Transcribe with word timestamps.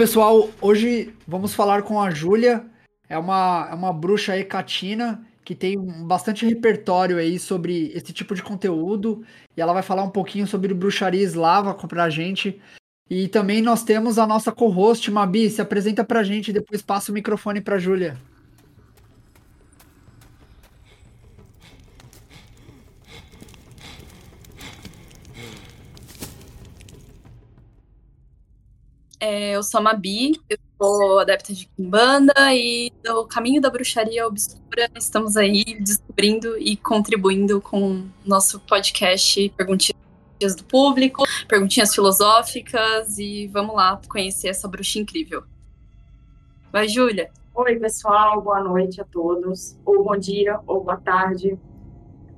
Pessoal, 0.00 0.48
hoje 0.62 1.14
vamos 1.28 1.52
falar 1.52 1.82
com 1.82 2.00
a 2.00 2.10
Júlia. 2.10 2.64
É 3.06 3.18
uma, 3.18 3.68
é 3.70 3.74
uma 3.74 3.92
bruxa 3.92 4.34
hecatina 4.34 5.22
que 5.44 5.54
tem 5.54 5.76
bastante 6.06 6.46
repertório 6.46 7.18
aí 7.18 7.38
sobre 7.38 7.92
esse 7.94 8.10
tipo 8.10 8.34
de 8.34 8.42
conteúdo. 8.42 9.22
E 9.54 9.60
ela 9.60 9.74
vai 9.74 9.82
falar 9.82 10.02
um 10.02 10.08
pouquinho 10.08 10.46
sobre 10.46 10.72
bruxaria 10.72 11.20
eslava 11.20 11.74
pra 11.74 12.08
gente. 12.08 12.58
E 13.10 13.28
também 13.28 13.60
nós 13.60 13.84
temos 13.84 14.18
a 14.18 14.26
nossa 14.26 14.50
co-host, 14.50 15.10
Mabi. 15.10 15.50
Se 15.50 15.60
apresenta 15.60 16.02
pra 16.02 16.22
gente 16.22 16.48
e 16.48 16.54
depois 16.54 16.80
passa 16.80 17.12
o 17.12 17.14
microfone 17.14 17.60
pra 17.60 17.78
Júlia. 17.78 18.16
É, 29.20 29.50
eu 29.50 29.62
sou 29.62 29.80
a 29.80 29.82
Mabi, 29.82 30.40
eu 30.48 30.56
sou 30.80 31.18
adepta 31.18 31.52
de 31.52 31.66
Kimbanda 31.76 32.32
e 32.54 32.90
do 33.04 33.26
caminho 33.26 33.60
da 33.60 33.68
bruxaria 33.68 34.26
obscura 34.26 34.88
estamos 34.96 35.36
aí 35.36 35.62
descobrindo 35.78 36.56
e 36.56 36.74
contribuindo 36.74 37.60
com 37.60 38.08
nosso 38.24 38.58
podcast 38.60 39.46
Perguntinhas 39.50 40.56
do 40.56 40.64
Público, 40.64 41.22
perguntinhas 41.46 41.94
filosóficas 41.94 43.18
e 43.18 43.46
vamos 43.48 43.76
lá 43.76 44.00
conhecer 44.08 44.48
essa 44.48 44.66
bruxa 44.66 44.98
incrível. 44.98 45.42
Vai, 46.72 46.88
Júlia. 46.88 47.30
Oi, 47.54 47.78
pessoal, 47.78 48.40
boa 48.40 48.64
noite 48.64 49.02
a 49.02 49.04
todos, 49.04 49.76
ou 49.84 50.02
bom 50.02 50.16
dia, 50.16 50.58
ou 50.66 50.82
boa 50.82 50.96
tarde. 50.96 51.58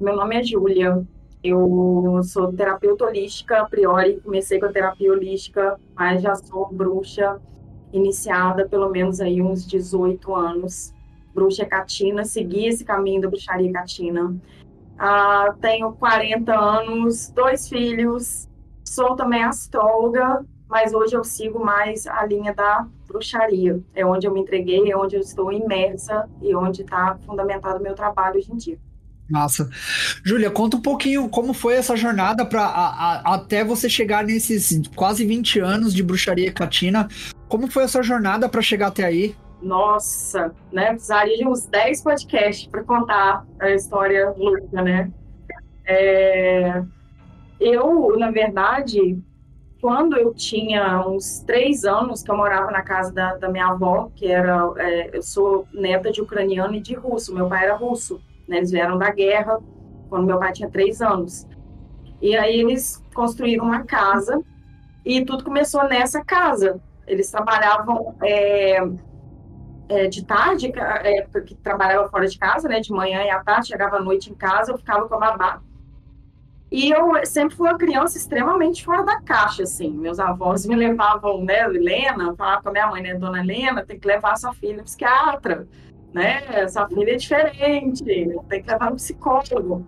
Meu 0.00 0.16
nome 0.16 0.40
é 0.40 0.42
Júlia, 0.42 1.06
eu 1.42 2.20
sou 2.22 2.52
terapeuta 2.52 3.04
holística 3.04 3.60
a 3.60 3.64
priori, 3.64 4.20
comecei 4.20 4.60
com 4.60 4.66
a 4.66 4.72
terapia 4.72 5.10
holística, 5.10 5.78
mas 5.94 6.22
já 6.22 6.34
sou 6.36 6.68
bruxa 6.72 7.40
iniciada 7.92 8.68
pelo 8.68 8.88
menos 8.88 9.20
aí 9.20 9.42
uns 9.42 9.66
18 9.66 10.34
anos. 10.34 10.94
Bruxa 11.34 11.64
catina, 11.64 12.24
segui 12.24 12.66
esse 12.66 12.84
caminho 12.84 13.22
da 13.22 13.28
bruxaria 13.28 13.72
catina. 13.72 14.36
Ah, 14.98 15.54
tenho 15.60 15.92
40 15.92 16.54
anos, 16.54 17.30
dois 17.30 17.68
filhos, 17.68 18.48
sou 18.84 19.16
também 19.16 19.42
astróloga, 19.42 20.44
mas 20.68 20.94
hoje 20.94 21.16
eu 21.16 21.24
sigo 21.24 21.58
mais 21.58 22.06
a 22.06 22.24
linha 22.24 22.54
da 22.54 22.86
bruxaria. 23.06 23.82
É 23.94 24.06
onde 24.06 24.26
eu 24.26 24.32
me 24.32 24.40
entreguei, 24.40 24.90
é 24.90 24.96
onde 24.96 25.16
eu 25.16 25.20
estou 25.20 25.50
imersa 25.50 26.28
e 26.40 26.54
onde 26.54 26.82
está 26.82 27.18
fundamentado 27.26 27.80
o 27.80 27.82
meu 27.82 27.94
trabalho 27.94 28.38
hoje 28.38 28.52
em 28.52 28.56
dia. 28.56 28.91
Massa. 29.32 29.70
Júlia, 30.22 30.50
conta 30.50 30.76
um 30.76 30.80
pouquinho 30.82 31.26
como 31.26 31.54
foi 31.54 31.76
essa 31.76 31.96
jornada 31.96 32.44
para 32.44 33.22
até 33.24 33.64
você 33.64 33.88
chegar 33.88 34.22
nesses 34.22 34.82
quase 34.94 35.24
20 35.24 35.58
anos 35.58 35.94
de 35.94 36.02
bruxaria 36.02 36.52
catina. 36.52 37.08
Como 37.48 37.70
foi 37.70 37.84
essa 37.84 38.02
jornada 38.02 38.46
para 38.46 38.60
chegar 38.60 38.88
até 38.88 39.04
aí? 39.04 39.34
Nossa, 39.62 40.54
né? 40.70 40.90
Precisaria 40.90 41.38
de 41.38 41.48
uns 41.48 41.64
10 41.66 42.02
podcasts 42.02 42.66
para 42.66 42.84
contar 42.84 43.46
a 43.58 43.70
história 43.70 44.34
louca, 44.36 44.82
né? 44.82 45.10
É... 45.86 46.82
Eu, 47.58 48.18
na 48.18 48.30
verdade, 48.30 49.18
quando 49.80 50.16
eu 50.16 50.34
tinha 50.34 51.06
uns 51.08 51.40
três 51.40 51.84
anos, 51.84 52.22
que 52.22 52.30
eu 52.30 52.36
morava 52.36 52.70
na 52.70 52.82
casa 52.82 53.12
da, 53.12 53.36
da 53.36 53.48
minha 53.48 53.68
avó, 53.68 54.10
que 54.14 54.26
era. 54.26 54.72
É, 54.76 55.16
eu 55.16 55.22
sou 55.22 55.66
neta 55.72 56.12
de 56.12 56.20
ucraniano 56.20 56.74
e 56.74 56.80
de 56.80 56.94
russo, 56.94 57.34
meu 57.34 57.48
pai 57.48 57.64
era 57.64 57.76
russo. 57.76 58.20
Né? 58.52 58.58
Eles 58.58 58.70
vieram 58.70 58.98
da 58.98 59.10
guerra 59.10 59.58
quando 60.10 60.26
meu 60.26 60.38
pai 60.38 60.52
tinha 60.52 60.68
três 60.68 61.00
anos. 61.00 61.48
E 62.20 62.36
aí 62.36 62.60
eles 62.60 63.02
construíram 63.14 63.64
uma 63.64 63.82
casa 63.84 64.40
e 65.04 65.24
tudo 65.24 65.42
começou 65.42 65.88
nessa 65.88 66.22
casa. 66.22 66.78
Eles 67.06 67.30
trabalhavam 67.30 68.14
é, 68.22 68.78
é, 69.88 70.06
de 70.06 70.24
tarde, 70.24 70.70
é, 70.76 71.22
porque 71.32 71.54
trabalhava 71.54 72.08
fora 72.10 72.28
de 72.28 72.38
casa, 72.38 72.68
né? 72.68 72.80
De 72.80 72.92
manhã 72.92 73.22
e 73.24 73.30
à 73.30 73.42
tarde, 73.42 73.68
chegava 73.68 73.96
à 73.96 74.00
noite 74.00 74.30
em 74.30 74.34
casa, 74.34 74.70
eu 74.70 74.78
ficava 74.78 75.08
com 75.08 75.14
a 75.14 75.18
babá. 75.18 75.60
E 76.70 76.90
eu 76.90 77.24
sempre 77.26 77.56
fui 77.56 77.68
uma 77.68 77.76
criança 77.76 78.16
extremamente 78.16 78.84
fora 78.84 79.02
da 79.02 79.20
caixa, 79.20 79.62
assim. 79.62 79.90
Meus 79.90 80.18
avós 80.18 80.64
me 80.66 80.76
levavam, 80.76 81.42
né, 81.44 81.64
Helena, 81.64 82.34
falava 82.36 82.62
com 82.62 82.68
a 82.68 82.72
minha 82.72 82.86
mãe, 82.86 83.02
né, 83.02 83.14
dona 83.14 83.40
Helena, 83.40 83.84
tem 83.84 83.98
que 83.98 84.06
levar 84.06 84.36
sua 84.36 84.54
filha 84.54 84.82
psiquiatra 84.82 85.66
né? 86.12 86.42
Essa 86.48 86.86
filha 86.88 87.12
é 87.12 87.16
diferente, 87.16 88.04
tem 88.04 88.62
que 88.62 88.70
levar 88.70 88.92
um 88.92 88.96
psicólogo. 88.96 89.86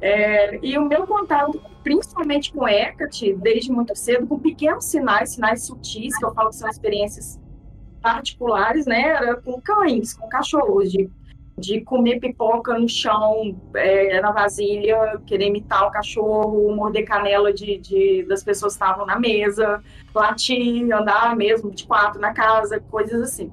É, 0.00 0.58
e 0.62 0.78
o 0.78 0.86
meu 0.86 1.06
contato, 1.06 1.60
principalmente 1.82 2.52
com 2.52 2.68
Hecate, 2.68 3.34
desde 3.34 3.72
muito 3.72 3.94
cedo, 3.96 4.26
com 4.26 4.38
pequenos 4.38 4.84
sinais, 4.84 5.30
sinais 5.30 5.64
sutis, 5.64 6.16
que 6.16 6.24
eu 6.24 6.32
falo 6.32 6.50
que 6.50 6.56
são 6.56 6.68
experiências 6.68 7.40
particulares, 8.00 8.86
né? 8.86 9.00
Era 9.00 9.36
com 9.36 9.60
cães, 9.60 10.14
com 10.14 10.28
cachorros, 10.28 10.90
de, 10.90 11.10
de 11.58 11.80
comer 11.82 12.20
pipoca 12.20 12.78
no 12.78 12.88
chão, 12.88 13.56
é, 13.74 14.20
na 14.20 14.32
vasilha, 14.32 15.20
querer 15.26 15.46
imitar 15.46 15.86
o 15.86 15.90
cachorro, 15.90 16.74
morder 16.74 17.04
canela 17.04 17.52
de, 17.52 17.78
de 17.78 18.24
das 18.24 18.42
pessoas 18.42 18.76
que 18.76 18.82
estavam 18.84 19.04
na 19.04 19.18
mesa, 19.18 19.82
latir, 20.14 20.92
andar 20.92 21.36
mesmo 21.36 21.70
de 21.70 21.86
quatro 21.86 22.20
na 22.20 22.32
casa, 22.32 22.80
coisas 22.80 23.20
assim. 23.20 23.50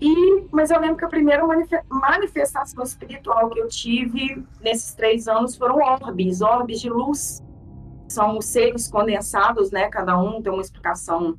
E, 0.00 0.46
mas 0.52 0.70
eu 0.70 0.78
lembro 0.78 0.96
que 0.96 1.04
a 1.04 1.08
primeira 1.08 1.42
manifestação 1.88 2.84
espiritual 2.84 3.48
que 3.48 3.58
eu 3.58 3.68
tive 3.68 4.44
nesses 4.60 4.94
três 4.94 5.26
anos 5.26 5.56
foram 5.56 5.76
orbes, 5.76 6.42
orbes 6.42 6.80
de 6.80 6.90
luz. 6.90 7.42
São 8.08 8.40
seres 8.40 8.88
condensados, 8.88 9.70
né? 9.70 9.88
Cada 9.88 10.18
um 10.18 10.42
tem 10.42 10.52
uma 10.52 10.62
explicação 10.62 11.38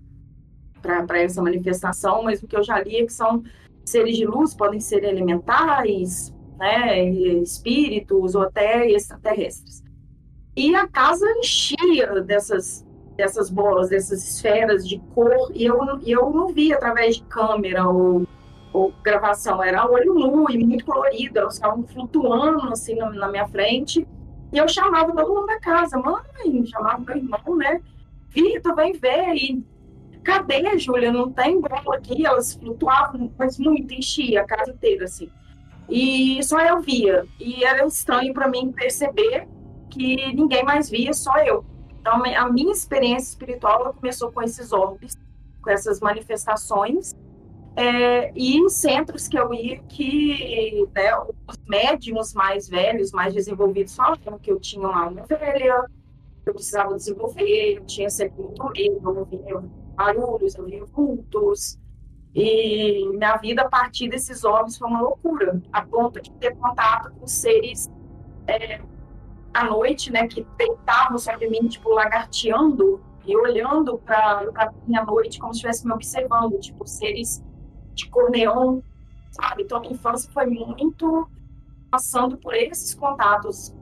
para 0.82 1.22
essa 1.22 1.42
manifestação, 1.42 2.24
mas 2.24 2.42
o 2.42 2.48
que 2.48 2.58
eu 2.58 2.64
já 2.64 2.82
li 2.82 2.98
é 2.98 3.06
que 3.06 3.14
são 3.14 3.44
seres 3.86 4.18
de 4.18 4.26
luz, 4.26 4.54
podem 4.54 4.80
ser 4.80 5.04
elementares, 5.04 6.34
né? 6.58 7.04
Espíritos 7.42 8.36
ou 8.36 8.42
até 8.42 8.90
extraterrestres. 8.90 9.84
E 10.56 10.76
a 10.76 10.88
casa 10.88 11.26
enchia 11.38 12.22
dessas 12.22 12.86
dessas 13.16 13.50
bolas, 13.50 13.90
dessas 13.90 14.24
esferas 14.24 14.88
de 14.88 15.00
cor, 15.16 15.52
e 15.52 15.66
eu, 15.66 15.80
eu 16.06 16.30
não 16.30 16.50
via 16.50 16.76
através 16.76 17.16
de 17.16 17.24
câmera 17.24 17.88
ou 17.88 18.28
ou 18.78 18.94
gravação 19.04 19.64
era 19.64 19.90
olho 19.90 20.14
nu 20.14 20.46
e 20.52 20.64
muito 20.64 20.86
colorido, 20.86 21.40
elas 21.40 21.56
ficavam 21.56 21.84
flutuando 21.84 22.72
assim 22.72 22.96
na, 22.96 23.10
na, 23.10 23.28
minha 23.28 23.48
frente. 23.48 24.08
E 24.54 24.58
eu 24.58 24.68
chamava 24.68 25.12
todo 25.16 25.34
mundo 25.34 25.48
da 25.48 25.60
casa, 25.60 25.98
mãe, 25.98 26.64
chamava 26.68 27.00
meu 27.00 27.18
irmão, 27.18 27.56
né? 27.58 27.82
Vitor, 28.30 28.76
vem 28.76 28.94
ver. 28.94 29.34
E 29.34 29.66
cadê, 30.24 30.78
Júlia? 30.78 31.12
Não 31.12 31.32
tem 31.32 31.60
bola 31.60 31.96
aqui. 31.96 32.24
Elas 32.24 32.54
flutuavam, 32.54 33.34
mas 33.38 33.58
muito, 33.58 33.94
enchia 33.96 34.42
a 34.42 34.46
casa 34.46 34.72
inteira, 34.72 35.06
assim. 35.06 35.30
E 35.90 36.42
só 36.44 36.60
eu 36.60 36.80
via. 36.80 37.26
E 37.40 37.66
era 37.66 37.84
estranho 37.86 38.32
para 38.32 38.48
mim 38.48 38.72
perceber 38.72 39.48
que 39.90 40.34
ninguém 40.36 40.64
mais 40.64 40.88
via, 40.88 41.14
só 41.14 41.36
eu. 41.40 41.66
Então, 42.00 42.24
a 42.24 42.50
minha 42.50 42.72
experiência 42.72 43.30
espiritual 43.30 43.92
começou 43.94 44.32
com 44.32 44.42
esses 44.44 44.72
orbes, 44.72 45.18
com 45.64 45.70
essas 45.72 46.00
manifestações 46.00 47.16
é, 47.78 48.32
e 48.36 48.58
em 48.58 48.68
centros 48.70 49.28
que 49.28 49.38
eu 49.38 49.54
ia 49.54 49.78
que 49.84 50.90
né, 50.96 51.16
os 51.48 51.58
médiums 51.68 52.34
mais 52.34 52.68
velhos, 52.68 53.12
mais 53.12 53.36
desenvolvidos 53.36 53.96
falavam 53.96 54.40
que 54.40 54.52
eu 54.52 54.60
tinha 54.60 54.88
uma 54.88 55.06
alma 55.06 55.24
velha, 55.28 55.86
eu 56.44 56.54
precisava 56.56 56.96
desenvolver, 56.96 57.78
eu 57.78 57.86
tinha 57.86 58.10
sempre 58.10 58.42
muito 58.42 58.68
medo, 58.72 59.00
eu 59.04 59.20
ouvia 59.20 59.64
barulhos, 59.96 60.56
eu 60.56 60.64
ouvia 60.64 60.86
vultos. 60.86 61.78
E 62.34 63.08
minha 63.10 63.38
vida 63.38 63.62
a 63.62 63.70
partir 63.70 64.10
desses 64.10 64.44
homens 64.44 64.76
foi 64.76 64.88
uma 64.88 65.02
loucura, 65.02 65.62
a 65.72 65.86
ponto 65.86 66.20
de 66.20 66.32
ter 66.32 66.56
contato 66.56 67.12
com 67.12 67.28
seres 67.28 67.92
é, 68.48 68.82
à 69.54 69.66
noite, 69.66 70.12
né, 70.12 70.28
que 70.28 70.44
deitavam 70.58 71.20
sobre 71.20 71.48
mim, 71.48 71.68
tipo, 71.68 71.92
lagarteando 71.92 73.00
e 73.24 73.38
olhando 73.38 74.00
para 74.00 74.50
a 74.56 74.74
minha 74.88 75.06
noite 75.06 75.38
como 75.38 75.54
se 75.54 75.58
estivesse 75.58 75.86
me 75.86 75.94
observando, 75.94 76.60
tipo, 76.60 76.88
seres 76.88 77.46
de 77.98 78.10
cor 78.10 78.30
neon, 78.30 78.80
sabe? 79.32 79.64
Então, 79.64 79.78
a 79.80 79.82
minha 79.82 79.94
infância 79.94 80.32
foi 80.32 80.46
muito 80.46 81.28
passando 81.90 82.38
por 82.38 82.54
esses 82.54 82.94
contatos, 82.94 83.74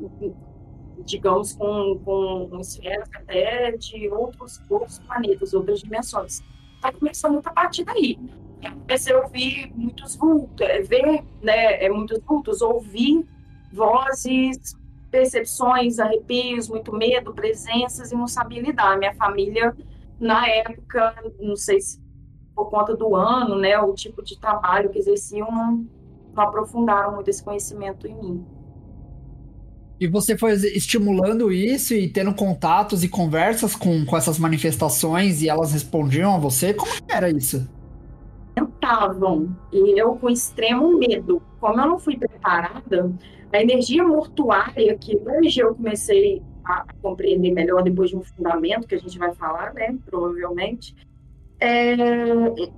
digamos, 1.03 1.53
com, 1.53 1.99
com 2.03 2.59
esferas 2.59 3.09
até 3.13 3.71
de 3.71 4.09
outros, 4.09 4.61
outros 4.69 4.99
planetas, 4.99 5.53
outras 5.53 5.81
dimensões. 5.81 6.41
Então, 6.77 6.91
começou 6.93 7.31
muito 7.31 7.47
a 7.47 7.53
partir 7.53 7.83
daí. 7.83 8.17
Eu 8.63 8.71
comecei 8.71 9.13
a 9.13 9.19
ouvir 9.19 9.71
muitos 9.75 10.15
vultos, 10.15 10.65
é, 10.65 10.81
ver 10.81 11.23
né, 11.41 11.83
é, 11.83 11.89
muitos 11.89 12.19
vultos, 12.23 12.61
ouvir 12.61 13.27
vozes, 13.71 14.75
percepções, 15.11 15.99
arrepios, 15.99 16.69
muito 16.69 16.91
medo, 16.93 17.33
presenças 17.33 18.11
e 18.11 18.15
não 18.15 18.27
sabia 18.27 18.61
lidar. 18.61 18.97
Minha 18.97 19.13
família, 19.13 19.75
na 20.19 20.47
época, 20.47 21.15
não 21.39 21.55
sei 21.55 21.81
se 21.81 22.04
por 22.55 22.69
conta 22.69 22.95
do 22.95 23.15
ano, 23.15 23.57
né, 23.57 23.77
o 23.79 23.93
tipo 23.93 24.23
de 24.23 24.39
trabalho 24.39 24.89
que 24.89 24.97
exerciam, 24.97 25.51
não, 25.51 25.85
não 26.33 26.43
aprofundaram 26.43 27.13
muito 27.13 27.29
esse 27.29 27.43
conhecimento 27.43 28.07
em 28.07 28.15
mim. 28.15 28.45
E 29.99 30.07
você 30.07 30.37
foi 30.37 30.53
estimulando 30.53 31.51
isso 31.51 31.93
e 31.93 32.09
tendo 32.09 32.33
contatos 32.33 33.03
e 33.03 33.07
conversas 33.07 33.75
com, 33.75 34.05
com 34.05 34.17
essas 34.17 34.37
manifestações 34.37 35.41
e 35.41 35.47
elas 35.47 35.71
respondiam 35.71 36.35
a 36.35 36.37
você? 36.37 36.73
Como 36.73 36.91
era 37.09 37.29
isso? 37.29 37.69
Tentavam. 38.53 39.55
E 39.71 39.99
eu 39.99 40.15
com 40.15 40.29
extremo 40.29 40.97
medo. 40.97 41.41
Como 41.61 41.79
eu 41.79 41.87
não 41.87 41.97
fui 41.97 42.17
preparada, 42.17 43.09
a 43.53 43.61
energia 43.61 44.03
mortuária, 44.03 44.97
que 44.97 45.17
hoje 45.17 45.61
eu 45.61 45.73
comecei 45.73 46.41
a 46.65 46.85
compreender 47.01 47.53
melhor 47.53 47.81
depois 47.81 48.09
de 48.09 48.17
um 48.17 48.23
fundamento 48.23 48.87
que 48.87 48.95
a 48.95 48.99
gente 48.99 49.17
vai 49.17 49.33
falar, 49.33 49.73
né? 49.73 49.97
Provavelmente. 50.05 50.93
É, 51.59 51.95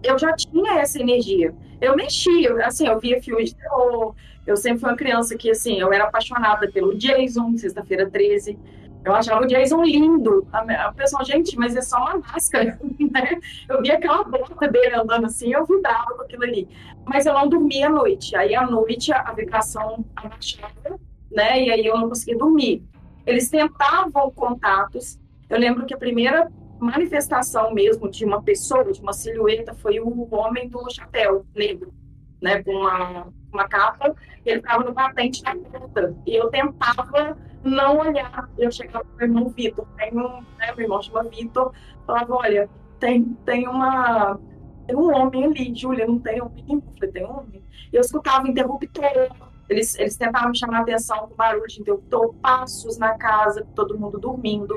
eu 0.03 0.17
já 0.19 0.33
tinha 0.33 0.79
essa 0.79 0.99
energia. 0.99 1.53
Eu 1.79 1.95
mexia, 1.95 2.65
assim, 2.65 2.87
eu 2.87 2.99
via 2.99 3.21
filmes 3.21 3.49
de 3.49 3.55
terror, 3.55 4.15
eu 4.47 4.55
sempre 4.55 4.79
fui 4.79 4.89
uma 4.89 4.95
criança 4.95 5.35
que, 5.35 5.51
assim, 5.51 5.79
eu 5.79 5.91
era 5.91 6.05
apaixonada 6.05 6.71
pelo 6.71 6.97
Jason, 6.97 7.57
Sexta-feira 7.57 8.09
13. 8.09 8.57
Eu 9.03 9.13
achava 9.13 9.43
o 9.43 9.47
Jason 9.47 9.83
lindo. 9.83 10.47
A, 10.51 10.91
pessoa, 10.93 11.23
gente, 11.23 11.57
mas 11.57 11.75
é 11.75 11.81
só 11.81 11.97
uma 11.97 12.17
máscara, 12.17 12.79
né? 13.11 13.39
Eu 13.69 13.81
via 13.81 13.95
aquela 13.95 14.23
bota 14.23 14.67
dele 14.69 14.95
andando 14.95 15.25
assim, 15.25 15.53
eu 15.53 15.65
vibrava 15.65 16.13
com 16.15 16.21
aquilo 16.23 16.43
ali. 16.43 16.67
Mas 17.05 17.25
eu 17.25 17.33
não 17.33 17.47
dormia 17.47 17.87
à 17.87 17.89
noite. 17.89 18.35
Aí, 18.37 18.55
à 18.55 18.65
noite, 18.65 19.11
a 19.11 19.33
vibração 19.33 20.05
abaixava, 20.15 20.99
né? 21.31 21.63
E 21.65 21.71
aí 21.71 21.85
eu 21.85 21.97
não 21.97 22.07
conseguia 22.07 22.37
dormir. 22.37 22.83
Eles 23.25 23.49
tentavam 23.49 24.31
contatos. 24.31 25.19
Eu 25.49 25.59
lembro 25.59 25.85
que 25.85 25.93
a 25.93 25.97
primeira 25.97 26.49
manifestação 26.79 27.73
mesmo 27.73 28.09
de 28.09 28.25
uma 28.25 28.41
pessoa, 28.41 28.91
de 28.91 29.01
uma 29.01 29.13
silhueta, 29.13 29.73
foi 29.73 29.99
o 29.99 30.27
homem 30.33 30.69
do 30.69 30.89
chapéu 30.89 31.45
negro, 31.55 31.93
né? 32.41 32.63
Com 32.63 32.71
uma 32.71 33.27
uma 33.51 33.67
capa, 33.67 34.15
ele 34.45 34.61
ficava 34.61 34.83
no 34.83 34.93
patente 34.93 35.43
da 35.43 35.55
porta. 35.55 36.15
E 36.25 36.35
eu 36.35 36.49
tentava 36.49 37.37
não 37.63 37.99
olhar. 37.99 38.49
Eu 38.57 38.71
chegava 38.71 39.03
para 39.03 39.13
o 39.13 39.17
meu 39.17 39.27
irmão 39.27 39.49
Vitor, 39.49 39.87
tem 39.97 40.13
um, 40.13 40.41
né, 40.57 40.71
meu 40.75 40.85
irmão 40.85 41.01
chama 41.01 41.23
Vitor, 41.23 41.73
falava, 42.05 42.35
olha, 42.35 42.69
tem, 42.99 43.23
tem 43.45 43.67
uma. 43.67 44.39
Tem 44.85 44.95
um 44.95 45.13
homem 45.13 45.45
ali, 45.45 45.75
Júlia, 45.75 46.07
não 46.07 46.19
tem 46.19 46.41
um 46.41 46.49
menino? 46.49 46.83
Eu 46.85 46.93
falei, 46.93 47.11
tem 47.11 47.25
homem. 47.25 47.63
Eu 47.91 48.01
escutava 48.01 48.47
interruptor. 48.47 49.35
Eles, 49.69 49.99
eles 49.99 50.15
tentavam 50.15 50.51
me 50.51 50.57
chamar 50.57 50.77
a 50.77 50.81
atenção 50.81 51.27
com 51.27 51.35
barulho 51.35 51.67
de 51.67 51.81
interruptor, 51.81 52.33
passos 52.35 52.97
na 52.97 53.17
casa, 53.17 53.67
todo 53.75 53.99
mundo 53.99 54.17
dormindo. 54.17 54.73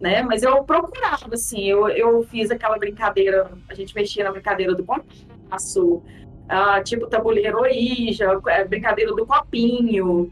Né? 0.00 0.22
Mas 0.22 0.42
eu 0.42 0.62
procurava, 0.64 1.32
assim, 1.32 1.64
eu, 1.64 1.88
eu 1.88 2.22
fiz 2.24 2.50
aquela 2.50 2.78
brincadeira, 2.78 3.50
a 3.68 3.74
gente 3.74 3.94
mexia 3.94 4.24
na 4.24 4.30
brincadeira 4.30 4.74
do 4.74 4.84
compasso, 4.84 6.02
ah, 6.48 6.82
tipo 6.82 7.06
tabuleiro 7.06 7.60
Ouija, 7.60 8.40
é, 8.48 8.64
brincadeira 8.64 9.14
do 9.14 9.26
copinho. 9.26 10.30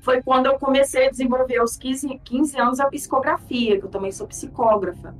Foi 0.00 0.22
quando 0.22 0.46
eu 0.46 0.58
comecei 0.58 1.06
a 1.06 1.10
desenvolver 1.10 1.58
aos 1.58 1.76
15, 1.76 2.20
15 2.24 2.60
anos 2.60 2.80
a 2.80 2.86
psicografia, 2.86 3.78
que 3.78 3.86
eu 3.86 3.90
também 3.90 4.12
sou 4.12 4.26
psicógrafa. 4.26 5.14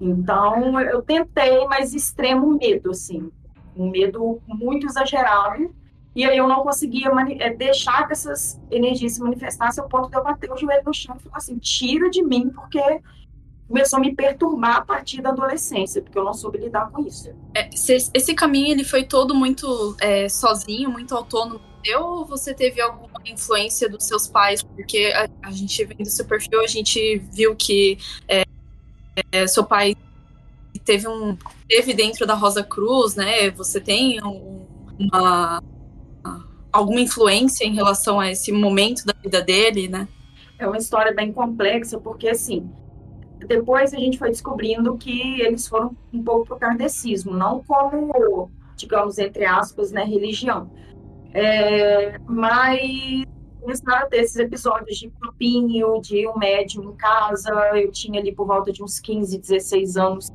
Então, 0.00 0.80
eu 0.80 1.02
tentei, 1.02 1.64
mas 1.66 1.94
extremo 1.94 2.56
medo, 2.56 2.90
assim. 2.90 3.30
Um 3.76 3.90
medo 3.90 4.40
muito 4.46 4.86
exagerado. 4.86 5.74
E 6.16 6.24
aí 6.24 6.38
eu 6.38 6.48
não 6.48 6.62
conseguia 6.62 7.10
é, 7.38 7.50
deixar 7.50 8.06
que 8.06 8.14
essas 8.14 8.58
energias 8.70 9.12
se 9.12 9.20
manifestassem 9.20 9.84
ao 9.84 9.88
ponto 9.88 10.08
de 10.08 10.16
eu 10.16 10.24
bater 10.24 10.50
o 10.50 10.56
joelho 10.56 10.82
no 10.86 10.94
chão 10.94 11.14
e 11.14 11.22
falar 11.22 11.36
assim, 11.36 11.58
tira 11.58 12.08
de 12.08 12.22
mim, 12.22 12.48
porque 12.48 12.80
começou 13.68 13.98
a 13.98 14.00
me 14.00 14.14
perturbar 14.14 14.76
a 14.76 14.80
partir 14.80 15.20
da 15.20 15.28
adolescência, 15.28 16.00
porque 16.00 16.18
eu 16.18 16.24
não 16.24 16.32
soube 16.32 16.56
lidar 16.56 16.90
com 16.90 17.06
isso. 17.06 17.28
É, 17.54 17.68
esse 17.68 18.34
caminho 18.34 18.68
ele 18.68 18.82
foi 18.82 19.04
todo 19.04 19.34
muito 19.34 19.94
é, 20.00 20.26
sozinho, 20.26 20.90
muito 20.90 21.14
autônomo. 21.14 21.60
Ou 21.98 22.24
você 22.24 22.54
teve 22.54 22.80
alguma 22.80 23.20
influência 23.26 23.86
dos 23.86 24.04
seus 24.04 24.26
pais? 24.26 24.62
Porque 24.62 25.12
a, 25.14 25.28
a 25.42 25.50
gente 25.50 25.84
vendo 25.84 26.06
seu 26.06 26.24
perfil, 26.24 26.62
a 26.62 26.66
gente 26.66 27.18
viu 27.30 27.54
que 27.54 27.98
é, 28.26 28.42
é, 29.32 29.46
seu 29.46 29.64
pai 29.64 29.94
teve 30.82 31.06
um 31.06 31.36
teve 31.68 31.92
dentro 31.92 32.26
da 32.26 32.34
Rosa 32.34 32.64
Cruz, 32.64 33.16
né? 33.16 33.50
Você 33.50 33.80
tem 33.80 34.18
um, 34.24 34.66
uma 34.98 35.62
alguma 36.76 37.00
influência 37.00 37.64
em 37.64 37.74
relação 37.74 38.20
a 38.20 38.30
esse 38.30 38.52
momento 38.52 39.04
da 39.04 39.14
vida 39.22 39.42
dele, 39.42 39.88
né? 39.88 40.06
É 40.58 40.66
uma 40.66 40.78
história 40.78 41.12
bem 41.12 41.32
complexa, 41.32 41.98
porque 41.98 42.28
assim, 42.28 42.70
depois 43.46 43.92
a 43.92 43.98
gente 43.98 44.18
foi 44.18 44.30
descobrindo 44.30 44.96
que 44.96 45.40
eles 45.40 45.66
foram 45.66 45.96
um 46.12 46.22
pouco 46.22 46.46
para 46.46 46.56
o 46.56 46.58
kardecismo, 46.58 47.32
não 47.32 47.62
como, 47.62 48.50
digamos, 48.76 49.18
entre 49.18 49.44
aspas, 49.44 49.92
né, 49.92 50.04
religião. 50.04 50.70
É, 51.32 52.18
mas 52.26 53.24
começaram 53.60 54.06
a 54.06 54.06
ter 54.06 54.18
esses 54.18 54.36
episódios 54.36 54.96
de 54.96 55.10
papinho, 55.10 56.00
de 56.00 56.26
um 56.28 56.38
médium 56.38 56.92
em 56.92 56.96
casa. 56.96 57.50
Eu 57.74 57.90
tinha 57.90 58.20
ali 58.20 58.32
por 58.34 58.46
volta 58.46 58.72
de 58.72 58.82
uns 58.82 58.98
15, 59.00 59.38
16 59.38 59.96
anos, 59.96 60.32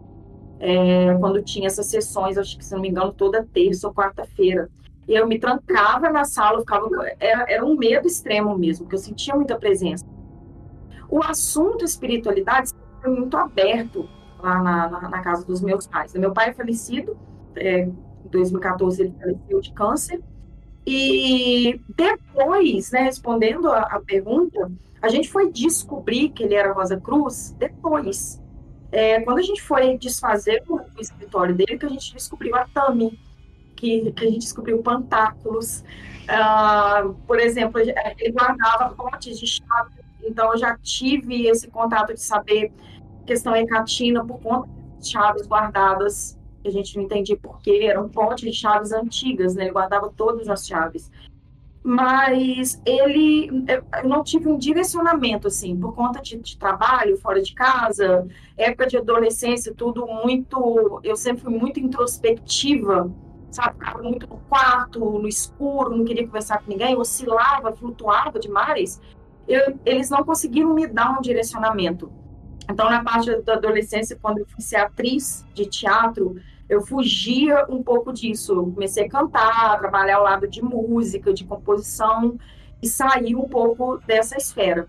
é, 0.60 1.16
quando 1.20 1.42
tinha 1.42 1.66
essas 1.66 1.88
sessões, 1.88 2.38
acho 2.38 2.58
que, 2.58 2.64
se 2.64 2.74
não 2.74 2.82
me 2.82 2.90
engano, 2.90 3.12
toda 3.12 3.44
terça 3.52 3.88
ou 3.88 3.94
quarta-feira. 3.94 4.70
Eu 5.08 5.28
me 5.28 5.40
trancava 5.40 6.10
na 6.10 6.24
sala, 6.24 6.60
ficava, 6.60 6.88
era, 7.20 7.46
era 7.50 7.66
um 7.66 7.76
medo 7.76 8.08
extremo 8.08 8.58
mesmo, 8.58 8.86
porque 8.86 8.96
eu 8.96 9.00
sentia 9.00 9.36
muita 9.36 9.58
presença. 9.58 10.06
O 11.10 11.22
assunto 11.22 11.84
espiritualidade 11.84 12.72
foi 13.02 13.12
muito 13.12 13.36
aberto 13.36 14.08
lá 14.40 14.62
na, 14.62 14.90
na, 14.90 15.10
na, 15.10 15.22
casa 15.22 15.46
dos 15.46 15.62
meus 15.62 15.86
pais. 15.88 16.14
Meu 16.14 16.32
pai 16.32 16.50
é 16.50 16.54
falecido, 16.54 17.18
é, 17.56 17.82
em 17.82 17.96
2014 18.30 19.02
ele 19.02 19.14
faleceu 19.20 19.60
de 19.60 19.74
câncer, 19.74 20.22
e 20.86 21.80
depois, 21.96 22.92
né, 22.92 23.02
respondendo 23.02 23.68
a, 23.68 23.82
a, 23.82 24.00
pergunta, 24.00 24.72
a 25.02 25.10
gente 25.10 25.30
foi 25.30 25.52
descobrir 25.52 26.30
que 26.30 26.44
ele 26.44 26.56
era 26.56 26.74
Rosa 26.74 27.00
Cruz 27.00 27.56
depois. 27.58 28.42
É, 28.92 29.22
quando 29.22 29.40
a 29.40 29.44
gente 29.44 29.62
foi 29.62 29.98
desfazer 29.98 30.64
o, 30.68 30.76
o, 30.76 31.00
escritório 31.00 31.56
dele, 31.56 31.78
que 31.78 31.86
a 31.86 31.90
gente 31.90 32.14
descobriu 32.14 32.56
a 32.56 32.66
Tami, 32.66 33.18
que, 33.82 34.12
que 34.12 34.26
a 34.26 34.30
gente 34.30 34.40
descobriu 34.40 34.82
pantáculos. 34.82 35.84
Uh, 36.24 37.14
por 37.28 37.40
exemplo, 37.40 37.80
ele 37.80 38.32
guardava 38.32 38.94
potes 38.96 39.40
de 39.40 39.48
chave 39.48 40.02
então, 40.24 40.52
eu 40.54 40.58
já 40.58 40.78
tive 40.78 41.48
esse 41.48 41.68
contato 41.68 42.14
de 42.14 42.22
saber 42.22 42.72
questão 43.26 43.56
hecatina 43.56 44.26
por 44.26 44.40
conta 44.40 44.70
de 45.00 45.10
chaves 45.10 45.48
guardadas, 45.48 46.38
que 46.62 46.68
a 46.68 46.72
gente 46.72 46.96
não 46.96 47.04
entendia 47.04 47.38
porquê, 47.38 47.88
eram 47.90 48.08
potes 48.08 48.50
de 48.50 48.56
chaves 48.56 48.92
antigas, 48.92 49.56
né? 49.56 49.64
Ele 49.64 49.72
guardava 49.72 50.12
todas 50.16 50.48
as 50.48 50.66
chaves. 50.66 51.12
Mas 51.84 52.80
ele, 52.86 53.50
eu 53.68 54.08
não 54.08 54.24
tive 54.24 54.48
um 54.48 54.58
direcionamento, 54.58 55.48
assim, 55.48 55.76
por 55.76 55.96
conta 55.96 56.22
de, 56.22 56.38
de 56.38 56.56
trabalho, 56.56 57.18
fora 57.18 57.42
de 57.42 57.56
casa, 57.56 58.28
época 58.56 58.86
de 58.86 58.98
adolescência, 58.98 59.74
tudo 59.76 60.06
muito. 60.06 61.02
Eu 61.04 61.16
sempre 61.16 61.42
fui 61.42 61.58
muito 61.58 61.80
introspectiva, 61.80 63.12
sabe? 63.52 63.74
Ficava 63.74 64.02
muito 64.02 64.28
no 64.28 64.38
quarto, 64.50 65.00
no 65.00 65.28
escuro, 65.28 65.96
não 65.96 66.06
queria 66.06 66.26
conversar 66.26 66.60
com 66.60 66.72
ninguém, 66.72 66.98
oscilava, 66.98 67.72
flutuava 67.74 68.40
demais 68.40 69.00
eu, 69.48 69.80
eles 69.86 70.10
não 70.10 70.24
conseguiram 70.24 70.74
me 70.74 70.88
dar 70.88 71.18
um 71.18 71.22
direcionamento. 71.22 72.12
Então, 72.70 72.90
na 72.90 73.04
parte 73.04 73.36
da 73.42 73.54
adolescência, 73.54 74.18
quando 74.22 74.40
eu 74.40 74.46
fui 74.46 74.62
ser 74.62 74.78
atriz 74.78 75.46
de 75.54 75.66
teatro, 75.66 76.36
eu 76.70 76.82
fugia 76.82 77.66
um 77.68 77.84
pouco 77.84 78.14
disso. 78.14 78.54
Eu 78.54 78.72
comecei 78.72 79.06
a 79.06 79.10
cantar, 79.10 79.74
a 79.74 79.78
trabalhar 79.78 80.18
ao 80.18 80.24
lado 80.24 80.48
de 80.48 80.62
música, 80.64 81.34
de 81.34 81.44
composição, 81.44 82.38
e 82.82 82.88
saí 82.88 83.36
um 83.36 83.48
pouco 83.48 83.98
dessa 84.08 84.38
esfera. 84.38 84.88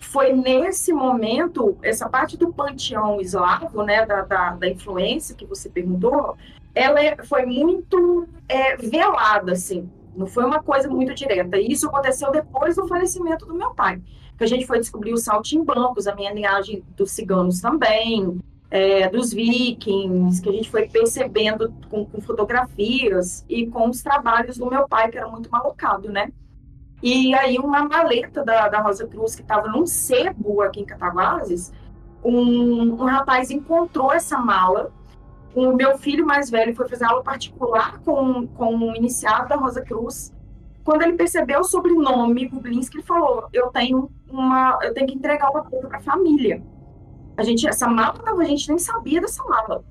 Foi 0.00 0.32
nesse 0.32 0.92
momento, 0.92 1.76
essa 1.82 2.08
parte 2.08 2.36
do 2.36 2.52
panteão 2.52 3.20
eslavo, 3.20 3.82
né, 3.82 4.04
da, 4.04 4.22
da, 4.22 4.50
da 4.54 4.68
influência 4.68 5.34
que 5.34 5.44
você 5.44 5.68
perguntou, 5.68 6.36
ela 6.78 7.02
é, 7.02 7.16
foi 7.24 7.44
muito 7.44 8.28
é, 8.48 8.76
velada, 8.76 9.52
assim. 9.52 9.90
Não 10.16 10.26
foi 10.26 10.44
uma 10.44 10.62
coisa 10.62 10.88
muito 10.88 11.14
direta. 11.14 11.58
E 11.58 11.72
isso 11.72 11.88
aconteceu 11.88 12.30
depois 12.30 12.76
do 12.76 12.86
falecimento 12.86 13.46
do 13.46 13.54
meu 13.54 13.74
pai. 13.74 14.00
Que 14.36 14.44
a 14.44 14.46
gente 14.46 14.66
foi 14.66 14.78
descobrir 14.78 15.12
os 15.12 15.24
saltimbancos, 15.24 16.06
a 16.06 16.14
minha 16.14 16.32
linhagem 16.32 16.84
dos 16.96 17.10
ciganos 17.10 17.60
também, 17.60 18.38
é, 18.70 19.08
dos 19.08 19.32
vikings, 19.32 20.40
que 20.40 20.48
a 20.48 20.52
gente 20.52 20.70
foi 20.70 20.88
percebendo 20.88 21.74
com, 21.90 22.04
com, 22.04 22.20
fotografias 22.20 23.44
e 23.48 23.66
com 23.66 23.88
os 23.88 24.02
trabalhos 24.02 24.56
do 24.58 24.70
meu 24.70 24.86
pai, 24.86 25.10
que 25.10 25.18
era 25.18 25.28
muito 25.28 25.50
malocado, 25.50 26.10
né? 26.10 26.30
E 27.02 27.34
aí 27.34 27.58
uma 27.58 27.84
maleta 27.88 28.44
da, 28.44 28.68
da 28.68 28.80
Rosa 28.80 29.06
Cruz, 29.06 29.34
que 29.34 29.42
estava 29.42 29.68
num 29.68 29.86
sebo 29.86 30.62
aqui 30.62 30.80
em 30.80 30.84
Cataguases, 30.84 31.72
um, 32.24 32.92
um 32.92 33.04
rapaz 33.04 33.50
encontrou 33.50 34.12
essa 34.12 34.38
mala 34.38 34.92
o 35.66 35.74
meu 35.74 35.96
filho 35.98 36.26
mais 36.26 36.50
velho 36.50 36.74
foi 36.74 36.88
fazer 36.88 37.04
aula 37.04 37.22
particular 37.22 37.98
com, 38.00 38.46
com 38.48 38.76
o 38.76 38.96
iniciado 38.96 39.48
da 39.48 39.56
Rosa 39.56 39.82
Cruz. 39.82 40.32
Quando 40.84 41.02
ele 41.02 41.14
percebeu 41.14 41.60
o 41.60 41.64
sobrenome 41.64 42.48
Gublinski, 42.48 42.96
ele 42.96 43.04
falou: 43.04 43.48
Eu 43.52 43.68
tenho 43.68 44.10
uma, 44.30 44.78
eu 44.82 44.92
tenho 44.94 45.06
que 45.06 45.14
entregar 45.14 45.50
uma 45.50 45.62
coisa 45.64 45.88
para 45.88 45.98
a 45.98 46.02
família. 46.02 46.62
A 47.36 47.42
gente, 47.42 47.68
essa 47.68 47.88
mala, 47.88 48.18
a 48.26 48.44
gente 48.44 48.68
nem 48.68 48.78
sabia 48.78 49.20
dessa 49.20 49.42
mala. 49.44 49.84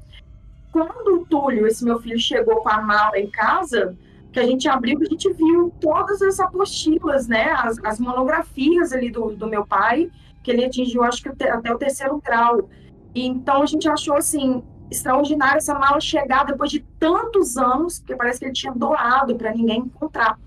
Quando 0.71 1.21
o 1.21 1.25
Túlio, 1.25 1.65
esse 1.65 1.83
meu 1.83 1.99
filho, 1.99 2.19
chegou 2.19 2.57
com 2.57 2.69
a 2.69 2.81
mala 2.81 3.17
em 3.17 3.29
casa, 3.29 3.95
que 4.33 4.39
a 4.39 4.45
gente 4.45 4.67
abriu, 4.67 4.99
a 5.01 5.05
gente 5.05 5.31
viu 5.33 5.73
todas 5.79 6.21
as 6.21 6.39
apostilas, 6.39 7.27
né, 7.27 7.51
as, 7.57 7.79
as 7.83 7.99
monografias 7.99 8.91
ali 8.91 9.09
do, 9.09 9.35
do 9.35 9.47
meu 9.47 9.65
pai, 9.65 10.11
que 10.43 10.51
ele 10.51 10.65
atingiu, 10.65 11.03
acho 11.03 11.23
que 11.23 11.29
até 11.29 11.73
o 11.73 11.77
terceiro 11.77 12.21
grau. 12.23 12.69
Então 13.15 13.61
a 13.61 13.65
gente 13.65 13.87
achou 13.87 14.15
assim 14.15 14.61
extraordinário 14.89 15.57
essa 15.57 15.77
mala 15.77 15.99
chegar 15.99 16.45
depois 16.45 16.71
de 16.71 16.79
tantos 16.99 17.57
anos, 17.57 17.99
porque 17.99 18.15
parece 18.15 18.39
que 18.39 18.45
ele 18.45 18.53
tinha 18.53 18.73
doado 18.73 19.35
para 19.35 19.53
ninguém 19.53 19.79
encontrar. 19.79 20.39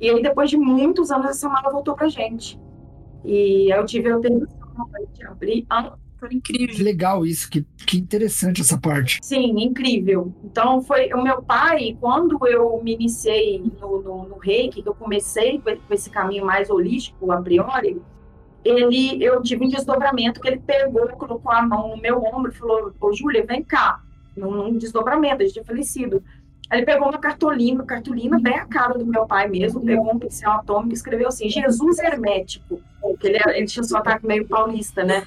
E 0.00 0.10
aí 0.10 0.22
depois 0.22 0.50
de 0.50 0.56
muitos 0.56 1.10
anos 1.10 1.30
essa 1.30 1.48
mala 1.48 1.70
voltou 1.70 1.94
para 1.94 2.08
gente. 2.08 2.58
E 3.24 3.72
eu 3.74 3.84
tive 3.86 4.10
a 4.10 4.18
permissão 4.18 4.58
de 5.12 5.26
abrir. 5.26 5.66
Ah, 5.70 5.94
foi 6.18 6.34
incrível. 6.34 6.74
Que 6.74 6.82
legal 6.82 7.26
isso, 7.26 7.50
que, 7.50 7.62
que 7.86 7.98
interessante 7.98 8.60
essa 8.60 8.78
parte. 8.78 9.18
Sim, 9.22 9.62
incrível. 9.62 10.34
Então, 10.42 10.82
foi 10.82 11.12
o 11.12 11.22
meu 11.22 11.42
pai, 11.42 11.96
quando 12.00 12.38
eu 12.46 12.80
me 12.82 12.94
iniciei 12.94 13.62
no, 13.80 14.02
no, 14.02 14.28
no 14.28 14.38
reiki, 14.38 14.82
que 14.82 14.88
eu 14.88 14.94
comecei 14.94 15.60
com 15.60 15.94
esse 15.94 16.10
caminho 16.10 16.44
mais 16.44 16.70
holístico, 16.70 17.30
a 17.30 17.40
priori, 17.40 18.00
ele, 18.64 19.22
eu 19.22 19.42
tive 19.42 19.64
um 19.64 19.68
desdobramento 19.68 20.40
que 20.40 20.48
ele 20.48 20.58
pegou, 20.58 21.06
colocou 21.08 21.52
a 21.52 21.62
mão 21.62 21.90
no 21.90 21.96
meu 21.96 22.22
ombro 22.22 22.50
e 22.50 22.54
falou, 22.54 22.92
ô 23.00 23.12
Júlia, 23.12 23.44
vem 23.44 23.62
cá, 23.62 24.00
num, 24.36 24.50
num 24.50 24.78
desdobramento, 24.78 25.42
a 25.42 25.44
gente 25.44 25.54
tinha 25.54 25.64
falecido. 25.64 26.22
Aí 26.70 26.78
ele 26.78 26.86
pegou 26.86 27.08
uma 27.08 27.18
cartolina, 27.18 27.84
cartolina 27.84 28.40
bem 28.40 28.54
a 28.54 28.64
cara 28.64 28.94
do 28.94 29.04
meu 29.04 29.26
pai 29.26 29.48
mesmo, 29.48 29.84
pegou 29.84 30.10
um 30.10 30.18
pincel 30.18 30.50
atômico 30.50 30.92
e 30.92 30.94
escreveu 30.94 31.28
assim, 31.28 31.48
Jesus 31.48 31.98
Hermético, 31.98 32.80
porque 33.00 33.28
ele, 33.28 33.38
ele 33.54 33.66
tinha 33.66 33.84
um 33.84 33.96
ataque 33.96 34.26
meio 34.26 34.48
paulista, 34.48 35.04
né? 35.04 35.26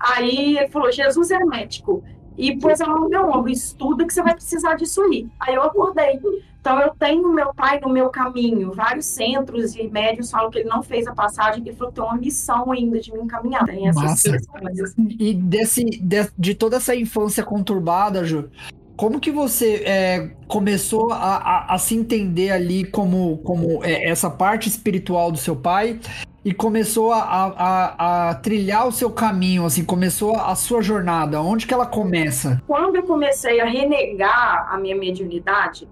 Aí 0.00 0.56
ele 0.56 0.68
falou, 0.68 0.92
Jesus 0.92 1.30
Hermético, 1.30 2.04
e 2.36 2.56
pôs 2.56 2.80
a 2.80 2.86
mão 2.86 3.00
no 3.00 3.08
meu 3.08 3.28
ombro, 3.30 3.50
estuda 3.50 4.06
que 4.06 4.12
você 4.12 4.22
vai 4.22 4.34
precisar 4.34 4.74
disso 4.74 5.02
aí. 5.02 5.26
Aí 5.40 5.54
eu 5.54 5.62
acordei. 5.62 6.20
Então 6.60 6.80
eu 6.80 6.92
tenho 6.98 7.32
meu 7.32 7.54
pai 7.54 7.80
no 7.80 7.88
meu 7.88 8.08
caminho. 8.08 8.72
Vários 8.72 9.06
centros 9.06 9.76
e 9.76 9.88
médios 9.88 10.30
falam 10.30 10.50
que 10.50 10.58
ele 10.58 10.68
não 10.68 10.82
fez 10.82 11.06
a 11.06 11.14
passagem, 11.14 11.62
que 11.62 11.68
ele 11.70 11.76
falou 11.76 11.92
que 11.92 12.00
tem 12.00 12.04
uma 12.04 12.16
missão 12.16 12.72
ainda 12.72 12.98
de 12.98 13.12
me 13.12 13.20
encaminhar. 13.20 13.64
Tem 13.64 13.88
essas 13.88 14.46
coisas. 14.46 14.94
E 14.98 15.32
desse, 15.32 15.84
de, 15.84 16.28
de 16.36 16.54
toda 16.54 16.76
essa 16.76 16.94
infância 16.94 17.44
conturbada, 17.44 18.24
Ju, 18.24 18.50
como 18.96 19.20
que 19.20 19.30
você 19.30 19.82
é, 19.84 20.30
começou 20.48 21.12
a, 21.12 21.36
a, 21.36 21.74
a, 21.74 21.78
se 21.78 21.94
entender 21.94 22.50
ali 22.50 22.84
como, 22.84 23.38
como 23.38 23.84
é, 23.84 24.08
essa 24.08 24.28
parte 24.28 24.68
espiritual 24.68 25.30
do 25.30 25.38
seu 25.38 25.54
pai 25.54 26.00
e 26.46 26.54
começou 26.54 27.12
a, 27.12 27.18
a, 27.18 28.28
a, 28.28 28.34
trilhar 28.36 28.86
o 28.86 28.92
seu 28.92 29.10
caminho, 29.10 29.66
assim, 29.66 29.84
começou 29.84 30.36
a 30.36 30.54
sua 30.54 30.80
jornada? 30.80 31.42
Onde 31.42 31.66
que 31.66 31.74
ela 31.74 31.86
começa? 31.86 32.62
Quando 32.68 32.94
eu 32.94 33.02
comecei 33.02 33.60
a 33.60 33.64
renegar 33.64 34.72
a 34.72 34.78
minha 34.78 34.94
mediunidade, 34.94 35.88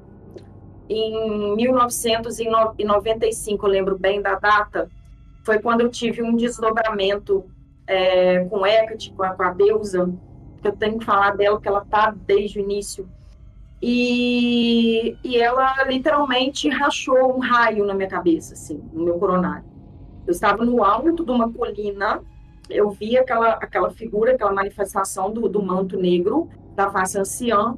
em 0.88 1.56
1995, 1.56 3.66
eu 3.66 3.70
lembro 3.70 3.98
bem 3.98 4.22
da 4.22 4.36
data, 4.36 4.88
foi 5.42 5.58
quando 5.58 5.80
eu 5.80 5.88
tive 5.88 6.22
um 6.22 6.36
desdobramento 6.36 7.44
é, 7.84 8.44
com 8.44 8.64
Hecate, 8.64 9.12
com 9.12 9.24
a, 9.24 9.30
com 9.30 9.42
a 9.42 9.50
deusa, 9.50 10.08
que 10.62 10.68
eu 10.68 10.76
tenho 10.76 11.00
que 11.00 11.04
falar 11.04 11.36
dela, 11.36 11.56
porque 11.56 11.66
ela 11.66 11.84
tá 11.84 12.14
desde 12.16 12.60
o 12.60 12.62
início. 12.62 13.08
E, 13.82 15.16
e 15.24 15.36
ela 15.36 15.82
literalmente 15.82 16.68
rachou 16.68 17.36
um 17.36 17.40
raio 17.40 17.84
na 17.84 17.92
minha 17.92 18.08
cabeça, 18.08 18.54
assim, 18.54 18.80
no 18.92 19.04
meu 19.04 19.18
coronário. 19.18 19.73
Eu 20.26 20.32
estava 20.32 20.64
no 20.64 20.82
alto 20.82 21.24
de 21.24 21.30
uma 21.30 21.52
colina, 21.52 22.22
eu 22.70 22.90
vi 22.90 23.16
aquela, 23.16 23.50
aquela 23.52 23.90
figura, 23.90 24.32
aquela 24.32 24.52
manifestação 24.52 25.30
do, 25.30 25.48
do 25.48 25.62
manto 25.62 25.98
negro, 25.98 26.48
da 26.74 26.90
face 26.90 27.18
anciã, 27.18 27.76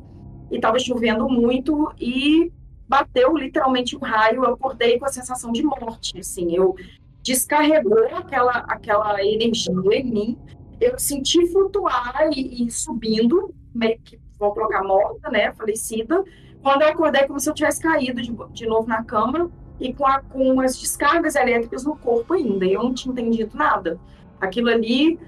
e 0.50 0.56
estava 0.56 0.78
chovendo 0.78 1.28
muito 1.28 1.92
e 2.00 2.52
bateu 2.88 3.36
literalmente 3.36 3.96
um 3.96 4.00
raio. 4.00 4.44
Eu 4.44 4.54
acordei 4.54 4.98
com 4.98 5.04
a 5.04 5.08
sensação 5.08 5.50
de 5.50 5.62
morte, 5.62 6.18
assim, 6.18 6.54
eu 6.54 6.76
descarregou 7.22 8.04
aquela, 8.14 8.58
aquela 8.68 9.24
energia 9.24 9.72
em 9.92 10.04
mim 10.04 10.38
eu 10.80 10.98
senti 10.98 11.46
flutuar 11.46 12.28
e, 12.32 12.66
e 12.66 12.70
subindo, 12.70 13.54
meio 13.74 13.98
que 14.00 14.18
vou 14.38 14.52
colocar 14.52 14.82
morta, 14.84 15.30
né, 15.30 15.52
falecida. 15.52 16.22
Quando 16.62 16.82
eu 16.82 16.88
acordei, 16.88 17.26
como 17.26 17.40
se 17.40 17.48
eu 17.48 17.54
tivesse 17.54 17.80
caído 17.80 18.20
de, 18.20 18.32
de 18.52 18.66
novo 18.66 18.86
na 18.86 19.02
cama 19.02 19.50
e 19.80 19.92
com, 19.92 20.06
a, 20.06 20.20
com 20.20 20.60
as 20.60 20.78
descargas 20.78 21.34
elétricas 21.34 21.84
no 21.84 21.96
corpo 21.96 22.34
ainda. 22.34 22.64
E 22.64 22.72
eu 22.72 22.82
não 22.82 22.94
tinha 22.94 23.12
entendido 23.12 23.56
nada. 23.56 23.98
Aquilo 24.40 24.68
ali, 24.68 25.18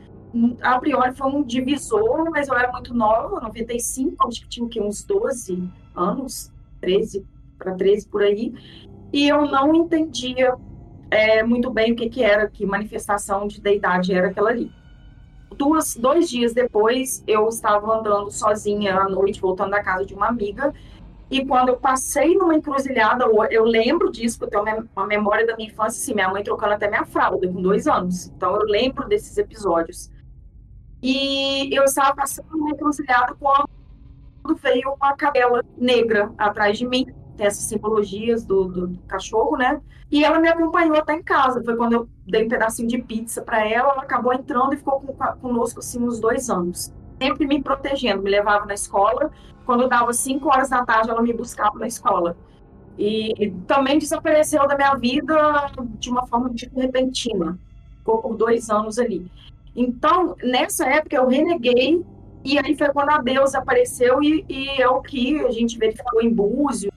a 0.60 0.78
priori, 0.78 1.14
foi 1.14 1.30
um 1.30 1.42
divisor, 1.42 2.30
mas 2.30 2.48
eu 2.48 2.54
era 2.54 2.70
muito 2.72 2.94
nova, 2.94 3.40
95, 3.40 4.26
acho 4.26 4.42
que 4.42 4.48
tinha 4.48 4.84
uns 4.84 5.04
12 5.04 5.62
anos, 5.94 6.52
13 6.80 7.24
para 7.58 7.74
13 7.74 8.08
por 8.08 8.22
aí. 8.22 8.54
E 9.12 9.28
eu 9.28 9.46
não 9.46 9.74
entendia 9.74 10.54
é, 11.10 11.42
muito 11.42 11.70
bem 11.70 11.92
o 11.92 11.96
que, 11.96 12.08
que 12.08 12.22
era, 12.22 12.48
que 12.48 12.66
manifestação 12.66 13.46
de 13.46 13.60
deidade 13.60 14.12
era 14.12 14.28
aquela 14.28 14.50
ali 14.50 14.70
duas, 15.58 15.96
dois 15.96 16.30
dias 16.30 16.54
depois, 16.54 17.22
eu 17.26 17.48
estava 17.48 17.98
andando 17.98 18.30
sozinha 18.30 18.96
à 18.96 19.08
noite, 19.08 19.40
voltando 19.40 19.72
da 19.72 19.82
casa 19.82 20.06
de 20.06 20.14
uma 20.14 20.28
amiga, 20.28 20.72
e 21.30 21.44
quando 21.44 21.68
eu 21.68 21.76
passei 21.76 22.34
numa 22.34 22.54
encruzilhada, 22.54 23.24
eu 23.50 23.64
lembro 23.64 24.10
disso, 24.10 24.38
porque 24.38 24.56
eu 24.56 24.64
tenho 24.64 24.88
uma 24.96 25.06
memória 25.06 25.46
da 25.46 25.56
minha 25.56 25.68
infância, 25.68 26.00
assim, 26.00 26.14
minha 26.14 26.28
mãe 26.28 26.42
trocando 26.42 26.74
até 26.74 26.88
minha 26.88 27.04
fralda 27.04 27.46
com 27.46 27.60
dois 27.60 27.86
anos. 27.86 28.28
Então 28.28 28.54
eu 28.56 28.62
lembro 28.62 29.06
desses 29.06 29.36
episódios. 29.36 30.10
E 31.02 31.74
eu 31.76 31.84
estava 31.84 32.14
passando 32.16 32.48
numa 32.50 32.70
encruzilhada 32.70 33.36
quando 33.38 34.56
veio 34.56 34.94
uma 34.94 35.14
cadela 35.16 35.62
negra 35.76 36.32
atrás 36.38 36.78
de 36.78 36.86
mim 36.86 37.06
tem 37.38 37.46
essas 37.46 37.64
simbologias 37.64 38.44
do, 38.44 38.64
do, 38.64 38.98
cachorro, 39.06 39.56
né? 39.56 39.80
E 40.10 40.24
ela 40.24 40.40
me 40.40 40.48
acompanhou 40.48 40.96
até 40.96 41.14
em 41.14 41.22
casa. 41.22 41.62
Foi 41.62 41.76
quando 41.76 41.92
eu 41.92 42.08
dei 42.26 42.44
um 42.44 42.48
pedacinho 42.48 42.88
de 42.88 42.98
pizza 42.98 43.40
para 43.40 43.66
ela, 43.66 43.92
ela 43.92 44.02
acabou 44.02 44.34
entrando 44.34 44.74
e 44.74 44.76
ficou 44.76 45.00
com, 45.00 45.14
conosco 45.40 45.78
assim 45.78 46.02
uns 46.02 46.18
dois 46.18 46.50
anos. 46.50 46.92
Sempre 47.22 47.46
me 47.46 47.62
protegendo, 47.62 48.22
me 48.22 48.30
levava 48.30 48.66
na 48.66 48.74
escola. 48.74 49.30
Quando 49.68 49.86
dava 49.86 50.14
cinco 50.14 50.48
horas 50.48 50.70
da 50.70 50.82
tarde, 50.82 51.10
ela 51.10 51.20
me 51.20 51.30
buscava 51.30 51.78
na 51.78 51.86
escola. 51.86 52.34
E 52.98 53.52
também 53.66 53.98
desapareceu 53.98 54.66
da 54.66 54.74
minha 54.74 54.94
vida 54.94 55.36
de 55.98 56.08
uma 56.08 56.26
forma 56.26 56.48
tipo 56.54 56.80
repentina. 56.80 57.58
Ficou 57.98 58.16
por 58.22 58.34
dois 58.34 58.70
anos 58.70 58.98
ali. 58.98 59.30
Então, 59.76 60.34
nessa 60.42 60.88
época, 60.88 61.16
eu 61.16 61.28
reneguei 61.28 62.02
e 62.42 62.58
aí 62.58 62.74
foi 62.78 62.88
quando 62.94 63.10
a 63.10 63.18
deusa 63.18 63.58
apareceu 63.58 64.22
e, 64.22 64.42
e 64.48 64.80
é 64.80 64.88
o 64.88 65.02
que 65.02 65.38
a 65.44 65.50
gente 65.50 65.76
verificou 65.76 66.22
em 66.22 66.32
Búzios, 66.32 66.90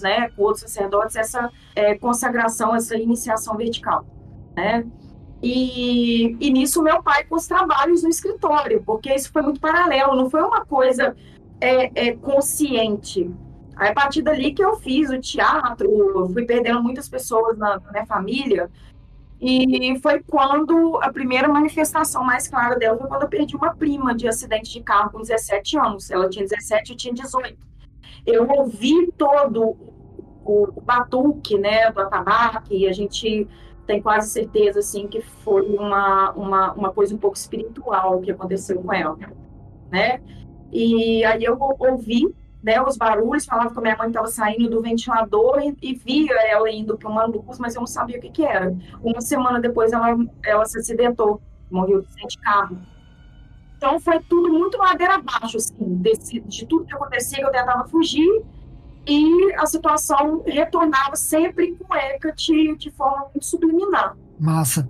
né, 0.00 0.30
com 0.30 0.42
outros 0.42 0.62
sacerdotes, 0.62 1.16
essa 1.16 1.52
é, 1.74 1.98
consagração, 1.98 2.74
essa 2.74 2.96
iniciação 2.96 3.58
vertical, 3.58 4.06
né? 4.56 4.86
E, 5.42 6.34
e 6.40 6.50
nisso 6.50 6.82
meu 6.82 7.02
pai 7.02 7.24
com 7.24 7.36
os 7.36 7.46
trabalhos 7.46 8.02
no 8.02 8.08
escritório, 8.08 8.82
porque 8.86 9.14
isso 9.14 9.30
foi 9.30 9.42
muito 9.42 9.60
paralelo, 9.60 10.16
não 10.16 10.30
foi 10.30 10.40
uma 10.40 10.64
coisa 10.64 11.14
é, 11.60 12.08
é, 12.08 12.16
consciente. 12.16 13.30
Aí, 13.76 13.90
a 13.90 13.94
partir 13.94 14.22
dali 14.22 14.52
que 14.52 14.64
eu 14.64 14.76
fiz 14.76 15.10
o 15.10 15.20
teatro, 15.20 16.30
fui 16.32 16.44
perdendo 16.44 16.82
muitas 16.82 17.08
pessoas 17.08 17.58
na, 17.58 17.78
na 17.78 17.92
minha 17.92 18.06
família, 18.06 18.70
e 19.38 19.98
foi 20.00 20.22
quando 20.22 20.98
a 21.02 21.12
primeira 21.12 21.46
manifestação 21.46 22.24
mais 22.24 22.48
clara 22.48 22.78
dela 22.78 22.96
foi 22.96 23.06
quando 23.06 23.22
eu 23.22 23.28
perdi 23.28 23.54
uma 23.54 23.74
prima 23.74 24.14
de 24.14 24.26
acidente 24.26 24.72
de 24.72 24.82
carro 24.82 25.10
com 25.10 25.20
17 25.20 25.78
anos. 25.78 26.10
Ela 26.10 26.26
tinha 26.30 26.42
17, 26.42 26.92
eu 26.92 26.96
tinha 26.96 27.12
18 27.12 27.66
eu 28.26 28.48
ouvi 28.48 29.12
todo 29.12 29.76
o, 30.44 30.68
o 30.74 30.80
batuque, 30.80 31.56
né, 31.56 31.90
do 31.92 32.00
atabaque, 32.00 32.76
e 32.76 32.88
a 32.88 32.92
gente 32.92 33.48
tem 33.86 34.02
quase 34.02 34.30
certeza, 34.30 34.80
assim, 34.80 35.06
que 35.06 35.20
foi 35.20 35.62
uma, 35.62 36.32
uma, 36.32 36.72
uma 36.72 36.92
coisa 36.92 37.14
um 37.14 37.18
pouco 37.18 37.36
espiritual 37.36 38.20
que 38.20 38.32
aconteceu 38.32 38.82
com 38.82 38.92
ela, 38.92 39.16
né? 39.90 40.20
E 40.72 41.24
aí 41.24 41.44
eu 41.44 41.56
ouvi, 41.60 42.34
né, 42.62 42.80
os 42.82 42.96
barulhos, 42.96 43.44
falava 43.44 43.70
que 43.70 43.78
a 43.78 43.82
minha 43.82 43.96
mãe 43.96 44.08
estava 44.08 44.26
saindo 44.26 44.68
do 44.68 44.82
ventilador 44.82 45.60
e, 45.60 45.76
e 45.80 45.94
via 45.94 46.34
ela 46.48 46.70
indo 46.70 46.96
para 46.96 47.08
uma 47.08 47.24
luz, 47.24 47.58
mas 47.58 47.74
eu 47.74 47.80
não 47.80 47.86
sabia 47.86 48.18
o 48.18 48.20
que 48.20 48.30
que 48.30 48.44
era. 48.44 48.76
Uma 49.02 49.20
semana 49.20 49.60
depois 49.60 49.92
ela, 49.92 50.16
ela 50.44 50.64
se 50.64 50.78
acidentou, 50.78 51.40
morreu 51.70 52.02
de 52.02 52.38
carro. 52.38 52.78
Então 53.76 54.00
foi 54.00 54.20
tudo 54.20 54.50
muito 54.52 54.78
ladeira 54.78 55.16
abaixo, 55.16 55.58
assim, 55.58 55.76
desse, 55.78 56.40
de 56.40 56.66
tudo 56.66 56.86
que 56.86 56.94
acontecia, 56.94 57.42
eu 57.42 57.52
tentava 57.52 57.86
fugir 57.86 58.42
e 59.06 59.54
a 59.56 59.66
situação 59.66 60.42
retornava 60.44 61.14
sempre 61.14 61.76
com 61.76 61.94
Hecate 61.94 62.76
de 62.76 62.90
forma 62.90 63.28
muito 63.32 63.44
subliminar. 63.44 64.16
Massa. 64.38 64.88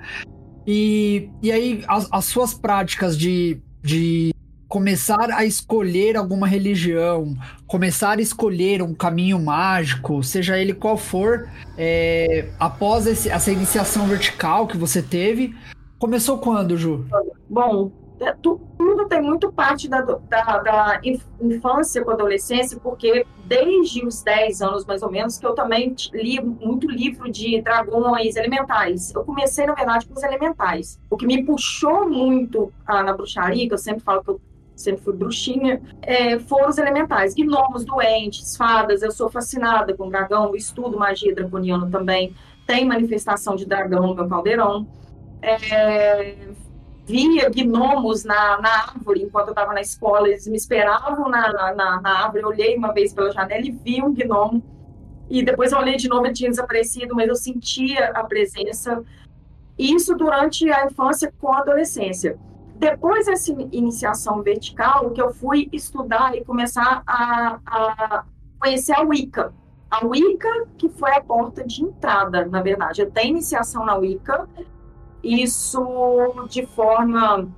E, 0.66 1.30
e 1.42 1.52
aí, 1.52 1.85
as, 1.87 2.09
as 2.11 2.25
suas 2.25 2.54
práticas 2.54 3.16
de, 3.16 3.61
de 3.83 4.33
começar 4.69 5.31
a 5.31 5.45
escolher 5.45 6.17
alguma 6.17 6.47
religião, 6.47 7.37
começar 7.67 8.19
a 8.19 8.23
escolher 8.23 8.83
um 8.83 8.95
caminho 8.95 9.39
mágico, 9.39 10.23
seja 10.23 10.59
ele 10.59 10.75
qual 10.75 10.97
for, 10.97 11.49
é, 11.79 12.49
após 12.59 13.07
esse, 13.07 13.29
essa 13.29 13.51
iniciação 13.51 14.07
vertical 14.07 14.67
que 14.67 14.77
você 14.77 15.03
teve, 15.03 15.55
começou 15.99 16.39
quando, 16.39 16.77
Ju? 16.77 17.07
Bom, 17.49 17.93
é, 18.21 18.33
tudo 18.33 18.67
tem 19.09 19.21
muito 19.21 19.53
parte 19.53 19.89
da, 19.89 20.01
da, 20.01 20.59
da 20.59 21.01
infância 21.41 22.05
com 22.05 22.11
adolescência, 22.11 22.79
porque 22.83 23.27
desde 23.45 24.05
os 24.05 24.23
10 24.23 24.63
anos, 24.63 24.85
mais 24.85 25.03
ou 25.03 25.11
menos, 25.11 25.39
que 25.39 25.47
eu 25.47 25.55
também 25.55 25.95
li 26.13 26.41
muito 26.41 26.91
livro 26.91 27.31
de 27.31 27.61
dragões 27.63 28.37
elementais. 28.37 29.15
Eu 29.15 29.25
comecei, 29.25 29.67
na 29.67 29.75
verdade, 29.75 30.07
com 30.07 30.15
os 30.15 30.23
elementais. 30.23 30.99
O 31.11 31.17
que 31.17 31.27
me 31.27 31.45
puxou 31.45 32.09
muito 32.09 32.73
ah, 32.87 33.03
na 33.03 33.13
bruxaria, 33.13 33.69
que 33.69 33.75
eu 33.75 33.79
sempre 33.79 34.03
falo 34.03 34.25
que 34.25 34.31
eu 34.31 34.41
sempre 34.76 35.02
fui 35.02 35.14
bruxinha, 35.14 35.80
é, 36.02 36.38
foram 36.38 36.68
os 36.68 36.76
elementais, 36.76 37.35
gnomos, 37.35 37.85
doentes, 37.85 38.56
fadas. 38.56 39.02
Eu 39.02 39.11
sou 39.11 39.30
fascinada 39.30 39.95
com 39.97 40.11
dragão, 40.11 40.54
estudo 40.54 40.99
magia 40.99 41.35
draconiana 41.35 41.90
também. 41.90 42.35
Tem 42.66 42.85
manifestação 42.85 43.56
de 43.56 43.64
dragão 43.64 44.06
no 44.09 44.14
meu 44.14 44.28
caldeirão. 44.28 44.87
É, 45.40 46.37
via 47.06 47.49
gnomos 47.49 48.25
na, 48.25 48.61
na 48.61 48.68
árvore 48.68 49.23
enquanto 49.23 49.49
eu 49.49 49.52
estava 49.52 49.73
na 49.73 49.80
escola, 49.80 50.28
eles 50.28 50.47
me 50.47 50.56
esperavam 50.56 51.28
na, 51.28 51.52
na, 51.75 52.00
na, 52.00 52.25
árvore. 52.25 52.42
Eu 52.42 52.49
olhei 52.49 52.76
uma 52.76 52.92
vez 52.92 53.14
pela 53.14 53.33
janela 53.33 53.64
e 53.64 53.71
vi 53.71 54.02
um 54.02 54.12
gnomo. 54.12 54.62
E 55.30 55.42
depois 55.42 55.73
eu 55.73 55.78
olhei 55.78 55.97
de 55.97 56.09
novo, 56.09 56.26
ele 56.26 56.35
tinha 56.35 56.50
desaparecido, 56.50 57.14
mas 57.14 57.28
eu 57.28 57.35
sentia 57.35 58.11
a 58.11 58.25
presença. 58.25 59.02
Isso 59.78 60.14
durante 60.14 60.71
a 60.71 60.87
infância 60.87 61.33
com 61.38 61.52
a 61.52 61.59
adolescência. 61.59 62.38
Depois 62.78 63.26
dessa 63.26 63.50
iniciação 63.73 64.42
vertical, 64.42 65.11
que 65.11 65.21
eu 65.21 65.33
fui 65.33 65.68
estudar 65.73 66.37
e 66.37 66.45
começar 66.45 67.02
a, 67.06 67.59
a 67.66 68.25
conhecer 68.61 68.92
a 68.92 69.02
Wicca. 69.02 69.54
A 69.90 70.04
Wicca, 70.04 70.66
que 70.76 70.88
foi 70.90 71.12
a 71.12 71.21
porta 71.23 71.64
de 71.64 71.83
entrada, 71.83 72.45
na 72.45 72.61
verdade. 72.61 73.00
Eu 73.00 73.11
tenho 73.11 73.30
iniciação 73.30 73.85
na 73.85 73.97
Wicca, 73.97 74.47
isso 75.23 76.47
de 76.50 76.66
forma, 76.66 77.49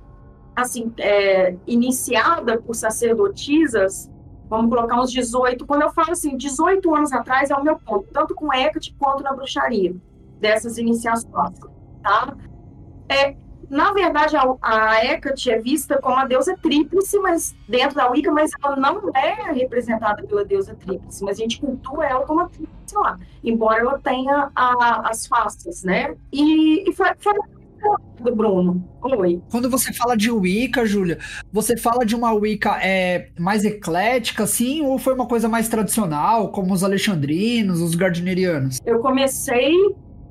assim, 0.55 0.93
é, 0.97 1.55
iniciada 1.67 2.57
por 2.61 2.73
sacerdotisas, 2.73 4.09
vamos 4.49 4.69
colocar 4.73 5.01
uns 5.01 5.11
18, 5.11 5.65
quando 5.65 5.81
eu 5.81 5.91
falo 5.91 6.11
assim, 6.11 6.37
18 6.37 6.95
anos 6.95 7.11
atrás 7.11 7.49
é 7.49 7.55
o 7.55 7.63
meu 7.63 7.77
ponto, 7.77 8.07
tanto 8.13 8.33
com 8.33 8.53
Hecate 8.53 8.95
quanto 8.97 9.21
na 9.21 9.33
bruxaria, 9.33 9.93
dessas 10.39 10.77
iniciações, 10.77 11.59
tá? 12.01 12.35
É, 13.09 13.35
na 13.69 13.93
verdade, 13.93 14.35
a, 14.35 14.55
a 14.61 15.05
Hecate 15.05 15.51
é 15.51 15.59
vista 15.59 15.99
como 16.01 16.17
a 16.17 16.25
deusa 16.25 16.55
tríplice, 16.61 17.19
mas 17.19 17.55
dentro 17.67 17.95
da 17.95 18.09
Wicca, 18.09 18.31
mas 18.31 18.51
ela 18.63 18.75
não 18.75 19.09
é 19.15 19.51
representada 19.51 20.23
pela 20.23 20.43
deusa 20.43 20.75
tríplice, 20.75 21.23
mas 21.23 21.37
a 21.37 21.41
gente 21.41 21.59
cultua 21.59 22.05
ela 22.05 22.25
como 22.25 22.41
a 22.41 22.49
tríplice 22.49 22.95
lá, 22.95 23.17
embora 23.43 23.81
ela 23.81 23.99
tenha 23.99 24.49
a, 24.55 25.09
as 25.09 25.27
faces, 25.27 25.83
né? 25.83 26.15
E, 26.33 26.89
e 26.89 26.93
foi, 26.93 27.09
foi 27.19 27.33
do 28.19 28.35
Bruno. 28.35 28.83
Oi. 29.01 29.41
Quando 29.49 29.69
você 29.69 29.93
fala 29.93 30.17
de 30.17 30.29
Wicca, 30.29 30.85
Júlia, 30.85 31.17
você 31.51 31.77
fala 31.77 32.05
de 32.05 32.15
uma 32.15 32.33
Wicca 32.33 32.77
é, 32.81 33.29
mais 33.39 33.63
eclética, 33.63 34.43
assim, 34.43 34.81
ou 34.81 34.97
foi 34.97 35.13
uma 35.13 35.25
coisa 35.25 35.47
mais 35.47 35.69
tradicional, 35.69 36.49
como 36.51 36.73
os 36.73 36.83
alexandrinos, 36.83 37.81
os 37.81 37.95
gardnerianos? 37.95 38.79
Eu 38.85 38.99
comecei 38.99 39.73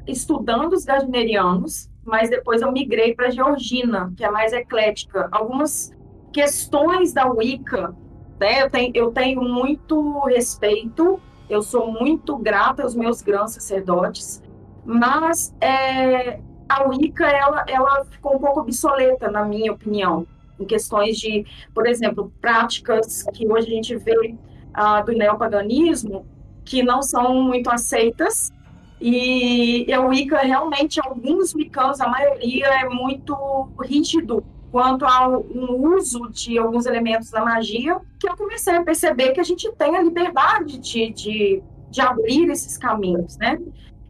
estudando 0.07 0.73
os 0.73 0.85
gardnerianos, 0.85 1.88
mas 2.09 2.31
depois 2.31 2.63
eu 2.63 2.73
migrei 2.73 3.15
para 3.15 3.31
Georgina, 3.31 4.13
que 4.17 4.25
é 4.25 4.31
mais 4.31 4.53
eclética. 4.53 5.29
Algumas 5.31 5.93
questões 6.33 7.13
da 7.13 7.31
Wicca, 7.31 7.95
né, 8.41 8.63
eu, 8.63 8.71
tenho, 8.71 8.93
eu 8.95 9.11
tenho 9.13 9.43
muito 9.43 10.25
respeito, 10.25 11.21
eu 11.51 11.61
sou 11.63 11.93
muito 11.93 12.37
grata 12.39 12.83
aos 12.83 12.95
meus 12.95 13.21
grandes 13.21 13.55
sacerdotes, 13.55 14.43
mas 14.85 15.55
é, 15.61 16.41
a 16.69 16.89
Wicca 16.89 17.27
ela, 17.27 17.65
ela 17.69 18.05
ficou 18.07 18.37
um 18.37 18.39
pouco 18.39 18.61
obsoleta, 18.61 19.31
na 19.31 19.45
minha 19.45 19.73
opinião, 19.73 20.27
em 20.59 20.65
questões 20.65 21.19
de, 21.19 21.45
por 21.75 21.87
exemplo, 21.87 22.33
práticas 22.41 23.25
que 23.35 23.47
hoje 23.47 23.67
a 23.67 23.71
gente 23.71 23.97
vê 23.97 24.35
ah, 24.73 25.03
do 25.03 25.13
neopaganismo, 25.13 26.27
que 26.65 26.83
não 26.83 27.03
são 27.03 27.43
muito 27.43 27.71
aceitas 27.71 28.53
e 29.01 29.93
a 29.93 30.01
Wicca, 30.01 30.39
realmente, 30.39 31.01
alguns 31.01 31.55
wiccanos, 31.55 32.01
a 32.01 32.09
maioria, 32.09 32.67
é 32.67 32.89
muito 32.89 33.35
rígido 33.81 34.45
quanto 34.71 35.05
ao 35.05 35.45
uso 35.47 36.29
de 36.31 36.59
alguns 36.59 36.85
elementos 36.85 37.31
da 37.31 37.45
magia, 37.45 38.01
que 38.19 38.29
eu 38.29 38.37
comecei 38.37 38.77
a 38.77 38.83
perceber 38.83 39.33
que 39.33 39.41
a 39.41 39.45
gente 39.45 39.71
tem 39.73 39.97
a 39.97 40.03
liberdade 40.03 40.79
de, 40.79 41.11
de, 41.13 41.63
de 41.91 42.01
abrir 42.01 42.51
esses 42.51 42.77
caminhos, 42.77 43.37
né? 43.39 43.59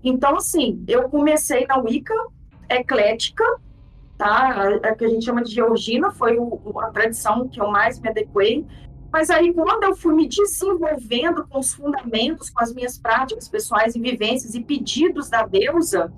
Então, 0.03 0.37
assim, 0.37 0.83
eu 0.89 1.09
comecei 1.09 1.67
na 1.67 1.79
Wicca 1.79 2.15
eclética, 2.69 3.45
tá? 4.17 4.27
A, 4.29 4.89
a 4.89 4.95
que 4.95 5.05
a 5.05 5.09
gente 5.09 5.25
chama 5.25 5.43
de 5.43 5.55
Georgina, 5.55 6.11
foi 6.11 6.39
o, 6.39 6.59
a 6.81 6.91
tradição 6.91 7.49
que 7.49 7.61
eu 7.61 7.71
mais 7.71 8.01
me 8.01 8.09
adequei, 8.09 8.67
mas 9.11 9.31
aí, 9.31 9.53
quando 9.55 9.85
eu 9.85 9.97
fui 9.97 10.15
me 10.15 10.29
desenvolvendo 10.29 11.47
com 11.49 11.59
os 11.59 11.73
fundamentos, 11.73 12.51
com 12.51 12.63
as 12.63 12.75
minhas 12.75 12.99
práticas 12.99 13.49
pessoais 13.49 13.95
e 13.95 14.01
vivências 14.01 14.55
e 14.55 14.63
pedidos 14.63 15.31
da 15.31 15.47
deusa, 15.47 16.13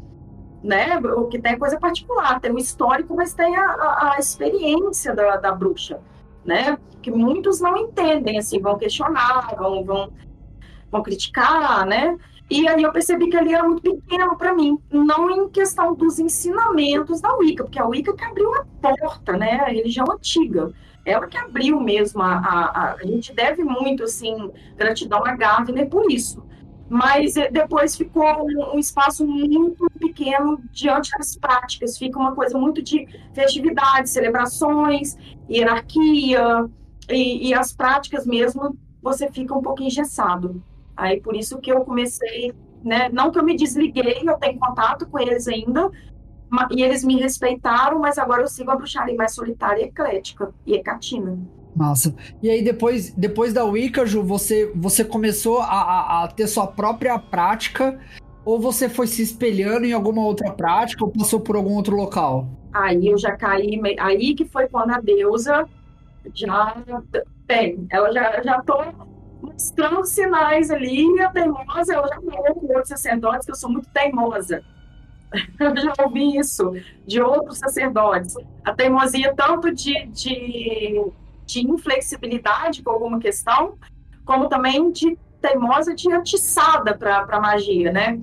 né? 0.63 0.99
O 0.99 1.27
que 1.27 1.39
tem 1.39 1.59
coisa 1.59 1.79
particular, 1.79 2.41
tem 2.41 2.51
o 2.51 2.59
histórico, 2.59 3.15
mas 3.15 3.33
tem 3.33 3.57
a, 3.57 3.65
a, 3.65 4.15
a 4.15 4.19
experiência 4.19 5.15
da, 5.15 5.37
da, 5.37 5.53
bruxa, 5.53 6.01
né? 6.45 6.79
Que 7.01 7.11
muitos 7.13 7.61
não 7.61 7.77
entendem, 7.77 8.39
assim, 8.39 8.61
vão 8.61 8.77
questionar, 8.77 9.55
vão, 9.57 9.85
vão, 9.85 10.13
vão 10.91 11.03
criticar, 11.03 11.87
né? 11.87 12.19
E 12.51 12.67
aí 12.67 12.83
eu 12.83 12.93
percebi 12.93 13.31
que 13.31 13.37
ali 13.37 13.55
era 13.55 13.63
muito 13.63 13.83
pequeno 13.83 14.37
para 14.37 14.53
mim, 14.53 14.77
não 14.91 15.31
em 15.31 15.49
questão 15.49 15.95
dos 15.95 16.19
ensinamentos 16.19 17.21
da 17.21 17.33
Wicca, 17.37 17.63
porque 17.63 17.79
a 17.79 17.87
Wicca 17.87 18.13
que 18.17 18.25
abriu 18.25 18.53
a 18.57 18.67
porta, 18.83 19.37
né? 19.37 19.61
A 19.61 19.69
religião 19.69 20.07
antiga 20.11 20.73
ela 21.05 21.27
que 21.27 21.37
abriu 21.37 21.81
mesmo 21.81 22.23
a, 22.23 22.37
a, 22.37 22.95
a, 22.95 23.07
gente 23.07 23.33
deve 23.33 23.65
muito 23.65 24.05
assim 24.05 24.51
gratidão 24.77 25.25
a 25.25 25.35
Gardner 25.35 25.89
por 25.89 26.11
isso. 26.11 26.45
Mas 26.89 27.37
eh, 27.37 27.51
depois 27.51 27.97
ficou 27.97 28.25
um, 28.45 28.75
um, 28.75 28.79
espaço 28.79 29.27
muito 29.27 29.89
pequeno 29.99 30.61
diante 30.73 31.11
das 31.17 31.37
práticas. 31.37 31.97
Fica 31.97 32.19
uma 32.19 32.35
coisa 32.35 32.59
muito 32.59 32.83
de 32.83 33.07
festividades 33.33 34.13
celebrações 34.13 35.17
hierarquia 35.49 36.69
e, 37.09 37.49
e 37.49 37.55
as 37.55 37.73
práticas 37.73 38.27
mesmo 38.27 38.77
você 39.01 39.31
fica 39.31 39.55
um 39.55 39.63
pouco 39.63 39.83
engessado. 39.83 40.63
Aí 40.97 41.21
por 41.21 41.37
isso 41.37 41.59
que 41.59 41.73
eu 41.73 41.83
comecei 41.83 42.53
né 42.83 43.09
não 43.11 43.31
que 43.31 43.39
eu 43.39 43.45
me 43.45 43.57
desliguei 43.57 44.23
eu 44.25 44.39
tenho 44.39 44.59
contato 44.59 45.07
com 45.07 45.19
eles 45.19 45.47
ainda 45.47 45.91
e 46.71 46.83
eles 46.83 47.05
me 47.05 47.19
respeitaram, 47.19 47.99
mas 47.99 48.19
agora 48.19 48.43
eu 48.43 48.49
sigo 48.49 48.71
a 48.71 48.77
bruxaria 48.77 49.15
mais 49.15 49.35
solitária 49.35 49.83
e 49.83 49.87
eclética 49.87 50.53
e 50.67 50.75
hecatina. 50.75 51.39
Massa. 51.75 52.15
E 52.43 52.51
aí, 52.51 52.63
depois, 52.63 53.11
depois 53.13 53.53
da 53.53 53.65
Wicca, 53.65 54.05
Ju, 54.05 54.23
você, 54.23 54.71
você 54.75 55.05
começou 55.05 55.61
a, 55.61 55.67
a, 55.67 56.25
a, 56.25 56.29
ter 56.29 56.47
sua 56.49 56.67
própria 56.67 57.19
prática? 57.19 57.99
Ou 58.45 58.59
você 58.59 58.89
foi 58.89 59.07
se 59.07 59.23
espelhando 59.23 59.87
em 59.87 59.93
alguma 59.93 60.23
outra 60.23 60.51
prática 60.53 61.05
ou 61.05 61.11
passou 61.11 61.41
por 61.41 61.57
algum 61.57 61.75
outro 61.75 61.95
local? 61.95 62.49
Aí 62.73 63.07
eu 63.07 63.19
já 63.19 63.37
caí. 63.37 63.81
Aí 63.99 64.35
que 64.35 64.45
foi 64.45 64.69
quando 64.69 64.91
a 64.91 65.01
deusa 65.01 65.69
já 66.35 66.83
tem. 67.47 67.87
Ela 67.91 68.13
já, 68.13 68.43
já 68.43 68.63
tô 68.63 68.83
mostrando 69.43 70.05
sinais 70.05 70.71
ali. 70.71 71.21
A 71.21 71.31
teimosa, 71.31 71.95
eu 71.95 72.09
já 72.09 72.17
falei 72.17 72.55
com 72.55 72.67
outros 72.67 72.89
sacerdotes 72.89 73.47
que 73.47 73.53
eu 73.53 73.57
sou 73.57 73.71
muito 73.71 73.89
teimosa. 73.91 74.63
Eu 75.59 75.77
já 75.77 75.95
ouvi 76.05 76.37
isso 76.37 76.73
de 77.07 77.21
outros 77.21 77.59
sacerdotes. 77.59 78.35
A 78.65 78.73
teimosia 78.73 79.35
tanto 79.35 79.73
de, 79.73 80.07
de, 80.07 81.05
de 81.47 81.61
inflexibilidade 81.61 82.83
com 82.83 82.91
alguma 82.91 83.19
questão, 83.19 83.79
como 84.25 84.49
também 84.49 84.91
de 84.91 85.17
teimosa 85.41 85.95
de 85.95 86.13
atiçada 86.13 86.97
para 86.97 87.27
a 87.29 87.41
magia, 87.41 87.93
né? 87.93 88.21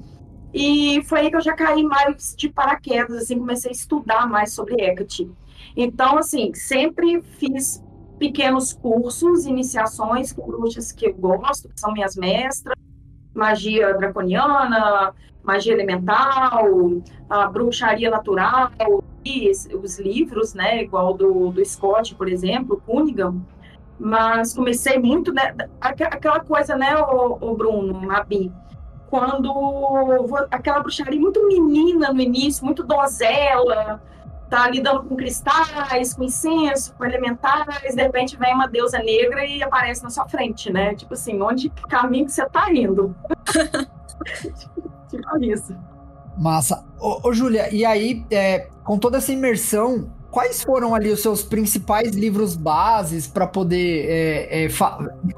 E 0.54 1.04
foi 1.04 1.22
aí 1.22 1.30
que 1.30 1.36
eu 1.36 1.42
já 1.42 1.54
caí 1.54 1.84
mais 1.84 2.34
de 2.38 2.50
paraquedas, 2.50 3.24
assim, 3.24 3.38
comecei 3.38 3.70
a 3.70 3.74
estudar 3.74 4.28
mais 4.28 4.54
sobre 4.54 4.82
Hecate. 4.82 5.30
Então, 5.76 6.18
assim, 6.18 6.54
sempre 6.54 7.22
fiz 7.22 7.84
pequenos 8.18 8.74
cursos, 8.74 9.46
iniciações 9.46 10.34
com 10.34 10.48
bruxas 10.48 10.92
que 10.92 11.06
eu 11.06 11.14
gosto, 11.14 11.70
que 11.70 11.80
são 11.80 11.92
minhas 11.94 12.16
mestras, 12.16 12.76
magia 13.34 13.94
draconiana, 13.94 15.14
magia 15.48 15.74
elemental, 15.74 16.68
a 17.30 17.48
bruxaria 17.48 18.10
natural, 18.10 18.70
e 19.26 19.50
os 19.50 19.98
livros, 19.98 20.54
né, 20.54 20.84
igual 20.84 21.14
do, 21.14 21.50
do 21.52 21.66
Scott, 21.66 22.14
por 22.16 22.28
exemplo, 22.28 22.82
Cunningham, 22.86 23.42
mas 23.98 24.54
comecei 24.54 25.00
muito, 25.00 25.34
né, 25.34 25.56
aquela 25.82 26.42
coisa, 26.42 26.76
né, 26.76 26.96
o, 26.98 27.38
o 27.42 27.56
Bruno, 27.56 27.94
Mabi, 27.94 28.52
quando 29.10 30.46
aquela 30.52 30.82
bruxaria 30.82 31.20
muito 31.20 31.48
menina 31.48 32.12
no 32.12 32.20
início, 32.20 32.66
muito 32.66 32.84
dozela, 32.84 34.02
tá 34.50 34.70
lidando 34.70 35.04
com 35.04 35.16
cristais, 35.16 36.14
com 36.14 36.24
incenso, 36.24 36.94
com 36.96 37.06
elementais, 37.06 37.96
de 37.96 38.02
repente 38.02 38.38
vem 38.38 38.54
uma 38.54 38.68
deusa 38.68 39.00
negra 39.00 39.46
e 39.46 39.64
aparece 39.64 40.04
na 40.04 40.10
sua 40.10 40.28
frente, 40.28 40.72
né? 40.72 40.94
Tipo 40.94 41.14
assim, 41.14 41.42
onde 41.42 41.70
caminho 41.90 42.26
que 42.26 42.32
você 42.32 42.46
tá 42.46 42.72
indo? 42.72 43.16
tipo 45.10 45.44
isso. 45.44 45.76
Massa. 46.38 46.86
Ô, 47.00 47.30
ô 47.30 47.34
Júlia, 47.34 47.74
e 47.74 47.84
aí, 47.84 48.26
é, 48.32 48.68
com 48.84 48.98
toda 48.98 49.18
essa 49.18 49.32
imersão 49.32 50.10
quais 50.38 50.64
foram 50.64 50.94
ali 50.94 51.12
os 51.12 51.22
seus 51.22 51.44
principais 51.44 52.16
livros 52.16 52.56
bases 52.56 53.28
para 53.28 53.48
poder 53.48 54.06
é, 54.08 54.66
é, 54.66 54.70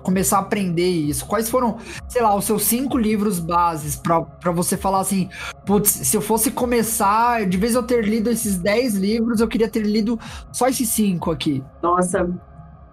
começar 0.04 0.38
a 0.38 0.42
aprender 0.42 0.90
isso? 0.90 1.26
Quais 1.26 1.50
foram, 1.50 1.78
sei 2.08 2.22
lá, 2.22 2.36
os 2.36 2.46
seus 2.46 2.64
cinco 2.64 2.98
livros 2.98 3.40
bases 3.40 3.96
para 3.96 4.52
você 4.52 4.76
falar 4.76 5.00
assim, 5.00 5.30
putz, 5.66 5.90
se 5.90 6.18
eu 6.18 6.22
fosse 6.22 6.52
começar, 6.52 7.46
de 7.48 7.58
vez 7.58 7.76
eu 7.76 7.84
ter 7.84 8.04
lido 8.04 8.30
esses 8.30 8.58
dez 8.58 8.96
livros, 8.96 9.40
eu 9.40 9.48
queria 9.48 9.70
ter 9.70 9.84
lido 9.84 10.20
só 10.52 10.68
esses 10.68 10.90
cinco 10.90 11.32
aqui? 11.32 11.64
Nossa, 11.82 12.30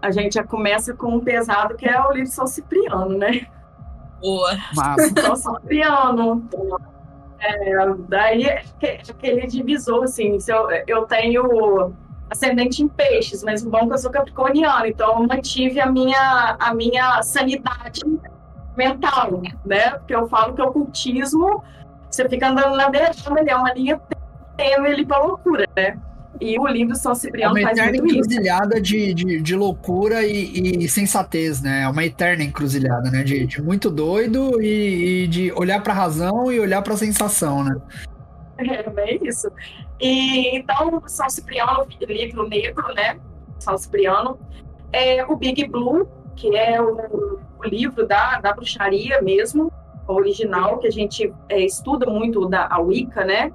a 0.01 0.11
gente 0.11 0.35
já 0.35 0.45
começa 0.45 0.95
com 0.95 1.17
um 1.17 1.21
pesado 1.21 1.75
que 1.75 1.87
é 1.89 2.01
o 2.01 2.13
livro 2.13 2.31
São 2.31 2.47
Cipriano, 2.47 3.19
né? 3.19 3.49
Boa. 4.27 4.57
São 5.37 5.55
Cipriano. 5.55 6.49
É, 7.39 7.95
daí 8.09 8.49
aquele 8.49 9.47
divisor, 9.47 10.03
assim, 10.03 10.41
se 10.41 10.53
eu, 10.53 10.69
eu 10.87 11.07
tenho 11.07 11.95
ascendente 12.29 12.83
em 12.83 12.89
peixes, 12.89 13.45
mas 13.45 13.65
o 13.65 13.71
bom 13.71 13.79
é 13.79 13.87
que 13.87 13.93
eu 13.93 13.99
sou 13.99 14.11
capricorniano, 14.11 14.87
então 14.87 15.21
eu 15.21 15.29
mantive 15.29 15.79
a 15.79 15.87
minha, 15.87 16.57
a 16.59 16.75
minha 16.75 17.23
sanidade 17.23 18.01
mental, 18.77 19.43
né? 19.65 19.91
Porque 19.91 20.15
eu 20.15 20.27
falo 20.27 20.55
que 20.55 20.61
o 20.61 20.67
ocultismo, 20.67 21.62
você 22.11 22.29
fica 22.29 22.49
andando 22.49 22.77
na 22.77 22.91
beirada, 22.91 23.15
ele 23.39 23.51
é 23.51 23.57
uma 23.57 23.73
linha 23.73 24.01
tênue 24.57 24.93
ali 24.93 25.07
pra 25.07 25.19
loucura, 25.19 25.69
né? 25.77 25.97
E 26.40 26.59
o 26.59 26.66
livro 26.66 26.94
São 26.94 27.14
Cipriano 27.14 27.59
é 27.59 27.62
uma 27.62 27.72
eterna 27.72 27.96
encruzilhada 27.96 28.81
de, 28.81 29.14
de, 29.14 29.40
de, 29.40 29.57
loucura 29.57 30.25
e, 30.25 30.85
e, 30.85 30.88
sensatez, 30.88 31.62
né? 31.62 31.83
É 31.83 31.88
uma 31.88 32.05
eterna 32.05 32.44
encruzilhada, 32.44 33.11
né? 33.11 33.22
De, 33.22 33.46
de 33.46 33.62
muito 33.62 33.90
doido 33.90 34.61
e, 34.61 35.25
e 35.25 35.27
de 35.27 35.53
olhar 35.53 35.83
para 35.83 35.92
a 35.92 35.96
razão 35.96 36.51
e 36.53 36.61
olhar 36.61 36.83
para 36.83 36.94
a 36.94 36.96
sensação, 36.96 37.64
né? 37.64 37.77
É 38.59 38.88
bem 38.90 39.20
isso. 39.22 39.51
E 40.01 40.57
então, 40.57 41.03
São 41.07 41.29
Cipriano, 41.29 41.87
livro 42.09 42.49
negro, 42.49 42.94
né? 42.94 43.18
São 43.59 43.77
Cipriano. 43.77 44.38
É 44.92 45.25
o 45.25 45.37
Big 45.37 45.66
Blue, 45.68 46.09
que 46.35 46.55
é 46.57 46.81
o, 46.81 47.38
o 47.59 47.64
livro 47.64 48.07
da, 48.07 48.40
da 48.40 48.53
bruxaria 48.53 49.20
mesmo, 49.20 49.72
o 50.07 50.12
original, 50.12 50.79
que 50.79 50.87
a 50.87 50.90
gente 50.90 51.33
é, 51.49 51.61
estuda 51.61 52.07
muito 52.07 52.49
da 52.49 52.68
a 52.70 52.79
Wicca, 52.79 53.25
né? 53.25 53.53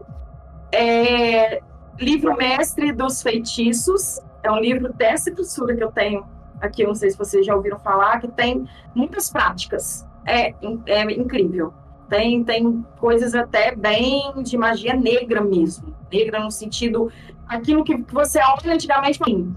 É, 0.71 1.61
livro 1.99 2.35
Mestre 2.35 2.91
dos 2.91 3.21
Feitiços, 3.21 4.19
é 4.43 4.51
um 4.51 4.59
livro 4.59 4.91
dessa 4.93 5.31
grossura 5.31 5.75
que 5.75 5.83
eu 5.83 5.91
tenho 5.91 6.25
aqui, 6.59 6.85
não 6.85 6.95
sei 6.95 7.09
se 7.09 7.17
vocês 7.17 7.45
já 7.45 7.55
ouviram 7.55 7.79
falar, 7.79 8.19
que 8.19 8.27
tem 8.27 8.67
muitas 8.95 9.29
práticas. 9.29 10.07
É, 10.25 10.53
é 10.85 11.01
incrível. 11.11 11.73
Tem, 12.07 12.43
tem 12.43 12.85
coisas 12.99 13.33
até 13.33 13.75
bem 13.75 14.31
de 14.43 14.57
magia 14.57 14.93
negra 14.93 15.41
mesmo. 15.41 15.95
Negra 16.11 16.39
no 16.39 16.51
sentido, 16.51 17.11
aquilo 17.47 17.83
que 17.83 17.97
você 18.11 18.39
olha 18.39 18.73
antigamente, 18.73 19.19
assim, 19.21 19.55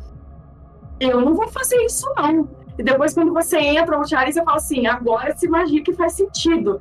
eu 1.01 1.21
não 1.21 1.35
vou 1.35 1.49
fazer 1.49 1.77
isso 1.85 2.07
não. 2.17 2.49
E 2.79 2.83
depois 2.83 3.15
quando 3.15 3.33
você 3.33 3.59
entra 3.59 3.99
no 3.99 4.09
Chari, 4.09 4.33
você 4.33 4.43
fala 4.43 4.57
assim, 4.57 4.87
agora 4.87 5.31
essa 5.31 5.49
magia 5.49 5.83
que 5.83 5.93
faz 5.93 6.15
sentido. 6.15 6.81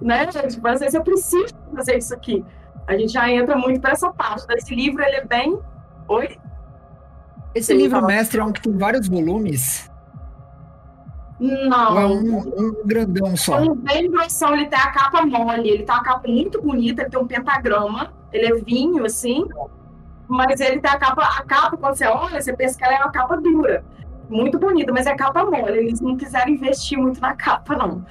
Né, 0.00 0.30
gente? 0.30 0.60
Às 0.62 0.80
vezes 0.80 0.94
eu 0.94 1.02
preciso 1.02 1.54
fazer 1.74 1.98
isso 1.98 2.12
aqui. 2.12 2.44
A 2.86 2.96
gente 2.96 3.12
já 3.12 3.30
entra 3.30 3.56
muito 3.56 3.80
para 3.80 3.92
essa 3.92 4.12
parte. 4.12 4.44
Esse 4.54 4.74
livro, 4.74 5.02
ele 5.02 5.16
é 5.16 5.24
bem... 5.24 5.58
Oi? 6.08 6.38
Esse 7.54 7.72
Sim, 7.72 7.78
livro 7.78 8.04
mestre 8.04 8.40
é 8.40 8.44
um 8.44 8.52
que 8.52 8.60
tem 8.60 8.76
vários 8.76 9.08
volumes? 9.08 9.90
Não. 11.38 11.92
Ou 11.92 12.00
é 12.00 12.06
um, 12.06 12.38
um 12.38 12.86
grandão 12.86 13.36
só? 13.36 13.58
É 13.58 13.60
um 13.60 13.74
bem 13.74 14.10
grossão, 14.10 14.54
ele 14.54 14.66
tem 14.66 14.78
a 14.78 14.90
capa 14.90 15.24
mole, 15.24 15.68
ele 15.68 15.82
tem 15.82 15.94
uma 15.94 16.02
capa 16.02 16.28
muito 16.28 16.60
bonita, 16.60 17.02
ele 17.02 17.10
tem 17.10 17.20
um 17.20 17.26
pentagrama, 17.26 18.12
ele 18.32 18.46
é 18.46 18.54
vinho, 18.56 19.04
assim, 19.04 19.44
mas 20.26 20.60
ele 20.60 20.80
tem 20.80 20.90
a 20.90 20.98
capa, 20.98 21.22
a 21.22 21.42
capa, 21.44 21.76
quando 21.76 21.96
você 21.96 22.06
olha, 22.06 22.40
você 22.40 22.52
pensa 22.52 22.78
que 22.78 22.84
ela 22.84 22.94
é 22.94 22.98
uma 22.98 23.12
capa 23.12 23.36
dura. 23.36 23.84
Muito 24.28 24.58
bonita, 24.58 24.92
mas 24.92 25.06
é 25.06 25.14
capa 25.14 25.44
mole. 25.44 25.78
Eles 25.78 26.00
não 26.00 26.16
quiseram 26.16 26.50
investir 26.50 26.98
muito 26.98 27.20
na 27.20 27.34
capa, 27.34 27.76
não. 27.76 28.04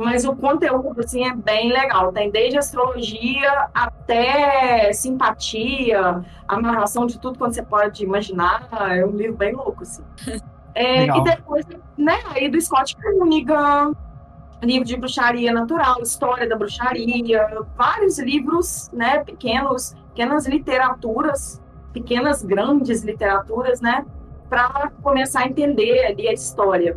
Mas 0.00 0.24
o 0.24 0.34
conteúdo, 0.34 0.98
assim, 1.00 1.26
é 1.26 1.34
bem 1.34 1.70
legal. 1.70 2.10
Tem 2.10 2.30
desde 2.30 2.56
astrologia 2.56 3.68
até 3.74 4.90
simpatia, 4.94 6.24
amarração 6.48 7.04
de 7.06 7.18
tudo 7.20 7.38
quando 7.38 7.52
você 7.52 7.62
pode 7.62 8.02
imaginar. 8.02 8.66
É 8.90 9.04
um 9.04 9.10
livro 9.10 9.36
bem 9.36 9.54
louco, 9.54 9.82
assim. 9.82 10.02
É, 10.72 11.04
e 11.04 11.24
depois, 11.24 11.66
né, 11.98 12.20
aí 12.26 12.48
do 12.48 12.58
Scott 12.60 12.96
Cunningham, 12.96 13.92
livro 14.62 14.86
de 14.86 14.96
bruxaria 14.96 15.52
natural, 15.52 16.00
história 16.00 16.48
da 16.48 16.56
bruxaria, 16.56 17.44
vários 17.76 18.20
livros, 18.20 18.88
né, 18.92 19.18
pequenos, 19.24 19.96
pequenas 20.10 20.46
literaturas, 20.46 21.60
pequenas 21.92 22.44
grandes 22.44 23.02
literaturas, 23.02 23.80
né, 23.80 24.06
para 24.48 24.92
começar 25.02 25.40
a 25.40 25.48
entender 25.48 26.06
ali 26.06 26.28
a 26.28 26.32
história. 26.32 26.96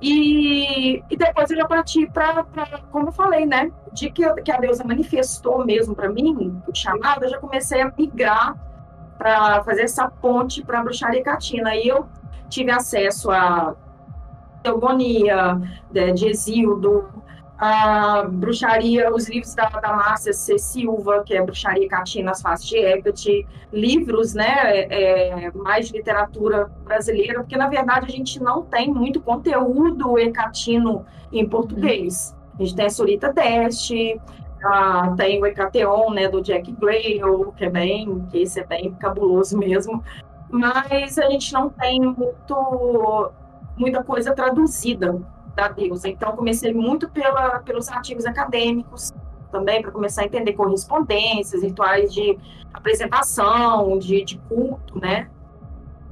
E, 0.00 1.02
e 1.10 1.16
depois 1.16 1.50
eu 1.50 1.56
já 1.56 1.66
parti 1.66 2.06
para, 2.06 2.44
como 2.92 3.08
eu 3.08 3.12
falei, 3.12 3.44
né, 3.44 3.72
de 3.92 4.10
que, 4.10 4.32
que 4.42 4.52
a 4.52 4.58
deusa 4.58 4.84
manifestou 4.84 5.64
mesmo 5.64 5.94
para 5.94 6.08
mim, 6.08 6.62
o 6.68 6.74
chamado, 6.74 7.24
eu 7.24 7.30
já 7.30 7.38
comecei 7.38 7.80
a 7.80 7.92
migrar 7.96 8.56
para 9.18 9.62
fazer 9.64 9.82
essa 9.82 10.08
ponte 10.08 10.64
para 10.64 10.78
a 10.78 10.82
bruxaria 10.84 11.22
catina. 11.22 11.74
E 11.74 11.88
eu 11.88 12.06
tive 12.48 12.70
acesso 12.70 13.30
a 13.30 13.74
Teogonia, 14.62 15.60
de, 15.90 16.12
de 16.12 16.28
Exildo, 16.28 17.08
a 17.58 18.22
bruxaria, 18.22 19.12
os 19.12 19.28
livros 19.28 19.52
da, 19.52 19.68
da 19.68 19.92
Márcia 19.92 20.32
C. 20.32 20.56
Silva, 20.58 21.24
que 21.24 21.34
é 21.34 21.42
Bruxaria 21.42 21.88
Catina, 21.88 22.30
as 22.30 22.40
Faces 22.40 22.68
de 22.68 22.78
Hecate, 22.78 23.46
livros, 23.72 24.32
né, 24.32 24.86
é, 24.88 25.50
mais 25.52 25.88
de 25.88 25.94
literatura 25.94 26.70
brasileira, 26.84 27.40
porque, 27.40 27.56
na 27.56 27.68
verdade, 27.68 28.06
a 28.06 28.10
gente 28.10 28.40
não 28.40 28.62
tem 28.62 28.88
muito 28.94 29.20
conteúdo 29.20 30.16
ecatino 30.18 31.04
em 31.32 31.48
português. 31.48 32.36
A 32.58 32.62
gente 32.62 32.76
tem 32.76 32.86
a 32.86 32.90
Solita 32.90 33.32
Teste, 33.32 34.20
tem 35.16 35.42
o 35.42 35.46
Hecateon, 35.46 36.10
né, 36.10 36.28
do 36.28 36.40
Jack 36.40 36.70
Gray, 36.72 37.20
que 37.56 37.64
é 37.64 37.70
bem, 37.70 38.24
que 38.30 38.38
esse 38.38 38.60
é 38.60 38.64
bem 38.64 38.92
cabuloso 38.94 39.58
mesmo, 39.58 40.02
mas 40.48 41.18
a 41.18 41.28
gente 41.28 41.52
não 41.52 41.68
tem 41.68 42.00
muito, 42.00 43.32
muita 43.76 44.04
coisa 44.04 44.32
traduzida 44.32 45.20
da 45.58 45.66
deusa. 45.66 46.08
Então, 46.08 46.36
comecei 46.36 46.72
muito 46.72 47.08
pela, 47.10 47.58
pelos 47.58 47.88
artigos 47.88 48.24
acadêmicos 48.24 49.12
também, 49.50 49.82
para 49.82 49.90
começar 49.90 50.22
a 50.22 50.24
entender 50.24 50.52
correspondências, 50.52 51.62
rituais 51.62 52.14
de 52.14 52.38
apresentação, 52.72 53.98
de, 53.98 54.24
de 54.24 54.38
culto, 54.48 55.00
né? 55.00 55.28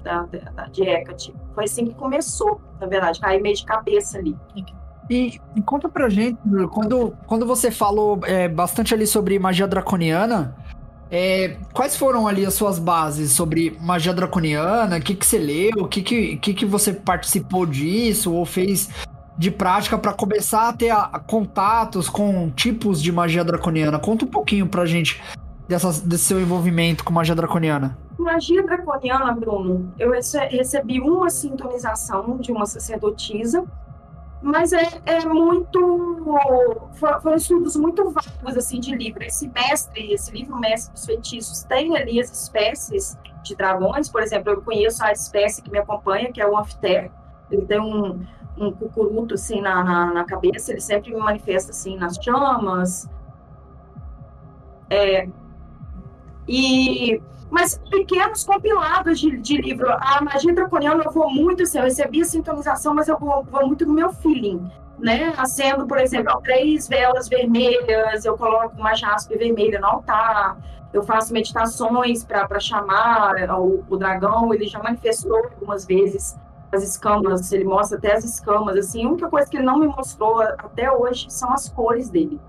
Da, 0.02 0.22
da, 0.22 0.66
de 0.66 0.82
Hecate. 0.82 1.32
Foi 1.54 1.64
assim 1.64 1.86
que 1.86 1.94
começou, 1.94 2.60
na 2.80 2.88
verdade, 2.88 3.20
cair 3.20 3.40
meio 3.40 3.54
de 3.54 3.64
cabeça 3.64 4.18
ali. 4.18 4.36
E, 5.08 5.40
e 5.54 5.62
conta 5.62 5.88
pra 5.88 6.08
gente, 6.08 6.38
quando, 6.72 7.16
quando 7.28 7.46
você 7.46 7.70
falou 7.70 8.18
é, 8.24 8.48
bastante 8.48 8.92
ali 8.92 9.06
sobre 9.06 9.38
magia 9.38 9.68
draconiana, 9.68 10.56
é, 11.08 11.56
quais 11.72 11.96
foram 11.96 12.26
ali 12.26 12.44
as 12.44 12.54
suas 12.54 12.80
bases 12.80 13.30
sobre 13.30 13.76
magia 13.80 14.12
draconiana? 14.12 14.96
O 14.96 15.00
que, 15.00 15.14
que 15.14 15.24
você 15.24 15.38
leu? 15.38 15.84
O 15.84 15.88
que, 15.88 16.02
que, 16.02 16.36
que, 16.36 16.54
que 16.54 16.66
você 16.66 16.92
participou 16.92 17.64
disso? 17.64 18.32
Ou 18.32 18.44
fez 18.44 18.88
de 19.38 19.50
prática 19.50 19.98
para 19.98 20.12
começar 20.12 20.68
a 20.68 20.72
ter 20.72 20.90
a, 20.90 21.10
a 21.12 21.18
contatos 21.18 22.08
com 22.08 22.50
tipos 22.50 23.02
de 23.02 23.12
magia 23.12 23.44
draconiana? 23.44 23.98
Conta 23.98 24.24
um 24.24 24.28
pouquinho 24.28 24.66
pra 24.66 24.86
gente 24.86 25.22
dessa, 25.68 25.92
desse 26.06 26.24
seu 26.24 26.40
envolvimento 26.40 27.04
com 27.04 27.12
magia 27.12 27.34
draconiana. 27.34 27.98
Magia 28.18 28.62
draconiana, 28.62 29.32
Bruno, 29.32 29.92
eu 29.98 30.10
recebi 30.10 31.00
uma 31.00 31.28
sintonização 31.28 32.38
de 32.38 32.50
uma 32.50 32.66
sacerdotisa 32.66 33.64
mas 34.42 34.72
é, 34.72 34.86
é 35.06 35.24
muito 35.24 36.22
foram 36.94 37.36
estudos 37.36 37.74
muito 37.76 38.10
vagos 38.10 38.56
assim 38.56 38.78
de 38.78 38.94
livro 38.94 39.22
esse 39.24 39.48
mestre 39.48 40.12
esse 40.12 40.30
livro 40.30 40.56
mestre 40.58 40.92
dos 40.92 41.06
feitiços 41.06 41.62
tem 41.64 41.96
ali 41.96 42.20
as 42.20 42.30
espécies 42.30 43.18
de 43.42 43.56
dragões 43.56 44.08
por 44.08 44.22
exemplo 44.22 44.52
eu 44.52 44.62
conheço 44.62 45.02
a 45.02 45.10
espécie 45.10 45.62
que 45.62 45.70
me 45.70 45.78
acompanha 45.78 46.30
que 46.30 46.40
é 46.40 46.46
o 46.46 46.56
Amphiter 46.56 47.10
ele 47.50 47.62
tem 47.62 47.80
um, 47.80 48.24
um 48.58 48.72
cucuruto 48.72 49.34
assim 49.34 49.60
na, 49.60 49.84
na, 49.84 50.06
na, 50.12 50.24
cabeça 50.24 50.72
ele 50.72 50.80
sempre 50.80 51.14
me 51.14 51.20
manifesta 51.20 51.72
assim 51.72 51.96
nas 51.96 52.16
chamas 52.16 53.08
é, 54.88 55.28
e 56.48 57.20
mas 57.50 57.80
pequenos 57.90 58.44
compilados 58.44 59.20
de, 59.20 59.36
de 59.38 59.56
livro. 59.58 59.88
A 59.90 60.20
magia 60.20 60.52
draconiana 60.54 61.04
eu 61.04 61.12
vou 61.12 61.30
muito, 61.30 61.62
assim, 61.62 61.78
eu 61.78 61.84
recebi 61.84 62.20
a 62.20 62.24
sintonização, 62.24 62.94
mas 62.94 63.08
eu 63.08 63.18
vou, 63.18 63.44
vou 63.44 63.66
muito 63.66 63.86
no 63.86 63.94
meu 63.94 64.12
feeling. 64.12 64.70
Né? 64.98 65.32
Acendo, 65.36 65.86
por 65.86 65.98
exemplo, 65.98 66.40
três 66.42 66.88
velas 66.88 67.28
vermelhas, 67.28 68.24
eu 68.24 68.36
coloco 68.36 68.74
uma 68.76 68.94
jaspe 68.94 69.36
vermelha 69.36 69.78
no 69.78 69.86
altar, 69.86 70.56
eu 70.92 71.02
faço 71.02 71.32
meditações 71.32 72.24
para 72.24 72.58
chamar 72.58 73.34
o, 73.60 73.84
o, 73.88 73.96
dragão, 73.96 74.54
ele 74.54 74.66
já 74.66 74.82
manifestou 74.82 75.36
algumas 75.36 75.84
vezes 75.84 76.38
as 76.72 76.82
escamas, 76.82 77.52
ele 77.52 77.64
mostra 77.64 77.98
até 77.98 78.14
as 78.14 78.24
escamas, 78.24 78.76
assim, 78.76 79.04
a 79.04 79.08
única 79.08 79.28
coisa 79.28 79.48
que 79.48 79.56
ele 79.56 79.64
não 79.64 79.78
me 79.78 79.86
mostrou 79.86 80.40
até 80.40 80.90
hoje 80.90 81.26
são 81.28 81.52
as 81.52 81.68
cores 81.68 82.10
dele, 82.10 82.40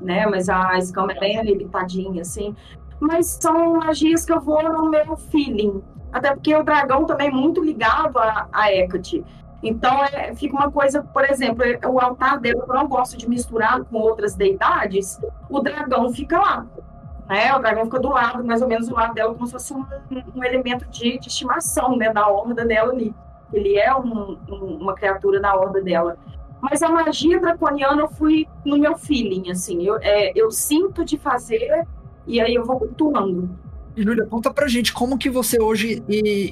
né, 0.00 0.26
mas 0.26 0.48
a 0.48 0.78
escama 0.78 1.12
é 1.12 1.20
bem 1.20 1.42
limitadinha, 1.42 2.22
assim, 2.22 2.54
mas 3.00 3.38
são 3.40 3.74
magias 3.74 4.24
que 4.24 4.32
eu 4.32 4.40
vou 4.40 4.62
no 4.62 4.90
meu 4.90 5.16
feeling. 5.16 5.82
até 6.12 6.32
porque 6.32 6.54
o 6.54 6.64
dragão 6.64 7.04
também 7.04 7.28
é 7.28 7.30
muito 7.30 7.62
ligado 7.62 8.18
a, 8.18 8.48
a 8.50 8.72
Hecate. 8.72 9.24
Então, 9.62 10.04
é, 10.04 10.34
fica 10.34 10.54
uma 10.54 10.70
coisa, 10.70 11.02
por 11.02 11.24
exemplo, 11.24 11.64
o 11.88 12.00
altar 12.00 12.38
dela, 12.38 12.64
eu 12.66 12.74
não 12.74 12.86
gosto 12.86 13.16
de 13.16 13.28
misturar 13.28 13.82
com 13.84 13.98
outras 13.98 14.34
deidades, 14.34 15.20
o 15.50 15.60
dragão 15.60 16.12
fica 16.12 16.38
lá. 16.38 16.66
Né? 17.28 17.54
O 17.54 17.58
dragão 17.58 17.84
fica 17.84 18.00
do 18.00 18.08
lado, 18.08 18.44
mais 18.44 18.62
ou 18.62 18.68
menos 18.68 18.88
do 18.88 18.94
lado 18.94 19.14
dela, 19.14 19.34
como 19.34 19.46
se 19.46 19.52
fosse 19.52 19.74
um, 19.74 19.84
um 20.34 20.44
elemento 20.44 20.86
de, 20.86 21.18
de, 21.18 21.28
estimação 21.28 21.96
né? 21.96 22.12
da 22.12 22.26
horda 22.28 22.64
dela 22.64 22.92
ali. 22.92 23.14
Ele 23.52 23.76
é 23.76 23.94
um, 23.94 24.38
um, 24.48 24.78
uma 24.80 24.94
criatura 24.94 25.40
da 25.40 25.54
horda 25.54 25.80
dela. 25.80 26.16
Mas 26.60 26.82
a 26.82 26.88
magia 26.88 27.40
draconiana 27.40 28.02
eu 28.02 28.08
fui 28.08 28.46
no 28.64 28.76
meu 28.76 28.96
feeling, 28.96 29.50
assim. 29.50 29.84
Eu, 29.86 29.96
é, 30.00 30.32
eu 30.34 30.50
sinto 30.50 31.04
de 31.04 31.16
fazer 31.16 31.86
e 32.26 32.40
aí 32.40 32.54
eu 32.54 32.64
vou 32.64 32.78
cultuando. 32.78 33.48
Júlia, 33.96 34.26
conta 34.26 34.52
pra 34.52 34.68
gente 34.68 34.92
como 34.92 35.18
que 35.18 35.28
você 35.28 35.60
hoje 35.60 36.02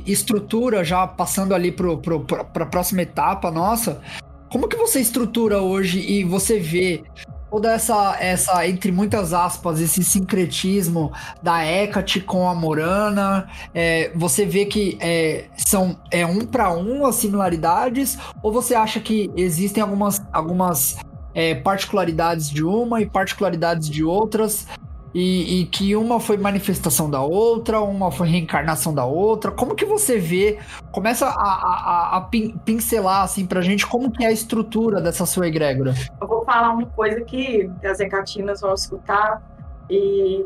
estrutura, 0.05 0.83
já 0.83 1.07
passando 1.07 1.55
ali 1.55 1.71
pro, 1.71 1.99
pro, 1.99 2.21
pra 2.21 2.67
próxima 2.67 3.03
etapa 3.03 3.51
nossa, 3.51 4.01
como 4.51 4.67
que 4.69 4.77
você 4.77 5.01
estrutura 5.01 5.61
hoje 5.61 6.01
e 6.01 6.25
você 6.25 6.59
vê 6.59 7.05
toda 7.51 7.73
essa, 7.73 8.17
essa, 8.21 8.67
entre 8.67 8.91
muitas 8.93 9.33
aspas, 9.33 9.81
esse 9.81 10.03
sincretismo 10.03 11.13
da 11.43 11.65
Hecate 11.65 12.21
com 12.21 12.49
a 12.49 12.55
Morana, 12.55 13.49
é, 13.75 14.11
você 14.15 14.45
vê 14.45 14.67
que 14.67 14.99
é, 15.01 15.47
são 15.57 15.99
é 16.11 16.27
um 16.27 16.45
para 16.47 16.73
um 16.73 17.07
as 17.07 17.17
similaridades, 17.17 18.19
ou 18.43 18.53
você 18.53 18.75
acha 18.75 19.01
que 19.01 19.31
existem 19.37 19.83
algumas, 19.83 20.23
algumas 20.33 20.97
é, 21.35 21.55
particularidades 21.55 22.51
de 22.51 22.65
uma 22.65 23.01
e 23.01 23.07
particularidades 23.07 23.89
de 23.89 24.03
outras? 24.03 24.67
E, 25.19 25.63
e, 25.63 25.67
que 25.69 25.97
uma 25.97 26.21
foi 26.21 26.37
manifestação 26.37 27.09
da 27.09 27.23
outra, 27.23 27.81
uma 27.81 28.13
foi 28.13 28.29
reencarnação 28.29 28.93
da 28.93 29.07
outra. 29.07 29.51
Como 29.51 29.75
que 29.75 29.87
você 29.87 30.19
vê? 30.19 30.59
Começa 30.93 31.27
a, 31.27 31.31
a, 31.31 32.17
a 32.19 32.21
pincelar 32.21 33.23
assim 33.23 33.47
pra 33.47 33.63
gente 33.63 33.87
como 33.87 34.11
que 34.11 34.23
é 34.23 34.27
a 34.27 34.31
estrutura 34.31 35.01
dessa 35.01 35.25
sua 35.25 35.49
egrégora. 35.49 35.95
Eu 36.21 36.29
vou 36.29 36.45
falar 36.45 36.71
uma 36.71 36.85
coisa 36.85 37.23
que 37.23 37.71
as 37.83 37.99
Ecatinas 37.99 38.61
vão 38.61 38.75
escutar 38.75 39.43
e 39.89 40.45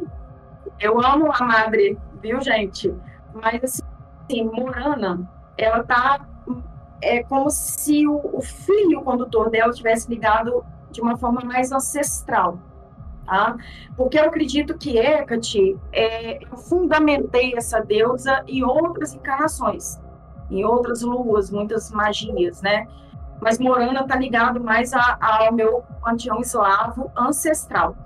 eu 0.78 1.04
amo 1.04 1.32
a 1.32 1.44
madre, 1.44 1.98
viu, 2.22 2.40
gente? 2.40 2.94
Mas 3.34 3.64
assim, 3.64 4.44
Morana, 4.44 5.28
ela 5.58 5.82
tá 5.82 6.24
é 7.02 7.24
como 7.24 7.50
se 7.50 8.06
o, 8.06 8.20
o 8.34 8.40
fio 8.40 9.02
condutor 9.02 9.50
dela 9.50 9.72
tivesse 9.72 10.08
ligado 10.08 10.64
de 10.92 11.00
uma 11.00 11.16
forma 11.16 11.40
mais 11.40 11.72
ancestral 11.72 12.56
Tá? 13.26 13.56
Porque 13.96 14.18
eu 14.18 14.24
acredito 14.24 14.76
que 14.76 14.98
Hecate, 14.98 15.78
é, 15.92 16.42
eu 16.44 16.56
fundamentei 16.56 17.54
essa 17.56 17.80
deusa 17.80 18.42
em 18.48 18.64
outras 18.64 19.14
encarnações, 19.14 20.00
em 20.50 20.64
outras 20.64 21.02
luas, 21.02 21.50
muitas 21.50 21.90
magias, 21.92 22.60
né? 22.60 22.88
Mas 23.40 23.58
Morana 23.58 24.00
está 24.00 24.16
ligado 24.16 24.60
mais 24.60 24.92
a, 24.92 25.16
ao 25.20 25.52
meu 25.52 25.84
panteão 26.02 26.40
eslavo 26.40 27.10
ancestral. 27.16 27.96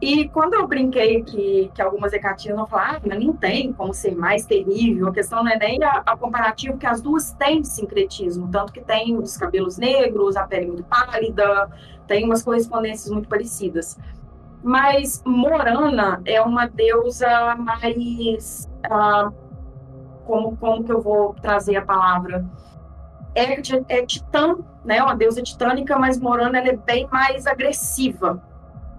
E 0.00 0.28
quando 0.28 0.54
eu 0.54 0.66
brinquei 0.66 1.22
que, 1.22 1.70
que 1.74 1.80
algumas 1.80 2.12
hecatinas 2.12 2.58
vão 2.58 2.66
falar, 2.66 3.00
ah, 3.02 3.16
não 3.18 3.32
tem 3.32 3.72
como 3.72 3.94
ser 3.94 4.14
mais 4.14 4.44
terrível, 4.44 5.08
a 5.08 5.12
questão 5.12 5.42
não 5.42 5.50
é 5.50 5.58
nem 5.58 5.82
a, 5.82 6.02
a 6.04 6.16
comparativo, 6.16 6.76
que 6.76 6.86
as 6.86 7.00
duas 7.00 7.32
têm 7.32 7.64
sincretismo, 7.64 8.48
tanto 8.50 8.74
que 8.74 8.82
tem 8.82 9.16
os 9.16 9.38
cabelos 9.38 9.78
negros, 9.78 10.36
a 10.36 10.46
pele 10.46 10.66
muito 10.66 10.84
pálida, 10.84 11.70
tem 12.06 12.24
umas 12.26 12.42
correspondências 12.42 13.10
muito 13.10 13.26
parecidas. 13.26 13.98
Mas 14.66 15.22
Morana 15.24 16.20
é 16.24 16.42
uma 16.42 16.66
deusa 16.66 17.54
mais. 17.54 18.68
Uh, 18.84 19.32
como, 20.24 20.56
como 20.56 20.82
que 20.82 20.90
eu 20.90 21.00
vou 21.00 21.34
trazer 21.34 21.76
a 21.76 21.84
palavra? 21.84 22.44
É, 23.32 23.60
é 23.88 24.04
titã, 24.04 24.56
né? 24.84 25.00
Uma 25.00 25.14
deusa 25.14 25.40
titânica, 25.40 25.96
mas 25.96 26.18
Morana 26.18 26.58
ela 26.58 26.70
é 26.70 26.76
bem 26.76 27.06
mais 27.12 27.46
agressiva. 27.46 28.42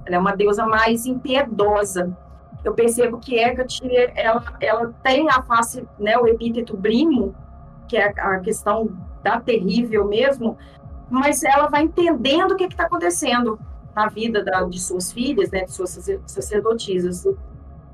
Ela 0.06 0.16
é 0.16 0.20
uma 0.20 0.38
deusa 0.38 0.66
mais 0.66 1.06
impiedosa. 1.06 2.18
Eu 2.64 2.74
percebo 2.74 3.18
que 3.18 3.38
Hecate, 3.38 3.82
ela, 4.16 4.42
ela 4.62 4.94
tem 5.04 5.30
a 5.30 5.42
face, 5.42 5.86
né, 6.00 6.18
o 6.18 6.26
epíteto 6.28 6.78
brimo, 6.78 7.36
que 7.90 7.98
é 7.98 8.14
a 8.18 8.40
questão 8.40 8.90
da 9.22 9.42
terrível 9.42 10.08
mesmo, 10.08 10.58
mas 11.10 11.44
ela 11.44 11.68
vai 11.68 11.84
entendendo 11.84 12.52
o 12.52 12.56
que 12.56 12.64
está 12.64 12.86
acontecendo 12.86 13.60
na 13.98 14.08
vida 14.08 14.44
da, 14.44 14.62
de 14.62 14.80
suas 14.80 15.12
filhas, 15.12 15.50
né, 15.50 15.66
de 15.66 15.72
suas 15.72 16.00
sacerdotisas. 16.28 17.28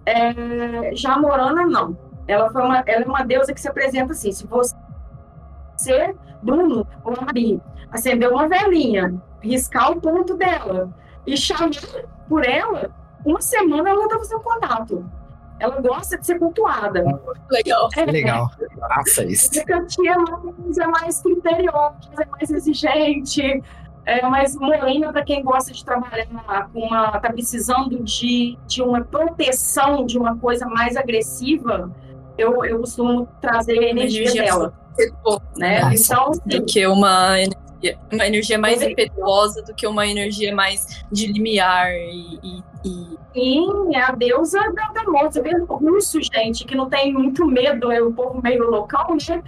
É, 0.05 0.93
já 0.93 1.13
a 1.13 1.19
Morana, 1.19 1.65
não. 1.65 1.97
Ela, 2.27 2.51
foi 2.51 2.61
uma, 2.61 2.83
ela 2.85 3.03
é 3.03 3.07
uma 3.07 3.23
deusa 3.23 3.53
que 3.53 3.61
se 3.61 3.69
apresenta 3.69 4.11
assim, 4.11 4.33
se 4.33 4.45
você, 4.45 6.13
Bruno, 6.41 6.85
ou 7.05 7.15
Maria, 7.21 7.61
acender 7.89 8.29
uma 8.29 8.49
velhinha, 8.49 9.15
riscar 9.41 9.91
o 9.91 10.01
ponto 10.01 10.35
dela 10.35 10.93
e 11.25 11.37
chamar 11.37 11.69
por 12.27 12.45
ela, 12.45 12.91
uma 13.25 13.41
semana 13.41 13.89
ela 13.89 14.03
está 14.03 14.17
fazendo 14.17 14.41
contato. 14.41 15.09
Ela 15.57 15.79
gosta 15.79 16.17
de 16.17 16.25
ser 16.25 16.37
cultuada. 16.37 17.05
Legal. 17.49 17.87
É, 17.95 18.05
Legal. 18.05 18.51
Faça 18.77 19.23
isso. 19.23 19.49
A 19.71 19.85
tia 19.85 20.11
é 20.11 20.87
mais 20.87 21.21
criteriosa, 21.21 21.95
é 22.19 22.25
mais 22.25 22.51
exigente, 22.51 23.63
é, 24.05 24.21
mas 24.27 24.55
Molina, 24.55 25.13
para 25.13 25.23
quem 25.23 25.43
gosta 25.43 25.71
de 25.71 25.83
trabalhar 25.83 26.69
com 26.73 26.79
uma. 26.79 27.13
está 27.15 27.31
precisando 27.31 28.03
de, 28.03 28.57
de 28.67 28.81
uma 28.81 29.01
proteção, 29.01 30.05
de 30.05 30.17
uma 30.17 30.37
coisa 30.37 30.65
mais 30.65 30.97
agressiva, 30.97 31.89
eu, 32.37 32.65
eu 32.65 32.79
costumo 32.79 33.27
trazer 33.39 33.79
a 33.79 33.89
energia, 33.89 34.23
energia 34.23 34.43
dela. 34.43 34.73
Né? 35.55 35.79
Então, 35.93 36.31
assim, 36.31 36.41
do 36.45 36.65
que 36.65 36.85
uma 36.85 37.39
energia, 37.39 37.99
uma 38.11 38.27
energia 38.27 38.57
mais 38.57 38.81
impetuosa 38.81 39.61
do 39.63 39.73
que 39.73 39.87
uma 39.87 40.05
energia 40.05 40.53
mais 40.53 41.05
de 41.11 41.27
limiar 41.27 41.91
e, 41.91 42.39
e, 42.43 42.63
e... 42.85 43.17
Sim, 43.33 43.95
é 43.95 44.01
a 44.01 44.11
deusa 44.11 44.59
da, 44.73 44.87
da 44.89 45.03
morte. 45.09 45.35
Você 45.35 45.41
vê 45.41 45.55
o 45.55 45.65
russo, 45.65 46.19
gente, 46.21 46.65
que 46.65 46.75
não 46.75 46.89
tem 46.89 47.13
muito 47.13 47.45
medo, 47.45 47.91
é 47.91 48.01
o 48.01 48.11
povo 48.11 48.41
meio 48.43 48.69
local, 48.69 49.15
né? 49.29 49.43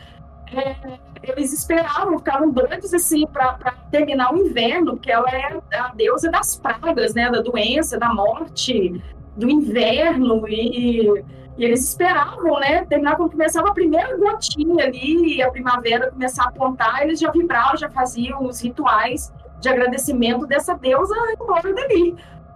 É, 0.54 0.98
eles 1.23 1.54
esperavam, 1.54 2.17
ficavam 2.17 2.49
doidos 2.49 2.93
assim 2.93 3.25
para 3.28 3.73
terminar 3.91 4.34
o 4.34 4.38
inverno, 4.38 4.93
porque 4.93 5.12
ela 5.12 5.30
é 5.30 5.60
a 5.78 5.91
deusa 5.95 6.30
das 6.30 6.58
pragas, 6.58 7.13
né, 7.13 7.30
da 7.30 7.41
doença, 7.41 7.97
da 7.97 8.13
morte, 8.13 9.01
do 9.36 9.49
inverno 9.49 10.47
e, 10.47 11.23
e 11.58 11.65
eles 11.65 11.89
esperavam, 11.89 12.60
né, 12.60 12.86
terminar 12.86 13.15
quando 13.15 13.32
começava 13.32 13.69
a 13.69 13.73
primeira 13.73 14.15
gotinha 14.17 14.86
ali, 14.86 15.41
a 15.41 15.49
primavera 15.49 16.12
começar 16.12 16.45
a 16.45 16.49
apontar, 16.49 17.04
eles 17.04 17.19
já 17.19 17.32
vibravam, 17.32 17.78
já 17.78 17.89
faziam 17.89 18.45
os 18.45 18.62
rituais 18.62 19.34
de 19.60 19.69
agradecimento 19.69 20.45
dessa 20.45 20.75
deusa 20.75 21.15
embora 21.39 21.73
dali, 21.73 22.15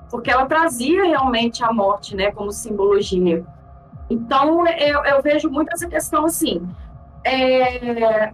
porque 0.09 0.29
ela 0.29 0.45
trazia 0.45 1.03
realmente 1.03 1.63
a 1.63 1.71
morte, 1.71 2.15
né, 2.15 2.31
como 2.31 2.51
simbologia. 2.51 3.43
Então, 4.09 4.65
eu, 4.67 5.03
eu 5.05 5.21
vejo 5.21 5.49
muito 5.49 5.71
essa 5.71 5.87
questão 5.87 6.25
assim, 6.25 6.67
é, 7.23 8.33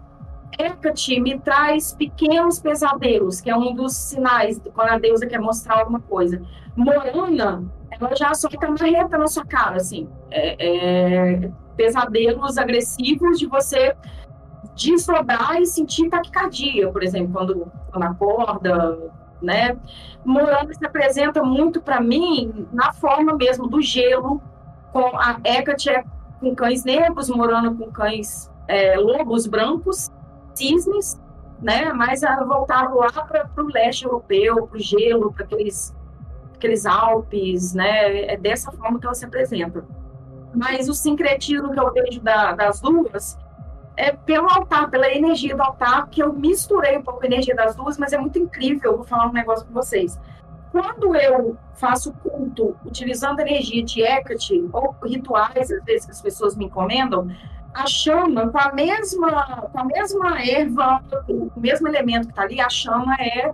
Hecate 0.58 1.20
me 1.20 1.40
traz 1.40 1.94
pequenos 1.94 2.60
pesadelos, 2.60 3.42
que 3.42 3.50
é 3.50 3.56
um 3.56 3.74
dos 3.74 3.94
sinais 3.94 4.60
quando 4.74 4.90
a 4.90 4.98
deusa 4.98 5.28
quer 5.28 5.40
mostrar 5.40 5.80
alguma 5.80 6.00
coisa. 6.00 6.42
Morana, 6.76 7.64
ela 7.92 8.16
já 8.16 8.34
solta 8.34 8.70
marreta 8.70 9.18
na 9.18 9.28
sua 9.28 9.46
cara, 9.46 9.78
assim. 9.78 10.08
É, 10.32 10.56
é, 11.46 11.52
pesadelos 11.76 12.58
agressivos 12.58 13.38
de 13.40 13.48
você 13.48 13.96
desdobrar 14.76 15.62
e 15.62 15.66
sentir 15.66 16.10
taquicardia, 16.10 16.92
por 16.92 17.04
exemplo, 17.04 17.34
quando, 17.34 17.72
quando 17.92 18.04
acorda, 18.04 19.12
né? 19.42 19.78
Morana 20.24 20.74
se 20.74 20.86
apresenta 20.86 21.44
muito 21.44 21.82
para 21.82 22.02
mim 22.02 22.68
na 22.72 22.92
forma 22.94 23.36
mesmo 23.36 23.68
do 23.68 23.82
gelo, 23.82 24.42
com 24.92 25.18
a 25.18 25.38
Hecate 25.44 25.90
é 25.90 26.04
com 26.40 26.54
cães 26.54 26.84
negros, 26.84 27.30
Morana 27.30 27.74
com 27.74 27.92
cães 27.92 28.52
é, 28.68 28.98
lobos 28.98 29.48
brancos, 29.48 30.10
cisnes, 30.56 31.22
né? 31.62 31.92
Mas 31.94 32.22
voltado 32.48 32.98
lá 32.98 33.12
para 33.12 33.64
o 33.64 33.68
leste 33.68 34.06
europeu, 34.06 34.68
para 34.68 34.78
o 34.78 34.80
gelo, 34.80 35.32
para 35.34 35.46
aqueles, 35.46 35.96
aqueles 36.56 36.86
Alpes, 36.86 37.74
né? 37.74 38.26
É 38.26 38.38
dessa 38.38 38.72
forma 38.72 39.00
que 39.00 39.06
ela 39.06 39.16
se 39.16 39.26
apresenta. 39.26 39.86
Mas 40.54 40.88
o 40.88 40.94
sincretismo 40.94 41.72
que 41.72 41.80
eu 41.80 41.92
vejo 41.92 42.22
da, 42.22 42.54
das 42.54 42.80
duas 42.80 43.38
é 43.98 44.12
pelo 44.12 44.48
altar, 44.50 44.90
pela 44.90 45.10
energia 45.10 45.56
do 45.56 45.62
altar, 45.62 46.08
que 46.10 46.22
eu 46.22 46.34
misturei 46.34 46.98
um 46.98 47.04
pouco 47.04 47.24
a 47.24 47.26
energia 47.26 47.56
das 47.56 47.76
duas, 47.76 47.98
mas 47.98 48.14
é 48.14 48.18
muito 48.18 48.38
incrível. 48.38 48.98
Vou 48.98 49.06
falar 49.06 49.28
um 49.28 49.34
negócio 49.34 49.66
com 49.66 49.74
vocês. 49.74 50.20
Quando 50.72 51.16
eu 51.16 51.58
faço 51.76 52.12
culto 52.14 52.76
utilizando 52.86 53.40
a 53.40 53.44
energia 53.44 53.84
de 53.84 54.02
Hecate, 54.02 54.68
ou 54.74 54.96
rituais, 55.04 55.72
às 55.72 55.84
vezes 55.86 56.06
que 56.06 56.12
as 56.12 56.22
pessoas 56.22 56.56
me 56.56 56.66
encomendam, 56.66 57.30
a 57.76 57.86
chama 57.88 58.48
com 58.48 58.58
a 58.58 58.72
mesma, 58.72 59.68
com 59.70 59.80
a 59.80 59.84
mesma 59.84 60.42
erva, 60.42 61.04
o 61.28 61.60
mesmo 61.60 61.90
elemento 61.90 62.28
que 62.28 62.32
está 62.32 62.44
ali, 62.44 62.62
a 62.62 62.70
chama 62.70 63.16
é 63.16 63.54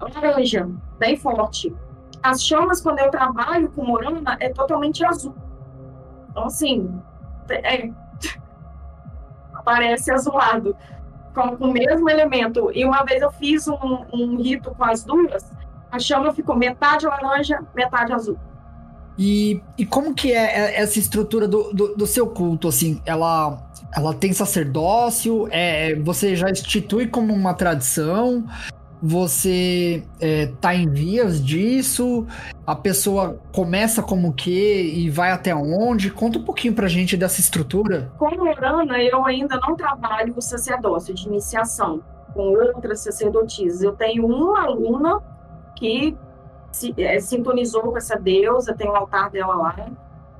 laranja, 0.00 0.66
bem 0.98 1.18
forte. 1.18 1.74
As 2.22 2.42
chamas, 2.42 2.80
quando 2.80 2.98
eu 3.00 3.10
trabalho 3.10 3.70
com 3.70 3.84
morana, 3.84 4.38
é 4.40 4.48
totalmente 4.48 5.04
azul. 5.04 5.34
Então, 6.30 6.46
assim, 6.46 6.90
é, 7.50 7.90
aparece 9.52 10.10
azulado, 10.10 10.74
com, 11.34 11.54
com 11.58 11.66
o 11.66 11.72
mesmo 11.72 12.08
elemento. 12.08 12.70
E 12.72 12.86
uma 12.86 13.04
vez 13.04 13.20
eu 13.20 13.30
fiz 13.30 13.68
um, 13.68 14.06
um 14.14 14.36
rito 14.40 14.74
com 14.74 14.84
as 14.84 15.04
duas, 15.04 15.52
a 15.90 15.98
chama 15.98 16.32
ficou 16.32 16.56
metade 16.56 17.06
laranja, 17.06 17.62
metade 17.74 18.14
azul. 18.14 18.38
E, 19.18 19.60
e 19.76 19.84
como 19.84 20.14
que 20.14 20.32
é, 20.32 20.76
é 20.76 20.80
essa 20.80 20.98
estrutura 20.98 21.48
do, 21.48 21.72
do, 21.72 21.96
do, 21.96 22.06
seu 22.06 22.26
culto, 22.28 22.68
assim? 22.68 23.02
Ela, 23.04 23.58
ela 23.94 24.14
tem 24.14 24.32
sacerdócio? 24.32 25.48
É, 25.50 25.96
você 25.96 26.36
já 26.36 26.48
institui 26.48 27.08
como 27.08 27.34
uma 27.34 27.52
tradição? 27.52 28.44
Você 29.02 30.04
é, 30.20 30.46
tá 30.60 30.74
em 30.74 30.88
vias 30.88 31.44
disso? 31.44 32.26
A 32.66 32.76
pessoa 32.76 33.40
começa 33.52 34.02
como 34.02 34.32
que 34.32 34.50
e 34.50 35.10
vai 35.10 35.32
até 35.32 35.54
onde? 35.54 36.10
Conta 36.10 36.38
um 36.38 36.44
pouquinho 36.44 36.74
pra 36.74 36.86
gente 36.86 37.16
dessa 37.16 37.40
estrutura. 37.40 38.12
Como 38.18 38.42
Orana, 38.42 39.02
eu 39.02 39.24
ainda 39.24 39.58
não 39.60 39.76
trabalho 39.76 40.34
o 40.36 40.40
sacerdócio 40.40 41.12
de 41.14 41.26
iniciação 41.26 42.02
com 42.34 42.42
outras 42.42 43.00
sacerdotisas. 43.00 43.82
Eu 43.82 43.92
tenho 43.92 44.26
uma 44.26 44.64
aluna 44.64 45.20
que 45.76 46.16
se, 46.78 46.94
é, 46.96 47.18
sintonizou 47.18 47.82
com 47.82 47.96
essa 47.96 48.16
deusa, 48.16 48.74
tem 48.74 48.88
o 48.88 48.94
altar 48.94 49.30
dela 49.30 49.54
lá, 49.54 49.76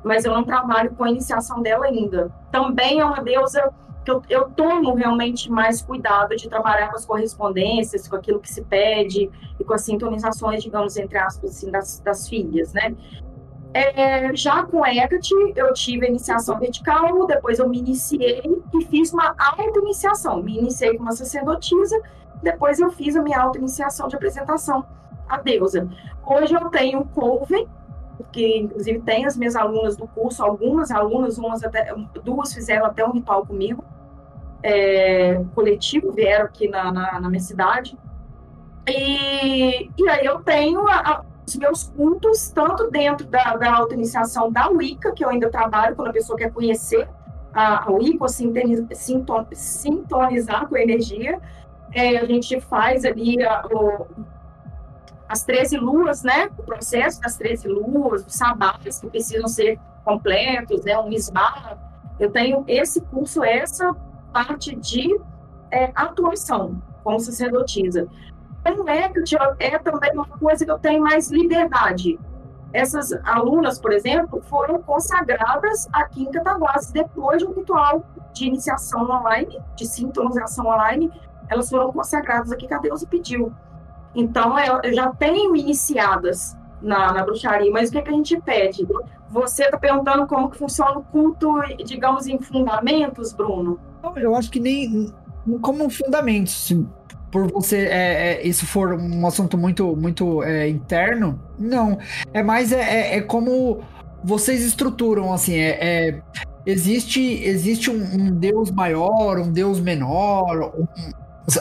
mas 0.05 0.25
eu 0.25 0.33
não 0.33 0.45
trabalho 0.45 0.91
com 0.95 1.05
a 1.05 1.11
iniciação 1.11 1.61
dela 1.61 1.87
ainda. 1.87 2.31
Também 2.53 3.01
é 3.01 3.05
uma 3.05 3.23
deusa 3.23 3.73
que 4.05 4.11
eu, 4.11 4.23
eu 4.31 4.49
tomo 4.51 4.95
realmente 4.95 5.51
mais 5.51 5.83
cuidado 5.83 6.35
de 6.37 6.49
trabalhar 6.49 6.89
com 6.89 6.97
as 6.97 7.05
correspondências, 7.05 8.07
com 8.07 8.17
aquilo 8.17 8.41
que 8.41 8.51
se 8.51 8.63
pede 8.63 9.31
e 9.59 9.65
com 9.65 9.75
as 9.75 9.83
sintonizações, 9.83 10.63
digamos, 10.63 10.97
entre 10.97 11.19
aspas, 11.19 11.51
assim, 11.51 11.71
das, 11.71 12.01
das 12.01 12.29
filhas, 12.29 12.73
né? 12.73 12.95
É, 13.75 14.35
já 14.35 14.63
com 14.63 14.85
Hecate, 14.85 15.35
eu 15.55 15.73
tive 15.75 16.07
a 16.07 16.09
iniciação 16.09 16.59
vertical, 16.59 17.27
depois 17.27 17.59
eu 17.59 17.69
me 17.69 17.79
iniciei 17.79 18.43
e 18.75 18.85
fiz 18.87 19.13
uma 19.13 19.35
auto-iniciação. 19.37 20.43
Me 20.43 20.59
iniciei 20.59 20.97
com 20.97 21.03
uma 21.03 21.13
sacerdotisa, 21.13 22.01
depois 22.43 22.81
eu 22.81 22.91
fiz 22.91 23.15
a 23.15 23.23
minha 23.23 23.39
auto-iniciação 23.39 24.09
de 24.09 24.17
apresentação 24.17 24.87
à 25.29 25.37
deusa. 25.39 25.89
Hoje 26.27 26.55
eu 26.55 26.69
tenho 26.71 27.05
Coven, 27.07 27.67
que 28.33 28.59
inclusive 28.59 29.01
tem 29.01 29.25
as 29.25 29.37
minhas 29.37 29.57
alunas 29.57 29.97
do 29.97 30.07
curso, 30.07 30.43
algumas 30.43 30.91
alunas, 30.91 31.39
umas 31.39 31.63
até, 31.63 31.95
duas 32.23 32.53
fizeram 32.53 32.87
até 32.87 33.05
um 33.05 33.13
ritual 33.13 33.47
comigo, 33.47 33.85
é, 34.63 35.43
coletivo, 35.55 36.13
vieram 36.13 36.47
aqui 36.47 36.69
na, 36.69 36.93
na, 36.93 37.21
na, 37.21 37.29
minha 37.29 37.41
cidade. 37.41 37.97
E, 38.89 39.91
e 39.97 40.09
aí 40.09 40.25
eu 40.25 40.41
tenho 40.41 40.87
a, 40.89 40.97
a, 40.97 41.25
os 41.47 41.57
meus 41.57 41.85
cultos, 41.85 42.51
tanto 42.51 42.91
dentro 42.91 43.27
da, 43.27 43.57
da 43.57 43.75
auto-iniciação 43.77 44.51
da 44.51 44.69
Wicca, 44.69 45.13
que 45.13 45.25
eu 45.25 45.29
ainda 45.29 45.51
trabalho, 45.51 45.95
quando 45.95 46.09
a 46.09 46.13
pessoa 46.13 46.37
quer 46.37 46.53
conhecer 46.53 47.09
a, 47.53 47.89
a 47.89 47.91
Wicca, 47.93 48.25
ou 48.25 48.29
sinton, 48.29 49.47
sintonizar 49.53 50.69
com 50.69 50.77
a 50.77 50.83
energia, 50.83 51.41
é, 51.93 52.19
a 52.19 52.25
gente 52.25 52.61
faz 52.61 53.05
ali 53.05 53.43
a, 53.43 53.65
o, 53.67 54.07
as 55.29 55.45
13 55.45 55.77
luas, 55.77 56.23
né? 56.23 56.49
O 56.59 56.63
processo 56.63 57.21
das 57.21 57.37
13 57.37 57.69
luas, 57.69 58.25
os 58.27 58.35
sabás 58.35 59.01
que 59.01 59.09
precisam 59.09 59.47
ser 59.47 59.79
completos, 60.05 60.85
né? 60.85 60.99
Um 60.99 61.09
misbah. 61.09 61.77
Eu 62.19 62.31
tenho 62.31 62.65
esse 62.67 63.01
curso, 63.03 63.45
essa 63.45 63.95
parte 64.33 64.75
de 64.75 65.19
é, 65.71 65.93
atuação 65.95 66.83
como 67.05 67.21
sacerdotisa. 67.21 68.09
Como 68.63 68.89
é 68.89 69.09
que 69.09 69.37
é 69.61 69.79
também 69.79 70.13
uma 70.13 70.27
coisa 70.27 70.65
que 70.65 70.71
eu 70.71 70.79
tenho 70.79 71.03
mais 71.03 71.31
liberdade. 71.31 72.19
Essas 72.73 73.13
alunas, 73.25 73.79
por 73.79 73.93
exemplo, 73.93 74.43
foram 74.43 74.83
consagradas 74.83 75.89
aqui 75.93 76.23
em 76.23 76.31
Cataguases 76.31 76.91
depois 76.91 77.39
de 77.39 77.47
um 77.47 77.53
ritual 77.53 78.05
de 78.35 78.47
iniciação 78.47 79.09
online, 79.09 79.59
de 79.75 79.87
sintonização 79.87 80.67
online, 80.67 81.11
elas 81.49 81.71
foram 81.71 81.91
consagradas 81.93 82.53
aqui 82.53 82.67
que 82.67 82.75
a 82.75 82.79
Deus 82.79 83.05
pediu. 83.05 83.53
Então, 84.19 84.59
eu 84.59 84.93
já 84.93 85.11
tenho 85.11 85.55
iniciadas 85.55 86.57
na, 86.83 87.13
na 87.13 87.23
bruxaria, 87.23 87.71
mas 87.71 87.89
o 87.89 87.93
que, 87.93 87.99
é 87.99 88.03
que 88.03 88.11
a 88.11 88.13
gente 88.13 88.41
pede? 88.41 88.85
Você 89.31 89.63
está 89.63 89.79
perguntando 89.79 90.27
como 90.27 90.51
que 90.51 90.59
funciona 90.59 90.99
o 90.99 91.05
culto, 91.05 91.61
digamos, 91.87 92.27
em 92.27 92.37
fundamentos, 92.41 93.33
Bruno? 93.33 93.79
Eu 94.17 94.35
acho 94.35 94.51
que 94.51 94.59
nem 94.59 95.15
como 95.63 95.89
fundamentos. 95.89 96.75
Por 97.31 97.49
você, 97.53 97.77
é, 97.77 98.41
é, 98.41 98.47
isso 98.47 98.67
for 98.67 98.95
um 98.95 99.25
assunto 99.25 99.57
muito, 99.57 99.95
muito 99.95 100.43
é, 100.43 100.69
interno, 100.69 101.41
não. 101.57 101.97
É 102.33 102.43
mais 102.43 102.73
é, 102.73 102.81
é, 102.81 103.17
é 103.19 103.21
como 103.21 103.83
vocês 104.25 104.65
estruturam, 104.65 105.33
assim, 105.33 105.55
é, 105.55 105.79
é 105.81 106.23
existe, 106.67 107.21
existe 107.45 107.89
um, 107.89 108.03
um, 108.03 108.31
Deus 108.35 108.71
maior, 108.73 109.39
um 109.39 109.53
Deus 109.53 109.79
menor, 109.79 110.73
um, 110.77 110.87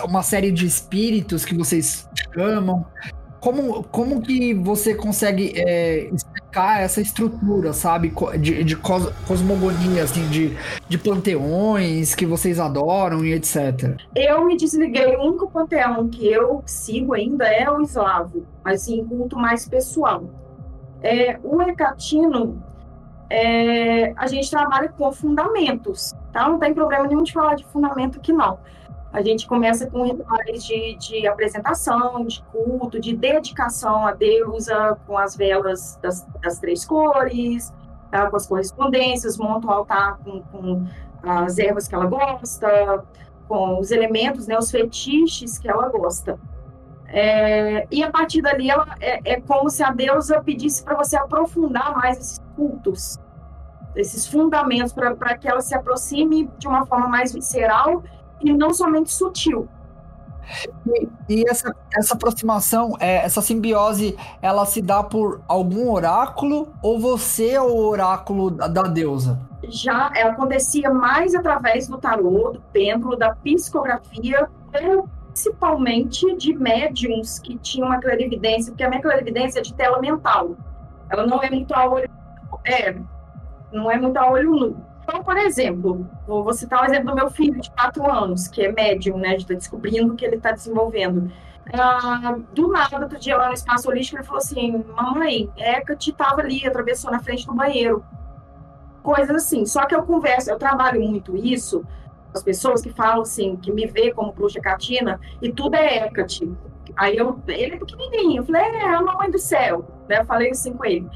uma 0.04 0.24
série 0.24 0.52
de 0.52 0.66
espíritos 0.66 1.46
que 1.46 1.56
vocês 1.56 2.08
chamam. 2.34 2.86
Como, 3.40 3.84
como 3.84 4.22
que 4.22 4.54
você 4.54 4.96
consegue 4.96 5.54
é, 5.56 6.10
explicar 6.12 6.82
essa 6.82 7.00
estrutura, 7.00 7.72
sabe? 7.72 8.12
De, 8.40 8.64
de 8.64 8.76
cos, 8.76 9.10
cosmogonia, 9.28 10.04
assim, 10.04 10.28
de, 10.28 10.58
de 10.90 10.98
panteões 10.98 12.16
que 12.16 12.26
vocês 12.26 12.60
adoram 12.60 13.24
e 13.24 13.34
etc. 13.34 13.96
Eu 14.16 14.44
me 14.46 14.58
desliguei. 14.58 15.16
O 15.16 15.28
único 15.28 15.50
panteão 15.50 16.10
que 16.10 16.28
eu 16.28 16.64
sigo 16.66 17.14
ainda 17.14 17.48
é 17.48 17.70
o 17.70 17.82
eslavo, 17.82 18.46
mas 18.66 18.88
em 18.88 19.06
culto 19.06 19.38
mais 19.38 19.68
pessoal. 19.68 20.24
É, 21.02 21.40
o 21.44 21.62
Hecatino, 21.62 22.62
é, 23.30 24.14
a 24.18 24.26
gente 24.26 24.50
trabalha 24.50 24.90
com 24.90 25.12
fundamentos, 25.12 26.14
tá? 26.34 26.50
Não 26.50 26.58
tem 26.58 26.74
problema 26.74 27.06
nenhum 27.06 27.24
de 27.24 27.32
falar 27.32 27.56
de 27.56 27.66
fundamento 27.66 28.18
aqui, 28.18 28.34
não. 28.34 28.58
A 29.12 29.22
gente 29.22 29.48
começa 29.48 29.88
com 29.88 30.04
rituais 30.04 30.64
de, 30.66 30.96
de 30.96 31.28
apresentação, 31.28 32.26
de 32.26 32.44
culto, 32.52 33.00
de 33.00 33.16
dedicação 33.16 34.06
à 34.06 34.12
deusa, 34.14 34.98
com 35.08 35.18
as 35.18 35.36
velas 35.36 35.98
das, 36.02 36.28
das 36.42 36.60
três 36.60 36.86
cores, 36.86 37.74
tá? 38.12 38.30
com 38.30 38.36
as 38.36 38.46
correspondências, 38.46 39.38
monta 39.38 39.68
o 39.68 39.72
altar 39.72 40.18
com, 40.18 40.42
com 40.44 40.86
as 41.24 41.58
ervas 41.58 41.88
que 41.88 41.96
ela 41.96 42.06
gosta, 42.06 43.04
com 43.48 43.80
os 43.80 43.92
elementos, 43.92 44.46
né, 44.46 44.58
os 44.58 44.70
fetiches 44.70 45.58
que 45.58 45.70
ela 45.70 45.88
gosta. 45.90 46.38
É, 47.08 47.88
e 47.90 48.04
a 48.04 48.12
partir 48.12 48.42
dali, 48.42 48.70
ela, 48.70 48.86
é, 49.00 49.34
é 49.34 49.42
como 49.42 49.70
se 49.70 49.82
a 49.82 49.92
deusa 49.92 50.42
pedisse 50.42 50.84
para 50.84 50.96
você 50.96 51.16
aprofundar 51.16 51.96
mais 51.96 52.18
esses 52.18 52.42
cultos, 52.56 53.18
esses 53.96 54.28
fundamentos, 54.28 54.92
para 54.92 55.38
que 55.38 55.48
ela 55.48 55.62
se 55.62 55.74
aproxime 55.74 56.50
de 56.58 56.68
uma 56.68 56.86
forma 56.86 57.08
mais 57.08 57.34
visceral 57.34 58.04
e 58.42 58.54
não 58.54 58.74
somente 58.74 59.12
sutil. 59.12 59.68
E, 60.86 61.10
e, 61.30 61.50
essa, 61.50 61.76
essa 61.94 62.14
aproximação, 62.14 62.96
é, 63.00 63.18
essa 63.18 63.42
simbiose, 63.42 64.18
ela 64.42 64.66
se 64.66 64.82
dá 64.82 65.04
por 65.04 65.42
algum 65.48 65.92
oráculo 65.92 66.70
ou 66.82 67.00
você 67.00 67.52
é 67.52 67.62
o 67.62 67.76
oráculo 67.76 68.50
da, 68.52 68.68
da 68.68 68.84
deusa? 68.84 69.40
Já 69.68 70.12
é, 70.16 70.24
acontecia 70.24 70.90
mais 70.90 71.36
através 71.36 71.88
do 71.88 71.98
tarô, 71.98 72.52
do 72.52 72.62
pêndulo, 72.72 73.18
da 73.18 73.36
psicografia, 73.36 74.50
principalmente 74.72 76.36
de 76.38 76.54
médiums 76.54 77.40
que 77.40 77.58
tinham 77.58 77.90
uma 77.90 78.00
clarividência, 78.00 78.72
porque 78.72 78.84
a 78.84 78.90
minha 78.90 79.02
clarividência 79.02 79.60
é 79.60 79.62
de 79.62 79.74
tela 79.74 80.00
mental. 80.00 80.56
Ela 81.10 81.26
não 81.26 81.42
é 81.44 81.50
muito 81.50 81.74
a 81.74 81.90
olho, 81.90 82.10
é, 82.66 82.96
não 83.72 83.92
é 83.92 83.98
muito 83.98 84.18
a 84.18 84.30
olho 84.30 84.52
nu. 84.52 84.87
Então, 85.08 85.24
por 85.24 85.38
exemplo, 85.38 86.06
vou 86.28 86.54
citar 86.54 86.82
o 86.82 86.86
exemplo 86.86 87.12
do 87.12 87.16
meu 87.16 87.30
filho 87.30 87.62
de 87.62 87.72
4 87.72 88.12
anos, 88.12 88.50
que 88.50 88.62
é 88.62 88.72
médium, 88.74 89.18
né? 89.18 89.38
Está 89.38 89.54
descobrindo 89.54 90.16
que 90.16 90.26
ele 90.26 90.36
está 90.36 90.52
desenvolvendo. 90.52 91.32
Ah, 91.74 92.38
do 92.54 92.68
nada, 92.68 93.00
outro 93.00 93.18
dia 93.18 93.38
lá 93.38 93.48
no 93.48 93.54
espaço 93.54 93.90
holístico, 93.90 94.18
ele 94.18 94.26
falou 94.26 94.40
assim: 94.40 94.84
Mamãe, 94.96 95.50
Hecate 95.56 96.12
estava 96.12 96.42
ali, 96.42 96.68
atravessou 96.68 97.10
na 97.10 97.20
frente 97.20 97.48
do 97.48 97.54
banheiro. 97.54 98.04
Coisas 99.02 99.34
assim. 99.34 99.66
Só 99.66 99.86
que 99.86 99.96
eu 99.96 100.04
converso, 100.04 100.52
eu 100.52 100.58
trabalho 100.58 101.02
muito 101.02 101.38
isso 101.38 101.86
as 102.34 102.44
pessoas 102.44 102.82
que 102.82 102.90
falam 102.90 103.22
assim, 103.22 103.56
que 103.56 103.72
me 103.72 103.86
vê 103.88 104.12
como 104.12 104.32
bruxa 104.32 104.60
catina, 104.60 105.20
e 105.42 105.52
tudo 105.52 105.76
é 105.76 106.06
Hecate. 106.06 106.52
Aí 106.96 107.16
eu, 107.16 107.40
ele 107.48 107.76
é 107.76 107.78
pequenininho, 107.78 108.42
eu 108.42 108.46
falei: 108.46 108.62
É, 108.62 108.84
é 108.84 108.94
a 108.94 109.02
mamãe 109.02 109.32
do 109.32 109.40
céu. 109.40 109.86
Né? 110.10 110.20
Eu 110.20 110.26
falei 110.26 110.52
assim 110.52 110.74
com 110.74 110.84
ele. 110.86 111.08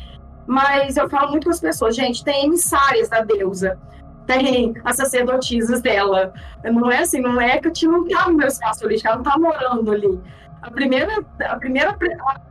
Mas 0.45 0.97
eu 0.97 1.09
falo 1.09 1.31
muito 1.31 1.45
com 1.45 1.51
as 1.51 1.59
pessoas, 1.59 1.95
gente, 1.95 2.23
tem 2.23 2.45
emissárias 2.45 3.09
da 3.09 3.21
deusa, 3.21 3.79
tem 4.25 4.73
as 4.83 4.95
sacerdotisas 4.97 5.81
dela. 5.81 6.33
Não 6.63 6.91
é 6.91 6.99
assim, 6.99 7.21
não 7.21 7.39
é 7.39 7.57
que 7.59 7.67
eu 7.67 7.73
tinha 7.73 7.91
um 7.91 8.07
tá 8.07 8.27
no 8.27 8.37
meu 8.37 8.47
espaço 8.47 8.85
ela 8.85 9.15
não 9.15 9.23
tá 9.23 9.37
morando 9.37 9.91
ali. 9.91 10.19
A 10.61 10.69
primeira, 10.69 11.23
a 11.39 11.55
primeira 11.55 11.97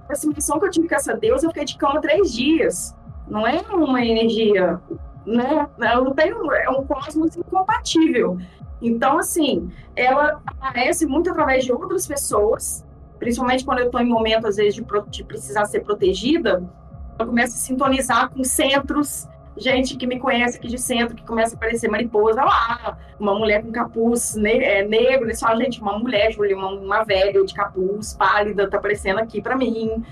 aproximação 0.03 0.59
que 0.59 0.66
eu 0.66 0.70
tive 0.70 0.88
com 0.88 0.95
essa 0.95 1.14
deusa, 1.16 1.47
eu 1.47 1.51
fiquei 1.51 1.64
de 1.64 1.76
cama 1.76 2.01
três 2.01 2.32
dias. 2.32 2.97
Não 3.28 3.47
é 3.47 3.61
uma 3.70 4.05
energia, 4.05 4.80
né? 5.24 5.68
Ela 5.80 6.05
não 6.05 6.12
tem, 6.12 6.30
é 6.30 6.70
um 6.70 6.84
cosmos 6.84 7.36
incompatível. 7.36 8.36
Então, 8.82 9.18
assim, 9.18 9.70
ela 9.95 10.41
aparece 10.47 11.07
muito 11.07 11.30
através 11.30 11.64
de 11.64 11.72
outras 11.72 12.07
pessoas, 12.07 12.84
principalmente 13.18 13.64
quando 13.64 13.80
eu 13.80 13.86
estou 13.86 14.01
em 14.01 14.09
momentos, 14.09 14.47
às 14.47 14.57
vezes, 14.57 14.74
de, 14.74 14.84
de 15.11 15.24
precisar 15.24 15.66
ser 15.66 15.80
protegida, 15.80 16.64
ela 17.20 17.28
começa 17.28 17.54
a 17.54 17.58
sintonizar 17.58 18.30
com 18.30 18.42
centros 18.42 19.28
gente 19.56 19.96
que 19.96 20.06
me 20.06 20.18
conhece 20.18 20.56
aqui 20.56 20.68
de 20.68 20.78
centro, 20.78 21.14
que 21.14 21.24
começa 21.24 21.54
a 21.54 21.56
aparecer 21.56 21.88
mariposa 21.88 22.42
lá, 22.42 22.98
uma 23.18 23.34
mulher 23.34 23.62
com 23.62 23.70
capuz 23.70 24.34
ne 24.34 24.58
é, 24.58 24.86
negro, 24.86 25.26
eles 25.26 25.38
falam, 25.38 25.60
gente, 25.60 25.80
uma 25.80 25.98
mulher, 25.98 26.32
Júlia, 26.32 26.56
uma, 26.56 26.68
uma 26.68 27.04
velha 27.04 27.44
de 27.44 27.54
capuz, 27.54 28.14
pálida, 28.14 28.68
tá 28.68 28.78
aparecendo 28.78 29.18
aqui 29.18 29.40
para 29.42 29.56
mim. 29.56 30.02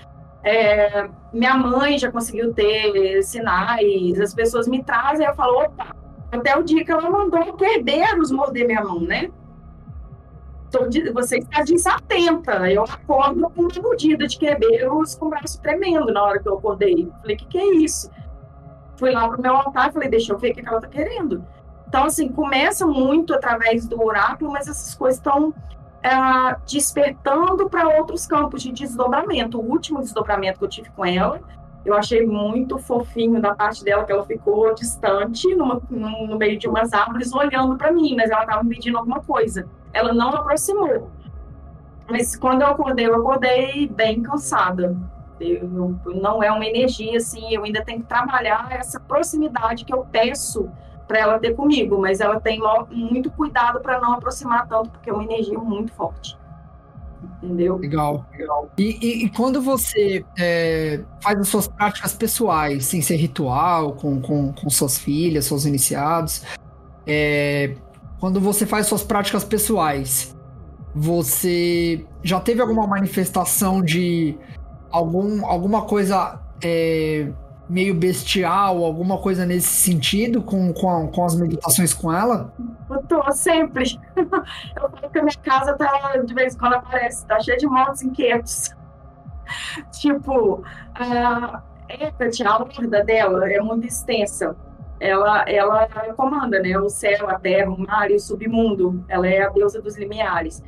É, 0.44 1.08
minha 1.32 1.56
mãe 1.56 1.98
já 1.98 2.12
conseguiu 2.12 2.52
ter 2.52 3.22
sinais, 3.22 4.20
as 4.20 4.34
pessoas 4.34 4.68
me 4.68 4.82
trazem, 4.84 5.26
eu 5.26 5.34
falo, 5.34 5.62
opa, 5.62 5.94
até 6.30 6.56
o 6.56 6.62
dia 6.62 6.84
que 6.84 6.92
ela 6.92 7.08
mandou 7.10 7.54
Kerberos 7.54 8.30
morder 8.30 8.66
minha 8.66 8.82
mão, 8.82 9.00
né? 9.00 9.30
Você 11.12 11.38
está 11.38 11.62
desatenta. 11.62 12.70
Eu 12.70 12.84
acordo 12.84 13.48
com 13.50 13.62
uma 13.62 13.70
mordida 13.82 14.26
de 14.26 14.38
Kerberos 14.38 15.14
com 15.14 15.26
o 15.26 15.30
braço 15.30 15.60
tremendo 15.60 16.12
na 16.12 16.22
hora 16.22 16.38
que 16.40 16.48
eu 16.48 16.58
acordei. 16.58 17.10
Falei, 17.20 17.36
o 17.36 17.38
que, 17.38 17.46
que 17.46 17.58
é 17.58 17.74
isso? 17.76 18.10
Fui 18.96 19.10
lá 19.12 19.28
pro 19.28 19.40
meu 19.40 19.54
altar 19.56 19.90
e 19.90 19.92
falei, 19.92 20.08
deixa 20.08 20.32
eu 20.32 20.38
ver 20.38 20.50
o 20.50 20.54
que, 20.54 20.62
que 20.62 20.68
ela 20.68 20.80
tá 20.80 20.88
querendo. 20.88 21.44
Então, 21.86 22.04
assim, 22.04 22.28
começa 22.28 22.86
muito 22.86 23.32
através 23.32 23.86
do 23.86 24.02
oráculo, 24.02 24.52
mas 24.52 24.68
essas 24.68 24.94
coisas 24.94 25.18
estão 25.18 25.54
é, 26.02 26.10
despertando 26.66 27.68
para 27.68 27.88
outros 27.88 28.26
campos 28.26 28.62
de 28.62 28.72
desdobramento. 28.72 29.58
O 29.58 29.64
último 29.64 30.00
desdobramento 30.00 30.58
que 30.58 30.64
eu 30.64 30.68
tive 30.68 30.90
com 30.90 31.04
ela, 31.04 31.40
eu 31.84 31.94
achei 31.94 32.26
muito 32.26 32.78
fofinho 32.78 33.40
da 33.40 33.54
parte 33.54 33.82
dela, 33.82 34.04
que 34.04 34.12
ela 34.12 34.24
ficou 34.24 34.74
distante, 34.74 35.54
numa, 35.54 35.80
no 35.88 36.36
meio 36.36 36.58
de 36.58 36.68
umas 36.68 36.92
árvores, 36.92 37.32
olhando 37.32 37.76
para 37.76 37.90
mim, 37.90 38.14
mas 38.14 38.30
ela 38.30 38.42
estava 38.42 38.62
me 38.62 38.74
pedindo 38.74 38.98
alguma 38.98 39.20
coisa. 39.20 39.66
Ela 39.92 40.12
não 40.12 40.30
aproximou. 40.30 41.10
Mas 42.08 42.34
quando 42.36 42.62
eu 42.62 42.68
acordei, 42.68 43.06
eu 43.06 43.14
acordei 43.14 43.86
bem 43.88 44.22
cansada. 44.22 44.96
Eu, 45.38 45.96
não 46.06 46.42
é 46.42 46.50
uma 46.50 46.66
energia 46.66 47.18
assim, 47.18 47.54
eu 47.54 47.62
ainda 47.62 47.84
tenho 47.84 48.00
que 48.00 48.06
trabalhar 48.06 48.68
essa 48.70 48.98
proximidade 48.98 49.84
que 49.84 49.94
eu 49.94 50.04
peço 50.10 50.68
para 51.06 51.18
ela 51.18 51.38
ter 51.38 51.54
comigo, 51.54 51.98
mas 51.98 52.20
ela 52.20 52.40
tem 52.40 52.60
muito 52.90 53.30
cuidado 53.30 53.80
para 53.80 54.00
não 54.00 54.12
aproximar 54.12 54.66
tanto, 54.68 54.90
porque 54.90 55.08
é 55.08 55.12
uma 55.12 55.24
energia 55.24 55.58
muito 55.58 55.92
forte. 55.92 56.36
Entendeu? 57.42 57.76
Legal, 57.76 58.26
legal. 58.36 58.70
E, 58.76 58.98
e, 59.00 59.24
e 59.24 59.30
quando 59.30 59.62
você 59.62 60.24
é, 60.38 61.00
faz 61.22 61.38
as 61.38 61.48
suas 61.48 61.68
práticas 61.68 62.12
pessoais, 62.14 62.84
sem 62.84 63.00
ser 63.00 63.16
ritual, 63.16 63.92
com, 63.92 64.20
com, 64.20 64.52
com 64.52 64.70
suas 64.70 64.98
filhas, 64.98 65.46
seus 65.46 65.64
iniciados, 65.64 66.44
é, 67.06 67.74
quando 68.20 68.40
você 68.40 68.66
faz 68.66 68.86
suas 68.86 69.02
práticas 69.02 69.44
pessoais, 69.44 70.36
você 70.94 72.04
já 72.22 72.40
teve 72.40 72.60
alguma 72.60 72.86
manifestação 72.86 73.82
de 73.82 74.36
algum, 74.90 75.46
alguma 75.46 75.82
coisa 75.82 76.40
é, 76.62 77.30
meio 77.68 77.94
bestial, 77.94 78.82
alguma 78.82 79.18
coisa 79.18 79.44
nesse 79.44 79.68
sentido 79.68 80.42
com, 80.42 80.72
com, 80.72 80.90
a, 80.90 81.08
com 81.08 81.24
as 81.24 81.36
meditações 81.36 81.92
com 81.92 82.12
ela? 82.12 82.52
Eu 82.90 83.02
tô 83.02 83.30
sempre. 83.32 83.98
Eu 84.16 84.90
falo 84.90 85.10
que 85.10 85.18
a 85.18 85.22
minha 85.22 85.36
casa 85.42 85.74
tá, 85.74 86.16
de 86.24 86.34
vez 86.34 86.54
em 86.54 86.58
quando 86.58 86.74
aparece, 86.74 87.26
tá 87.26 87.38
cheia 87.40 87.58
de 87.58 87.66
motos 87.66 88.02
inquietos. 88.02 88.70
tipo, 89.92 90.64
a 90.94 91.62
Hecate, 91.88 92.44
a 92.44 92.56
horda 92.56 93.04
dela 93.04 93.50
é 93.50 93.60
muito 93.60 93.86
extensa. 93.86 94.56
Ela, 95.00 95.42
ela 95.48 95.86
comanda 96.16 96.60
né, 96.60 96.76
o 96.78 96.88
céu, 96.88 97.28
a 97.28 97.38
terra, 97.38 97.70
o 97.70 97.78
mar 97.78 98.10
e 98.10 98.16
o 98.16 98.20
submundo. 98.20 99.04
Ela 99.08 99.28
é 99.28 99.42
a 99.42 99.48
deusa 99.48 99.80
dos 99.80 99.96
limiares. 99.96 100.62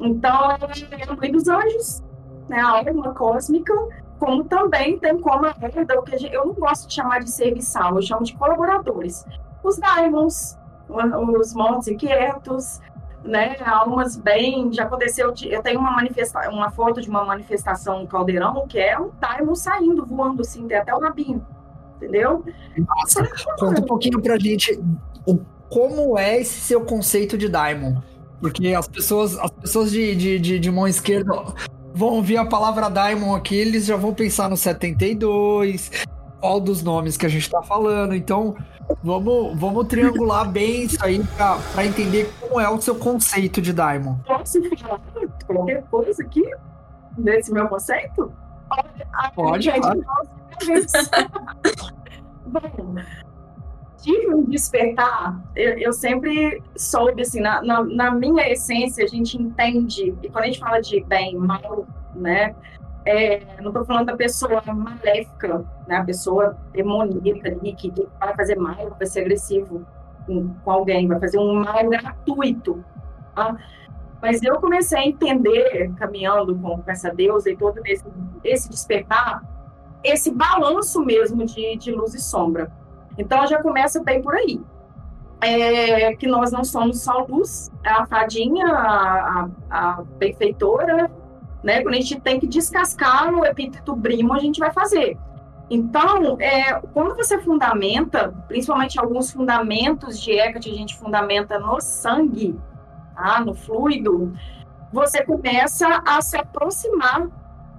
Então, 0.00 0.50
ela 0.50 0.70
é 0.98 1.10
a 1.10 1.16
mãe 1.16 1.32
dos 1.32 1.48
anjos, 1.48 2.02
né, 2.48 2.60
a 2.60 2.68
alma 2.68 3.14
cósmica, 3.14 3.72
como 4.18 4.44
também 4.44 4.98
tem 4.98 5.18
como 5.20 5.46
a 5.46 5.54
o 5.98 6.02
que 6.02 6.18
gente, 6.18 6.34
eu 6.34 6.46
não 6.46 6.54
gosto 6.54 6.88
de 6.88 6.94
chamar 6.94 7.20
de 7.20 7.30
serviçal, 7.30 7.96
eu 7.96 8.02
chamo 8.02 8.22
de 8.22 8.34
colaboradores. 8.36 9.26
Os 9.62 9.76
diamonds, 9.76 10.58
os 10.88 11.54
mortos 11.54 11.88
inquietos, 11.88 12.80
né, 13.24 13.56
almas 13.64 14.16
bem, 14.16 14.72
já 14.72 14.84
aconteceu, 14.84 15.32
de, 15.32 15.52
eu 15.52 15.62
tenho 15.62 15.80
uma 15.80 15.90
manifesta, 15.90 16.48
uma 16.50 16.70
foto 16.70 17.00
de 17.00 17.10
uma 17.10 17.24
manifestação 17.24 18.00
no 18.00 18.06
caldeirão 18.06 18.66
que 18.68 18.78
é 18.78 18.98
um 18.98 19.10
diamond 19.20 19.58
saindo, 19.58 20.06
voando 20.06 20.42
assim, 20.42 20.66
tem 20.68 20.76
até 20.76 20.94
o 20.94 21.00
rabinho, 21.00 21.44
entendeu? 21.96 22.44
Nossa, 22.78 23.28
conta 23.58 23.80
um 23.80 23.84
pouquinho 23.84 24.20
pra 24.20 24.38
gente 24.38 24.78
o, 25.26 25.38
como 25.68 26.18
é 26.18 26.40
esse 26.40 26.60
seu 26.60 26.82
conceito 26.82 27.36
de 27.36 27.48
diamond. 27.48 28.02
Porque 28.40 28.74
as 28.74 28.86
pessoas, 28.86 29.38
as 29.38 29.50
pessoas 29.50 29.90
de, 29.90 30.14
de, 30.14 30.38
de, 30.38 30.58
de 30.58 30.70
mão 30.70 30.86
esquerda 30.86 31.32
vão 31.94 32.08
ouvir 32.10 32.36
a 32.36 32.44
palavra 32.44 32.90
Diamond 32.90 33.38
aqui, 33.38 33.56
eles 33.56 33.86
já 33.86 33.96
vão 33.96 34.12
pensar 34.12 34.50
no 34.50 34.56
72, 34.56 35.90
qual 36.38 36.60
dos 36.60 36.82
nomes 36.82 37.16
que 37.16 37.24
a 37.24 37.28
gente 37.28 37.48
tá 37.48 37.62
falando. 37.62 38.14
Então, 38.14 38.54
vamos, 39.02 39.58
vamos 39.58 39.86
triangular 39.86 40.46
bem 40.52 40.82
isso 40.82 41.02
aí 41.02 41.22
para 41.72 41.86
entender 41.86 42.30
como 42.38 42.60
é 42.60 42.68
o 42.68 42.80
seu 42.80 42.96
conceito 42.96 43.62
de 43.62 43.72
Diamond. 43.72 44.20
Posso 44.26 44.60
falar 44.78 45.00
qualquer 45.46 45.82
coisa 45.84 46.22
aqui 46.22 46.44
nesse 47.16 47.50
meu 47.50 47.66
conceito? 47.66 48.30
Pode, 49.34 49.64
gente, 49.64 49.80
claro. 49.80 50.04
Bom, 52.46 52.94
tive 54.06 54.34
um 54.34 54.44
despertar, 54.44 55.40
eu, 55.54 55.78
eu 55.78 55.92
sempre 55.92 56.62
soube, 56.76 57.22
assim, 57.22 57.40
na, 57.40 57.60
na, 57.62 57.82
na, 57.82 58.10
minha 58.12 58.48
essência, 58.48 59.04
a 59.04 59.08
gente 59.08 59.36
entende, 59.36 60.14
e 60.22 60.28
quando 60.28 60.44
a 60.44 60.46
gente 60.46 60.60
fala 60.60 60.80
de 60.80 61.02
bem, 61.04 61.36
mal, 61.36 61.86
né, 62.14 62.54
é, 63.04 63.42
não 63.60 63.68
estou 63.68 63.84
falando 63.84 64.06
da 64.06 64.16
pessoa 64.16 64.62
maléfica, 64.66 65.64
né, 65.88 65.96
a 65.96 66.04
pessoa 66.04 66.56
demoníaca 66.72 67.48
ali, 67.48 67.72
que, 67.74 67.90
que 67.90 68.06
vai 68.18 68.34
fazer 68.36 68.56
mal, 68.56 68.94
vai 68.96 69.06
ser 69.06 69.20
agressivo 69.20 69.84
com, 70.24 70.54
com 70.64 70.70
alguém, 70.70 71.08
vai 71.08 71.18
fazer 71.18 71.38
um 71.38 71.54
mal 71.54 71.88
gratuito, 71.88 72.84
tá? 73.34 73.56
Mas 74.20 74.42
eu 74.42 74.60
comecei 74.60 74.98
a 74.98 75.06
entender, 75.06 75.92
caminhando 75.96 76.56
com, 76.56 76.82
com 76.82 76.90
essa 76.90 77.10
deusa 77.10 77.50
e 77.50 77.56
todo 77.56 77.80
esse, 77.84 78.04
esse 78.42 78.68
despertar, 78.68 79.42
esse 80.02 80.30
balanço 80.30 81.04
mesmo 81.04 81.44
de, 81.44 81.76
de 81.76 81.92
luz 81.92 82.14
e 82.14 82.20
sombra 82.20 82.70
então 83.18 83.46
já 83.46 83.62
começa 83.62 84.02
bem 84.02 84.22
por 84.22 84.34
aí. 84.34 84.60
É, 85.40 86.14
que 86.16 86.26
nós 86.26 86.50
não 86.50 86.64
somos 86.64 87.02
só 87.02 87.24
luz, 87.28 87.70
a 87.84 88.06
fadinha, 88.06 88.66
a, 88.66 89.48
a, 89.70 89.98
a 89.98 90.02
benfeitora, 90.18 91.10
né? 91.62 91.82
Quando 91.82 91.94
a 91.94 91.98
gente 91.98 92.20
tem 92.20 92.40
que 92.40 92.46
descascar 92.46 93.32
o 93.34 93.44
epíteto 93.44 93.94
brimo, 93.94 94.32
a 94.32 94.38
gente 94.38 94.58
vai 94.58 94.72
fazer. 94.72 95.18
Então, 95.68 96.40
é, 96.40 96.80
quando 96.94 97.14
você 97.14 97.38
fundamenta, 97.38 98.32
principalmente 98.48 98.98
alguns 98.98 99.30
fundamentos 99.30 100.18
de 100.18 100.32
Hecate, 100.32 100.70
a 100.70 100.74
gente 100.74 100.96
fundamenta 100.96 101.58
no 101.58 101.80
sangue, 101.80 102.58
tá? 103.16 103.40
no 103.40 103.54
fluido, 103.54 104.32
você 104.92 105.24
começa 105.24 106.02
a 106.06 106.20
se 106.20 106.36
aproximar 106.36 107.28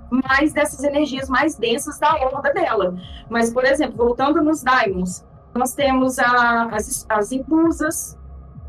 mais 0.09 0.53
dessas 0.53 0.83
energias 0.83 1.29
mais 1.29 1.55
densas 1.55 1.99
da 1.99 2.13
horda 2.15 2.53
dela. 2.53 2.95
Mas, 3.29 3.51
por 3.51 3.65
exemplo, 3.65 3.97
voltando 3.97 4.41
nos 4.41 4.63
daimons, 4.63 5.25
nós 5.53 5.73
temos 5.73 6.19
a, 6.19 6.65
as, 6.71 7.05
as 7.09 7.31
impusas, 7.31 8.17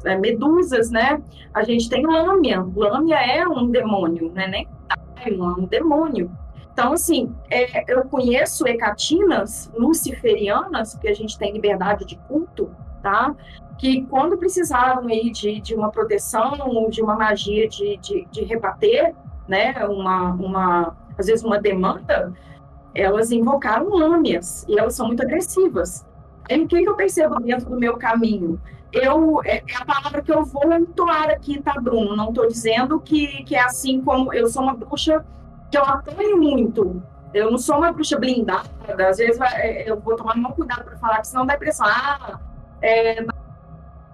é, 0.05 0.17
medusas, 0.17 0.91
né? 0.91 1.23
A 1.53 1.63
gente 1.63 1.89
tem 1.89 2.07
lâmia. 2.07 2.65
Lâmia 2.75 3.17
é 3.17 3.47
um 3.47 3.71
demônio, 3.71 4.33
né? 4.33 4.47
Nem 4.47 4.69
é 5.17 5.33
um 5.33 5.67
demônio. 5.67 6.31
Então, 6.73 6.93
assim, 6.93 7.35
é, 7.51 7.93
eu 7.93 8.05
conheço 8.05 8.67
hecatinas 8.67 9.71
luciferianas, 9.77 10.95
porque 10.95 11.09
a 11.09 11.15
gente 11.15 11.37
tem 11.37 11.53
liberdade 11.53 12.05
de 12.05 12.17
culto, 12.29 12.71
tá? 13.03 13.35
Que 13.79 14.05
quando 14.07 14.37
precisavam 14.37 15.07
aí 15.07 15.31
de, 15.31 15.61
de 15.61 15.75
uma 15.75 15.91
proteção, 15.91 16.89
de 16.91 17.01
uma 17.01 17.15
magia 17.17 17.69
de, 17.69 17.97
de, 17.99 18.27
de 18.31 18.45
rebater, 18.45 19.15
né? 19.47 19.73
Uma, 19.87 20.33
uma, 20.33 20.97
às 21.17 21.27
vezes 21.27 21.45
uma 21.45 21.61
demanda, 21.61 22.33
elas 22.95 23.31
invocaram 23.31 23.89
lâmias, 23.89 24.67
e 24.69 24.79
elas 24.79 24.95
são 24.95 25.07
muito 25.07 25.23
agressivas. 25.23 26.05
E 26.49 26.59
o 26.59 26.67
que, 26.67 26.83
que 26.83 26.89
eu 26.89 26.97
percebo 26.97 27.39
dentro 27.41 27.71
do 27.71 27.79
meu 27.79 27.97
caminho? 27.97 28.61
Eu, 28.91 29.43
é, 29.45 29.59
é 29.59 29.77
a 29.79 29.85
palavra 29.85 30.23
que 30.23 30.33
eu 30.33 30.45
vou 30.45 30.73
entoar 30.73 31.31
aqui, 31.31 31.61
tá, 31.63 31.75
Bruno? 31.79 32.17
Não 32.17 32.31
estou 32.31 32.49
dizendo 32.49 32.99
que, 32.99 33.45
que 33.45 33.55
é 33.55 33.61
assim 33.61 34.01
como 34.01 34.33
eu 34.33 34.49
sou 34.49 34.63
uma 34.63 34.75
bruxa 34.75 35.25
que 35.71 35.77
eu 35.77 35.83
apoio 35.83 36.39
muito. 36.39 37.03
Eu 37.35 37.51
não 37.51 37.59
sou 37.59 37.77
uma 37.77 37.93
bruxa 37.93 38.19
blindada. 38.19 38.69
Às 39.07 39.19
vezes 39.19 39.39
é, 39.41 39.89
eu 39.89 40.01
vou 40.01 40.17
tomar 40.17 40.35
muito 40.37 40.55
cuidado 40.55 40.85
para 40.85 40.97
falar, 40.97 41.15
porque 41.17 41.29
senão 41.29 41.45
dá 41.45 41.53
a 41.53 41.57
impressão, 41.57 41.87
ah, 41.87 42.41
é, 42.81 43.23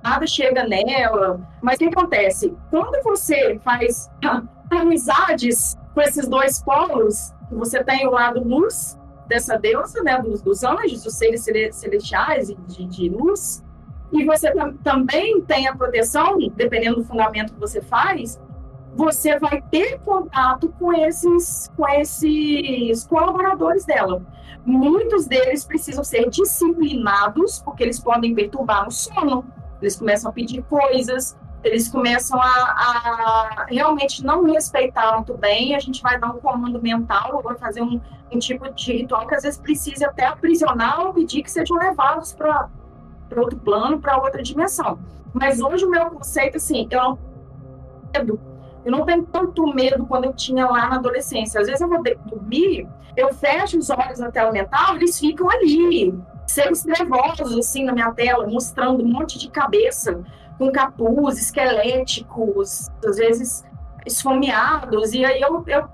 nada 0.05 0.27
chega 0.27 0.69
nela. 0.69 1.41
Mas 1.63 1.77
o 1.77 1.79
que 1.79 1.87
acontece? 1.87 2.55
Quando 2.71 3.03
você 3.03 3.59
faz 3.65 4.11
amizades 4.71 5.77
com 5.95 6.03
esses 6.03 6.29
dois 6.29 6.63
polos, 6.63 7.33
você 7.51 7.83
tem 7.83 8.07
o 8.07 8.11
lado 8.11 8.47
luz 8.47 8.99
dessa 9.27 9.57
deusa, 9.57 10.03
né, 10.03 10.21
dos, 10.21 10.43
dos 10.43 10.63
anjos, 10.63 11.03
dos 11.03 11.15
seres 11.15 11.49
celestiais 11.73 12.51
e 12.51 12.55
de, 12.55 12.85
de 12.87 13.09
luz. 13.09 13.65
E 14.13 14.25
você 14.25 14.53
tam, 14.53 14.75
também 14.75 15.41
tem 15.41 15.67
a 15.67 15.75
proteção, 15.75 16.37
dependendo 16.55 16.97
do 16.97 17.05
fundamento 17.05 17.55
que 17.55 17.59
você 17.59 17.81
faz, 17.81 18.39
você 18.95 19.39
vai 19.39 19.61
ter 19.63 19.99
contato 20.01 20.69
com 20.79 20.93
esses, 20.93 21.73
com 21.77 21.89
esses 21.89 23.05
colaboradores 23.07 23.85
dela. 23.85 24.23
Muitos 24.65 25.27
deles 25.27 25.65
precisam 25.65 26.05
ser 26.05 26.29
disciplinados, 26.29 27.61
porque 27.61 27.83
eles 27.83 27.99
podem 27.99 28.35
perturbar 28.35 28.87
o 28.87 28.91
sono, 28.91 29.45
eles 29.85 29.97
começam 29.97 30.31
a 30.31 30.33
pedir 30.35 30.63
coisas, 30.63 31.37
eles 31.63 31.89
começam 31.89 32.41
a, 32.41 32.47
a, 32.47 33.67
realmente 33.69 34.25
não 34.25 34.45
respeitar 34.45 35.15
muito 35.15 35.35
bem, 35.35 35.75
a 35.75 35.79
gente 35.79 36.03
vai 36.03 36.19
dar 36.19 36.29
um 36.29 36.39
comando 36.39 36.81
mental, 36.81 37.37
ou 37.37 37.43
vai 37.43 37.57
fazer 37.57 37.83
um, 37.83 38.01
um 38.31 38.39
tipo 38.39 38.71
de 38.73 38.93
ritual 38.93 39.27
que 39.27 39.35
às 39.35 39.43
vezes 39.43 39.59
precisa 39.59 40.07
até 40.07 40.27
aprisionar 40.27 41.01
ou 41.01 41.15
pedir 41.15 41.43
que 41.43 41.51
sejam 41.51 41.77
levados 41.77 42.33
para 42.33 42.69
outro 43.37 43.59
plano, 43.59 43.99
para 44.01 44.17
outra 44.19 44.43
dimensão. 44.43 44.99
Mas 45.33 45.61
hoje 45.61 45.85
o 45.85 45.91
meu 45.91 46.11
conceito, 46.11 46.59
assim, 46.59 46.87
eu 46.91 47.03
não 47.03 47.19
medo. 48.15 48.41
Eu 48.85 48.93
não 48.93 49.05
tenho 49.05 49.25
tanto 49.25 49.67
medo 49.75 50.07
quando 50.07 50.25
eu 50.25 50.33
tinha 50.35 50.67
lá 50.67 50.89
na 50.89 50.97
adolescência. 50.97 51.61
Às 51.61 51.67
vezes 51.67 51.81
eu 51.81 51.89
vou 51.89 52.03
dormir, 52.03 52.87
eu 53.17 53.33
fecho 53.33 53.79
os 53.79 53.91
olhos 53.91 54.19
na 54.19 54.31
tela 54.31 54.53
mental, 54.53 54.97
eles 54.97 55.19
ficam 55.19 55.49
ali, 55.51 56.15
seres 56.47 56.83
trevosos, 56.83 57.57
assim, 57.57 57.85
na 57.85 57.93
minha 57.93 58.13
tela, 58.13 58.47
mostrando 58.47 59.03
um 59.03 59.09
monte 59.09 59.39
de 59.39 59.51
cabeça, 59.51 60.23
com 60.59 60.71
capuz, 60.71 61.39
esqueléticos, 61.39 62.89
às 63.05 63.17
vezes 63.17 63.65
esfomeados, 64.07 65.13
e 65.13 65.25
aí 65.25 65.41
eu, 65.41 65.65
eu 65.67 65.89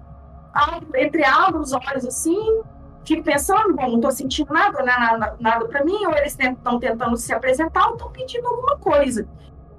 entre 0.97 1.25
abro 1.25 1.61
os 1.61 1.73
olhos 1.73 2.05
assim, 2.05 2.63
fico 3.05 3.23
pensando, 3.23 3.75
bom, 3.75 3.89
não 3.89 3.97
estou 3.97 4.11
sentindo 4.11 4.53
nada, 4.53 4.83
né, 4.83 4.93
nada, 4.93 5.37
nada 5.39 5.65
para 5.67 5.85
mim, 5.85 6.07
ou 6.07 6.17
eles 6.17 6.37
estão 6.39 6.79
tentando 6.79 7.17
se 7.17 7.33
apresentar 7.33 7.87
ou 7.87 7.95
estão 7.95 8.11
pedindo 8.11 8.47
alguma 8.47 8.77
coisa. 8.79 9.29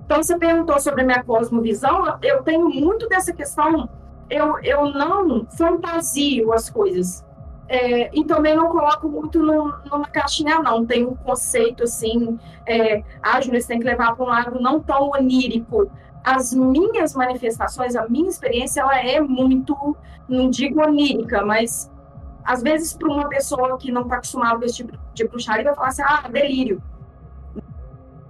Então, 0.06 0.22
você 0.22 0.38
perguntou 0.38 0.80
sobre 0.80 1.04
a 1.04 1.06
minha 1.06 1.24
cosmovisão, 1.24 2.18
eu 2.22 2.44
tenho 2.44 2.70
muito 2.70 3.08
dessa 3.08 3.32
questão, 3.32 3.90
eu, 4.30 4.60
eu 4.60 4.86
não 4.86 5.46
fantasio 5.58 6.52
as 6.52 6.70
coisas. 6.70 7.26
É, 7.74 8.12
e 8.14 8.26
também 8.26 8.54
não 8.54 8.68
coloco 8.68 9.08
muito 9.08 9.42
no, 9.42 9.74
numa 9.90 10.06
caixinha, 10.10 10.60
não. 10.60 10.86
Tem 10.86 11.06
um 11.06 11.16
conceito 11.16 11.84
assim, 11.84 12.38
é, 12.66 13.02
ah, 13.24 13.40
você 13.40 13.66
tem 13.66 13.80
que 13.80 13.86
levar 13.86 14.14
para 14.14 14.26
um 14.26 14.28
lado 14.28 14.60
não 14.60 14.82
tão 14.82 15.12
onírico. 15.12 15.90
As 16.22 16.54
minhas 16.54 17.16
manifestações, 17.16 17.96
a 17.96 18.10
minha 18.10 18.28
experiência, 18.28 18.82
ela 18.82 19.00
é 19.00 19.22
muito, 19.22 19.96
não 20.28 20.50
digo 20.50 20.82
onírica, 20.82 21.46
mas 21.46 21.90
às 22.44 22.62
vezes 22.62 22.92
para 22.92 23.08
uma 23.08 23.30
pessoa 23.30 23.78
que 23.78 23.90
não 23.90 24.02
está 24.02 24.16
acostumada 24.16 24.60
com 24.60 24.66
esse 24.66 24.76
tipo 24.76 25.00
de 25.14 25.28
bruxaria, 25.30 25.64
vai 25.64 25.76
falar 25.76 25.88
assim, 25.88 26.04
ah, 26.06 26.28
delírio. 26.30 26.84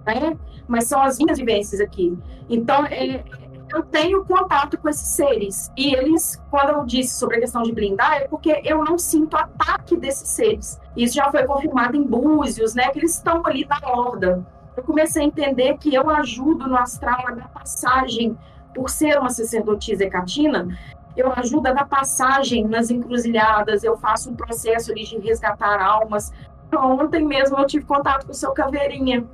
Né? 0.06 0.38
Mas 0.68 0.84
são 0.84 1.02
as 1.02 1.18
minhas 1.18 1.36
vivências 1.36 1.80
aqui. 1.80 2.16
Então, 2.48 2.86
é, 2.86 3.24
eu 3.72 3.82
tenho 3.82 4.24
contato 4.24 4.78
com 4.78 4.88
esses 4.88 5.08
seres. 5.08 5.72
E 5.76 5.94
eles, 5.94 6.40
quando 6.50 6.70
eu 6.70 6.84
disse 6.84 7.18
sobre 7.18 7.36
a 7.36 7.40
questão 7.40 7.62
de 7.62 7.72
blindar, 7.72 8.22
é 8.22 8.28
porque 8.28 8.60
eu 8.64 8.84
não 8.84 8.98
sinto 8.98 9.36
ataque 9.36 9.96
desses 9.96 10.28
seres. 10.28 10.80
Isso 10.96 11.14
já 11.14 11.30
foi 11.30 11.44
confirmado 11.44 11.96
em 11.96 12.02
Búzios, 12.02 12.74
né? 12.74 12.90
Que 12.90 12.98
eles 12.98 13.14
estão 13.14 13.42
ali 13.46 13.66
na 13.66 13.80
horda. 13.88 14.44
Eu 14.76 14.82
comecei 14.82 15.22
a 15.22 15.26
entender 15.26 15.76
que 15.78 15.94
eu 15.94 16.08
ajudo 16.10 16.66
no 16.66 16.76
astral 16.76 17.24
a 17.28 17.32
dar 17.32 17.48
passagem, 17.48 18.36
por 18.74 18.88
ser 18.88 19.18
uma 19.18 19.28
sacerdotisa 19.28 20.04
hecatina, 20.04 20.66
eu 21.14 21.30
ajudo 21.32 21.68
a 21.68 21.72
dar 21.72 21.86
passagem 21.86 22.66
nas 22.66 22.90
encruzilhadas, 22.90 23.84
eu 23.84 23.98
faço 23.98 24.30
um 24.30 24.34
processo 24.34 24.90
ali 24.90 25.04
de 25.04 25.18
resgatar 25.18 25.80
almas. 25.82 26.32
Ontem 26.74 27.22
mesmo 27.22 27.58
eu 27.58 27.66
tive 27.66 27.84
contato 27.84 28.24
com 28.24 28.32
o 28.32 28.34
seu 28.34 28.52
caveirinha 28.52 29.26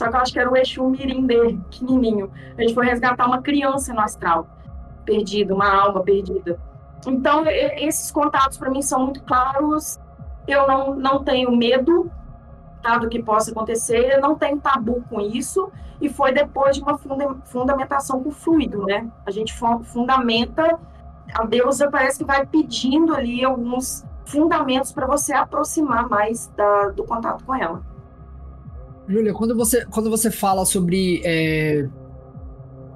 só 0.00 0.08
que 0.08 0.16
eu 0.16 0.20
acho 0.20 0.32
que 0.32 0.38
era 0.38 0.50
o 0.50 0.56
Exu 0.56 0.88
Mirim 0.88 1.26
dele, 1.26 1.60
pequenininho. 1.68 2.32
A 2.56 2.62
gente 2.62 2.72
foi 2.72 2.86
resgatar 2.86 3.26
uma 3.26 3.42
criança 3.42 3.92
no 3.92 4.00
astral, 4.00 4.46
perdida, 5.04 5.54
uma 5.54 5.70
alma 5.70 6.02
perdida. 6.02 6.58
Então, 7.06 7.44
esses 7.46 8.10
contatos 8.10 8.56
para 8.56 8.70
mim 8.70 8.80
são 8.80 9.04
muito 9.04 9.22
claros. 9.22 10.00
Eu 10.48 10.66
não, 10.66 10.96
não 10.96 11.22
tenho 11.22 11.54
medo 11.54 12.10
tá, 12.82 12.96
do 12.96 13.10
que 13.10 13.22
possa 13.22 13.50
acontecer, 13.50 14.18
não 14.22 14.36
tenho 14.36 14.58
tabu 14.58 15.04
com 15.10 15.20
isso. 15.20 15.70
E 16.00 16.08
foi 16.08 16.32
depois 16.32 16.76
de 16.76 16.82
uma 16.82 16.96
funda 16.96 17.36
fundamentação 17.44 18.24
com 18.24 18.30
fluido, 18.30 18.86
né? 18.86 19.06
A 19.26 19.30
gente 19.30 19.52
fundamenta, 19.84 20.78
a 21.34 21.44
deusa 21.44 21.90
parece 21.90 22.20
que 22.20 22.24
vai 22.24 22.46
pedindo 22.46 23.14
ali 23.14 23.44
alguns 23.44 24.02
fundamentos 24.24 24.92
para 24.92 25.06
você 25.06 25.34
aproximar 25.34 26.08
mais 26.08 26.46
da, 26.56 26.88
do 26.88 27.04
contato 27.04 27.44
com 27.44 27.54
ela. 27.54 27.89
Júlia, 29.10 29.34
quando 29.34 29.56
você, 29.56 29.84
quando 29.86 30.08
você 30.08 30.30
fala 30.30 30.64
sobre 30.64 31.20
é, 31.24 31.86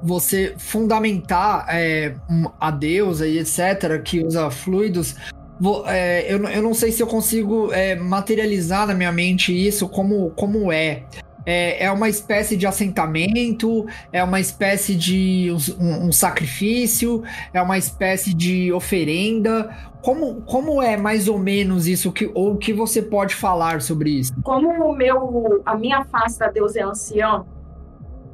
você 0.03 0.55
fundamentar 0.57 1.67
é, 1.69 2.15
a 2.61 2.71
deusa 2.71 3.27
e 3.27 3.39
etc., 3.39 4.01
que 4.03 4.25
usa 4.25 4.49
fluidos, 4.51 5.17
vou, 5.59 5.85
é, 5.89 6.33
eu, 6.33 6.45
eu 6.45 6.63
não 6.63 6.73
sei 6.73 6.93
se 6.93 7.03
eu 7.03 7.07
consigo 7.07 7.73
é, 7.73 7.97
materializar 7.97 8.87
na 8.87 8.95
minha 8.95 9.11
mente 9.11 9.53
isso 9.53 9.89
como, 9.89 10.31
como 10.31 10.71
é. 10.71 11.05
É, 11.47 11.85
é 11.85 11.91
uma 11.91 12.09
espécie 12.09 12.57
de 12.57 12.67
assentamento, 12.67 13.87
é 14.13 14.23
uma 14.23 14.41
espécie 14.41 14.95
de 14.95 15.55
um, 15.79 16.09
um 16.09 16.13
sacrifício, 16.13 17.23
é 17.53 17.61
uma 17.61 17.77
espécie 17.77 18.33
de 18.33 18.73
oferenda. 18.73 19.71
Como, 20.03 20.43
como 20.43 20.83
é 20.83 20.97
mais 20.97 21.29
ou 21.29 21.39
menos 21.39 21.87
isso 21.87 22.13
que 22.13 22.31
ou 22.35 22.53
o 22.53 22.57
que 22.59 22.73
você 22.73 23.01
pode 23.01 23.35
falar 23.35 23.81
sobre 23.81 24.11
isso? 24.11 24.33
Como 24.43 24.69
o 24.69 24.95
meu 24.95 25.63
a 25.65 25.75
minha 25.77 26.05
face 26.05 26.39
da 26.39 26.49
deusa 26.49 26.81
é 26.81 26.83
anciã, 26.83 27.45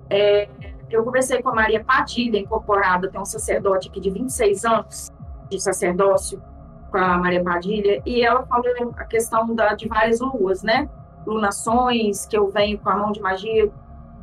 é, 0.09 0.49
eu 0.91 1.05
conversei 1.05 1.41
com 1.41 1.51
a 1.51 1.55
Maria 1.55 1.83
Padilha, 1.85 2.39
incorporada, 2.39 3.09
tem 3.09 3.21
um 3.21 3.25
sacerdote 3.25 3.89
aqui 3.89 4.01
de 4.01 4.11
26 4.11 4.65
anos 4.65 5.13
de 5.49 5.61
sacerdócio 5.61 6.43
com 6.91 6.99
a 6.99 7.17
Maria 7.19 7.43
Padilha, 7.43 8.03
e 8.05 8.23
ela 8.23 8.45
falou 8.47 8.67
a 8.97 9.05
questão 9.05 9.55
da, 9.55 9.75
de 9.75 9.87
várias 9.87 10.21
luas, 10.21 10.63
né? 10.63 10.89
Lunações, 11.27 12.27
que 12.27 12.37
eu 12.37 12.51
venho 12.51 12.79
com 12.79 12.91
a 12.91 12.97
mão 12.97 13.13
de 13.13 13.21
magia 13.21 13.71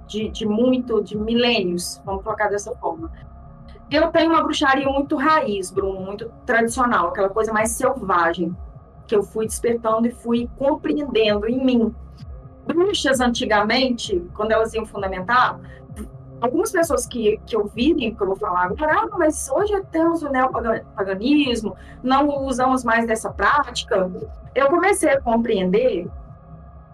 de, 0.08 0.30
de 0.30 0.46
muito, 0.46 1.02
de 1.02 1.18
milênios, 1.18 2.02
vamos 2.06 2.24
colocar 2.24 2.48
dessa 2.48 2.74
forma 2.76 3.12
eu 3.90 4.12
tenho 4.12 4.32
uma 4.32 4.44
bruxaria 4.44 4.88
muito 4.88 5.16
raiz, 5.16 5.72
Bruno, 5.72 6.02
muito 6.02 6.30
tradicional, 6.46 7.08
aquela 7.08 7.30
coisa 7.30 7.54
mais 7.54 7.72
selvagem, 7.72 8.56
que 9.08 9.16
eu 9.16 9.24
fui 9.24 9.46
despertando 9.46 10.08
e 10.08 10.12
fui 10.12 10.50
compreendendo 10.58 11.48
em 11.48 11.64
mim. 11.64 11.96
Bruxas, 12.66 13.22
antigamente, 13.22 14.22
quando 14.36 14.52
elas 14.52 14.74
iam 14.74 14.86
fundamentar, 14.86 15.58
algumas 16.42 16.70
pessoas 16.70 17.06
que, 17.06 17.40
que 17.46 17.56
ouvirem, 17.56 18.14
que 18.14 18.22
eu 18.22 18.28
vou 18.28 18.36
falar 18.36 18.66
agora, 18.66 19.04
ah, 19.04 19.18
mas 19.18 19.50
hoje 19.50 19.74
temos 19.90 20.22
o 20.22 20.30
neopaganismo, 20.30 21.76
não 22.04 22.46
usamos 22.46 22.84
mais 22.84 23.08
dessa 23.08 23.32
prática. 23.32 24.12
Eu 24.54 24.68
comecei 24.68 25.10
a 25.10 25.22
compreender 25.22 26.10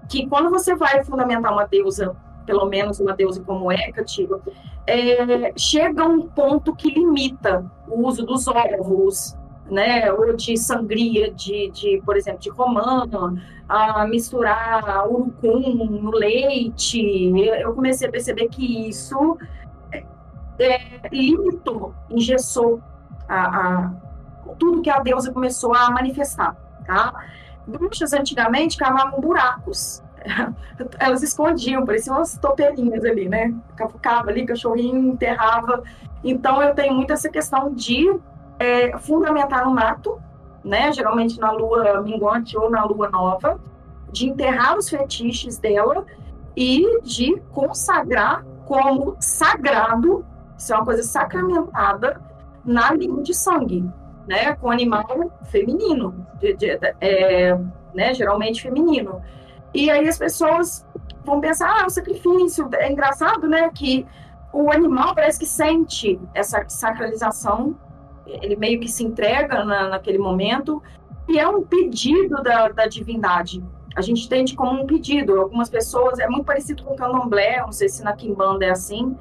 que 0.09 0.27
quando 0.27 0.49
você 0.49 0.75
vai 0.75 1.03
fundamentar 1.03 1.51
uma 1.51 1.65
deusa 1.65 2.15
pelo 2.45 2.65
menos 2.65 2.99
uma 2.99 3.13
deusa 3.13 3.41
como 3.43 3.71
Hecate, 3.71 4.27
é, 4.85 5.53
chega 5.57 6.05
um 6.05 6.27
ponto 6.27 6.75
que 6.75 6.89
limita 6.89 7.65
o 7.87 8.05
uso 8.05 8.25
dos 8.25 8.47
ovos, 8.47 9.37
né, 9.69 10.11
ou 10.11 10.35
de 10.35 10.57
sangria, 10.57 11.31
de, 11.31 11.71
de 11.71 12.01
por 12.05 12.17
exemplo, 12.17 12.39
de 12.39 12.49
romã, 12.49 13.07
a 13.67 14.05
misturar 14.05 15.07
urucum 15.09 15.85
no 15.85 16.11
leite. 16.11 17.31
Eu 17.61 17.73
comecei 17.73 18.07
a 18.07 18.11
perceber 18.11 18.49
que 18.49 18.89
isso 18.89 19.37
é 20.59 21.09
limitou, 21.11 21.93
engessou 22.09 22.81
a, 23.27 23.41
a, 23.41 23.93
tudo 24.59 24.81
que 24.81 24.89
a 24.89 24.99
deusa 24.99 25.31
começou 25.31 25.73
a 25.73 25.89
manifestar, 25.89 26.55
tá? 26.85 27.13
Bruxas 27.67 28.13
antigamente 28.13 28.77
cavavam 28.77 29.19
buracos 29.19 30.03
elas 30.99 31.21
escondiam, 31.21 31.85
pareciam 31.85 32.17
umas 32.17 32.37
topeirinhas 32.37 33.03
ali, 33.03 33.27
né? 33.27 33.53
Cavucava 33.75 34.29
ali, 34.29 34.45
cachorrinho, 34.45 35.11
enterrava. 35.13 35.83
Então, 36.23 36.61
eu 36.61 36.73
tenho 36.73 36.93
muito 36.93 37.11
essa 37.11 37.29
questão 37.29 37.73
de 37.73 38.09
é, 38.59 38.97
fundamentar 38.97 39.65
no 39.65 39.73
mato, 39.73 40.21
né? 40.63 40.91
Geralmente 40.91 41.39
na 41.39 41.51
lua 41.51 42.01
minguante 42.01 42.57
ou 42.57 42.69
na 42.69 42.83
lua 42.83 43.09
nova, 43.09 43.59
de 44.11 44.27
enterrar 44.27 44.77
os 44.77 44.89
fetiches 44.89 45.57
dela 45.57 46.05
e 46.55 47.01
de 47.01 47.41
consagrar 47.51 48.45
como 48.65 49.17
sagrado, 49.19 50.25
isso 50.57 50.71
é 50.71 50.75
uma 50.77 50.85
coisa 50.85 51.03
sacramentada, 51.03 52.21
na 52.63 52.93
linha 52.93 53.21
de 53.21 53.33
sangue, 53.33 53.85
né? 54.27 54.55
Com 54.55 54.71
animal 54.71 55.31
feminino, 55.45 56.25
de, 56.39 56.53
de, 56.53 56.79
é, 57.01 57.57
né? 57.93 58.13
Geralmente 58.13 58.61
feminino. 58.61 59.21
E 59.73 59.89
aí 59.89 60.07
as 60.07 60.17
pessoas 60.17 60.85
vão 61.25 61.39
pensar, 61.39 61.81
ah, 61.81 61.85
o 61.85 61.89
sacrifício. 61.89 62.69
É 62.73 62.91
engraçado, 62.91 63.47
né, 63.47 63.69
que 63.73 64.05
o 64.51 64.71
animal 64.71 65.15
parece 65.15 65.39
que 65.39 65.45
sente 65.45 66.19
essa 66.33 66.63
sacralização, 66.67 67.75
ele 68.25 68.55
meio 68.55 68.79
que 68.79 68.87
se 68.87 69.03
entrega 69.03 69.63
na, 69.63 69.89
naquele 69.89 70.17
momento, 70.17 70.81
e 71.27 71.39
é 71.39 71.47
um 71.47 71.63
pedido 71.63 72.41
da, 72.43 72.67
da 72.69 72.85
divindade. 72.85 73.63
A 73.95 74.01
gente 74.01 74.25
entende 74.25 74.55
como 74.55 74.81
um 74.81 74.85
pedido. 74.85 75.39
Algumas 75.39 75.69
pessoas, 75.69 76.19
é 76.19 76.27
muito 76.27 76.45
parecido 76.45 76.83
com 76.83 76.93
o 76.93 76.97
candomblé, 76.97 77.61
não 77.61 77.71
sei 77.71 77.89
se 77.89 78.03
na 78.03 78.13
Kimbanda 78.13 78.65
é 78.65 78.69
assim, 78.69 79.15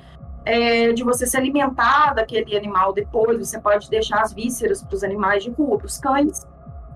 é, 0.45 0.93
de 0.93 1.03
você 1.03 1.27
se 1.27 1.37
alimentar 1.37 2.15
daquele 2.15 2.57
animal 2.57 2.93
depois, 2.93 3.39
você 3.39 3.61
pode 3.61 3.89
deixar 3.89 4.23
as 4.23 4.33
vísceras 4.33 4.83
para 4.83 4.95
os 4.95 5.05
animais 5.05 5.45
de 5.45 5.51
rua, 5.51 5.79
para 5.79 5.87
os 5.87 5.99
cães, 5.99 6.47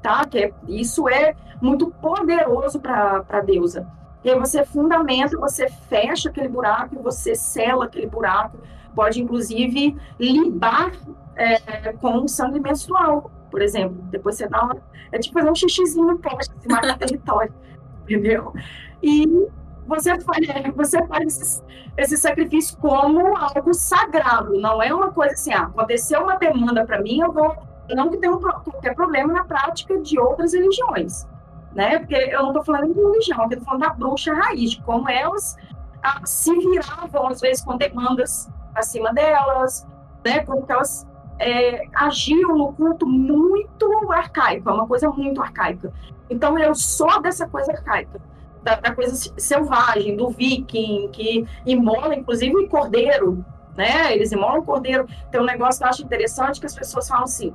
tá? 0.03 0.25
Que 0.25 0.39
é, 0.39 0.53
isso 0.69 1.09
é 1.09 1.35
muito 1.61 1.91
poderoso 1.91 2.81
para 2.81 3.25
a 3.29 3.41
deusa. 3.41 3.87
E 4.25 4.31
aí 4.31 4.39
você 4.39 4.65
fundamenta, 4.65 5.39
você 5.39 5.69
fecha 5.69 6.29
aquele 6.29 6.49
buraco, 6.49 7.01
você 7.03 7.35
sela 7.35 7.85
aquele 7.85 8.07
buraco, 8.07 8.59
pode 8.95 9.23
inclusive 9.23 9.97
lidar 10.19 10.93
é, 11.37 11.93
com 11.93 12.27
sangue 12.27 12.59
menstrual, 12.59 13.31
por 13.51 13.63
exemplo. 13.63 13.97
Depois 14.11 14.37
você 14.37 14.49
dá 14.49 14.65
uma. 14.65 14.77
É 15.13 15.19
tipo 15.19 15.39
fazer 15.39 15.51
um 15.51 15.55
xixizinho 15.55 16.07
no 16.07 16.19
poste, 16.19 16.53
assim, 16.59 16.69
marcar 16.69 16.99
território, 16.99 17.55
entendeu? 18.03 18.53
E 19.01 19.47
você 19.87 20.21
faz, 20.21 20.47
você 20.75 21.07
faz 21.07 21.41
esse, 21.41 21.63
esse, 21.97 22.17
sacrifício 22.17 22.77
como 22.79 23.37
algo 23.37 23.73
sagrado, 23.73 24.61
não 24.61 24.83
é 24.83 24.93
uma 24.93 25.13
coisa 25.13 25.35
assim, 25.35 25.53
ah, 25.53 25.65
aconteceu 25.65 26.23
uma 26.23 26.37
demanda 26.37 26.85
para 26.85 27.01
mim, 27.01 27.21
eu 27.21 27.33
vou. 27.33 27.57
Não 27.91 28.11
que 28.11 28.17
tenha 28.17 28.35
um, 28.35 28.41
qualquer 28.41 28.97
problema 28.97 29.33
na 29.33 29.45
prática 29.45 29.97
de 30.01 30.19
outras 30.19 30.53
religiões, 30.53 31.27
né? 31.73 32.01
Porque 32.01 32.17
eu 32.17 32.43
não 32.43 32.49
estou 32.49 32.65
falando 32.65 32.93
de 32.93 33.01
religião, 33.01 33.39
eu 33.43 33.49
estou 33.49 33.65
falando 33.65 33.83
da 33.83 33.91
bruxa 33.91 34.35
raiz, 34.35 34.73
de 34.73 34.83
como 34.83 35.09
elas 35.09 35.57
ah, 36.03 36.21
se 36.25 36.53
viravam, 36.53 37.29
às 37.29 37.41
vezes, 37.41 37.65
com 37.65 37.77
demandas 37.77 38.51
acima 38.75 39.13
delas, 39.15 39.87
né? 40.25 40.41
Como 40.41 40.67
que 40.67 40.73
elas 40.73 41.07
é, 41.39 41.83
agiam 41.95 42.57
no 42.59 42.73
culto 42.73 43.07
muito 43.07 43.89
arcaico, 44.11 44.69
é 44.69 44.73
uma 44.73 44.87
coisa 44.87 45.09
muito 45.11 45.41
arcaica. 45.41 45.93
Então, 46.29 46.59
eu 46.59 46.75
sou 46.75 47.23
dessa 47.23 47.47
coisa 47.47 47.71
arcaica 47.71 48.21
da, 48.67 48.75
da, 48.75 48.93
coisa 48.93 49.15
selvagem, 49.39 50.17
do 50.17 50.29
viking, 50.29 51.09
que 51.13 51.47
imola, 51.65 52.17
inclusive, 52.17 52.67
cordeiro, 52.67 53.45
né? 53.77 54.13
Eles 54.13 54.33
imolam 54.33 54.65
cordeiro. 54.65 55.07
Tem 55.31 55.41
um 55.41 55.45
negócio 55.45 55.79
que 55.79 55.85
eu 55.85 55.89
acho 55.89 56.03
interessante 56.03 56.59
que 56.59 56.67
as 56.67 56.75
pessoas 56.75 57.07
falam 57.07 57.25
assim, 57.25 57.55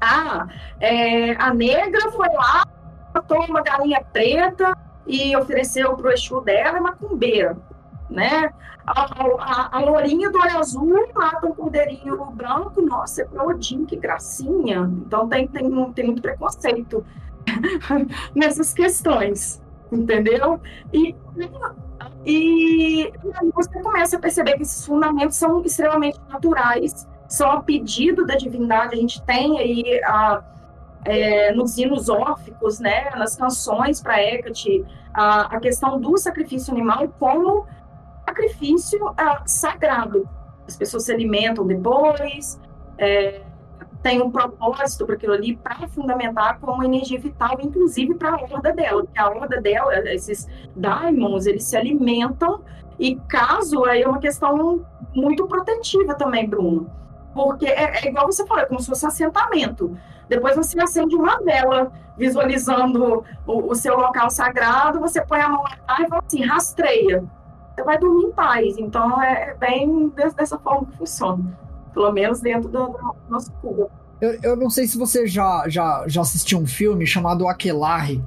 ah, 0.00 0.48
é, 0.80 1.32
a 1.36 1.54
negra 1.54 2.10
foi 2.10 2.28
lá, 2.30 2.66
matou 3.14 3.44
uma 3.44 3.62
galinha 3.62 4.04
preta 4.12 4.76
e 5.06 5.36
ofereceu 5.36 5.94
para 5.96 6.08
o 6.08 6.12
Exu 6.12 6.40
dela, 6.40 6.78
é 6.78 6.80
macumbeira, 6.80 7.56
né? 8.10 8.50
A, 8.84 9.02
a, 9.38 9.76
a 9.76 9.80
lourinha 9.80 10.28
do 10.28 10.40
olho 10.40 10.58
azul 10.58 11.08
mata 11.14 11.46
um 11.46 11.54
cordeirinho 11.54 12.16
branco, 12.32 12.82
nossa, 12.82 13.22
é 13.22 13.24
para 13.24 13.44
Odin, 13.44 13.84
que 13.84 13.94
gracinha. 13.94 14.90
Então 15.06 15.28
tem, 15.28 15.46
tem, 15.46 15.70
tem 15.92 16.04
muito 16.04 16.20
preconceito 16.20 17.06
nessas 18.34 18.74
questões 18.74 19.61
entendeu? 19.92 20.60
E, 20.92 21.14
e, 22.24 23.04
e 23.04 23.12
você 23.54 23.82
começa 23.82 24.16
a 24.16 24.20
perceber 24.20 24.56
que 24.56 24.62
esses 24.62 24.86
fundamentos 24.86 25.36
são 25.36 25.62
extremamente 25.62 26.18
naturais, 26.28 27.06
são 27.28 27.50
a 27.50 27.62
pedido 27.62 28.26
da 28.26 28.34
divindade. 28.34 28.94
A 28.94 28.98
gente 28.98 29.22
tem 29.22 29.58
aí 29.58 30.00
a, 30.04 30.42
é, 31.04 31.52
nos 31.52 31.76
hinos 31.78 32.08
órficos, 32.08 32.78
né, 32.80 33.10
nas 33.16 33.36
canções 33.36 34.00
para 34.00 34.22
Hecate, 34.22 34.84
a, 35.12 35.56
a 35.56 35.60
questão 35.60 36.00
do 36.00 36.16
sacrifício 36.16 36.72
animal 36.72 37.08
como 37.18 37.66
sacrifício 38.24 39.12
a, 39.16 39.42
sagrado. 39.46 40.28
As 40.66 40.76
pessoas 40.76 41.04
se 41.04 41.12
alimentam 41.12 41.66
depois, 41.66 42.60
é, 42.96 43.42
tem 44.02 44.20
um 44.20 44.30
propósito 44.30 45.06
para 45.06 45.14
aquilo 45.14 45.32
ali 45.32 45.56
para 45.56 45.86
fundamentar 45.86 46.58
como 46.58 46.82
energia 46.82 47.20
vital, 47.20 47.56
inclusive 47.60 48.14
para 48.14 48.30
a 48.30 48.42
horda 48.42 48.72
dela, 48.72 49.04
porque 49.04 49.18
a 49.18 49.28
horda 49.28 49.60
dela, 49.60 49.94
esses 50.12 50.48
daimons, 50.74 51.46
eles 51.46 51.64
se 51.64 51.76
alimentam 51.76 52.60
e 52.98 53.16
caso 53.28 53.84
aí 53.84 54.02
é 54.02 54.08
uma 54.08 54.18
questão 54.18 54.84
muito 55.14 55.46
protetiva 55.46 56.14
também, 56.14 56.48
Bruno, 56.48 56.90
porque 57.32 57.66
é, 57.66 58.04
é 58.04 58.08
igual 58.08 58.26
você 58.26 58.44
falou, 58.46 58.64
é 58.64 58.66
como 58.66 58.80
se 58.80 58.88
fosse 58.88 59.06
assentamento. 59.06 59.96
Depois 60.28 60.56
você 60.56 60.80
acende 60.80 61.14
uma 61.14 61.38
vela 61.40 61.92
visualizando 62.16 63.24
o, 63.46 63.70
o 63.70 63.74
seu 63.74 63.96
local 63.96 64.30
sagrado, 64.30 65.00
você 65.00 65.20
põe 65.24 65.40
a 65.40 65.48
mão 65.48 65.62
lá 65.62 65.96
e 66.00 66.08
fala 66.08 66.22
assim, 66.26 66.44
rastreia. 66.44 67.24
Você 67.74 67.84
vai 67.84 67.98
dormir 67.98 68.26
em 68.26 68.32
paz. 68.32 68.76
Então 68.78 69.22
é 69.22 69.54
bem 69.54 70.12
dessa 70.36 70.58
forma 70.58 70.86
que 70.86 70.96
funciona 70.98 71.61
pelo 71.92 72.12
menos 72.12 72.40
dentro 72.40 72.68
do, 72.68 72.86
do 72.88 73.14
nosso 73.28 73.50
cubo. 73.60 73.90
Eu, 74.20 74.38
eu 74.42 74.56
não 74.56 74.70
sei 74.70 74.86
se 74.86 74.96
você 74.96 75.26
já, 75.26 75.64
já, 75.68 76.04
já 76.06 76.20
assistiu 76.20 76.58
um 76.58 76.66
filme 76.66 77.06
chamado 77.06 77.48
Aquelarre. 77.48 78.22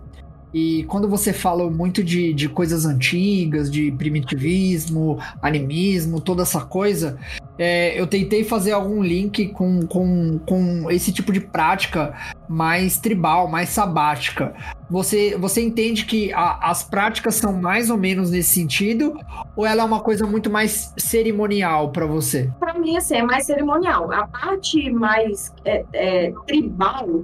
E 0.53 0.83
quando 0.85 1.07
você 1.07 1.33
fala 1.33 1.69
muito 1.69 2.03
de, 2.03 2.33
de 2.33 2.47
coisas 2.47 2.85
antigas, 2.85 3.69
de 3.69 3.91
primitivismo, 3.91 5.19
animismo, 5.41 6.21
toda 6.21 6.43
essa 6.43 6.61
coisa, 6.61 7.17
é, 7.57 7.99
eu 7.99 8.05
tentei 8.05 8.43
fazer 8.43 8.71
algum 8.71 9.01
link 9.01 9.49
com, 9.49 9.85
com, 9.87 10.39
com 10.39 10.91
esse 10.91 11.11
tipo 11.11 11.31
de 11.31 11.39
prática 11.39 12.13
mais 12.47 12.97
tribal, 12.97 13.47
mais 13.47 13.69
sabática. 13.69 14.53
Você, 14.89 15.35
você 15.37 15.61
entende 15.61 16.05
que 16.05 16.31
a, 16.33 16.69
as 16.69 16.83
práticas 16.83 17.35
são 17.35 17.53
mais 17.53 17.89
ou 17.89 17.97
menos 17.97 18.31
nesse 18.31 18.53
sentido? 18.53 19.17
Ou 19.55 19.65
ela 19.65 19.81
é 19.81 19.85
uma 19.85 20.01
coisa 20.01 20.25
muito 20.27 20.49
mais 20.49 20.93
cerimonial 20.97 21.91
para 21.91 22.05
você? 22.05 22.51
Para 22.59 22.73
mim, 22.73 22.97
assim, 22.97 23.15
é 23.15 23.23
mais 23.23 23.45
cerimonial. 23.45 24.11
A 24.11 24.27
parte 24.27 24.89
mais 24.91 25.53
é, 25.63 25.85
é, 25.93 26.33
tribal 26.45 27.23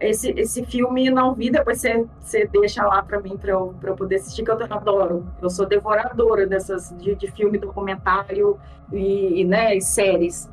esse, 0.00 0.30
esse 0.30 0.64
filme 0.64 1.10
não 1.10 1.34
vi, 1.34 1.50
depois 1.50 1.80
você, 1.80 2.06
você 2.18 2.46
deixa 2.46 2.84
lá 2.86 3.02
para 3.02 3.20
mim 3.20 3.36
para 3.36 3.50
eu, 3.50 3.74
eu 3.82 3.94
poder 3.94 4.16
assistir, 4.16 4.42
que 4.42 4.50
eu 4.50 4.58
adoro. 4.70 5.26
Eu 5.42 5.50
sou 5.50 5.66
devoradora 5.66 6.46
dessas 6.46 6.94
de, 6.96 7.14
de 7.14 7.30
filme, 7.30 7.58
documentário 7.58 8.58
e, 8.90 9.42
e, 9.42 9.44
né, 9.44 9.76
e 9.76 9.80
séries. 9.82 10.50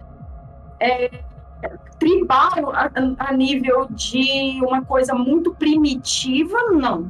É, 0.79 1.09
tribal 1.97 2.71
a, 2.73 2.91
a, 3.17 3.33
nível 3.33 3.87
de 3.89 4.59
uma 4.61 4.83
coisa 4.83 5.13
muito 5.15 5.55
primitiva, 5.55 6.57
não. 6.71 7.09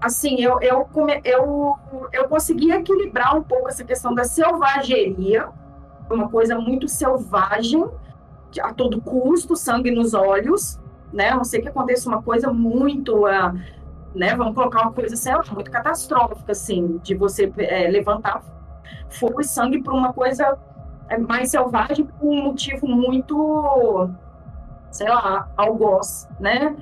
Assim, 0.00 0.40
eu, 0.40 0.60
eu, 0.60 0.88
eu, 1.24 1.76
eu 2.12 2.28
consegui 2.28 2.70
equilibrar 2.70 3.36
um 3.36 3.42
pouco 3.42 3.68
essa 3.68 3.84
questão 3.84 4.14
da 4.14 4.24
selvageria, 4.24 5.48
uma 6.08 6.28
coisa 6.28 6.56
muito 6.58 6.88
selvagem, 6.88 7.84
a 8.60 8.72
todo 8.72 9.00
custo, 9.00 9.56
sangue 9.56 9.90
nos 9.90 10.14
olhos, 10.14 10.78
né? 11.12 11.30
A 11.30 11.36
não 11.36 11.44
ser 11.44 11.60
que 11.60 11.68
aconteça 11.68 12.08
uma 12.08 12.22
coisa 12.22 12.52
muito, 12.52 13.26
uh, 13.26 13.52
né? 14.14 14.34
Vamos 14.36 14.54
colocar 14.54 14.82
uma 14.82 14.92
coisa, 14.92 15.16
sei 15.16 15.34
lá, 15.34 15.42
muito 15.52 15.70
catastrófica, 15.70 16.52
assim, 16.52 16.98
de 17.02 17.14
você 17.14 17.52
é, 17.58 17.88
levantar 17.88 18.42
fogo 19.10 19.40
e 19.40 19.44
sangue 19.44 19.82
por 19.82 19.92
uma 19.92 20.12
coisa 20.12 20.58
é, 21.08 21.18
mais 21.18 21.50
selvagem, 21.50 22.06
por 22.06 22.26
um 22.26 22.42
motivo 22.44 22.86
muito, 22.86 24.08
sei 24.90 25.08
lá, 25.08 25.48
algoz, 25.56 26.28
né? 26.40 26.76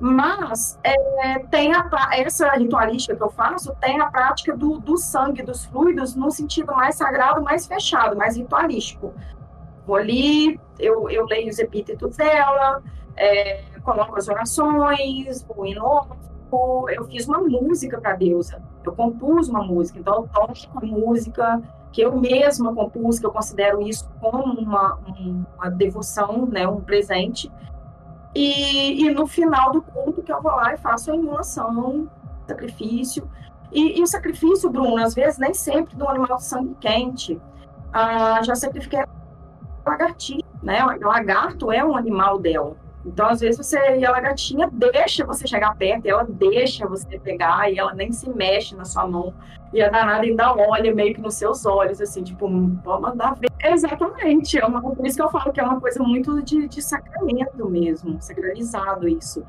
Mas 0.00 0.80
é, 0.82 1.38
tem 1.50 1.72
a, 1.72 1.88
essa 2.12 2.50
ritualística 2.50 3.14
que 3.14 3.22
eu 3.22 3.30
faço 3.30 3.72
tem 3.80 4.00
a 4.00 4.06
prática 4.06 4.56
do, 4.56 4.78
do 4.78 4.96
sangue, 4.96 5.42
dos 5.42 5.64
fluidos, 5.66 6.16
no 6.16 6.30
sentido 6.30 6.72
mais 6.74 6.96
sagrado, 6.96 7.40
mais 7.42 7.66
fechado, 7.66 8.16
mais 8.16 8.36
ritualístico. 8.36 9.14
Vou 9.86 9.96
ali, 9.96 10.58
eu, 10.78 11.08
eu 11.08 11.24
leio 11.26 11.48
os 11.48 11.58
epítetos 11.58 12.16
dela, 12.16 12.82
é, 13.16 13.62
coloco 13.82 14.16
as 14.16 14.28
orações, 14.28 15.46
o 15.48 15.66
hino, 15.66 16.06
eu 16.90 17.04
fiz 17.04 17.26
uma 17.26 17.38
música 17.38 18.00
para 18.00 18.12
a 18.12 18.16
deusa, 18.16 18.62
eu 18.84 18.92
compus 18.92 19.48
uma 19.48 19.62
música, 19.62 19.98
então 19.98 20.14
eu 20.14 20.28
toco 20.32 20.52
uma 20.72 20.82
música 20.82 21.62
que 21.90 22.02
eu 22.02 22.18
mesma 22.18 22.74
compus, 22.74 23.18
que 23.18 23.26
eu 23.26 23.30
considero 23.30 23.82
isso 23.82 24.08
como 24.20 24.42
uma, 24.44 24.98
uma 25.56 25.70
devoção, 25.70 26.46
né, 26.46 26.66
um 26.66 26.80
presente, 26.80 27.50
e, 28.34 29.04
e, 29.04 29.10
no 29.10 29.26
final 29.26 29.72
do 29.72 29.82
culto 29.82 30.22
que 30.22 30.32
eu 30.32 30.40
vou 30.40 30.52
lá 30.52 30.72
e 30.72 30.78
faço 30.78 31.12
a 31.12 31.16
imolação, 31.16 32.08
sacrifício, 32.46 33.28
e, 33.70 33.98
e 33.98 34.02
o 34.02 34.06
sacrifício, 34.06 34.70
Bruno, 34.70 34.96
às 34.98 35.14
vezes 35.14 35.38
nem 35.38 35.52
sempre 35.52 35.96
do 35.96 36.08
animal 36.08 36.36
de 36.36 36.44
sangue 36.44 36.74
quente, 36.80 37.40
ah, 37.92 38.42
já 38.42 38.54
sacrifiquei 38.54 39.04
lagartixa, 39.84 40.46
né, 40.62 40.82
o 40.84 41.06
lagarto 41.06 41.70
é 41.70 41.84
um 41.84 41.94
animal 41.94 42.38
dela, 42.38 42.74
então, 43.04 43.28
às 43.28 43.40
vezes, 43.40 43.56
você 43.56 43.78
e 43.96 44.06
a 44.06 44.20
gatinha 44.20 44.68
deixa 44.72 45.24
você 45.26 45.46
chegar 45.46 45.76
perto, 45.76 46.06
ela 46.06 46.24
deixa 46.24 46.86
você 46.86 47.18
pegar 47.18 47.70
e 47.70 47.78
ela 47.78 47.92
nem 47.94 48.12
se 48.12 48.30
mexe 48.30 48.76
na 48.76 48.84
sua 48.84 49.06
mão. 49.06 49.34
E 49.72 49.82
a 49.82 49.88
danada 49.88 50.22
ainda 50.22 50.54
olha 50.54 50.94
meio 50.94 51.14
que 51.14 51.20
nos 51.20 51.34
seus 51.34 51.66
olhos, 51.66 52.00
assim, 52.00 52.22
tipo, 52.22 52.48
pode 52.84 53.02
mandar 53.02 53.34
ver. 53.34 53.50
Exatamente. 53.60 54.58
É 54.58 54.64
uma, 54.64 54.80
por 54.80 55.04
isso 55.04 55.16
que 55.16 55.22
eu 55.22 55.30
falo 55.30 55.52
que 55.52 55.60
é 55.60 55.64
uma 55.64 55.80
coisa 55.80 56.02
muito 56.02 56.42
de, 56.42 56.68
de 56.68 56.80
sacramento 56.80 57.68
mesmo, 57.68 58.20
sacralizado 58.20 59.08
isso. 59.08 59.44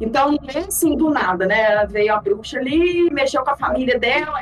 Então, 0.00 0.32
não 0.32 0.38
é 0.48 0.58
assim 0.58 0.96
do 0.96 1.10
nada, 1.10 1.46
né? 1.46 1.86
Veio 1.86 2.14
a 2.14 2.20
bruxa 2.20 2.58
ali, 2.58 3.10
mexeu 3.10 3.42
com 3.42 3.50
a 3.50 3.56
família 3.56 3.98
dela, 3.98 4.40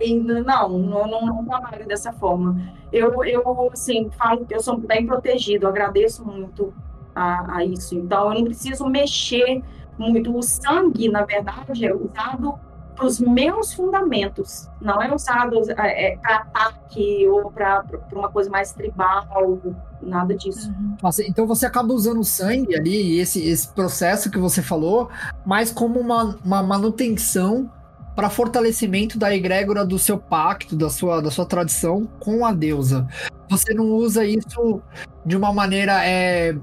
e 0.00 0.14
não, 0.14 0.68
não, 0.68 1.06
não, 1.06 1.26
não 1.26 1.44
trabalho 1.44 1.86
dessa 1.86 2.12
forma. 2.12 2.56
Eu, 2.92 3.24
eu, 3.24 3.70
assim, 3.72 4.10
falo 4.10 4.44
que 4.46 4.54
eu 4.54 4.60
sou 4.60 4.78
bem 4.78 5.06
protegido, 5.06 5.66
agradeço 5.66 6.24
muito 6.24 6.72
a, 7.16 7.56
a 7.56 7.64
isso. 7.64 7.94
Então, 7.94 8.30
eu 8.30 8.38
não 8.38 8.44
preciso 8.44 8.86
mexer 8.86 9.62
muito. 9.98 10.36
O 10.36 10.42
sangue, 10.42 11.08
na 11.08 11.24
verdade, 11.24 11.86
é 11.86 11.94
usado 11.94 12.58
para 12.94 13.06
os 13.06 13.20
meus 13.20 13.74
fundamentos, 13.74 14.70
não 14.80 15.00
é 15.02 15.14
usado 15.14 15.70
é, 15.78 16.14
é 16.14 16.16
para 16.16 16.36
ataque 16.36 17.28
ou 17.28 17.50
para 17.50 17.84
uma 18.10 18.30
coisa 18.30 18.48
mais 18.48 18.72
tribal, 18.72 19.60
nada 20.00 20.34
disso. 20.34 20.70
Uhum. 20.70 20.96
Então 21.28 21.46
você 21.46 21.66
acaba 21.66 21.92
usando 21.92 22.20
o 22.20 22.24
sangue 22.24 22.74
ali, 22.74 23.18
esse, 23.20 23.46
esse 23.46 23.68
processo 23.68 24.30
que 24.30 24.38
você 24.38 24.62
falou, 24.62 25.10
mas 25.44 25.70
como 25.70 26.00
uma, 26.00 26.38
uma 26.42 26.62
manutenção 26.62 27.70
para 28.14 28.30
fortalecimento 28.30 29.18
da 29.18 29.34
egrégora 29.34 29.84
do 29.84 29.98
seu 29.98 30.16
pacto, 30.16 30.74
da 30.74 30.88
sua, 30.88 31.20
da 31.20 31.30
sua 31.30 31.44
tradição 31.44 32.08
com 32.18 32.46
a 32.46 32.52
deusa. 32.52 33.06
Você 33.50 33.74
não 33.74 33.84
usa 33.90 34.24
isso 34.24 34.80
de 35.24 35.36
uma 35.36 35.52
maneira 35.52 36.02
é 36.02 36.56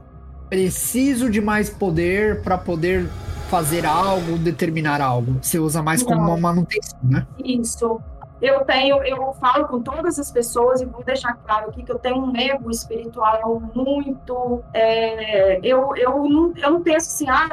preciso 0.54 1.32
de 1.32 1.42
mais 1.42 1.68
poder 1.68 2.44
para 2.44 2.60
poder 2.60 3.10
fazer 3.50 3.88
algo, 3.88 4.38
determinar 4.38 5.02
algo. 5.02 5.40
Você 5.42 5.58
usa 5.58 5.82
mais 5.82 6.04
como 6.04 6.22
uma 6.22 6.38
manutenção, 6.38 7.00
né? 7.02 7.26
Isso. 7.44 8.00
Eu 8.40 8.64
tenho, 8.64 9.04
eu 9.04 9.34
falo 9.42 9.68
com 9.68 9.82
todas 9.82 10.20
as 10.20 10.32
pessoas 10.32 10.80
e 10.80 10.86
vou 10.86 11.04
deixar 11.04 11.34
claro 11.38 11.70
aqui 11.70 11.82
que 11.82 11.92
eu 11.92 11.98
tenho 11.98 12.18
um 12.18 12.38
ego 12.38 12.70
espiritual 12.70 13.64
muito. 13.74 14.62
É, 14.76 15.60
eu, 15.64 15.96
eu, 15.96 16.24
não, 16.30 16.54
eu 16.56 16.70
não 16.70 16.84
penso 16.84 17.08
assim, 17.08 17.28
ah, 17.30 17.50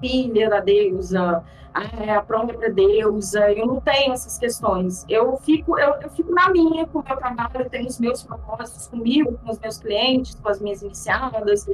filha 0.00 0.48
da 0.48 0.60
deusa, 0.60 1.42
é 2.00 2.12
a 2.12 2.22
própria 2.22 2.72
deusa, 2.72 3.50
eu 3.50 3.66
não 3.66 3.80
tenho 3.80 4.12
essas 4.12 4.38
questões. 4.38 5.04
Eu 5.08 5.36
fico, 5.38 5.76
eu, 5.76 5.94
eu 6.02 6.10
fico 6.10 6.32
na 6.32 6.50
minha, 6.50 6.86
com 6.86 7.00
o 7.00 7.04
meu 7.04 7.16
trabalho, 7.16 7.50
eu 7.54 7.68
tenho 7.68 7.88
os 7.88 7.98
meus 7.98 8.22
propósitos 8.22 8.86
comigo, 8.86 9.36
com 9.44 9.50
os 9.50 9.58
meus 9.58 9.78
clientes, 9.78 10.38
com 10.40 10.48
as 10.48 10.60
minhas 10.60 10.82
iniciadas, 10.82 11.66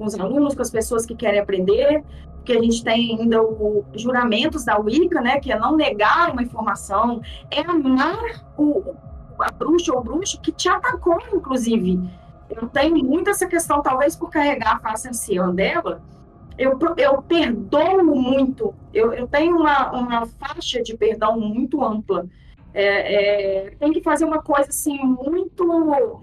com 0.00 0.06
os 0.06 0.18
alunos, 0.18 0.54
com 0.54 0.62
as 0.62 0.70
pessoas 0.70 1.04
que 1.04 1.14
querem 1.14 1.38
aprender, 1.38 2.02
porque 2.36 2.52
a 2.54 2.62
gente 2.62 2.82
tem 2.82 3.20
ainda 3.20 3.42
os 3.42 4.00
juramentos 4.00 4.64
da 4.64 4.78
Wicca, 4.78 5.20
né, 5.20 5.38
que 5.38 5.52
é 5.52 5.58
não 5.58 5.76
negar 5.76 6.32
uma 6.32 6.42
informação, 6.42 7.20
é 7.50 7.60
amar 7.60 8.46
o, 8.56 8.94
a 9.38 9.52
bruxa 9.52 9.92
ou 9.92 10.00
o 10.00 10.02
bruxo 10.02 10.40
que 10.40 10.50
te 10.50 10.70
atacou, 10.70 11.18
inclusive. 11.34 12.00
Eu 12.48 12.66
tenho 12.68 12.96
muito 13.04 13.28
essa 13.28 13.46
questão, 13.46 13.82
talvez 13.82 14.16
por 14.16 14.30
carregar 14.30 14.76
a 14.76 14.78
face 14.78 15.06
anciã 15.06 15.54
dela, 15.54 16.00
eu, 16.56 16.78
eu 16.96 17.20
perdoo 17.20 18.02
muito, 18.02 18.74
eu, 18.94 19.12
eu 19.12 19.28
tenho 19.28 19.54
uma, 19.54 19.92
uma 19.92 20.26
faixa 20.26 20.82
de 20.82 20.96
perdão 20.96 21.38
muito 21.38 21.84
ampla. 21.84 22.26
É, 22.72 23.66
é, 23.66 23.70
tem 23.72 23.92
que 23.92 24.02
fazer 24.02 24.24
uma 24.24 24.40
coisa 24.40 24.70
assim 24.70 24.98
muito 24.98 26.22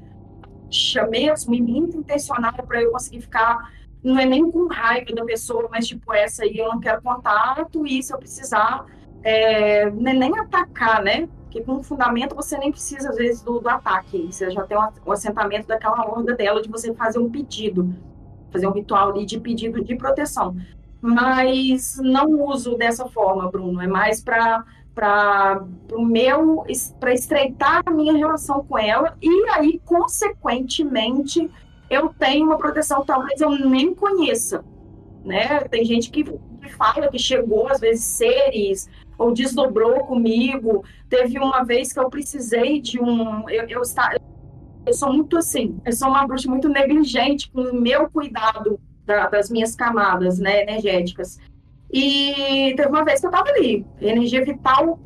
mesmo 1.10 1.54
e 1.54 1.62
muito 1.62 1.98
intencional 1.98 2.54
para 2.54 2.82
eu 2.82 2.92
conseguir 2.92 3.22
ficar 3.22 3.72
não 4.04 4.18
é 4.18 4.26
nem 4.26 4.50
com 4.50 4.68
raiva 4.68 5.14
da 5.14 5.26
pessoa, 5.26 5.68
mas 5.70 5.88
tipo, 5.88 6.14
essa 6.14 6.44
aí 6.44 6.58
eu 6.58 6.70
não 6.70 6.80
quero 6.80 7.02
contato, 7.02 7.86
e 7.86 8.02
se 8.02 8.14
eu 8.14 8.18
precisar, 8.18 8.86
é, 9.24 9.90
nem 9.90 10.38
atacar, 10.40 11.04
né? 11.04 11.28
Porque 11.44 11.62
com 11.62 11.82
fundamento 11.84 12.36
você 12.36 12.58
nem 12.58 12.72
precisa, 12.72 13.10
às 13.10 13.18
vezes, 13.18 13.42
do, 13.42 13.60
do 13.60 13.70
ataque. 13.70 14.28
Você 14.32 14.50
já 14.52 14.64
tem 14.64 14.78
o, 14.78 14.90
o 15.06 15.12
assentamento 15.12 15.68
daquela 15.68 16.06
horda 16.06 16.36
dela 16.36 16.62
de 16.62 16.70
você 16.70 16.94
fazer 16.94 17.20
um 17.20 17.30
pedido, 17.30 17.94
fazer 18.52 18.68
um 18.68 18.72
ritual 18.72 19.10
ali 19.10 19.26
de 19.26 19.40
pedido 19.40 19.84
de 19.84 19.96
proteção. 19.96 20.56
Mas 21.02 21.98
não 22.02 22.42
uso 22.44 22.76
dessa 22.76 23.08
forma, 23.08 23.50
Bruno. 23.50 23.82
É 23.82 23.88
mais 23.88 24.22
para 24.22 24.64
para 24.98 25.64
o 25.94 26.04
meu 26.04 26.66
para 27.00 27.14
estreitar 27.14 27.84
a 27.86 27.92
minha 27.92 28.18
relação 28.18 28.66
com 28.66 28.80
ela 28.80 29.16
e 29.22 29.48
aí 29.52 29.80
consequentemente 29.86 31.48
eu 31.88 32.10
tenho 32.10 32.48
uma 32.48 32.58
proteção 32.58 33.06
talvez 33.06 33.40
eu 33.40 33.52
nem 33.52 33.94
conheça, 33.94 34.66
né? 35.24 35.60
Tem 35.70 35.86
gente 35.86 36.10
que, 36.10 36.24
que 36.24 36.70
fala 36.76 37.10
que 37.10 37.20
chegou, 37.20 37.68
às 37.70 37.80
vezes, 37.80 38.04
seres, 38.04 38.90
ou 39.18 39.32
desdobrou 39.32 40.00
comigo. 40.06 40.84
Teve 41.08 41.38
uma 41.38 41.64
vez 41.64 41.94
que 41.94 42.00
eu 42.00 42.10
precisei 42.10 42.82
de 42.82 43.00
um... 43.00 43.48
Eu, 43.50 43.68
eu, 43.68 43.82
eu 44.86 44.94
sou 44.94 45.14
muito 45.14 45.38
assim, 45.38 45.80
eu 45.86 45.94
sou 45.94 46.08
uma 46.08 46.26
bruxa 46.26 46.50
muito 46.50 46.68
negligente 46.68 47.52
com 47.52 47.62
o 47.62 47.80
meu 47.80 48.10
cuidado 48.10 48.80
da, 49.06 49.28
das 49.28 49.50
minhas 49.50 49.76
camadas, 49.76 50.40
né, 50.40 50.64
energéticas. 50.64 51.38
E 51.92 52.74
teve 52.76 52.90
uma 52.90 53.06
vez 53.06 53.20
que 53.20 53.28
eu 53.28 53.32
tava 53.32 53.50
ali, 53.50 53.86
energia 54.02 54.44
vital 54.44 55.00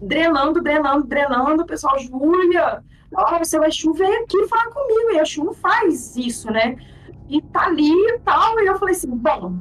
drenando, 0.00 0.62
drenando, 0.62 1.04
drenando, 1.06 1.62
o 1.62 1.66
pessoal, 1.66 1.98
Júlia, 1.98 2.82
ó, 3.14 3.38
você 3.38 3.58
vai 3.58 3.70
chover 3.70 4.22
aqui 4.22 4.46
falar 4.46 4.68
comigo, 4.68 5.12
e 5.12 5.20
a 5.20 5.24
Chu 5.24 5.44
não 5.44 5.54
faz 5.54 6.16
isso, 6.16 6.50
né? 6.50 6.76
E 7.28 7.40
tá 7.42 7.66
ali 7.66 7.90
e 7.90 8.18
tal, 8.20 8.58
e 8.60 8.66
eu 8.66 8.78
falei 8.78 8.94
assim, 8.94 9.10
bom, 9.10 9.58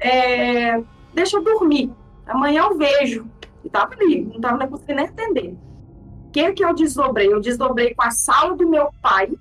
é, 0.00 0.82
deixa 1.12 1.36
eu 1.36 1.44
dormir, 1.44 1.92
amanhã 2.26 2.62
eu 2.62 2.76
vejo. 2.76 3.26
E 3.64 3.70
tava 3.70 3.94
ali, 3.94 4.24
não 4.24 4.40
tava 4.40 4.66
conseguindo 4.68 5.00
nem 5.00 5.06
entender. 5.06 5.56
O 6.26 6.30
que 6.30 6.52
que 6.52 6.64
eu 6.64 6.74
desdobrei? 6.74 7.32
Eu 7.32 7.40
desdobrei 7.40 7.94
com 7.94 8.02
a 8.02 8.10
sala 8.10 8.56
do 8.56 8.68
meu 8.68 8.90
pai, 9.00 9.32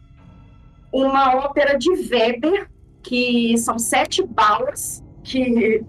uma 0.91 1.35
ópera 1.37 1.77
de 1.77 1.89
Weber, 1.89 2.69
que 3.01 3.57
são 3.57 3.79
sete 3.79 4.25
balas, 4.25 5.03
que 5.23 5.83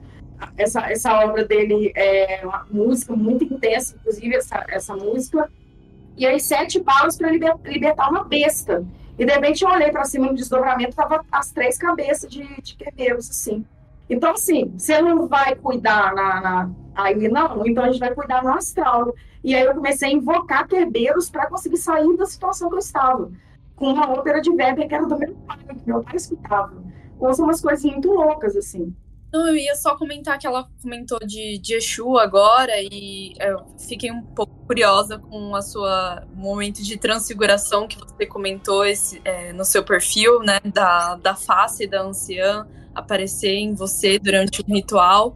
essa, 0.56 0.90
essa 0.90 1.12
obra 1.24 1.44
dele 1.44 1.92
é 1.94 2.40
uma 2.44 2.66
música 2.70 3.14
muito 3.14 3.44
intensa, 3.44 3.96
inclusive 3.96 4.36
essa, 4.36 4.64
essa 4.68 4.96
música, 4.96 5.50
e 6.16 6.26
aí 6.26 6.38
sete 6.40 6.80
balas 6.80 7.16
para 7.16 7.30
liber, 7.30 7.56
libertar 7.64 8.10
uma 8.10 8.24
besta. 8.24 8.84
E 9.18 9.24
de 9.24 9.32
repente 9.32 9.64
eu 9.64 9.70
olhei 9.70 9.90
para 9.90 10.04
cima 10.04 10.26
no 10.26 10.34
desdobramento, 10.34 10.96
tava 10.96 11.24
as 11.30 11.52
três 11.52 11.78
cabeças 11.78 12.30
de, 12.30 12.44
de 12.62 12.76
quebeiros, 12.76 13.30
assim. 13.30 13.64
Então, 14.08 14.32
assim, 14.32 14.72
você 14.76 15.00
não 15.00 15.26
vai 15.26 15.54
cuidar 15.54 16.14
na, 16.14 16.40
na, 16.40 16.70
aí, 16.94 17.28
não, 17.28 17.66
então 17.66 17.84
a 17.84 17.86
gente 17.90 18.00
vai 18.00 18.14
cuidar 18.14 18.42
no 18.42 18.52
astral. 18.52 19.14
E 19.42 19.54
aí 19.54 19.64
eu 19.64 19.74
comecei 19.74 20.08
a 20.08 20.12
invocar 20.12 20.66
quebeiros 20.66 21.30
para 21.30 21.46
conseguir 21.46 21.76
sair 21.76 22.16
da 22.16 22.26
situação 22.26 22.68
que 22.68 22.74
eu 22.74 22.80
estava. 22.80 23.30
Com 23.76 23.92
uma 23.92 24.10
ópera 24.10 24.40
de 24.40 24.50
Weber 24.50 24.86
que 24.88 24.94
era 24.94 25.06
do 25.06 25.18
meu 25.18 25.34
pai, 25.46 25.58
que 25.58 25.86
meu 25.86 26.02
pai 26.02 26.16
escutava. 26.16 26.74
Então, 27.16 27.32
são 27.34 27.46
umas 27.46 27.60
coisas 27.60 27.84
muito 27.84 28.10
loucas, 28.10 28.56
assim. 28.56 28.94
Não, 29.34 29.48
eu 29.48 29.56
ia 29.56 29.74
só 29.74 29.96
comentar 29.96 30.38
que 30.38 30.46
ela 30.46 30.64
comentou 30.80 31.18
de, 31.18 31.58
de 31.58 31.74
Exu 31.74 32.16
agora 32.18 32.72
e 32.80 33.34
eu 33.40 33.66
fiquei 33.76 34.12
um 34.12 34.22
pouco 34.22 34.54
curiosa 34.64 35.18
com 35.18 35.56
a 35.56 35.60
sua 35.60 36.22
momento 36.32 36.80
de 36.84 36.96
transfiguração 36.96 37.88
que 37.88 37.98
você 37.98 38.26
comentou 38.26 38.86
esse, 38.86 39.20
é, 39.24 39.52
no 39.52 39.64
seu 39.64 39.82
perfil, 39.82 40.38
né? 40.38 40.60
Da, 40.64 41.16
da 41.16 41.34
face 41.34 41.84
da 41.84 42.02
anciã 42.02 42.64
aparecer 42.94 43.56
em 43.56 43.74
você 43.74 44.20
durante 44.20 44.60
o 44.60 44.64
ritual. 44.72 45.34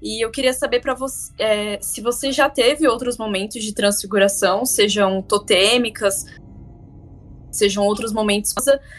E 0.00 0.24
eu 0.24 0.30
queria 0.30 0.52
saber 0.52 0.78
para 0.78 0.94
você 0.94 1.32
é, 1.36 1.80
se 1.82 2.00
você 2.00 2.30
já 2.30 2.48
teve 2.48 2.86
outros 2.86 3.18
momentos 3.18 3.64
de 3.64 3.74
transfiguração, 3.74 4.64
sejam 4.64 5.20
totêmicas, 5.20 6.24
sejam 7.50 7.84
outros 7.84 8.12
momentos 8.12 8.52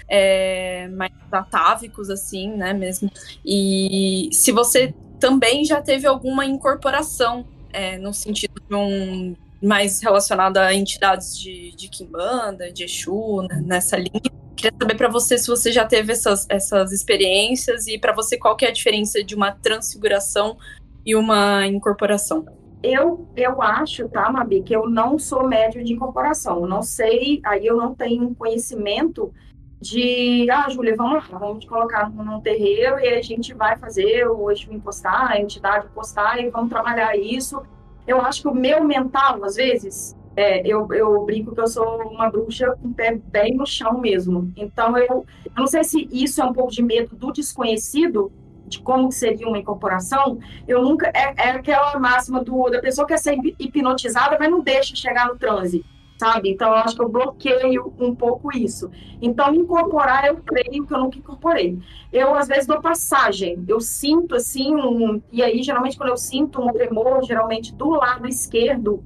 é, 0.07 0.87
mais 0.89 1.11
atávicos, 1.31 2.09
assim, 2.09 2.49
né, 2.55 2.73
mesmo. 2.73 3.11
E 3.45 4.29
se 4.31 4.51
você 4.51 4.93
também 5.19 5.63
já 5.63 5.81
teve 5.81 6.07
alguma 6.07 6.45
incorporação, 6.45 7.45
é, 7.71 7.97
no 7.97 8.13
sentido 8.13 8.61
de 8.67 8.75
um 8.75 9.35
mais 9.61 10.01
relacionado 10.01 10.57
a 10.57 10.73
entidades 10.73 11.37
de, 11.37 11.71
de 11.75 11.87
Kimbanda, 11.87 12.71
de 12.71 12.83
Exu, 12.83 13.43
né, 13.43 13.61
nessa 13.63 13.95
linha. 13.95 14.21
Queria 14.55 14.73
saber 14.79 14.95
para 14.95 15.07
você 15.07 15.37
se 15.37 15.47
você 15.47 15.71
já 15.71 15.85
teve 15.85 16.11
essas, 16.11 16.45
essas 16.49 16.91
experiências 16.91 17.87
e 17.87 17.97
para 17.97 18.13
você 18.13 18.37
qual 18.37 18.55
que 18.55 18.65
é 18.65 18.69
a 18.69 18.71
diferença 18.71 19.23
de 19.23 19.35
uma 19.35 19.51
transfiguração 19.51 20.57
e 21.05 21.15
uma 21.15 21.65
incorporação. 21.67 22.45
Eu, 22.83 23.27
eu 23.35 23.61
acho, 23.61 24.09
tá, 24.09 24.31
Mabi, 24.31 24.63
que 24.63 24.75
eu 24.75 24.89
não 24.89 25.19
sou 25.19 25.47
médio 25.47 25.83
de 25.83 25.93
incorporação. 25.93 26.61
Eu 26.61 26.67
não 26.67 26.81
sei, 26.81 27.39
aí 27.43 27.65
eu 27.65 27.77
não 27.77 27.93
tenho 27.93 28.33
conhecimento 28.33 29.31
de, 29.79 30.49
ah, 30.49 30.69
Júlia, 30.69 30.95
vamos 30.95 31.29
lá, 31.29 31.39
vamos 31.39 31.59
te 31.59 31.67
colocar 31.67 32.09
num 32.09 32.39
terreiro 32.39 32.99
e 32.99 33.07
a 33.09 33.21
gente 33.21 33.53
vai 33.53 33.75
fazer 33.77 34.27
o 34.27 34.49
eixo 34.49 34.71
impostar, 34.71 35.31
a 35.31 35.39
entidade 35.39 35.87
postar 35.89 36.39
e 36.39 36.49
vamos 36.49 36.69
trabalhar 36.69 37.15
isso. 37.17 37.61
Eu 38.07 38.21
acho 38.21 38.43
que 38.43 38.47
o 38.47 38.53
meu 38.53 38.83
mental, 38.83 39.43
às 39.43 39.55
vezes, 39.55 40.15
é, 40.35 40.65
eu, 40.65 40.87
eu 40.93 41.25
brinco 41.25 41.53
que 41.53 41.61
eu 41.61 41.67
sou 41.67 42.03
uma 42.03 42.29
bruxa 42.29 42.75
com 42.81 42.89
o 42.89 42.93
pé 42.93 43.15
bem 43.15 43.55
no 43.55 43.65
chão 43.65 43.99
mesmo. 43.99 44.51
Então, 44.55 44.97
eu, 44.97 45.25
eu 45.45 45.51
não 45.57 45.67
sei 45.67 45.83
se 45.83 46.07
isso 46.11 46.41
é 46.41 46.45
um 46.45 46.53
pouco 46.53 46.71
de 46.71 46.81
medo 46.81 47.15
do 47.15 47.31
desconhecido, 47.31 48.31
de 48.71 48.79
como 48.79 49.11
seria 49.11 49.47
uma 49.47 49.57
incorporação, 49.57 50.39
eu 50.67 50.81
nunca. 50.81 51.11
É, 51.13 51.33
é 51.37 51.49
aquela 51.51 51.99
máxima 51.99 52.43
do, 52.43 52.69
da 52.69 52.79
pessoa 52.79 53.05
que 53.05 53.13
quer 53.13 53.19
ser 53.19 53.37
hipnotizada, 53.59 54.37
mas 54.39 54.49
não 54.49 54.61
deixa 54.61 54.95
chegar 54.95 55.27
no 55.27 55.37
transe, 55.37 55.85
sabe? 56.17 56.49
Então, 56.49 56.69
eu 56.69 56.75
acho 56.75 56.95
que 56.95 57.01
eu 57.03 57.09
bloqueio 57.09 57.93
um 57.99 58.15
pouco 58.15 58.55
isso. 58.55 58.89
Então, 59.21 59.53
incorporar, 59.53 60.27
eu 60.27 60.37
creio 60.37 60.87
que 60.87 60.93
eu 60.93 60.99
nunca 60.99 61.17
incorporei. 61.17 61.77
Eu, 62.11 62.33
às 62.33 62.47
vezes, 62.47 62.65
dou 62.65 62.81
passagem. 62.81 63.63
Eu 63.67 63.81
sinto, 63.81 64.35
assim, 64.35 64.73
um. 64.73 65.21
E 65.31 65.43
aí, 65.43 65.61
geralmente, 65.61 65.97
quando 65.97 66.09
eu 66.09 66.17
sinto 66.17 66.61
um 66.61 66.71
tremor, 66.71 67.23
geralmente 67.23 67.75
do 67.75 67.89
lado 67.89 68.27
esquerdo, 68.27 69.03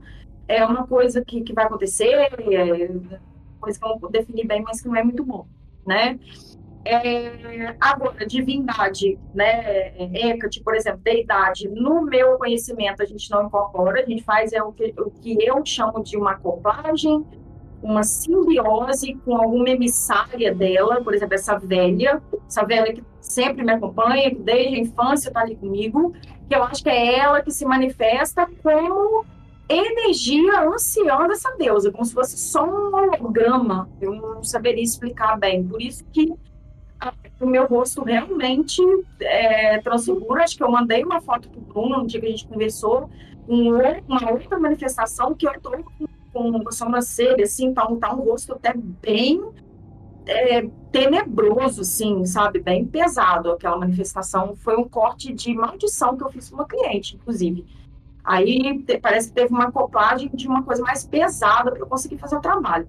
é 0.47 0.63
uma 0.63 0.86
coisa 0.86 1.26
que, 1.26 1.41
que 1.41 1.53
vai 1.53 1.66
acontecer, 1.66 2.11
é 2.13 2.89
coisa 3.59 3.80
que 3.80 3.86
eu 3.86 3.89
não 3.89 3.97
vou 3.97 4.11
definir 4.11 4.45
bem, 4.45 4.61
mas 4.61 4.80
que 4.80 4.88
não 4.88 4.95
é 4.95 5.03
muito 5.03 5.24
bom, 5.24 5.47
né? 5.86 6.20
É, 6.88 7.76
agora, 7.82 8.28
divindade, 8.28 9.18
né, 9.34 9.92
Hecate, 9.98 10.62
por 10.62 10.76
exemplo, 10.76 11.02
deidade, 11.04 11.68
no 11.68 12.04
meu 12.04 12.38
conhecimento 12.38 13.02
a 13.02 13.06
gente 13.06 13.30
não 13.32 13.48
incorpora, 13.48 14.02
a 14.02 14.06
gente 14.06 14.24
faz 14.24 14.54
é 14.54 14.62
o 14.62 14.72
que, 14.72 14.94
o 15.00 15.10
que 15.10 15.36
eu 15.44 15.66
chamo 15.66 16.04
de 16.04 16.16
uma 16.16 16.34
acoplagem, 16.34 17.26
uma 17.82 18.04
simbiose 18.04 19.16
com 19.26 19.36
alguma 19.36 19.70
emissária 19.70 20.54
dela, 20.54 21.02
por 21.02 21.16
exemplo, 21.16 21.34
essa 21.34 21.58
velha, 21.58 22.22
essa 22.48 22.64
velha 22.64 22.94
que 22.94 23.04
sempre 23.20 23.64
me 23.64 23.74
acompanha, 23.74 24.30
que 24.30 24.42
desde 24.42 24.76
a 24.76 24.80
infância 24.80 25.30
está 25.30 25.42
ali 25.42 25.56
comigo, 25.56 26.14
que 26.48 26.56
eu 26.56 26.64
acho 26.64 26.84
que 26.84 26.90
é 26.90 27.18
ela 27.18 27.42
que 27.42 27.52
se 27.52 27.66
manifesta 27.66 28.48
como 28.62 29.26
energia 29.68 30.68
anciã 30.68 31.28
dessa 31.28 31.56
deusa, 31.58 31.92
como 31.92 32.06
se 32.06 32.14
fosse 32.14 32.38
só 32.38 32.64
um 32.64 32.96
holograma. 32.96 33.90
Eu 34.00 34.14
não 34.14 34.44
saberia 34.44 34.84
explicar 34.84 35.38
bem. 35.40 35.64
Por 35.68 35.82
isso 35.82 36.06
que 36.14 36.32
o 37.39 37.45
meu 37.45 37.66
rosto 37.68 38.03
realmente 38.03 38.82
é, 39.20 39.80
transfigura. 39.82 40.43
Acho 40.43 40.58
que 40.58 40.64
eu 40.64 40.72
mandei 40.72 41.03
uma 41.03 41.22
foto 41.22 41.49
pro 41.49 41.62
Bruno 41.62 41.97
no 41.99 42.08
dia 42.08 42.20
que 42.20 42.28
a 42.28 42.30
gente 42.30 42.47
conversou, 42.47 43.10
uma 43.47 44.32
outra 44.32 44.60
manifestação 44.60 45.34
que 45.34 45.47
eu 45.47 45.60
tô 45.62 45.72
com, 45.72 46.08
com 46.34 46.68
a 46.68 46.72
sobrancelha, 46.72 47.43
assim, 47.43 47.74
tá, 47.74 47.86
tá 47.99 48.14
um 48.14 48.22
rosto 48.22 48.53
até 48.53 48.74
bem 48.76 49.41
é, 50.26 50.68
tenebroso, 50.91 51.82
assim, 51.82 52.26
sabe? 52.26 52.60
Bem 52.60 52.86
pesado 52.86 53.51
aquela 53.51 53.78
manifestação. 53.78 54.56
Foi 54.56 54.76
um 54.76 54.88
corte 54.88 55.34
de 55.34 55.53
maldição 55.53 56.18
que 56.18 56.24
eu 56.24 56.32
fiz 56.32 56.49
com 56.49 56.56
uma 56.56 56.68
cliente, 56.68 57.16
inclusive. 57.16 57.66
Aí 58.24 58.82
te, 58.84 58.97
parece 58.97 59.28
que 59.28 59.36
teve 59.36 59.53
uma 59.53 59.66
acoplagem 59.66 60.30
de 60.34 60.47
uma 60.47 60.64
coisa 60.64 60.82
mais 60.82 61.06
pesada 61.06 61.72
para 61.72 61.80
eu 61.80 61.88
conseguir 61.88 62.18
fazer 62.18 62.36
o 62.36 62.41
trabalho. 62.41 62.88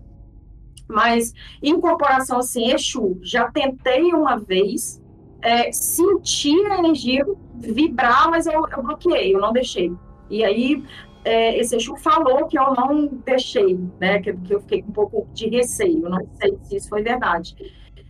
Mas 0.89 1.32
incorporação 1.62 2.39
assim, 2.39 2.70
Exu, 2.72 3.18
já 3.22 3.51
tentei 3.51 4.12
uma 4.12 4.37
vez, 4.37 5.03
é, 5.43 5.70
sentir 5.72 6.64
a 6.66 6.78
energia 6.78 7.24
vibrar, 7.55 8.30
mas 8.30 8.47
eu, 8.47 8.66
eu 8.66 8.82
bloqueei, 8.82 9.34
eu 9.34 9.41
não 9.41 9.53
deixei. 9.53 9.93
E 10.30 10.45
aí 10.45 10.82
é, 11.24 11.59
esse 11.59 11.74
Exu 11.74 11.97
falou 11.97 12.47
que 12.47 12.57
eu 12.57 12.72
não 12.74 13.07
deixei, 13.07 13.78
né? 13.99 14.20
Que, 14.20 14.32
que, 14.32 14.55
eu 14.55 14.61
fiquei 14.61 14.82
com 14.82 14.91
um 14.91 14.93
pouco 14.93 15.28
de 15.34 15.49
receio, 15.49 16.09
não 16.09 16.24
sei 16.34 16.57
se 16.62 16.76
isso 16.76 16.89
foi 16.89 17.03
verdade. 17.03 17.57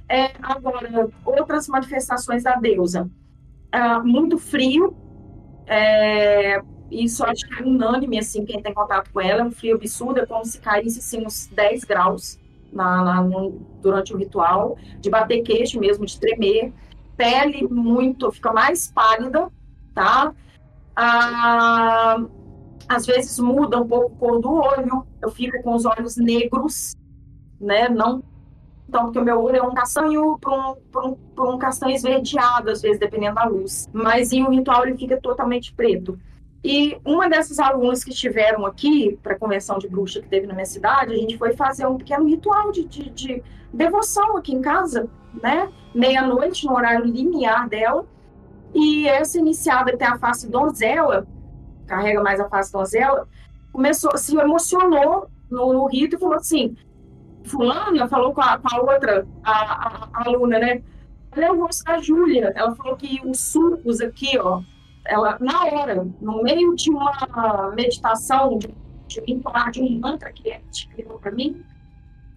É, 0.08 0.32
agora, 0.42 1.08
outras 1.24 1.66
manifestações 1.66 2.42
da 2.42 2.56
deusa. 2.56 3.10
Ah, 3.72 4.00
muito 4.00 4.38
frio, 4.38 4.94
é, 5.66 6.60
isso 6.90 7.24
acho 7.24 7.48
que 7.48 7.62
é 7.62 7.66
unânime, 7.66 8.18
assim, 8.18 8.44
quem 8.44 8.62
tem 8.62 8.72
contato 8.72 9.10
com 9.10 9.20
ela, 9.20 9.40
é 9.40 9.44
um 9.44 9.50
frio 9.50 9.76
absurdo, 9.76 10.20
é 10.20 10.26
como 10.26 10.44
se 10.44 10.60
caísse, 10.60 10.98
assim, 10.98 11.26
uns 11.26 11.46
10 11.48 11.84
graus 11.84 12.38
na, 12.76 13.02
na 13.02 13.22
no, 13.22 13.50
durante 13.80 14.14
o 14.14 14.18
ritual, 14.18 14.76
de 15.00 15.10
bater 15.10 15.42
queixo 15.42 15.80
mesmo, 15.80 16.06
de 16.06 16.20
tremer, 16.20 16.72
pele 17.16 17.66
muito, 17.68 18.30
fica 18.30 18.52
mais 18.52 18.90
pálida, 18.92 19.50
tá? 19.94 20.32
Ah, 20.94 22.18
às 22.88 23.06
vezes 23.06 23.38
muda 23.38 23.80
um 23.80 23.88
pouco 23.88 24.14
a 24.14 24.18
cor 24.18 24.40
do 24.40 24.52
olho, 24.52 25.06
eu 25.20 25.30
fico 25.30 25.60
com 25.62 25.74
os 25.74 25.84
olhos 25.84 26.16
negros, 26.16 26.94
né? 27.60 27.88
Não 27.88 28.22
então, 28.88 29.04
porque 29.04 29.18
o 29.18 29.24
meu 29.24 29.42
olho 29.42 29.56
é 29.56 29.62
um 29.62 29.74
castanho 29.74 30.38
para 30.38 30.52
um, 30.54 30.76
um, 30.96 31.54
um 31.54 31.58
castanho 31.58 31.94
esverdeado, 31.94 32.70
às 32.70 32.82
vezes, 32.82 33.00
dependendo 33.00 33.34
da 33.34 33.44
luz. 33.44 33.88
Mas 33.92 34.32
em 34.32 34.44
um 34.44 34.50
ritual 34.50 34.86
ele 34.86 34.96
fica 34.96 35.20
totalmente 35.20 35.74
preto. 35.74 36.18
E 36.68 37.00
uma 37.04 37.28
dessas 37.28 37.60
alunas 37.60 38.02
que 38.02 38.10
estiveram 38.10 38.66
aqui 38.66 39.16
para 39.22 39.34
a 39.34 39.38
convenção 39.38 39.78
de 39.78 39.86
bruxa 39.86 40.20
que 40.20 40.26
teve 40.26 40.48
na 40.48 40.52
minha 40.52 40.66
cidade, 40.66 41.14
a 41.14 41.16
gente 41.16 41.38
foi 41.38 41.52
fazer 41.52 41.86
um 41.86 41.96
pequeno 41.96 42.26
ritual 42.26 42.72
de, 42.72 42.84
de, 42.84 43.08
de 43.10 43.42
devoção 43.72 44.36
aqui 44.36 44.52
em 44.52 44.60
casa, 44.60 45.08
né? 45.40 45.72
Meia-noite, 45.94 46.66
no 46.66 46.74
horário 46.74 47.04
limiar 47.04 47.68
dela. 47.68 48.04
E 48.74 49.06
essa 49.06 49.38
iniciada 49.38 49.96
tem 49.96 50.08
a 50.08 50.18
face 50.18 50.50
donzela, 50.50 51.24
carrega 51.86 52.20
mais 52.20 52.40
a 52.40 52.48
face 52.48 52.72
donzela, 52.72 53.28
começou, 53.72 54.18
se 54.18 54.36
emocionou 54.36 55.30
no, 55.48 55.72
no 55.72 55.86
rito 55.86 56.16
e 56.16 56.18
falou 56.18 56.34
assim: 56.34 56.76
Fulana 57.44 58.08
falou 58.08 58.34
com 58.34 58.40
a, 58.40 58.58
com 58.58 58.74
a 58.74 58.80
outra, 58.80 59.24
a, 59.44 59.52
a, 59.52 60.08
a 60.12 60.24
aluna, 60.26 60.58
né? 60.58 60.82
O 61.48 61.62
rosto 61.62 61.84
da 61.84 61.98
Júlia. 61.98 62.52
Ela 62.56 62.74
falou 62.74 62.96
que 62.96 63.20
os 63.24 63.38
sulcos 63.38 64.00
aqui, 64.00 64.36
ó, 64.36 64.62
ela, 65.08 65.36
na 65.40 65.64
hora, 65.64 66.06
no 66.20 66.42
meio 66.42 66.74
de 66.74 66.90
uma 66.90 67.72
meditação, 67.74 68.58
de, 68.58 69.22
entonar 69.26 69.70
de 69.70 69.80
um 69.80 69.98
mantra 69.98 70.32
que 70.32 70.50
é 70.50 70.60
criou 70.94 71.18
para 71.18 71.32
mim, 71.32 71.62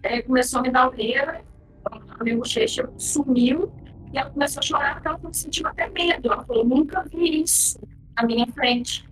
é, 0.02 0.22
começou 0.22 0.60
a 0.60 0.62
me 0.62 0.70
dar 0.70 0.88
orelha, 0.88 1.44
a 1.84 2.24
minha 2.24 2.36
bochecha 2.36 2.90
sumiu, 2.96 3.72
e 4.12 4.18
ela 4.18 4.30
começou 4.30 4.60
a 4.60 4.62
chorar 4.62 4.94
porque 4.94 5.08
ela 5.08 5.32
sentiu 5.32 5.66
até 5.66 5.88
medo. 5.88 6.32
Ela 6.32 6.44
falou, 6.44 6.64
nunca 6.64 7.04
vi 7.04 7.42
isso 7.42 7.78
na 8.16 8.24
minha 8.24 8.46
frente, 8.48 9.08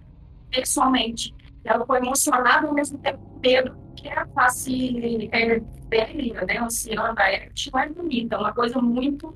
pessoalmente. 0.51 1.35
Ela 1.65 1.85
foi 1.85 1.99
emocionada 1.99 2.67
ao 2.67 2.75
mesmo 2.75 2.99
tempo 2.99 3.19
com 3.19 3.39
medo, 3.41 3.77
porque 3.89 4.09
a 4.09 4.27
face 4.29 5.29
é, 5.33 5.61
velha, 5.89 6.45
né, 6.47 6.63
oceana, 6.63 7.15
é, 7.23 7.51
não 7.73 7.81
é 7.81 7.89
bonita, 7.89 8.37
é 8.37 8.39
uma 8.39 8.53
coisa 8.53 8.81
muito 8.81 9.33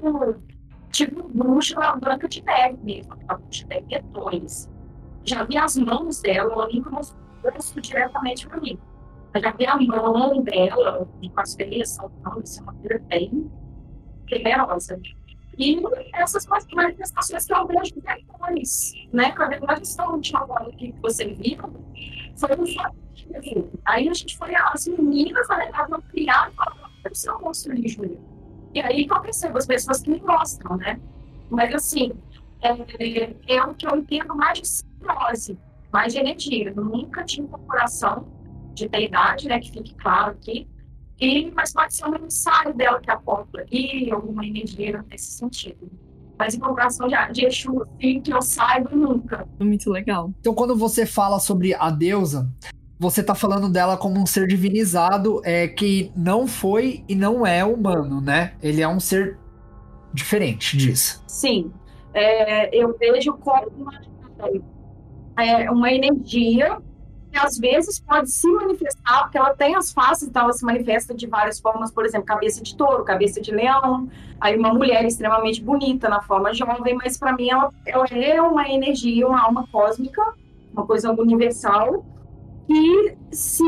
tipo 0.92 1.28
bruxa 1.28 1.96
branca 1.96 2.28
de 2.28 2.44
neve 2.44 2.78
mesmo, 2.82 3.16
a 3.26 3.36
bruxa 3.36 3.66
de 3.66 3.86
medões. 3.86 4.70
Já 5.24 5.42
vi 5.44 5.56
as 5.56 5.76
mãos 5.76 6.20
dela, 6.20 6.52
ela 6.52 6.68
nunca 6.68 6.90
mostrou 6.90 7.82
diretamente 7.82 8.46
para 8.46 8.60
mim. 8.60 8.78
Eu 9.34 9.40
já 9.40 9.50
vi 9.52 9.66
a 9.66 9.76
mão 9.76 10.42
dela, 10.42 11.08
com 11.20 11.40
as 11.40 11.54
veias 11.54 11.90
saltando, 11.90 12.42
isso 12.44 12.60
é 12.60 12.62
uma 12.62 12.74
coisa 12.74 12.98
bem 13.08 13.50
temerosa. 14.28 15.00
E 15.58 15.82
essas 16.14 16.46
manifestações 16.46 17.46
que 17.46 17.54
eu 17.54 17.66
vejo 17.66 17.94
depois, 17.96 18.92
né? 19.12 19.34
Na 19.36 19.48
verdade, 19.48 19.82
essa 19.82 20.06
última 20.06 20.46
coisa 20.46 20.70
que 20.72 20.94
você 21.00 21.26
viu 21.26 21.58
foi 22.36 22.56
um 22.58 22.66
fato. 22.74 22.96
Aí 23.86 24.08
a 24.08 24.14
gente 24.14 24.36
foi, 24.36 24.54
as 24.54 24.86
meninas, 24.86 25.48
elas 25.48 26.04
criar 26.10 26.50
e 26.50 26.54
falaram, 26.54 26.90
o 27.10 27.14
seu 27.14 27.40
monstro 27.40 27.74
de 27.74 27.88
Júlia 27.88 28.31
e 28.74 28.80
aí 28.80 29.06
que 29.06 29.12
eu 29.12 29.20
percebo 29.20 29.58
as 29.58 29.66
pessoas 29.66 30.00
que 30.00 30.10
me 30.10 30.18
gostam, 30.18 30.76
né? 30.76 30.98
Mas 31.50 31.74
assim, 31.74 32.12
é, 32.62 33.34
é 33.46 33.64
o 33.64 33.74
que 33.74 33.86
eu 33.86 33.96
entendo 33.96 34.34
mais 34.34 34.60
de 34.60 34.68
simbiose, 34.68 35.58
mais 35.92 36.12
de 36.12 36.20
energia. 36.20 36.72
Eu 36.74 36.84
nunca 36.84 37.24
tive 37.24 37.42
incorporação 37.42 38.26
de 38.74 38.88
deidade, 38.88 39.48
né? 39.48 39.60
Que 39.60 39.70
fique 39.70 39.94
claro 39.94 40.32
aqui. 40.32 40.68
E, 41.20 41.50
mas 41.52 41.72
pode 41.72 41.94
ser 41.94 42.06
um 42.06 42.14
emissário 42.14 42.74
dela 42.74 43.00
que 43.00 43.10
aporta 43.10 43.60
ali, 43.60 44.10
alguma 44.10 44.44
energia 44.44 45.04
nesse 45.08 45.32
sentido. 45.32 45.90
Mas 46.38 46.54
incorporação 46.54 47.06
de, 47.06 47.14
de 47.32 47.46
Exu, 47.46 47.82
assim, 47.82 48.20
que 48.20 48.32
eu 48.32 48.42
saiba, 48.42 48.90
nunca. 48.90 49.46
Muito 49.60 49.90
legal. 49.90 50.32
Então, 50.40 50.54
quando 50.54 50.74
você 50.74 51.06
fala 51.06 51.38
sobre 51.38 51.74
a 51.74 51.90
deusa, 51.90 52.50
você 53.02 53.20
tá 53.20 53.34
falando 53.34 53.68
dela 53.68 53.96
como 53.96 54.20
um 54.20 54.24
ser 54.24 54.46
divinizado 54.46 55.42
é, 55.44 55.66
que 55.66 56.12
não 56.14 56.46
foi 56.46 57.04
e 57.08 57.16
não 57.16 57.44
é 57.44 57.64
humano, 57.64 58.20
né? 58.20 58.54
Ele 58.62 58.80
é 58.80 58.86
um 58.86 59.00
ser 59.00 59.36
diferente 60.14 60.76
disso. 60.76 61.20
Sim. 61.26 61.72
É, 62.14 62.72
eu 62.72 62.96
vejo 62.96 63.32
como 63.32 63.66
uma, 63.76 64.00
é, 65.36 65.68
uma 65.68 65.92
energia 65.92 66.78
que 67.32 67.38
às 67.38 67.58
vezes 67.58 67.98
pode 67.98 68.30
se 68.30 68.46
manifestar, 68.46 69.22
porque 69.22 69.38
ela 69.38 69.52
tem 69.54 69.74
as 69.74 69.92
faces, 69.92 70.28
então 70.28 70.42
ela 70.42 70.52
se 70.52 70.64
manifesta 70.64 71.12
de 71.12 71.26
várias 71.26 71.58
formas, 71.58 71.90
por 71.90 72.04
exemplo, 72.04 72.26
cabeça 72.26 72.62
de 72.62 72.76
touro, 72.76 73.02
cabeça 73.02 73.40
de 73.40 73.50
leão, 73.50 74.08
aí 74.40 74.56
uma 74.56 74.72
mulher 74.72 75.04
extremamente 75.04 75.60
bonita 75.60 76.08
na 76.08 76.22
forma 76.22 76.54
jovem, 76.54 76.94
mas 76.94 77.18
para 77.18 77.32
mim 77.32 77.50
ela, 77.50 77.72
ela 77.84 78.06
é 78.12 78.40
uma 78.40 78.68
energia, 78.68 79.26
uma 79.26 79.42
alma 79.42 79.66
cósmica, 79.72 80.22
uma 80.72 80.86
coisa 80.86 81.10
universal, 81.10 82.04
que 82.72 83.16
se 83.30 83.64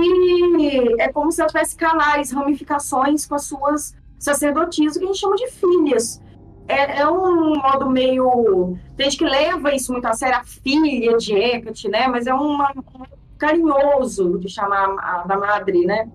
é 0.99 1.13
como 1.13 1.31
se 1.31 1.41
ela 1.41 1.49
tivesse 1.49 1.77
canais, 1.77 2.33
ramificações 2.33 3.27
com 3.27 3.35
as 3.35 3.45
suas 3.45 3.95
sacerdotisas, 4.19 4.97
que 4.97 5.05
a 5.05 5.07
gente 5.07 5.19
chama 5.19 5.37
de 5.37 5.49
filhas. 5.51 6.23
É, 6.67 7.01
é, 7.01 7.09
um 7.09 7.57
modo 7.57 7.91
meio. 7.91 8.79
Tem 8.97 9.11
gente 9.11 9.19
que 9.19 9.25
leva 9.25 9.75
isso 9.75 9.93
muito 9.93 10.07
a 10.07 10.15
sério, 10.15 10.39
a 10.39 10.45
filha 10.45 11.17
de 11.19 11.35
Hecate, 11.35 11.89
né? 11.89 12.09
Mas 12.09 12.27
é 12.27 12.33
uma, 12.33 12.73
um 12.73 13.05
carinhoso 13.37 14.39
de 14.39 14.49
chamar 14.49 14.97
a, 14.99 15.25
da 15.27 15.37
madre, 15.37 15.85
né? 15.85 16.09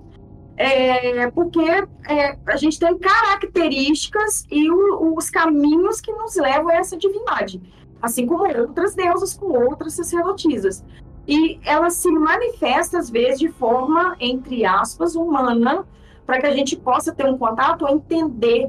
É, 0.57 1.29
porque 1.29 1.61
é, 1.61 2.37
a 2.47 2.57
gente 2.57 2.79
tem 2.79 2.97
características 2.97 4.45
e 4.49 4.69
o, 4.71 5.15
os 5.15 5.29
caminhos 5.29 6.01
que 6.01 6.11
nos 6.11 6.35
levam 6.35 6.69
a 6.69 6.75
essa 6.75 6.97
divindade, 6.97 7.61
assim 8.01 8.25
como 8.25 8.43
outras 8.43 8.93
deusas 8.95 9.33
com 9.35 9.47
outras 9.51 9.93
sacerdotisas 9.93 10.83
e 11.29 11.59
ela 11.63 11.91
se 11.91 12.09
manifesta 12.09 12.97
às 12.97 13.07
vezes 13.07 13.39
de 13.39 13.49
forma, 13.49 14.15
entre 14.19 14.65
aspas, 14.65 15.15
humana, 15.15 15.85
para 16.25 16.41
que 16.41 16.47
a 16.47 16.51
gente 16.51 16.75
possa 16.75 17.13
ter 17.13 17.27
um 17.27 17.37
contato 17.37 17.83
ou 17.83 17.89
entender 17.89 18.65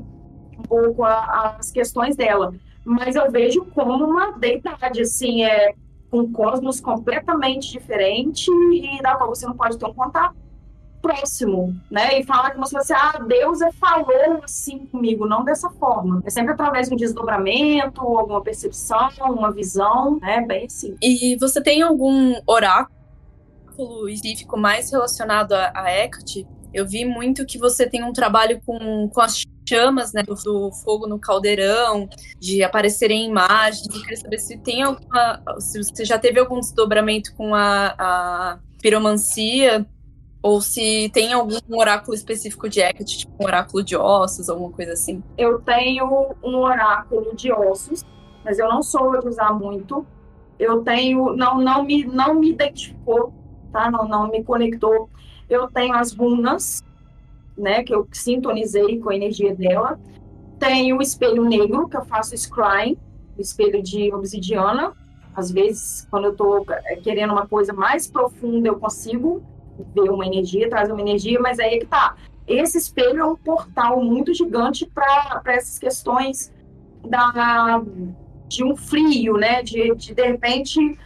um 0.59 0.63
pouco 0.63 1.03
a, 1.03 1.57
as 1.59 1.71
questões 1.71 2.17
dela. 2.17 2.53
Mas 2.85 3.17
eu 3.17 3.31
vejo 3.31 3.65
como 3.75 4.05
uma 4.05 4.33
deidade, 4.33 5.01
assim, 5.01 5.43
é 5.43 5.75
um 6.13 6.31
cosmos 6.31 6.83
completamente 6.83 7.73
diferente 7.73 8.51
e 8.51 9.01
da 9.01 9.17
qual 9.17 9.31
você 9.31 9.47
não 9.47 9.57
pode 9.57 9.79
ter 9.79 9.87
um 9.87 9.95
contato. 9.95 10.37
Próximo, 11.01 11.75
né? 11.91 12.21
E 12.21 12.25
falar 12.25 12.53
como 12.53 12.67
se 12.67 12.73
fosse, 12.73 12.93
ah, 12.93 13.19
Deus 13.27 13.61
é 13.61 13.73
falou 13.73 14.41
assim 14.43 14.87
comigo, 14.87 15.27
não 15.27 15.45
dessa 15.45 15.71
forma. 15.71 16.23
É 16.25 16.31
sempre 16.31 16.53
através 16.53 16.89
de 16.89 16.95
um 16.95 16.97
desdobramento, 16.97 18.01
alguma 18.01 18.43
percepção, 18.43 19.11
uma 19.21 19.53
visão, 19.53 20.19
né? 20.21 20.45
Bem 20.47 20.67
assim. 20.67 20.97
E 21.03 21.37
você 21.39 21.61
tem 21.63 21.83
algum 21.83 22.35
oráculo 22.47 24.09
específico 24.09 24.59
mais 24.59 24.91
relacionado 24.91 25.53
a, 25.53 25.73
a 25.75 25.91
Hecate? 25.91 26.47
Eu 26.73 26.87
vi 26.87 27.05
muito 27.05 27.45
que 27.45 27.59
você 27.59 27.89
tem 27.89 28.05
um 28.05 28.13
trabalho 28.13 28.61
com, 28.65 29.09
com 29.09 29.21
as 29.21 29.43
chamas, 29.69 30.13
né, 30.13 30.23
do, 30.23 30.35
do 30.35 30.73
fogo 30.73 31.07
no 31.07 31.19
caldeirão, 31.19 32.09
de 32.39 32.63
aparecerem 32.63 33.29
imagens. 33.29 33.87
Eu 33.87 34.01
queria 34.01 34.17
saber 34.17 34.39
se 34.39 34.59
tem 34.59 34.83
alguma, 34.83 35.43
se 35.59 35.83
você 35.83 36.05
já 36.05 36.19
teve 36.19 36.39
algum 36.41 36.61
desdobramento 36.61 37.35
com 37.35 37.55
a, 37.55 37.95
a 37.99 38.59
piromancia 38.81 39.87
ou 40.43 40.61
se 40.61 41.11
tem 41.13 41.33
algum 41.33 41.59
oráculo 41.71 42.15
específico 42.15 42.69
de 42.69 42.81
Hecate, 42.81 43.19
tipo 43.19 43.33
um 43.39 43.45
oráculo 43.45 43.85
de 43.85 43.97
ossos, 43.97 44.49
alguma 44.49 44.71
coisa 44.71 44.93
assim. 44.93 45.23
Eu 45.37 45.61
tenho 45.61 46.35
um 46.43 46.57
oráculo 46.57 47.35
de 47.37 47.53
ossos, 47.53 48.05
mas 48.45 48.59
eu 48.59 48.69
não 48.69 48.83
sou 48.83 49.21
de 49.21 49.29
usar 49.29 49.53
muito. 49.53 50.07
Eu 50.59 50.83
tenho, 50.83 51.37
não, 51.37 51.61
não 51.61 51.85
me, 51.85 52.05
não 52.05 52.35
me 52.35 52.51
identificou, 52.51 53.33
tá? 53.73 53.91
Não, 53.91 54.09
não 54.09 54.29
me 54.29 54.43
conectou. 54.43 55.11
Eu 55.49 55.69
tenho 55.71 55.95
as 55.95 56.15
runas, 56.15 56.83
né? 57.57 57.83
Que 57.83 57.95
eu 57.95 58.09
sintonizei 58.13 58.99
com 58.99 59.11
a 59.11 59.17
energia 59.17 59.55
dela. 59.55 60.01
Tenho 60.59 60.99
o 60.99 61.03
espelho 61.03 61.45
negro, 61.45 61.89
que 61.89 61.97
eu 61.97 62.05
faço 62.05 62.35
scrying, 62.37 62.97
o 63.37 63.41
espelho 63.41 63.83
de 63.83 64.13
obsidiana. 64.13 64.95
Às 65.35 65.51
vezes, 65.51 66.07
quando 66.11 66.27
eu 66.27 66.35
tô 66.35 66.65
querendo 67.03 67.33
uma 67.33 67.47
coisa 67.47 67.73
mais 67.73 68.07
profunda, 68.07 68.69
eu 68.69 68.79
consigo 68.79 69.43
ver 69.95 70.11
uma 70.11 70.27
energia, 70.27 70.69
traz 70.69 70.91
uma 70.91 71.01
energia, 71.01 71.41
mas 71.41 71.59
aí 71.59 71.75
é 71.75 71.79
que 71.79 71.87
tá. 71.87 72.17
Esse 72.47 72.79
espelho 72.79 73.21
é 73.21 73.25
um 73.25 73.37
portal 73.37 74.03
muito 74.03 74.35
gigante 74.35 74.85
para 74.85 75.43
essas 75.47 75.79
questões 75.79 76.53
da, 77.09 77.81
de 78.49 78.65
um 78.65 78.77
frio, 78.77 79.37
né? 79.37 79.63
De, 79.63 79.95
de, 79.95 80.15
de 80.15 80.27
repente, 80.27 80.99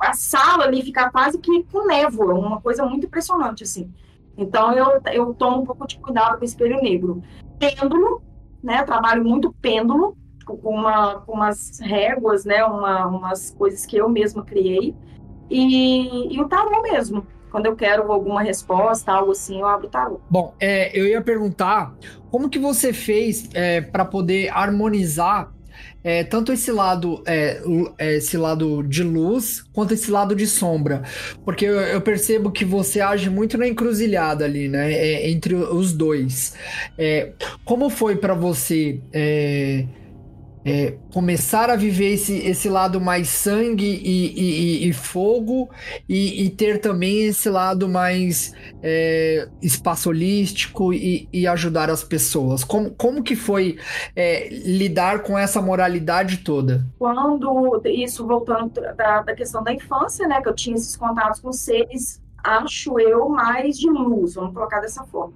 a 0.00 0.14
sala 0.14 0.64
ali 0.64 0.82
ficar 0.82 1.10
quase 1.10 1.38
que 1.38 1.62
com 1.64 1.86
névoa, 1.86 2.34
uma 2.34 2.60
coisa 2.60 2.86
muito 2.86 3.06
impressionante, 3.06 3.64
assim. 3.64 3.92
Então, 4.36 4.72
eu, 4.72 5.00
eu 5.12 5.34
tomo 5.34 5.62
um 5.62 5.66
pouco 5.66 5.86
de 5.86 5.98
cuidado 5.98 6.38
com 6.38 6.42
o 6.42 6.44
espelho 6.44 6.80
negro. 6.80 7.22
Pêndulo, 7.58 8.22
né? 8.62 8.82
Trabalho 8.84 9.24
muito 9.24 9.52
pêndulo, 9.60 10.16
com, 10.46 10.70
uma, 10.70 11.20
com 11.20 11.32
umas 11.32 11.80
réguas, 11.80 12.46
né? 12.46 12.64
Uma, 12.64 13.06
umas 13.06 13.50
coisas 13.50 13.84
que 13.84 13.96
eu 13.96 14.08
mesma 14.08 14.42
criei. 14.42 14.94
E, 15.50 16.34
e 16.34 16.40
o 16.40 16.48
tarô 16.48 16.82
mesmo 16.82 17.26
quando 17.56 17.64
eu 17.64 17.74
quero 17.74 18.12
alguma 18.12 18.42
resposta, 18.42 19.10
algo 19.10 19.32
assim, 19.32 19.60
eu 19.60 19.66
abro 19.66 19.86
o 19.86 19.90
tarô. 19.90 20.20
Bom, 20.28 20.54
é, 20.60 20.90
eu 20.92 21.06
ia 21.06 21.22
perguntar 21.22 21.96
como 22.30 22.50
que 22.50 22.58
você 22.58 22.92
fez 22.92 23.48
é, 23.54 23.80
para 23.80 24.04
poder 24.04 24.50
harmonizar 24.50 25.50
é, 26.04 26.22
tanto 26.22 26.52
esse 26.52 26.70
lado 26.70 27.22
é, 27.26 27.62
é, 27.96 28.16
esse 28.16 28.36
lado 28.36 28.82
de 28.82 29.02
luz 29.02 29.62
quanto 29.72 29.94
esse 29.94 30.10
lado 30.10 30.34
de 30.34 30.46
sombra 30.46 31.02
porque 31.44 31.64
eu, 31.64 31.80
eu 31.80 32.00
percebo 32.00 32.50
que 32.50 32.64
você 32.64 33.00
age 33.00 33.28
muito 33.28 33.58
na 33.58 33.66
encruzilhada 33.66 34.44
ali 34.44 34.68
né 34.68 34.92
é, 34.92 35.28
entre 35.28 35.54
os 35.54 35.92
dois 35.92 36.54
é, 36.96 37.32
como 37.64 37.90
foi 37.90 38.16
para 38.16 38.34
você 38.34 39.00
é, 40.66 40.98
começar 41.14 41.70
a 41.70 41.76
viver 41.76 42.14
esse, 42.14 42.38
esse 42.38 42.68
lado 42.68 43.00
mais 43.00 43.28
sangue 43.28 43.86
e, 43.86 44.82
e, 44.84 44.88
e 44.88 44.92
fogo 44.92 45.70
e, 46.08 46.44
e, 46.44 46.50
ter 46.50 46.80
também 46.80 47.28
esse 47.28 47.48
lado 47.48 47.88
mais 47.88 48.52
é, 48.82 49.48
espaço 49.62 50.08
holístico 50.08 50.92
e, 50.92 51.28
e, 51.32 51.46
ajudar 51.46 51.88
as 51.88 52.02
pessoas. 52.02 52.64
Como, 52.64 52.90
como 52.90 53.22
que 53.22 53.36
foi 53.36 53.78
é, 54.16 54.48
lidar 54.48 55.22
com 55.22 55.38
essa 55.38 55.62
moralidade 55.62 56.38
toda? 56.38 56.84
Quando 56.98 57.80
isso 57.84 58.26
voltando 58.26 58.72
da, 58.96 59.22
da 59.22 59.34
questão 59.36 59.62
da 59.62 59.72
infância, 59.72 60.26
né, 60.26 60.42
que 60.42 60.48
eu 60.48 60.54
tinha 60.54 60.74
esses 60.74 60.96
contatos 60.96 61.38
com 61.38 61.52
seres, 61.52 62.20
acho 62.42 62.98
eu 62.98 63.28
mais 63.28 63.78
de 63.78 63.88
luz, 63.88 64.34
vamos 64.34 64.52
colocar 64.52 64.80
dessa 64.80 65.04
forma. 65.04 65.34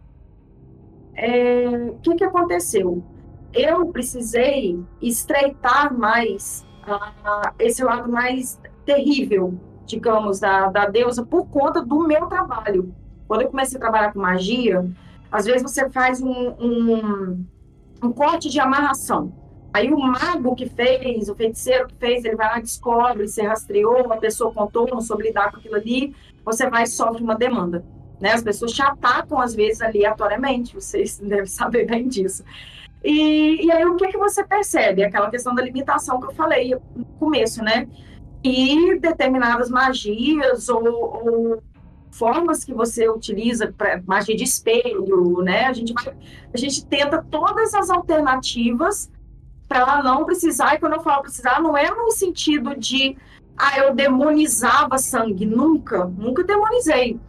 É, 1.15 1.69
o 1.69 1.99
que 2.03 2.17
que 2.17 2.25
aconteceu? 2.25 3.05
Eu 3.53 3.87
precisei 3.87 4.79
estreitar 5.01 5.97
mais 5.97 6.67
uh, 6.87 7.51
esse 7.59 7.83
lado 7.83 8.11
mais 8.11 8.61
terrível, 8.85 9.59
digamos, 9.87 10.41
da, 10.41 10.69
da 10.69 10.87
deusa 10.87 11.25
por 11.25 11.47
conta 11.49 11.83
do 11.83 12.07
meu 12.07 12.27
trabalho. 12.27 12.95
Quando 13.27 13.43
eu 13.43 13.49
comecei 13.49 13.77
a 13.77 13.81
trabalhar 13.81 14.13
com 14.13 14.21
magia, 14.21 14.89
às 15.31 15.45
vezes 15.45 15.63
você 15.63 15.89
faz 15.91 16.21
um, 16.21 16.51
um, 16.59 17.47
um 18.03 18.13
corte 18.13 18.49
de 18.49 18.59
amarração. 18.59 19.33
Aí 19.73 19.93
o 19.93 19.99
mago 19.99 20.57
que 20.57 20.69
fez, 20.69 21.29
o 21.29 21.35
feiticeiro 21.35 21.87
que 21.87 21.95
fez, 21.95 22.25
ele 22.25 22.35
vai 22.35 22.49
lá, 22.49 22.61
descobre, 22.61 23.29
se 23.29 23.41
rastreou, 23.43 24.05
uma 24.05 24.17
pessoa 24.17 24.53
contou, 24.53 24.89
não 24.91 25.01
soube 25.01 25.25
lidar 25.25 25.53
com 25.53 25.59
aquilo 25.59 25.77
ali, 25.77 26.15
você 26.45 26.69
vai 26.69 26.83
e 26.83 26.87
sofre 26.89 27.23
uma 27.23 27.37
demanda. 27.37 27.85
Né? 28.21 28.33
As 28.33 28.43
pessoas 28.43 28.73
te 28.73 28.83
atacam, 28.83 29.41
às 29.41 29.55
vezes, 29.55 29.81
aleatoriamente, 29.81 30.75
vocês 30.75 31.19
devem 31.23 31.47
saber 31.47 31.87
bem 31.87 32.09
disso. 32.09 32.45
E, 33.03 33.67
e 33.67 33.73
aí 33.73 33.85
o 33.85 33.97
que, 33.97 34.09
que 34.09 34.19
você 34.19 34.45
percebe? 34.45 35.03
Aquela 35.03 35.31
questão 35.31 35.55
da 35.55 35.63
limitação 35.63 36.21
que 36.21 36.27
eu 36.27 36.35
falei 36.35 36.75
no 36.95 37.05
começo, 37.19 37.63
né? 37.63 37.89
E 38.45 38.99
determinadas 38.99 39.71
magias 39.71 40.69
ou, 40.69 40.85
ou 40.85 41.63
formas 42.11 42.65
que 42.65 42.75
você 42.75 43.09
utiliza 43.09 43.73
para 43.77 44.03
magia 44.07 44.37
de 44.37 44.45
espelho, 44.45 45.41
né? 45.43 45.67
A 45.67 45.73
gente 45.73 45.95
a 45.97 46.57
gente 46.57 46.85
tenta 46.87 47.25
todas 47.31 47.75
as 47.75 47.89
alternativas 47.91 49.11
para 49.69 50.03
não 50.03 50.25
precisar. 50.25 50.75
E 50.75 50.79
quando 50.79 50.95
eu 50.95 51.01
falo 51.01 51.23
precisar, 51.23 51.61
não 51.63 51.77
é 51.77 51.91
no 51.91 52.11
sentido 52.11 52.75
de 52.77 53.17
ah, 53.57 53.79
eu 53.79 53.95
demonizava 53.95 54.99
sangue, 54.99 55.47
nunca, 55.47 56.05
nunca 56.07 56.43
demonizei. 56.43 57.21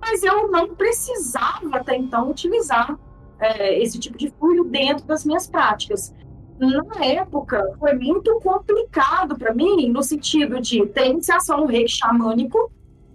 Mas 0.00 0.22
eu 0.22 0.50
não 0.50 0.74
precisava 0.74 1.76
até 1.76 1.96
então 1.96 2.30
utilizar 2.30 2.98
é, 3.40 3.82
esse 3.82 3.98
tipo 3.98 4.18
de 4.18 4.30
fluido 4.30 4.64
dentro 4.64 5.04
das 5.06 5.24
minhas 5.24 5.46
práticas. 5.46 6.14
Na 6.58 7.04
época, 7.04 7.74
foi 7.78 7.94
muito 7.94 8.38
complicado 8.40 9.36
para 9.36 9.54
mim, 9.54 9.88
no 9.88 10.02
sentido 10.02 10.60
de 10.60 10.84
ter 10.86 11.06
iniciação 11.06 11.62
no 11.62 11.66
reiki 11.66 11.90
xamânico, 11.90 12.70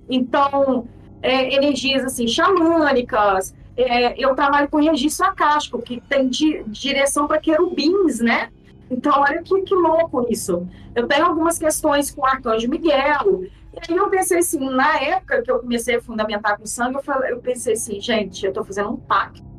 então, 0.09 0.87
é, 1.21 1.53
energias 1.53 2.03
assim, 2.03 2.27
xamânicas, 2.27 3.53
é, 3.77 4.19
eu 4.19 4.33
trabalho 4.33 4.67
com 4.67 4.77
registro 4.77 5.27
acástico, 5.27 5.79
que 5.81 6.01
tem 6.01 6.27
di 6.27 6.63
direção 6.67 7.27
para 7.27 7.39
querubins, 7.39 8.19
né? 8.19 8.49
Então, 8.89 9.13
olha 9.19 9.41
que, 9.43 9.61
que 9.61 9.75
louco 9.75 10.25
isso. 10.29 10.67
Eu 10.95 11.07
tenho 11.07 11.25
algumas 11.25 11.59
questões 11.59 12.09
com 12.09 12.21
o 12.21 12.25
Arcanjo 12.25 12.69
Miguel. 12.69 13.43
E 13.43 13.91
aí 13.91 13.97
eu 13.97 14.09
pensei 14.09 14.39
assim, 14.39 14.69
na 14.69 14.99
época 14.99 15.41
que 15.41 15.51
eu 15.51 15.59
comecei 15.59 15.95
a 15.95 16.01
fundamentar 16.01 16.57
com 16.57 16.65
sangue, 16.65 16.95
eu, 16.95 17.03
falei, 17.03 17.31
eu 17.31 17.39
pensei 17.39 17.73
assim, 17.73 17.99
gente, 17.99 18.45
eu 18.45 18.49
estou 18.49 18.63
fazendo 18.63 18.89
um 18.89 18.95
pacto 18.95 19.54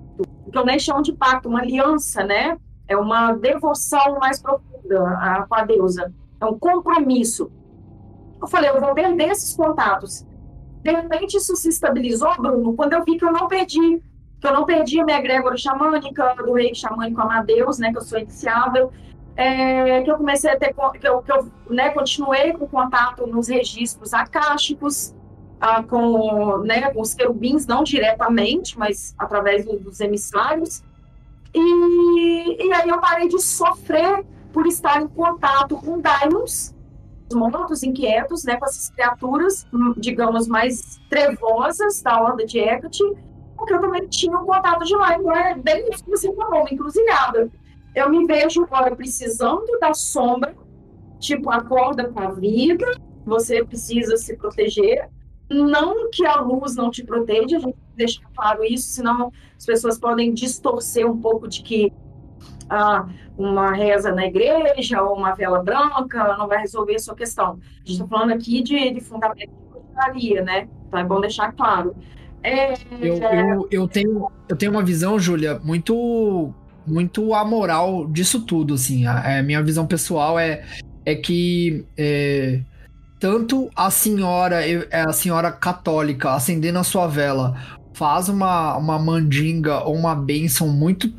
que 0.56 0.60
eu 0.60 0.64
nem 0.64 0.78
chamo 0.78 1.02
de 1.02 1.12
pacto, 1.12 1.50
uma 1.50 1.60
aliança, 1.60 2.24
né? 2.24 2.56
É 2.88 2.96
uma 2.96 3.32
devoção 3.32 4.18
mais 4.18 4.40
profunda 4.40 5.06
a, 5.20 5.46
com 5.46 5.54
a 5.54 5.64
deusa. 5.64 6.12
É 6.40 6.46
um 6.46 6.58
compromisso. 6.58 7.52
Eu 8.40 8.48
falei, 8.48 8.70
eu 8.70 8.80
vou 8.80 8.94
perder 8.94 9.28
esses 9.28 9.54
contatos. 9.54 10.26
De 10.82 10.90
repente, 10.90 11.36
isso 11.36 11.54
se 11.56 11.68
estabilizou, 11.68 12.34
Bruno, 12.38 12.74
quando 12.74 12.94
eu 12.94 13.04
vi 13.04 13.18
que 13.18 13.24
eu 13.24 13.32
não 13.32 13.48
perdi. 13.48 14.02
Que 14.40 14.46
eu 14.46 14.52
não 14.52 14.64
perdi 14.64 15.00
a 15.00 15.04
minha 15.04 15.18
egrégora 15.18 15.56
xamânica, 15.56 16.34
do 16.36 16.54
rei 16.54 16.74
xamânico 16.74 17.20
Amadeus, 17.20 17.78
né? 17.78 17.90
Que 17.90 17.98
eu 17.98 18.02
sou 18.02 18.18
iniciável. 18.18 18.90
É, 19.36 20.02
que 20.02 20.10
eu 20.10 20.16
comecei 20.16 20.50
a 20.50 20.58
ter, 20.58 20.72
que 20.72 21.06
eu, 21.06 21.20
que 21.20 21.32
eu 21.32 21.50
né, 21.68 21.90
continuei 21.90 22.54
com 22.54 22.66
contato 22.66 23.26
nos 23.26 23.48
registros 23.48 24.14
acásticos, 24.14 25.14
ah, 25.60 25.82
com, 25.82 26.58
né, 26.58 26.92
os 26.94 27.14
querubins, 27.14 27.66
não 27.66 27.82
diretamente, 27.82 28.78
mas 28.78 29.14
através 29.18 29.64
do, 29.64 29.78
dos 29.78 30.00
emissários. 30.00 30.82
E, 31.54 32.66
e 32.66 32.72
aí 32.72 32.88
eu 32.88 33.00
parei 33.00 33.28
de 33.28 33.40
sofrer 33.40 34.24
por 34.52 34.66
estar 34.66 35.00
em 35.02 35.08
contato 35.08 35.76
com 35.76 36.00
daimons, 36.00 36.74
mortos, 37.32 37.82
inquietos, 37.82 38.44
né, 38.44 38.56
com 38.56 38.66
essas 38.66 38.90
criaturas, 38.90 39.66
digamos, 39.96 40.46
mais 40.46 41.00
trevosas 41.08 42.02
da 42.02 42.20
horda 42.20 42.44
de 42.44 42.58
Hecate, 42.58 43.02
porque 43.56 43.74
eu 43.74 43.80
também 43.80 44.06
tinha 44.06 44.38
um 44.38 44.44
contato 44.44 44.84
de 44.84 44.94
lá, 44.94 45.16
então 45.16 45.34
é 45.34 45.54
bem 45.54 45.88
isso 45.90 46.04
que 46.04 46.10
você 46.10 46.32
falou, 46.34 46.60
uma 46.60 46.72
encruzilhada. 46.72 47.50
Eu 47.94 48.10
me 48.10 48.26
vejo 48.26 48.62
agora 48.64 48.94
precisando 48.94 49.78
da 49.80 49.94
sombra, 49.94 50.54
tipo, 51.18 51.50
acorda 51.50 52.08
com 52.08 52.20
a 52.20 52.30
vida, 52.30 52.86
você 53.24 53.64
precisa 53.64 54.16
se 54.16 54.36
proteger, 54.36 55.08
não 55.48 56.10
que 56.10 56.26
a 56.26 56.40
luz 56.40 56.74
não 56.74 56.90
te 56.90 57.04
proteja, 57.04 57.56
a 57.56 57.60
gente 57.60 57.76
deixa 57.94 58.20
claro 58.34 58.64
isso, 58.64 58.88
senão 58.88 59.32
as 59.56 59.64
pessoas 59.64 59.98
podem 59.98 60.32
distorcer 60.34 61.08
um 61.08 61.18
pouco 61.20 61.48
de 61.48 61.62
que 61.62 61.92
ah, 62.68 63.08
uma 63.38 63.72
reza 63.72 64.12
na 64.12 64.26
igreja 64.26 65.02
ou 65.02 65.16
uma 65.16 65.34
vela 65.34 65.62
branca 65.62 66.36
não 66.36 66.48
vai 66.48 66.58
resolver 66.58 66.96
a 66.96 66.98
sua 66.98 67.14
questão. 67.14 67.58
A 67.62 67.78
gente 67.78 67.92
está 67.92 68.06
falando 68.06 68.32
aqui 68.32 68.62
de, 68.62 68.90
de 68.90 69.00
fundamento 69.00 69.50
de 69.50 69.70
bruxaria, 69.70 70.42
né? 70.42 70.68
Então 70.86 70.98
é 70.98 71.04
bom 71.04 71.20
deixar 71.20 71.52
claro. 71.52 71.94
É... 72.42 72.74
Eu, 73.00 73.16
eu, 73.16 73.68
eu, 73.70 73.88
tenho, 73.88 74.30
eu 74.48 74.56
tenho 74.56 74.72
uma 74.72 74.82
visão, 74.82 75.18
Júlia, 75.18 75.60
muito 75.62 76.52
muito 76.86 77.34
amoral 77.34 78.06
disso 78.06 78.44
tudo, 78.44 78.74
assim. 78.74 79.06
A, 79.06 79.38
a 79.38 79.42
minha 79.42 79.62
visão 79.62 79.86
pessoal 79.86 80.38
é, 80.38 80.64
é 81.04 81.14
que 81.14 81.84
é, 81.96 82.60
tanto 83.18 83.70
a 83.74 83.90
senhora, 83.90 84.60
a 84.92 85.12
senhora 85.12 85.50
católica 85.50 86.32
acendendo 86.32 86.78
a 86.78 86.84
sua 86.84 87.06
vela 87.06 87.56
faz 87.94 88.28
uma, 88.28 88.76
uma 88.76 88.98
mandinga 88.98 89.80
ou 89.84 89.94
uma 89.94 90.14
benção 90.14 90.68
muito 90.68 91.12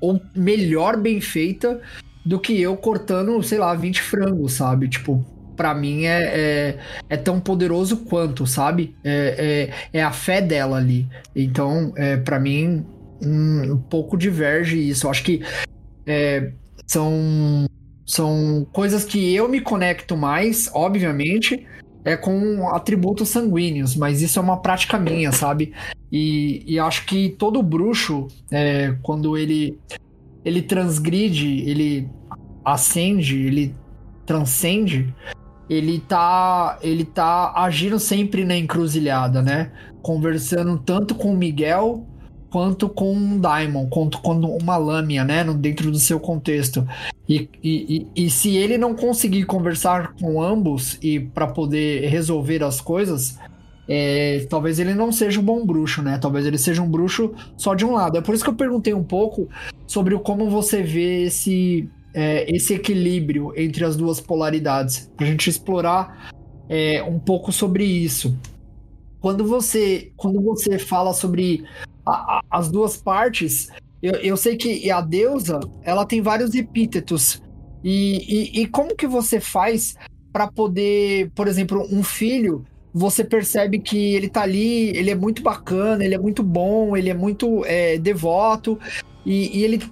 ou 0.00 0.20
melhor 0.34 0.96
bem 0.96 1.20
feita 1.20 1.80
do 2.24 2.40
que 2.40 2.60
eu 2.60 2.76
cortando, 2.76 3.42
sei 3.42 3.58
lá, 3.58 3.74
20 3.74 4.00
frangos, 4.00 4.54
sabe? 4.54 4.88
Tipo, 4.88 5.24
para 5.56 5.74
mim 5.74 6.04
é, 6.04 6.22
é, 6.22 6.78
é, 7.08 7.16
tão 7.16 7.38
poderoso 7.38 7.98
quanto, 7.98 8.46
sabe? 8.46 8.96
É, 9.04 9.70
é, 9.92 9.98
é 9.98 10.02
a 10.02 10.10
fé 10.10 10.40
dela 10.40 10.76
ali. 10.78 11.06
Então, 11.36 11.92
é, 11.96 12.16
para 12.16 12.40
mim, 12.40 12.84
um, 13.20 13.72
um, 13.72 13.78
pouco 13.78 14.16
diverge 14.16 14.76
isso. 14.76 15.06
Eu 15.06 15.10
acho 15.10 15.22
que 15.22 15.42
é, 16.06 16.52
são, 16.86 17.66
são 18.12 18.66
coisas 18.74 19.06
que 19.06 19.34
eu 19.34 19.48
me 19.48 19.58
conecto 19.58 20.18
mais, 20.18 20.70
obviamente, 20.74 21.66
é 22.04 22.14
com 22.14 22.68
atributos 22.68 23.30
sanguíneos, 23.30 23.96
mas 23.96 24.20
isso 24.20 24.38
é 24.38 24.42
uma 24.42 24.60
prática 24.60 24.98
minha, 24.98 25.32
sabe? 25.32 25.72
E, 26.12 26.62
e 26.66 26.78
acho 26.78 27.06
que 27.06 27.30
todo 27.30 27.62
bruxo, 27.62 28.28
é, 28.50 28.94
quando 29.02 29.34
ele, 29.34 29.78
ele 30.44 30.60
transgride, 30.60 31.62
ele 31.66 32.06
ascende, 32.62 33.46
ele 33.46 33.74
transcende, 34.26 35.14
ele 35.70 35.98
tá, 35.98 36.78
ele 36.82 37.06
tá 37.06 37.54
agindo 37.56 37.98
sempre 37.98 38.44
na 38.44 38.58
encruzilhada, 38.58 39.40
né? 39.40 39.72
Conversando 40.02 40.76
tanto 40.76 41.14
com 41.14 41.32
o 41.32 41.36
Miguel 41.36 42.06
quanto 42.52 42.86
com 42.86 43.14
um 43.14 43.40
Daimon, 43.40 43.88
quanto 43.88 44.20
com 44.20 44.34
uma 44.34 44.76
lâmina, 44.76 45.24
né? 45.24 45.44
Dentro 45.54 45.90
do 45.90 45.98
seu 45.98 46.20
contexto. 46.20 46.86
E, 47.26 47.48
e, 47.62 48.06
e, 48.14 48.26
e 48.26 48.30
se 48.30 48.54
ele 48.56 48.76
não 48.76 48.94
conseguir 48.94 49.44
conversar 49.44 50.12
com 50.20 50.42
ambos 50.42 50.98
e 51.02 51.18
para 51.18 51.46
poder 51.46 52.06
resolver 52.08 52.62
as 52.62 52.78
coisas, 52.78 53.38
é, 53.88 54.46
talvez 54.50 54.78
ele 54.78 54.94
não 54.94 55.10
seja 55.10 55.40
um 55.40 55.42
bom 55.42 55.64
bruxo, 55.64 56.02
né? 56.02 56.18
Talvez 56.18 56.44
ele 56.44 56.58
seja 56.58 56.82
um 56.82 56.90
bruxo 56.90 57.32
só 57.56 57.74
de 57.74 57.86
um 57.86 57.92
lado. 57.92 58.18
É 58.18 58.20
por 58.20 58.34
isso 58.34 58.44
que 58.44 58.50
eu 58.50 58.54
perguntei 58.54 58.92
um 58.92 59.02
pouco 59.02 59.48
sobre 59.86 60.18
como 60.18 60.50
você 60.50 60.82
vê 60.82 61.22
esse, 61.24 61.88
é, 62.12 62.54
esse 62.54 62.74
equilíbrio 62.74 63.50
entre 63.56 63.82
as 63.82 63.96
duas 63.96 64.20
polaridades, 64.20 65.10
para 65.16 65.26
a 65.26 65.30
gente 65.30 65.48
explorar 65.48 66.30
é, 66.68 67.02
um 67.02 67.18
pouco 67.18 67.50
sobre 67.50 67.84
isso. 67.84 68.36
Quando 69.20 69.46
você, 69.46 70.12
quando 70.16 70.42
você 70.42 70.78
fala 70.78 71.14
sobre 71.14 71.64
a, 72.04 72.38
a, 72.38 72.42
as 72.50 72.70
duas 72.70 72.96
partes, 72.96 73.68
eu, 74.02 74.14
eu, 74.14 74.36
sei 74.36 74.56
que 74.56 74.90
a 74.90 75.00
deusa 75.00 75.60
ela 75.82 76.04
tem 76.04 76.20
vários 76.20 76.54
epítetos. 76.54 77.42
E, 77.84 78.58
e, 78.58 78.62
e 78.62 78.66
como 78.66 78.96
que 78.96 79.06
você 79.06 79.40
faz 79.40 79.94
para 80.32 80.46
poder, 80.50 81.30
por 81.34 81.46
exemplo, 81.46 81.86
um 81.90 82.02
filho 82.02 82.64
você 82.94 83.24
percebe 83.24 83.78
que 83.78 84.14
ele 84.14 84.28
tá 84.28 84.42
ali, 84.42 84.88
ele 84.96 85.10
é 85.10 85.14
muito 85.14 85.42
bacana, 85.42 86.04
ele 86.04 86.14
é 86.14 86.18
muito 86.18 86.42
bom, 86.42 86.94
ele 86.94 87.08
é 87.08 87.14
muito 87.14 87.64
é, 87.64 87.96
devoto, 87.96 88.78
e, 89.24 89.58
e, 89.58 89.64
ele 89.64 89.82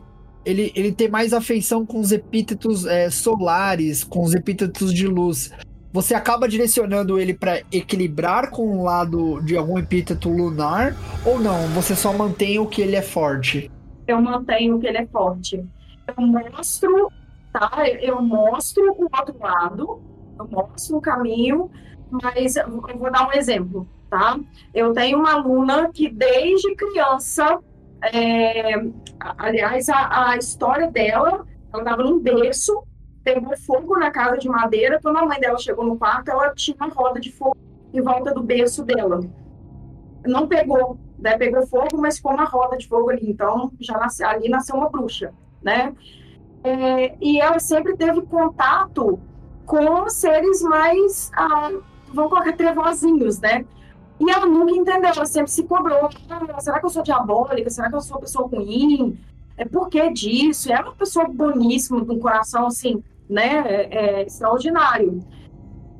ele, 0.45 0.73
ele 0.75 0.93
tem 0.93 1.09
mais 1.09 1.33
afeição 1.33 1.85
com 1.85 2.01
os 2.01 2.13
epítetos 2.13 2.87
é, 2.87 3.11
solares, 3.11 4.03
com 4.03 4.23
os 4.23 4.35
epítetos 4.35 4.93
de 4.93 5.07
luz. 5.07 5.51
Você 5.93 6.15
acaba 6.15 6.49
direcionando 6.49 7.19
ele 7.19 7.35
para 7.35 7.63
equilibrar 7.73 8.51
com 8.51 8.79
o 8.79 8.85
lado 8.85 9.41
de 9.43 9.57
algum 9.57 9.79
epíteto 9.79 10.29
lunar 10.29 10.95
ou 11.25 11.41
não? 11.41 11.67
Você 11.69 11.97
só 11.97 12.13
mantém 12.13 12.59
o 12.59 12.67
que 12.67 12.81
ele 12.81 12.95
é 12.95 13.03
forte? 13.03 13.71
Eu 14.07 14.21
mantenho 14.21 14.77
o 14.77 14.81
que 14.81 14.87
ele 14.87 14.99
é 14.99 15.07
forte. 15.07 15.65
Eu 16.07 16.27
mostro, 16.27 17.11
tá? 17.53 17.71
Eu 18.01 18.23
mostro 18.23 18.85
o 18.93 19.09
outro 19.13 19.37
lado, 19.41 20.01
eu 20.39 20.49
mostro 20.49 20.97
o 20.97 21.01
caminho, 21.01 21.71
mas 22.11 22.57
eu 22.57 22.69
vou 22.71 23.11
dar 23.11 23.29
um 23.29 23.33
exemplo, 23.33 23.89
tá? 24.09 24.39
Eu 24.73 24.93
tenho 24.93 25.19
uma 25.19 25.33
aluna 25.33 25.91
que 25.93 26.09
desde 26.09 26.75
criança 26.75 27.59
é, 28.03 28.75
aliás, 29.39 29.89
a, 29.89 30.31
a, 30.31 30.37
história 30.37 30.91
dela, 30.91 31.47
ela 31.73 31.83
estava 31.83 32.03
num 32.03 32.19
berço, 32.19 32.83
pegou 33.23 33.57
fogo 33.57 33.99
na 33.99 34.11
casa 34.11 34.37
de 34.39 34.49
madeira. 34.49 35.01
Quando 35.03 35.19
a 35.19 35.27
mãe 35.27 35.41
dela 35.41 35.59
chegou 35.59 35.85
no 35.85 35.97
quarto, 35.97 36.31
ela 36.31 36.53
tinha 36.55 36.77
uma 36.77 36.89
roda 36.89 37.21
de 37.21 37.31
fogo 37.33 37.57
em 37.93 38.01
volta 38.01 38.33
do 38.33 38.43
berço 38.43 38.85
dela. 38.85 39.21
Não 40.27 40.47
pegou, 40.47 40.99
né? 41.19 41.37
Pegou 41.37 41.67
fogo, 41.67 41.99
mas 41.99 42.17
ficou 42.17 42.33
uma 42.33 42.45
roda 42.45 42.77
de 42.77 42.87
fogo 42.87 43.11
ali. 43.11 43.31
Então, 43.31 43.73
já 43.81 43.99
nasceu, 43.99 44.29
ali 44.29 44.49
nasceu 44.49 44.77
uma 44.77 44.89
bruxa, 44.89 45.33
né? 45.63 45.95
É, 46.63 47.17
e 47.21 47.41
ela 47.41 47.59
sempre 47.59 47.97
teve 47.97 48.21
contato 48.23 49.19
com 49.65 50.09
seres 50.09 50.63
mais, 50.63 51.31
ah, 51.35 51.71
vamos 52.13 52.31
colocar, 52.31 52.53
trevozinhos, 52.53 53.41
né? 53.41 53.65
E 54.19 54.31
ela 54.31 54.45
nunca 54.45 54.73
entendeu, 54.73 55.11
ela 55.17 55.25
sempre 55.25 55.51
se 55.51 55.63
cobrou. 55.63 56.11
Ah, 56.29 56.61
será 56.61 56.79
que 56.79 56.85
eu 56.85 56.91
sou 56.91 57.03
diabólica? 57.03 57.71
Será 57.71 57.89
que 57.89 57.97
eu 57.97 58.01
sou 58.03 58.17
uma 58.17 58.21
pessoa 58.21 58.47
ruim? 58.47 59.19
É, 59.61 59.65
por 59.67 59.91
que 59.91 60.11
disso? 60.11 60.73
É 60.73 60.81
uma 60.81 60.95
pessoa 60.95 61.29
boníssima, 61.29 62.03
com 62.03 62.15
um 62.15 62.19
coração, 62.19 62.67
assim, 62.67 63.05
né, 63.29 63.63
é, 63.67 64.21
é, 64.21 64.23
extraordinário. 64.23 65.21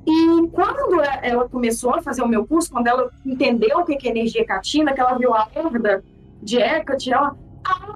E 0.07 0.49
quando 0.49 0.99
ela 1.23 1.47
começou 1.47 1.95
a 1.95 2.01
fazer 2.01 2.23
o 2.23 2.27
meu 2.29 2.47
curso, 2.47 2.73
quando 2.73 2.87
ela 2.87 3.11
entendeu 3.25 3.81
o 3.81 3.85
que 3.85 4.09
é 4.09 4.11
energia 4.11 4.47
catina, 4.47 4.95
que 4.95 5.01
ela 5.01 5.19
viu 5.19 5.35
a 5.35 5.47
horda 5.55 6.03
de 6.43 6.57
Hecate, 6.57 7.13
ela... 7.13 7.37
Ah, 7.63 7.95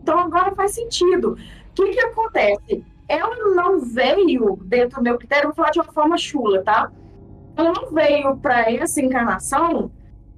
então 0.00 0.20
agora 0.20 0.54
faz 0.54 0.70
sentido. 0.70 1.32
O 1.32 1.72
que 1.74 1.88
que 1.88 2.00
acontece? 2.00 2.84
Ela 3.08 3.54
não 3.56 3.80
veio 3.80 4.56
dentro 4.64 4.98
do 4.98 5.02
meu 5.02 5.18
critério, 5.18 5.48
vou 5.48 5.54
falar 5.54 5.70
de 5.70 5.80
uma 5.80 5.92
forma 5.92 6.16
chula, 6.16 6.62
tá? 6.62 6.92
ela 7.56 7.72
não 7.72 7.90
veio 7.90 8.36
para 8.36 8.72
essa 8.72 9.00
encarnação 9.00 9.90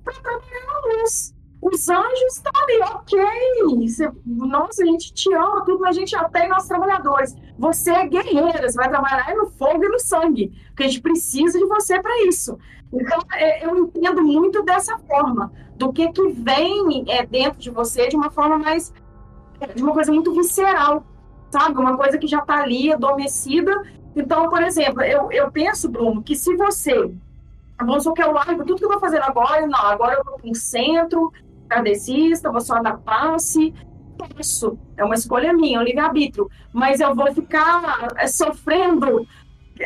para 0.03 0.15
trabalhar 0.15 0.67
na 0.67 0.81
luz. 0.81 1.35
Os 1.65 1.89
anjos 1.89 2.37
estão 2.37 2.53
ali, 2.63 2.81
ok. 2.95 3.89
Você, 3.89 4.13
nossa, 4.27 4.83
a 4.83 4.87
gente 4.87 5.15
te 5.15 5.33
ama, 5.33 5.65
tudo, 5.65 5.81
mas 5.81 5.97
a 5.97 5.99
gente 5.99 6.11
já 6.11 6.29
tem 6.29 6.47
nossos 6.47 6.69
trabalhadores. 6.69 7.35
Você 7.59 7.91
é 7.91 8.07
guerreira, 8.07 8.69
você 8.69 8.77
vai 8.77 8.91
trabalhar 8.91 9.35
no 9.35 9.47
fogo 9.47 9.83
e 9.83 9.89
no 9.89 9.99
sangue, 9.99 10.53
porque 10.67 10.83
a 10.83 10.89
gente 10.89 11.01
precisa 11.01 11.59
de 11.59 11.65
você 11.65 11.99
para 12.03 12.27
isso. 12.27 12.59
Então, 12.93 13.19
é, 13.33 13.65
eu 13.67 13.79
entendo 13.79 14.23
muito 14.23 14.63
dessa 14.63 14.99
forma, 14.99 15.51
do 15.77 15.91
que, 15.91 16.13
que 16.13 16.29
vem 16.33 17.05
é, 17.09 17.25
dentro 17.25 17.59
de 17.59 17.71
você 17.71 18.09
de 18.09 18.17
uma 18.17 18.31
forma 18.31 18.59
mais. 18.59 18.93
de 19.75 19.83
uma 19.83 19.95
coisa 19.95 20.13
muito 20.13 20.35
visceral, 20.35 21.03
sabe? 21.51 21.79
Uma 21.79 21.97
coisa 21.97 22.19
que 22.19 22.27
já 22.27 22.41
está 22.41 22.63
ali, 22.63 22.93
adormecida, 22.93 23.83
então, 24.15 24.51
por 24.51 24.63
exemplo, 24.63 25.03
eu, 25.03 25.33
eu 25.33 25.51
penso, 25.51 25.89
Bruno, 25.89 26.23
que 26.23 26.37
se 26.37 26.55
você. 26.57 27.11
Vamos 27.79 28.05
supor 28.05 28.15
que 28.15 28.23
eu 28.23 28.33
largo 28.33 28.65
tudo 28.65 28.77
que 28.77 28.85
eu 28.85 28.89
vou 28.91 29.01
fazer 29.01 29.21
agora, 29.21 29.67
não, 29.67 29.81
agora 29.81 30.15
eu 30.15 30.25
vou 30.25 30.39
para 30.39 30.49
um 30.49 30.55
centro 30.55 31.33
kardecista, 31.69 32.51
vou 32.51 32.61
só 32.61 32.81
dar 32.81 32.99
passe. 32.99 33.75
Isso 34.39 34.79
é 34.97 35.05
uma 35.05 35.15
escolha 35.15 35.53
minha, 35.53 35.79
é 35.79 35.81
um 35.81 35.85
livre-arbítrio. 35.85 36.49
Mas 36.73 37.01
eu 37.01 37.15
vou 37.15 37.33
ficar 37.33 38.09
é, 38.17 38.27
sofrendo, 38.27 39.27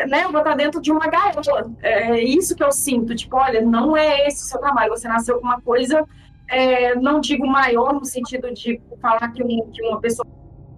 né? 0.08 0.24
Eu 0.24 0.32
vou 0.32 0.40
estar 0.40 0.54
dentro 0.54 0.80
de 0.80 0.92
uma 0.92 1.06
gaiola. 1.06 1.70
É 1.82 2.20
isso 2.22 2.54
que 2.54 2.62
eu 2.62 2.72
sinto. 2.72 3.14
Tipo, 3.14 3.36
olha, 3.36 3.60
não 3.60 3.96
é 3.96 4.26
esse 4.26 4.44
o 4.44 4.46
seu 4.46 4.60
trabalho. 4.60 4.90
Você 4.90 5.08
nasceu 5.08 5.38
com 5.38 5.46
uma 5.46 5.60
coisa, 5.60 6.06
é, 6.48 6.94
não 6.94 7.20
digo 7.20 7.46
maior 7.46 7.92
no 7.92 8.04
sentido 8.04 8.52
de 8.52 8.80
falar 9.00 9.28
que, 9.32 9.42
um, 9.42 9.70
que 9.70 9.82
uma 9.82 10.00
pessoa 10.00 10.26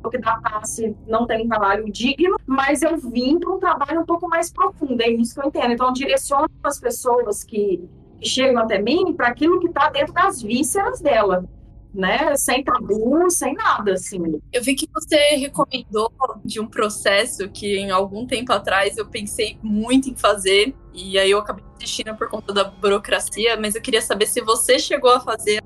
que 0.08 0.18
da 0.18 0.36
passe 0.36 0.96
não 1.06 1.26
tem 1.26 1.44
um 1.44 1.48
trabalho 1.48 1.92
digno, 1.92 2.36
mas 2.46 2.80
eu 2.80 2.96
vim 2.96 3.38
para 3.38 3.52
um 3.52 3.58
trabalho 3.58 4.00
um 4.00 4.06
pouco 4.06 4.26
mais 4.28 4.50
profundo, 4.50 5.02
é 5.02 5.10
isso 5.10 5.34
que 5.34 5.40
eu 5.40 5.48
entendo. 5.48 5.72
Então, 5.72 5.88
eu 5.88 5.92
direciono 5.92 6.48
as 6.62 6.80
pessoas 6.80 7.44
que 7.44 7.86
chegam 8.22 8.62
até 8.62 8.78
mim 8.80 9.12
para 9.14 9.28
aquilo 9.28 9.60
que 9.60 9.68
está 9.68 9.88
dentro 9.90 10.12
das 10.12 10.42
vísceras 10.42 11.00
dela. 11.00 11.44
Né? 11.92 12.36
Sem 12.36 12.62
tabu, 12.62 13.28
sem 13.30 13.52
nada, 13.54 13.94
assim. 13.94 14.40
Eu 14.52 14.62
vi 14.62 14.76
que 14.76 14.88
você 14.92 15.34
recomendou 15.34 16.12
de 16.44 16.60
um 16.60 16.66
processo 16.66 17.48
que 17.48 17.78
em 17.78 17.90
algum 17.90 18.24
tempo 18.26 18.52
atrás 18.52 18.96
eu 18.96 19.06
pensei 19.06 19.58
muito 19.60 20.08
em 20.08 20.14
fazer 20.14 20.72
e 20.94 21.18
aí 21.18 21.32
eu 21.32 21.38
acabei 21.38 21.64
desistindo 21.76 22.14
por 22.14 22.28
conta 22.28 22.52
da 22.52 22.62
burocracia, 22.62 23.58
mas 23.58 23.74
eu 23.74 23.82
queria 23.82 24.00
saber 24.00 24.26
se 24.26 24.40
você 24.40 24.78
chegou 24.78 25.10
a 25.10 25.18
fazer 25.18 25.60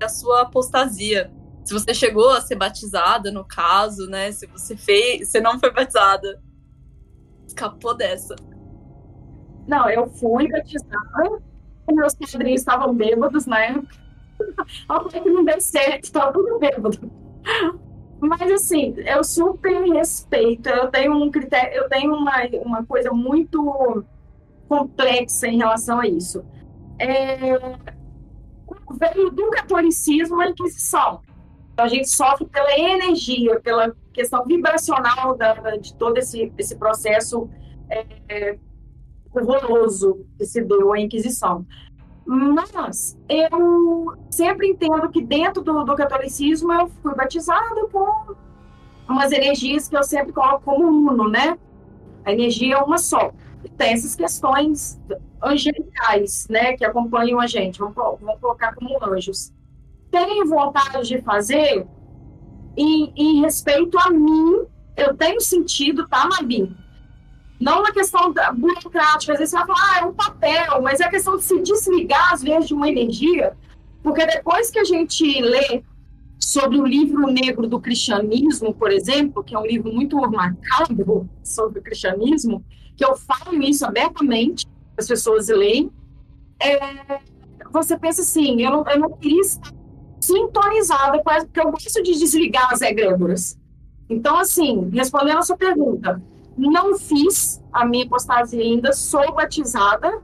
a 0.00 0.08
sua 0.08 0.42
apostasia 0.42 1.30
se 1.64 1.74
você 1.74 1.94
chegou 1.94 2.30
a 2.30 2.40
ser 2.40 2.56
batizada, 2.56 3.30
no 3.30 3.44
caso, 3.44 4.08
né? 4.08 4.32
Se 4.32 4.46
você 4.46 4.76
fez, 4.76 5.28
você 5.28 5.40
não 5.40 5.58
foi 5.58 5.70
batizada, 5.72 6.42
escapou 7.46 7.96
dessa. 7.96 8.34
Não, 9.68 9.88
eu 9.88 10.08
fui 10.08 10.48
batizada. 10.48 11.40
Meus 11.92 12.14
padrinhos 12.14 12.60
estavam 12.60 12.94
bêbados 12.94 13.46
na 13.46 13.60
época. 13.60 14.00
Que 15.10 15.20
não 15.20 15.44
deu 15.44 15.60
certo, 15.60 16.04
estava 16.04 16.32
tudo 16.32 16.58
bêbado. 16.58 16.98
Mas 18.20 18.52
assim, 18.52 18.94
eu 18.98 19.22
super 19.22 19.82
respeito. 19.92 20.68
Eu 20.68 20.88
tenho 20.88 21.12
um 21.12 21.30
critério, 21.30 21.76
eu 21.76 21.88
tenho 21.88 22.14
uma, 22.14 22.32
uma 22.64 22.84
coisa 22.84 23.10
muito 23.10 24.04
complexa 24.68 25.48
em 25.48 25.58
relação 25.58 26.00
a 26.00 26.06
isso. 26.06 26.44
É, 26.98 27.58
veio 28.98 29.30
do 29.30 29.50
catolicismo 29.50 30.40
a 30.40 30.48
Inquisição. 30.48 31.20
Então 31.72 31.84
a 31.84 31.88
gente 31.88 32.08
sofre 32.10 32.46
pela 32.46 32.78
energia, 32.78 33.60
pela 33.60 33.94
questão 34.12 34.44
vibracional 34.44 35.36
da, 35.36 35.76
de 35.76 35.94
todo 35.94 36.18
esse, 36.18 36.52
esse 36.58 36.76
processo 36.76 37.48
é, 37.88 38.58
horroroso 39.32 40.26
que 40.36 40.44
se 40.44 40.62
deu 40.62 40.92
à 40.92 41.00
Inquisição. 41.00 41.66
Mas 42.26 43.18
eu 43.28 44.16
sempre 44.30 44.68
entendo 44.68 45.08
que 45.10 45.22
dentro 45.22 45.62
do, 45.62 45.84
do 45.84 45.96
catolicismo 45.96 46.72
eu 46.72 46.88
fui 47.02 47.14
batizada 47.14 47.86
com 47.88 48.34
umas 49.08 49.32
energias 49.32 49.88
que 49.88 49.96
eu 49.96 50.04
sempre 50.04 50.32
coloco 50.32 50.64
como 50.64 50.86
uno, 50.86 51.28
né? 51.28 51.58
A 52.24 52.32
energia 52.32 52.76
é 52.76 52.78
uma 52.78 52.98
só. 52.98 53.32
Tem 53.76 53.92
essas 53.92 54.14
questões 54.14 55.00
angelicais, 55.42 56.46
né, 56.48 56.76
que 56.76 56.84
acompanham 56.84 57.40
a 57.40 57.46
gente, 57.46 57.78
vamos, 57.78 57.94
vamos 57.94 58.40
colocar 58.40 58.74
como 58.74 59.02
anjos. 59.04 59.52
Tenho 60.10 60.46
vontade 60.46 61.08
de 61.08 61.20
fazer 61.22 61.86
em, 62.76 63.12
em 63.16 63.40
respeito 63.40 63.98
a 63.98 64.10
mim, 64.10 64.66
eu 64.96 65.16
tenho 65.16 65.40
sentido, 65.40 66.06
tá, 66.08 66.28
Mabim? 66.28 66.76
Não 67.60 67.82
na 67.82 67.92
questão 67.92 68.32
burocrática, 68.56 69.34
às 69.34 69.38
vezes 69.38 69.50
você 69.50 69.56
vai 69.58 69.66
falar, 69.66 69.92
ah, 69.92 70.00
é 70.00 70.04
um 70.06 70.14
papel, 70.14 70.82
mas 70.82 70.98
é 70.98 71.04
a 71.04 71.10
questão 71.10 71.36
de 71.36 71.44
se 71.44 71.60
desligar, 71.60 72.32
às 72.32 72.42
vezes, 72.42 72.68
de 72.68 72.74
uma 72.74 72.88
energia, 72.88 73.52
porque 74.02 74.24
depois 74.24 74.70
que 74.70 74.78
a 74.78 74.84
gente 74.84 75.40
lê 75.42 75.82
sobre 76.38 76.80
o 76.80 76.86
livro 76.86 77.26
negro 77.26 77.66
do 77.66 77.78
cristianismo, 77.78 78.72
por 78.72 78.90
exemplo, 78.90 79.44
que 79.44 79.54
é 79.54 79.58
um 79.58 79.66
livro 79.66 79.92
muito 79.92 80.16
macabro 80.16 81.28
sobre 81.44 81.80
o 81.80 81.82
cristianismo, 81.82 82.64
que 82.96 83.04
eu 83.04 83.14
falo 83.14 83.62
isso 83.62 83.84
abertamente, 83.84 84.66
as 84.96 85.06
pessoas 85.06 85.48
leem, 85.48 85.90
é, 86.58 87.20
você 87.70 87.98
pensa 87.98 88.22
assim, 88.22 88.62
eu 88.62 88.70
não, 88.70 88.88
eu 88.88 88.98
não 89.00 89.10
queria 89.10 89.40
estar 89.40 89.70
sintonizada 90.20 91.22
com 91.22 91.30
essa, 91.30 91.46
porque 91.46 91.60
eu 91.60 91.70
gosto 91.70 92.02
de 92.02 92.18
desligar 92.18 92.72
as 92.72 92.80
egrégoras. 92.80 93.58
Então, 94.08 94.36
assim, 94.38 94.90
respondendo 94.92 95.38
a 95.38 95.42
sua 95.42 95.56
pergunta, 95.56 96.20
não 96.68 96.98
fiz 96.98 97.62
a 97.72 97.84
minha 97.84 98.04
apostasia 98.04 98.62
ainda, 98.62 98.92
sou 98.92 99.34
batizada, 99.34 100.20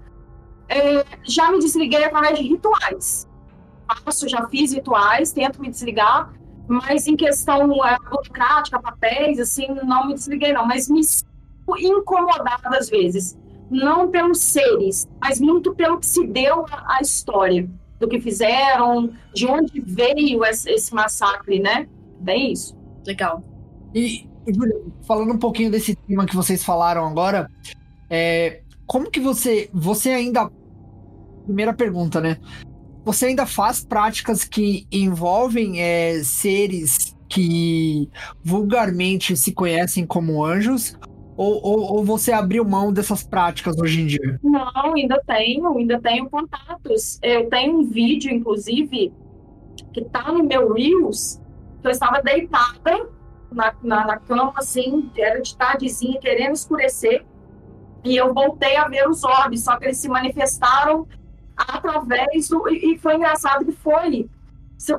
é, 0.69 1.05
já 1.25 1.51
me 1.51 1.59
desliguei 1.59 2.05
através 2.05 2.39
de 2.39 2.45
rituais. 2.45 3.29
Faço, 4.05 4.29
já 4.29 4.47
fiz 4.49 4.73
rituais, 4.73 5.33
tento 5.33 5.61
me 5.61 5.71
desligar, 5.71 6.33
mas 6.67 7.07
em 7.07 7.17
questão 7.17 7.85
é, 7.85 7.97
burocrática, 7.99 8.81
papéis, 8.81 9.39
assim, 9.39 9.67
não 9.85 10.09
me 10.09 10.15
desliguei 10.15 10.53
não, 10.53 10.67
mas 10.67 10.89
me 10.89 11.03
sinto 11.05 11.27
incomodada 11.79 12.77
às 12.77 12.89
vezes. 12.89 13.39
Não 13.71 14.09
pelos 14.11 14.41
seres, 14.41 15.09
mas 15.21 15.41
muito 15.41 15.75
pelo 15.75 15.99
que 15.99 16.07
se 16.07 16.27
deu 16.27 16.65
a 16.71 17.01
história, 17.01 17.69
do 17.99 18.07
que 18.07 18.21
fizeram, 18.21 19.11
de 19.33 19.47
onde 19.47 19.81
veio 19.81 20.45
esse, 20.45 20.71
esse 20.71 20.95
massacre, 20.95 21.59
né? 21.59 21.89
Bem 22.21 22.53
isso. 22.53 22.77
Legal. 23.07 23.43
E, 23.95 24.29
falando 25.07 25.33
um 25.33 25.39
pouquinho 25.39 25.71
desse 25.71 25.95
tema 25.95 26.27
que 26.27 26.37
vocês 26.37 26.65
falaram 26.65 27.07
agora, 27.07 27.51
é, 28.09 28.63
como 28.87 29.11
que 29.11 29.21
você, 29.21 29.69
você 29.73 30.11
ainda, 30.11 30.51
primeira 31.45 31.73
pergunta, 31.73 32.21
né? 32.21 32.39
Você 33.05 33.27
ainda 33.27 33.47
faz 33.47 33.85
práticas 33.85 34.45
que 34.45 34.87
envolvem 34.91 35.81
é, 35.81 36.23
seres 36.25 37.17
que 37.29 38.09
vulgarmente 38.43 39.37
se 39.37 39.53
conhecem 39.53 40.07
como 40.07 40.45
anjos? 40.45 40.97
Ou, 41.37 41.61
ou, 41.63 41.97
ou, 41.97 42.05
você 42.05 42.33
abriu 42.33 42.65
mão 42.65 42.91
dessas 42.91 43.23
práticas 43.23 43.79
hoje 43.79 44.01
em 44.01 44.07
dia? 44.07 44.41
Não, 44.43 44.95
ainda 44.95 45.23
tenho, 45.27 45.77
ainda 45.77 46.01
tenho 46.01 46.31
contatos. 46.31 47.19
Eu 47.23 47.51
tenho 47.51 47.79
um 47.79 47.85
vídeo, 47.85 48.33
inclusive, 48.33 49.13
que 49.93 50.05
tá 50.07 50.33
no 50.33 50.43
meu 50.43 50.73
Reels, 50.73 51.39
que 51.83 51.89
eu 51.89 51.91
estava 51.91 52.23
deitada 52.23 53.07
na, 53.51 53.75
na, 53.83 54.07
na 54.07 54.19
cama, 54.19 54.53
assim, 54.57 55.11
era 55.17 55.41
de 55.41 55.57
tardezinha, 55.57 56.21
querendo 56.21 56.55
escurecer. 56.55 57.25
E 58.05 58.17
eu 58.17 58.33
voltei 58.33 58.77
a 58.77 58.87
ver 58.87 59.09
os 59.09 59.25
orbes, 59.25 59.65
só 59.65 59.77
que 59.77 59.87
eles 59.87 59.99
se 59.99 60.09
manifestaram 60.09 61.07
através 61.57 62.49
do. 62.49 62.69
E 62.69 62.99
foi 62.99 63.17
engraçado 63.17 63.65
que 63.65 63.73
foi. 63.73 64.29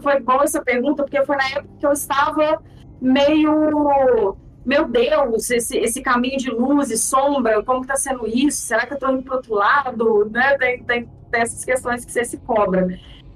Foi 0.02 0.20
boa 0.20 0.44
essa 0.44 0.62
pergunta, 0.62 1.04
porque 1.04 1.24
foi 1.24 1.38
na 1.38 1.50
época 1.50 1.70
que 1.80 1.86
eu 1.86 1.92
estava 1.92 2.62
meio. 3.00 4.36
Meu 4.66 4.86
Deus, 4.86 5.50
esse, 5.50 5.78
esse 5.78 6.02
caminho 6.02 6.38
de 6.38 6.50
luz 6.50 6.92
e 6.92 6.98
sombra, 6.98 7.64
como 7.64 7.82
está 7.82 7.96
sendo 7.96 8.28
isso? 8.28 8.64
Será 8.64 8.86
que 8.86 8.92
eu 8.92 8.96
estou 8.96 9.12
indo 9.14 9.24
para 9.24 9.36
outro 9.36 9.54
lado? 9.54 10.30
Né? 10.30 10.58
Tem, 10.58 10.84
tem, 10.84 11.10
tem 11.32 11.42
essas 11.42 11.64
questões 11.64 12.04
que 12.04 12.12
você 12.12 12.26
se 12.26 12.38
cobra. 12.40 12.86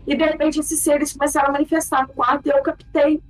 E 0.06 0.14
de 0.14 0.26
repente 0.26 0.60
esses 0.60 0.80
seres 0.80 1.14
começaram 1.14 1.50
a 1.50 1.54
manifestar 1.54 2.06
no 2.06 2.14
quarto 2.14 2.48
e 2.48 2.50
eu 2.50 2.62
captei 2.62 3.22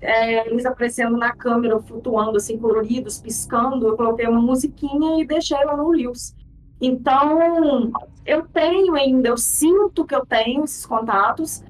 é, 0.00 0.48
eles 0.48 0.64
aparecendo 0.64 1.16
na 1.16 1.32
câmera, 1.32 1.80
flutuando, 1.80 2.36
assim, 2.36 2.58
coloridos, 2.58 3.18
piscando. 3.18 3.86
Eu 3.86 3.96
coloquei 3.96 4.26
uma 4.26 4.40
musiquinha 4.40 5.22
e 5.22 5.26
deixei 5.26 5.56
ela 5.56 5.76
no 5.76 5.90
Reels. 5.90 6.34
Então, 6.80 7.92
eu 8.24 8.46
tenho 8.48 8.94
ainda, 8.94 9.28
eu 9.28 9.36
sinto 9.36 10.04
que 10.04 10.14
eu 10.14 10.24
tenho 10.24 10.64
esses 10.64 10.86
contatos. 10.86 11.62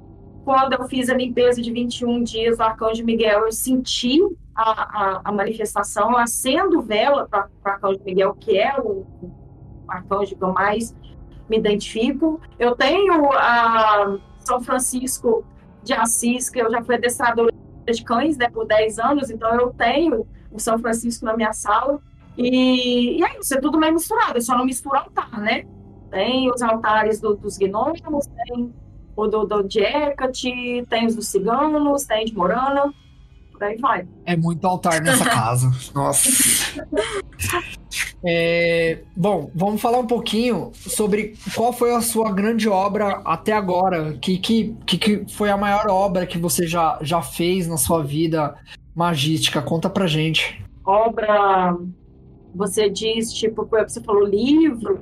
Quando 0.44 0.74
eu 0.74 0.84
fiz 0.88 1.10
a 1.10 1.14
limpeza 1.14 1.60
de 1.60 1.72
21 1.72 2.22
dias 2.22 2.58
do 2.58 2.62
Arcanjo 2.62 3.04
Miguel, 3.04 3.46
eu 3.46 3.52
senti 3.52 4.20
a, 4.54 4.70
a, 4.70 5.20
a 5.24 5.32
manifestação, 5.32 6.16
acendo 6.16 6.80
vela 6.80 7.26
para 7.28 7.48
o 7.64 7.68
Arcanjo 7.68 8.00
Miguel, 8.04 8.34
que 8.34 8.56
é 8.56 8.78
o 8.80 9.04
arcanjo 9.90 10.36
que 10.36 10.42
eu 10.42 10.52
mais 10.52 10.94
me 11.48 11.58
identifico. 11.58 12.40
Eu 12.58 12.76
tenho 12.76 13.32
a 13.32 14.16
São 14.38 14.60
Francisco 14.60 15.44
de 15.82 15.92
Assis, 15.92 16.48
que 16.48 16.60
eu 16.60 16.70
já 16.70 16.82
fui 16.82 16.94
adestradora 16.94 17.52
de 17.92 18.04
cães, 18.04 18.36
né, 18.36 18.48
por 18.48 18.66
10 18.66 18.98
anos, 18.98 19.30
então 19.30 19.52
eu 19.54 19.70
tenho 19.70 20.26
o 20.50 20.58
São 20.58 20.78
Francisco 20.78 21.24
na 21.24 21.36
minha 21.36 21.52
sala. 21.52 22.00
E, 22.36 23.18
e 23.18 23.24
é 23.24 23.38
isso, 23.38 23.54
é 23.54 23.60
tudo 23.60 23.78
meio 23.78 23.92
misturado, 23.92 24.38
é 24.38 24.40
só 24.40 24.56
não 24.56 24.64
mistura 24.64 25.00
altar, 25.00 25.40
né? 25.40 25.64
Tem 26.10 26.50
os 26.50 26.62
altares 26.62 27.20
do, 27.20 27.36
dos 27.36 27.56
gnomos, 27.56 28.00
tem 28.26 28.74
o 29.16 29.26
do, 29.26 29.44
do 29.44 29.62
de 29.62 29.80
Hecate, 29.80 30.86
tem 30.88 31.06
os 31.06 31.14
dos 31.14 31.28
ciganos, 31.28 32.04
tem 32.04 32.24
de 32.24 32.34
Morana, 32.34 32.92
por 33.52 33.62
aí 33.62 33.76
vai. 33.78 34.08
É 34.24 34.36
muito 34.36 34.66
altar 34.66 35.00
nessa 35.02 35.24
casa, 35.28 35.70
nossa. 35.94 36.28
É, 38.24 38.98
bom, 39.16 39.50
vamos 39.54 39.80
falar 39.80 39.98
um 39.98 40.06
pouquinho 40.06 40.72
sobre 40.74 41.34
qual 41.54 41.72
foi 41.72 41.94
a 41.94 42.00
sua 42.00 42.32
grande 42.32 42.68
obra 42.68 43.22
até 43.24 43.52
agora. 43.52 44.12
Que, 44.20 44.38
que, 44.38 44.74
que 44.84 45.24
foi 45.32 45.50
a 45.50 45.56
maior 45.56 45.88
obra 45.88 46.26
que 46.26 46.38
você 46.38 46.66
já, 46.66 46.98
já 47.00 47.22
fez 47.22 47.66
na 47.66 47.76
sua 47.76 48.02
vida 48.02 48.54
magística? 48.94 49.62
Conta 49.62 49.88
pra 49.88 50.06
gente. 50.06 50.62
Obra, 50.84 51.76
você 52.54 52.90
diz, 52.90 53.32
tipo, 53.32 53.66
você 53.66 54.02
falou 54.02 54.24
livro? 54.24 55.00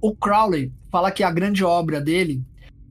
O 0.00 0.14
Crowley 0.14 0.70
fala 0.90 1.10
que 1.10 1.24
a 1.24 1.30
grande 1.30 1.64
obra 1.64 2.00
dele 2.00 2.42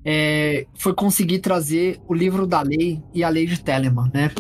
é, 0.03 0.66
foi 0.74 0.94
conseguir 0.94 1.40
trazer 1.40 1.99
o 2.08 2.14
livro 2.14 2.48
da 2.48 2.62
lei 2.62 3.02
e 3.14 3.24
a 3.24 3.30
lei 3.30 3.45
de 3.45 3.62
Telemann, 3.62 4.10
né? 4.14 4.32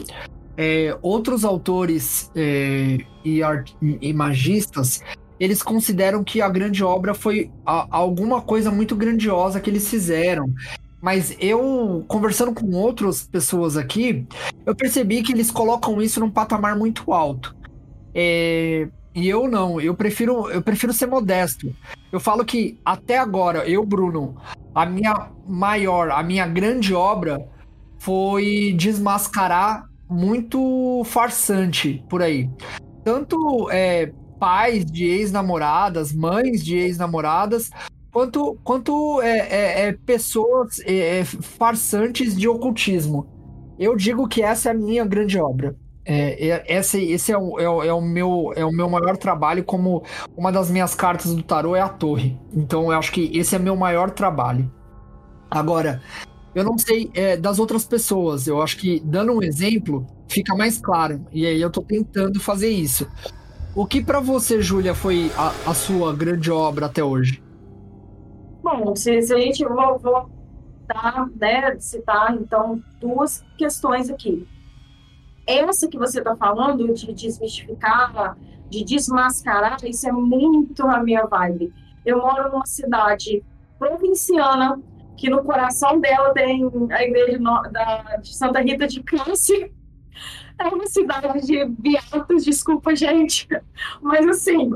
É, 0.57 0.97
outros 1.01 1.43
autores 1.45 2.31
é, 2.35 2.97
e, 3.23 3.41
art, 3.41 3.71
e 3.81 4.13
magistas 4.13 5.01
eles 5.41 5.63
consideram 5.63 6.23
que 6.23 6.39
a 6.39 6.47
grande 6.47 6.83
obra 6.83 7.15
foi 7.15 7.49
a, 7.65 7.87
alguma 7.89 8.43
coisa 8.43 8.69
muito 8.69 8.95
grandiosa 8.95 9.59
que 9.59 9.71
eles 9.71 9.89
fizeram. 9.89 10.53
Mas 11.01 11.35
eu, 11.39 12.05
conversando 12.07 12.53
com 12.53 12.69
outras 12.75 13.23
pessoas 13.23 13.75
aqui, 13.75 14.27
eu 14.63 14.75
percebi 14.75 15.23
que 15.23 15.33
eles 15.33 15.49
colocam 15.49 15.99
isso 15.99 16.19
num 16.19 16.29
patamar 16.29 16.75
muito 16.75 17.11
alto. 17.11 17.55
É, 18.13 18.87
e 19.15 19.27
eu 19.27 19.47
não, 19.49 19.81
eu 19.81 19.95
prefiro, 19.95 20.47
eu 20.51 20.61
prefiro 20.61 20.93
ser 20.93 21.07
modesto. 21.07 21.75
Eu 22.11 22.19
falo 22.19 22.45
que 22.45 22.77
até 22.85 23.17
agora, 23.17 23.67
eu, 23.67 23.83
Bruno, 23.83 24.37
a 24.75 24.85
minha 24.85 25.31
maior, 25.47 26.11
a 26.11 26.21
minha 26.21 26.45
grande 26.45 26.93
obra 26.93 27.43
foi 27.97 28.75
desmascarar 28.77 29.89
muito 30.11 31.03
farsante 31.05 32.03
por 32.09 32.21
aí. 32.21 32.49
Tanto 33.03 33.69
é, 33.71 34.11
pais 34.39 34.85
de 34.85 35.05
ex-namoradas, 35.05 36.11
mães 36.13 36.63
de 36.63 36.75
ex-namoradas, 36.77 37.69
quanto, 38.11 38.57
quanto 38.63 39.21
é, 39.21 39.37
é, 39.37 39.87
é 39.87 39.93
pessoas 39.93 40.79
é, 40.79 41.19
é, 41.19 41.23
farsantes 41.23 42.35
de 42.35 42.47
ocultismo. 42.47 43.27
Eu 43.79 43.95
digo 43.95 44.27
que 44.27 44.41
essa 44.43 44.69
é 44.69 44.71
a 44.71 44.75
minha 44.75 45.05
grande 45.05 45.39
obra. 45.39 45.75
É, 46.03 46.65
esse 46.67 46.99
esse 47.11 47.31
é 47.31 47.37
o, 47.37 47.59
é, 47.59 47.87
é, 47.87 47.93
o 47.93 48.01
meu, 48.01 48.51
é 48.55 48.65
o 48.65 48.71
meu 48.71 48.89
maior 48.89 49.15
trabalho, 49.15 49.63
como 49.63 50.03
uma 50.35 50.51
das 50.51 50.69
minhas 50.69 50.93
cartas 50.93 51.33
do 51.33 51.41
tarô 51.41 51.75
é 51.75 51.81
a 51.81 51.89
torre. 51.89 52.37
Então 52.53 52.91
eu 52.91 52.97
acho 52.97 53.11
que 53.11 53.31
esse 53.37 53.55
é 53.55 53.59
meu 53.59 53.75
maior 53.75 54.09
trabalho. 54.09 54.69
Agora, 55.49 56.01
eu 56.53 56.63
não 56.63 56.77
sei 56.77 57.09
é, 57.13 57.37
das 57.37 57.59
outras 57.59 57.85
pessoas. 57.85 58.47
Eu 58.47 58.61
acho 58.61 58.77
que, 58.77 58.99
dando 58.99 59.33
um 59.33 59.41
exemplo, 59.41 60.05
fica 60.27 60.55
mais 60.55 60.79
claro. 60.79 61.25
E 61.31 61.45
aí 61.45 61.61
eu 61.61 61.69
tô 61.69 61.81
tentando 61.81 62.39
fazer 62.39 62.69
isso. 62.69 63.07
O 63.73 63.85
que 63.85 64.03
para 64.03 64.19
você, 64.19 64.61
Júlia, 64.61 64.93
foi 64.93 65.31
a, 65.37 65.69
a, 65.69 65.73
sua 65.73 66.13
grande 66.13 66.51
obra 66.51 66.87
até 66.87 67.01
hoje? 67.01 67.41
Bom, 68.61 68.93
se, 68.95 69.21
se 69.21 69.33
a 69.33 69.37
gente 69.37 69.63
vou, 69.65 69.97
vou 69.97 70.29
citar, 70.81 71.29
né, 71.39 71.79
citar 71.79 72.35
então 72.35 72.83
duas 72.99 73.43
questões 73.57 74.09
aqui. 74.09 74.45
Essa 75.47 75.87
que 75.87 75.97
você 75.97 76.19
está 76.19 76.35
falando 76.35 76.93
de 76.93 77.13
desmistificar, 77.13 78.37
de 78.69 78.83
desmascarar, 78.83 79.77
isso 79.85 80.07
é 80.07 80.11
muito 80.11 80.85
a 80.85 81.01
minha 81.01 81.25
vibe. 81.25 81.73
Eu 82.05 82.19
moro 82.19 82.51
numa 82.51 82.65
cidade 82.65 83.43
provinciana 83.79 84.81
que 85.21 85.29
no 85.29 85.43
coração 85.43 85.99
dela 85.99 86.33
tem 86.33 86.67
a 86.89 87.03
igreja 87.03 87.37
da, 87.71 88.17
de 88.17 88.35
Santa 88.35 88.59
Rita 88.59 88.87
de 88.87 89.03
Câncer. 89.03 89.71
É 90.57 90.67
uma 90.67 90.87
cidade 90.87 91.45
de 91.45 91.63
beatos, 91.65 92.43
desculpa, 92.43 92.95
gente, 92.95 93.47
mas 94.01 94.27
assim, 94.27 94.71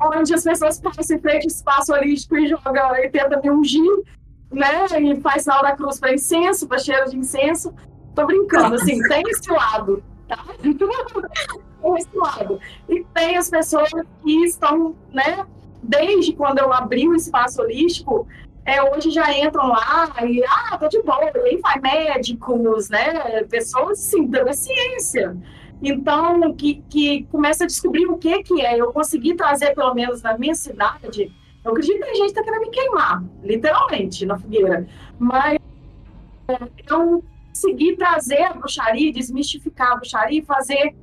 onde 0.00 0.34
as 0.34 0.42
pessoas 0.42 0.80
passam 0.80 1.16
em 1.16 1.20
frente 1.20 1.42
ao 1.42 1.48
espaço 1.48 1.92
holístico 1.92 2.38
e 2.38 2.48
jogam 2.48 2.96
e 2.96 3.10
tenta 3.10 3.38
me 3.38 3.50
ungir, 3.50 4.02
né? 4.50 4.86
E 4.98 5.20
faz 5.20 5.42
sinal 5.42 5.62
da 5.62 5.76
cruz 5.76 6.00
para 6.00 6.14
incenso, 6.14 6.66
para 6.66 6.78
cheiro 6.78 7.10
de 7.10 7.18
incenso. 7.18 7.74
Tô 8.14 8.24
brincando, 8.24 8.76
assim, 8.76 8.98
tem 9.08 9.22
esse 9.28 9.50
lado, 9.50 10.02
tá? 10.26 10.42
tem 10.62 11.94
esse 11.98 12.16
lado. 12.16 12.58
E 12.88 13.04
tem 13.12 13.36
as 13.36 13.50
pessoas 13.50 13.90
que 14.22 14.44
estão, 14.44 14.96
né? 15.12 15.46
Desde 15.82 16.32
quando 16.32 16.60
eu 16.60 16.72
abri 16.72 17.06
o 17.06 17.14
espaço 17.14 17.60
holístico, 17.60 18.26
é, 18.64 18.82
hoje 18.82 19.10
já 19.10 19.32
entram 19.36 19.68
lá 19.68 20.12
e, 20.22 20.42
ah, 20.44 20.78
tô 20.78 20.88
de 20.88 21.02
boa, 21.02 21.30
e 21.34 21.38
aí 21.38 21.56
vai 21.58 21.80
médicos, 21.80 22.88
né? 22.88 23.44
Pessoas, 23.44 23.98
sim, 23.98 24.26
da 24.26 24.52
ciência. 24.52 25.36
Então, 25.82 26.54
que, 26.54 26.82
que 26.88 27.24
começa 27.24 27.64
a 27.64 27.66
descobrir 27.66 28.06
o 28.06 28.16
que 28.16 28.42
que 28.42 28.64
é. 28.64 28.80
Eu 28.80 28.92
consegui 28.92 29.34
trazer, 29.34 29.74
pelo 29.74 29.94
menos 29.94 30.22
na 30.22 30.38
minha 30.38 30.54
cidade, 30.54 31.30
eu 31.62 31.72
acredito 31.72 31.98
que 31.98 32.10
a 32.10 32.14
gente 32.14 32.26
está 32.26 32.42
querendo 32.42 32.62
me 32.62 32.70
queimar, 32.70 33.22
literalmente, 33.42 34.24
na 34.24 34.38
fogueira. 34.38 34.86
Mas 35.18 35.58
é, 36.48 36.58
eu 36.90 37.22
consegui 37.48 37.96
trazer 37.96 38.42
a 38.42 38.54
bruxaria, 38.54 39.12
desmistificar 39.12 39.92
a 39.92 39.96
bruxaria 39.96 40.40
e 40.40 40.44
fazer 40.44 40.94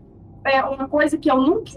é, 0.45 0.63
uma 0.63 0.87
coisa 0.87 1.17
que 1.17 1.29
eu 1.29 1.37
nunca 1.37 1.71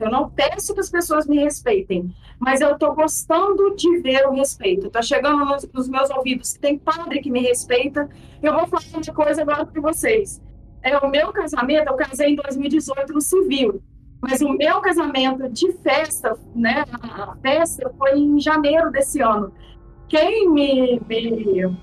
eu 0.00 0.10
não 0.10 0.30
peço 0.30 0.74
que 0.74 0.80
as 0.80 0.90
pessoas 0.90 1.26
me 1.26 1.38
respeitem, 1.38 2.14
mas 2.38 2.60
eu 2.60 2.72
estou 2.72 2.94
gostando 2.94 3.74
de 3.74 3.98
ver 3.98 4.26
o 4.26 4.32
respeito. 4.32 4.86
Está 4.86 5.02
chegando 5.02 5.44
nos, 5.44 5.68
nos, 5.72 5.88
meus 5.88 6.10
ouvidos 6.10 6.52
que 6.52 6.60
tem 6.60 6.78
padre 6.78 7.20
que 7.20 7.30
me 7.30 7.40
respeita. 7.40 8.08
Eu 8.42 8.52
vou 8.54 8.66
falar 8.66 8.82
uma 8.94 9.14
coisa 9.14 9.42
agora 9.42 9.66
para 9.66 9.82
vocês. 9.82 10.40
É, 10.82 10.96
o 10.98 11.10
meu 11.10 11.32
casamento, 11.32 11.88
eu 11.88 11.96
casei 11.96 12.30
em 12.30 12.36
2018 12.36 13.12
no 13.12 13.20
civil, 13.20 13.82
mas 14.20 14.40
o 14.40 14.50
meu 14.50 14.80
casamento 14.80 15.48
de 15.48 15.72
festa, 15.78 16.38
né, 16.54 16.84
a 17.02 17.36
festa 17.42 17.92
foi 17.98 18.18
em 18.18 18.40
janeiro 18.40 18.90
desse 18.90 19.20
ano. 19.20 19.52
Quem 20.08 20.48
me... 20.50 21.00
me... 21.06 21.76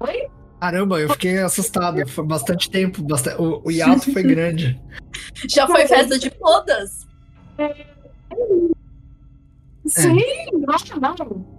Oi? 0.00 0.28
Caramba, 0.60 1.00
eu 1.00 1.10
fiquei 1.10 1.38
assustado. 1.38 2.06
Foi 2.08 2.24
bastante 2.24 2.70
tempo. 2.70 3.02
Bastante... 3.02 3.40
O, 3.40 3.62
o 3.64 3.70
hiato 3.70 4.12
foi 4.12 4.22
grande. 4.24 4.80
Já 5.48 5.66
foi 5.66 5.86
festa 5.86 6.18
de 6.18 6.30
bodas? 6.30 7.06
É. 7.58 7.86
Sim, 9.86 10.18
é. 10.20 10.50
nossa, 10.66 10.98
não. 10.98 11.14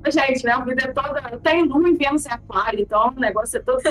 Gente, 0.08 0.48
a 0.50 0.60
vida 0.60 0.84
é 0.84 0.94
toda. 0.94 1.22
Tem 1.40 1.64
lua 1.64 1.90
em 1.90 1.96
Vênus 1.96 2.26
e 2.26 2.30
Aquário, 2.30 2.82
então 2.82 3.10
o 3.10 3.20
negócio 3.20 3.58
é 3.58 3.62
todo. 3.62 3.82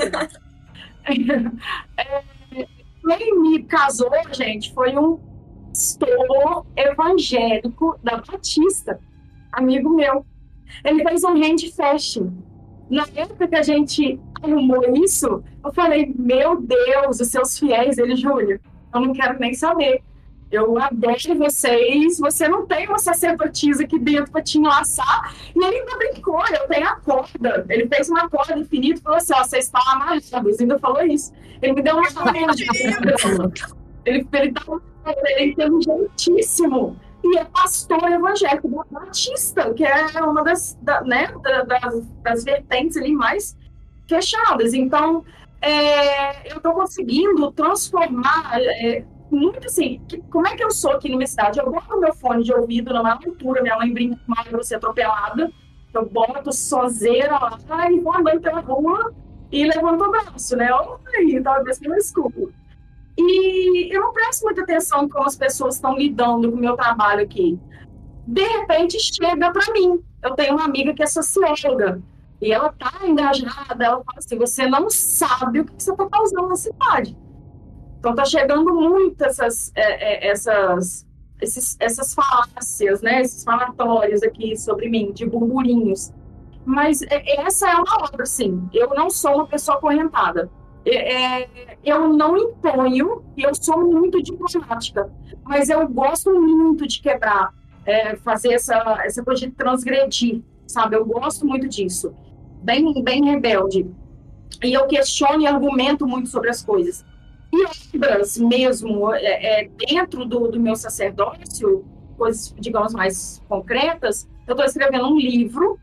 é, 1.97 2.23
quem 3.07 3.41
me 3.41 3.63
casou, 3.65 4.11
gente, 4.33 4.73
foi 4.73 4.97
um 4.97 5.19
pastor 5.69 6.67
evangélico 6.77 7.99
da 8.03 8.17
Batista, 8.17 8.99
amigo 9.53 9.91
meu. 9.91 10.25
Ele 10.85 11.03
fez 11.03 11.23
um 11.25 11.35
handfest. 11.35 12.23
Na 12.91 13.07
época 13.15 13.49
que 13.49 13.57
a 13.57 13.63
gente 13.63 14.21
arrumou 14.43 14.95
isso, 14.97 15.43
eu 15.65 15.73
falei, 15.73 16.13
meu 16.17 16.61
Deus, 16.61 17.21
os 17.21 17.29
seus 17.29 17.59
fiéis, 17.59 17.99
ele, 17.99 18.17
Júlio, 18.17 18.61
eu 18.95 19.01
não 19.01 19.13
quero 19.13 19.39
nem 19.39 19.55
saber. 19.55 20.03
Eu 20.55 20.79
adoro 20.79 21.39
vocês. 21.39 22.19
Você 22.19 22.49
não 22.49 22.67
tem 22.67 22.87
uma 22.89 22.99
sacerdotisa 22.99 23.85
aqui 23.85 23.99
dentro 23.99 24.31
para 24.31 24.43
te 24.43 24.59
enlaçar. 24.59 25.35
E 25.55 25.65
ele 25.65 25.79
ainda 25.79 25.97
brincou, 25.97 26.41
eu 26.49 26.69
tenho 26.69 26.87
a 26.87 26.97
corda. 26.97 27.67
Ele 27.69 27.89
fez 27.89 28.09
uma 28.09 28.29
corda 28.29 28.59
infinita 28.59 29.01
e 29.01 29.03
falou 29.03 29.19
assim: 29.19 29.33
ó, 29.35 29.43
vocês 29.43 29.65
estão 29.67 29.81
amarrados. 29.87 30.61
Ainda 30.61 30.79
falou 30.79 31.03
isso. 31.03 31.33
Ele 31.61 31.73
me 31.73 31.83
deu 31.83 31.97
uma 31.97 32.07
ele, 34.05 34.29
ele, 34.33 34.53
tá, 34.53 34.63
ele 35.07 35.29
é 35.29 35.47
inteligentíssimo. 35.49 36.99
E 37.23 37.39
é 37.39 37.45
pastor 37.47 38.11
evangélico 38.11 38.85
Batista, 38.91 39.73
que 39.73 39.83
é 39.83 40.21
uma 40.21 40.45
das, 40.45 40.79
da, 40.83 41.01
né, 41.03 41.29
das, 41.43 42.07
das 42.23 42.45
vertentes 42.45 42.99
ali 42.99 43.15
mais 43.15 43.57
fechadas. 44.07 44.75
Então, 44.75 45.25
é, 45.63 46.53
eu 46.53 46.59
estou 46.59 46.75
conseguindo 46.75 47.51
transformar 47.53 48.51
é, 48.61 49.05
muito 49.35 49.67
assim, 49.67 50.01
que, 50.09 50.19
como 50.31 50.47
é 50.47 50.57
que 50.57 50.65
eu 50.65 50.71
sou 50.71 50.93
aqui 50.93 51.15
minha 51.15 51.27
cidade? 51.27 51.59
Eu 51.59 51.71
boto 51.71 51.99
meu 51.99 52.15
fone 52.15 52.43
de 52.43 52.53
ouvido 52.53 52.93
numa 52.93 53.13
altura, 53.13 53.63
minha 53.63 53.77
mãe 53.77 53.93
brinca 53.93 54.21
mal 54.27 54.45
pra 54.45 54.63
ser 54.63 54.77
atropelada, 54.77 55.51
eu 55.93 56.09
boto 56.09 56.53
sozeira 56.53 57.39
lá 57.39 57.91
e 57.91 58.01
vou 58.01 58.17
andando 58.17 58.41
pela 58.41 58.61
rua 58.61 59.15
e 59.51 59.65
levanto 59.65 60.05
o 60.05 60.11
braço, 60.11 60.57
né? 60.57 60.69
Oi, 60.75 61.41
talvez 61.43 61.79
que 61.79 61.89
eu 61.89 61.95
escuto. 61.95 62.53
E 63.17 63.95
eu 63.95 64.01
não 64.01 64.13
presto 64.13 64.43
muita 64.43 64.63
atenção 64.63 65.09
como 65.09 65.25
as 65.25 65.37
pessoas 65.37 65.77
estão 65.77 65.97
lidando 65.97 66.51
com 66.51 66.57
o 66.57 66.61
meu 66.61 66.75
trabalho 66.75 67.23
aqui. 67.23 67.59
De 68.27 68.43
repente 68.43 68.99
chega 68.99 69.53
para 69.53 69.73
mim. 69.73 70.03
Eu 70.23 70.35
tenho 70.35 70.55
uma 70.55 70.65
amiga 70.65 70.93
que 70.93 71.03
é 71.03 71.07
socióloga 71.07 72.03
e 72.41 72.53
ela 72.53 72.73
tá 72.73 73.07
engajada. 73.07 73.85
Ela 73.85 74.03
fala 74.03 74.19
assim: 74.19 74.37
você 74.37 74.67
não 74.67 74.91
sabe 74.91 75.61
o 75.61 75.65
que 75.65 75.73
você 75.79 75.93
está 75.93 76.09
causando 76.09 76.49
na 76.49 76.57
cidade. 76.57 77.17
Então 78.05 78.13
está 78.13 78.27
chegando 78.27 78.75
muito 78.75 79.25
essas, 79.25 79.73
é, 79.75 80.27
é, 80.27 80.31
essas, 80.31 81.07
esses, 81.41 81.75
essas 81.81 82.13
falácias, 82.13 83.01
né? 83.01 83.23
esses 83.23 83.43
falatórios 83.43 84.23
aqui 84.23 84.55
sobre 84.59 84.91
mim, 84.91 85.11
de 85.11 85.25
burburinhos. 85.25 86.13
Mas 86.67 87.01
é, 87.01 87.41
essa 87.41 87.71
é 87.71 87.75
uma 87.75 88.05
obra, 88.05 88.27
sim. 88.27 88.69
Eu 88.75 88.91
não 88.91 89.09
sou 89.09 89.37
uma 89.37 89.47
pessoa 89.47 89.79
correntada. 89.81 90.51
É, 90.85 91.49
eu 91.83 92.13
não 92.13 92.37
imponho 92.37 93.25
eu 93.39 93.55
sou 93.55 93.91
muito 93.91 94.23
diplomática, 94.23 95.11
mas 95.43 95.71
eu 95.71 95.89
gosto 95.89 96.31
muito 96.39 96.87
de 96.87 97.01
quebrar, 97.01 97.55
é, 97.87 98.17
fazer 98.17 98.53
essa, 98.53 98.99
essa 99.03 99.25
coisa 99.25 99.47
de 99.47 99.53
transgredir, 99.53 100.43
sabe? 100.67 100.95
Eu 100.95 101.07
gosto 101.07 101.47
muito 101.47 101.67
disso. 101.67 102.15
Bem, 102.63 103.03
bem 103.03 103.25
rebelde. 103.25 103.91
E 104.63 104.75
eu 104.75 104.87
questiono 104.87 105.41
e 105.41 105.47
argumento 105.47 106.07
muito 106.07 106.29
sobre 106.29 106.51
as 106.51 106.63
coisas. 106.63 107.03
E 107.55 107.97
obras 107.97 108.37
mesmo 108.37 109.15
é, 109.15 109.63
é, 109.63 109.71
dentro 109.89 110.25
do, 110.25 110.49
do 110.49 110.59
meu 110.59 110.75
sacerdócio, 110.75 111.85
coisas, 112.17 112.55
digamos, 112.59 112.93
mais 112.93 113.43
concretas, 113.49 114.29
eu 114.47 114.53
estou 114.53 114.67
escrevendo 114.67 115.07
um 115.07 115.19
livro, 115.19 115.79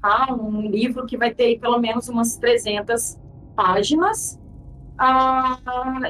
tá? 0.00 0.34
um 0.34 0.62
livro 0.70 1.06
que 1.06 1.16
vai 1.16 1.32
ter 1.32 1.58
pelo 1.58 1.78
menos 1.78 2.08
umas 2.08 2.36
300 2.36 3.18
páginas, 3.54 4.40
ah, 4.98 5.58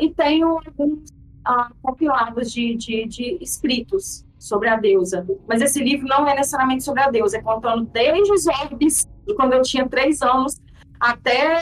e 0.00 0.10
tenho 0.10 0.58
alguns 0.58 1.10
ah, 1.44 1.70
compilados 1.82 2.52
de, 2.52 2.76
de, 2.76 3.06
de 3.06 3.38
escritos 3.40 4.24
sobre 4.38 4.68
a 4.68 4.76
deusa. 4.76 5.26
Mas 5.48 5.62
esse 5.62 5.82
livro 5.82 6.06
não 6.06 6.26
é 6.26 6.34
necessariamente 6.34 6.84
sobre 6.84 7.02
a 7.02 7.10
deusa, 7.10 7.38
é 7.38 7.42
contando 7.42 7.84
desde 7.86 8.32
os 8.32 8.46
orbes, 8.46 9.08
de 9.26 9.34
quando 9.34 9.52
eu 9.52 9.62
tinha 9.62 9.88
três 9.88 10.20
anos, 10.22 10.60
até 11.02 11.60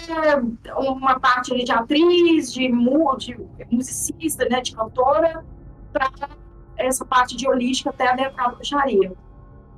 uma 0.76 1.18
parte 1.18 1.50
ali 1.54 1.64
de 1.64 1.72
atriz, 1.72 2.52
de, 2.52 2.68
de 2.68 3.38
musicista, 3.70 4.46
né, 4.50 4.60
de 4.60 4.76
cantora, 4.76 5.42
para 5.90 6.10
essa 6.76 7.06
parte 7.06 7.38
de 7.38 7.48
holística 7.48 7.88
até 7.88 8.10
adentrar 8.10 8.48
a 8.48 8.50
bruxaria. 8.50 9.10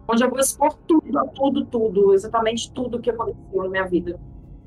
Onde 0.08 0.24
eu 0.24 0.28
vou 0.28 0.40
expor 0.40 0.74
tudo, 0.84 1.30
tudo, 1.32 1.64
tudo, 1.66 2.12
exatamente 2.12 2.72
tudo 2.72 2.98
que 2.98 3.08
aconteceu 3.08 3.62
na 3.62 3.68
minha 3.68 3.86
vida. 3.86 4.18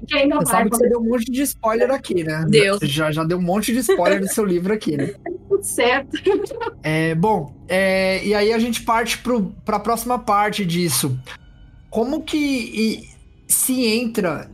Que 0.07 0.17
ainda 0.17 0.37
você 0.37 0.51
sabe 0.51 0.69
que 0.69 0.77
você 0.77 0.87
deu 0.87 1.01
um 1.01 1.09
monte 1.09 1.29
de 1.29 1.41
spoiler 1.41 1.91
aqui, 1.91 2.23
né? 2.23 2.45
Deus. 2.47 2.79
Já, 2.83 3.11
já 3.11 3.25
deu 3.25 3.37
um 3.37 3.41
monte 3.41 3.73
de 3.73 3.79
spoiler 3.79 4.21
no 4.21 4.29
seu 4.29 4.45
livro 4.45 4.73
aqui, 4.73 4.95
né? 4.95 5.13
Tudo 5.49 5.63
certo. 5.63 6.17
É, 6.81 7.13
bom, 7.15 7.53
é, 7.67 8.25
e 8.25 8.33
aí 8.33 8.53
a 8.53 8.59
gente 8.59 8.81
parte 8.83 9.21
para 9.65 9.75
a 9.75 9.79
próxima 9.79 10.17
parte 10.17 10.63
disso. 10.63 11.19
Como 11.89 12.23
que 12.23 13.14
se 13.47 13.85
entra 13.85 14.49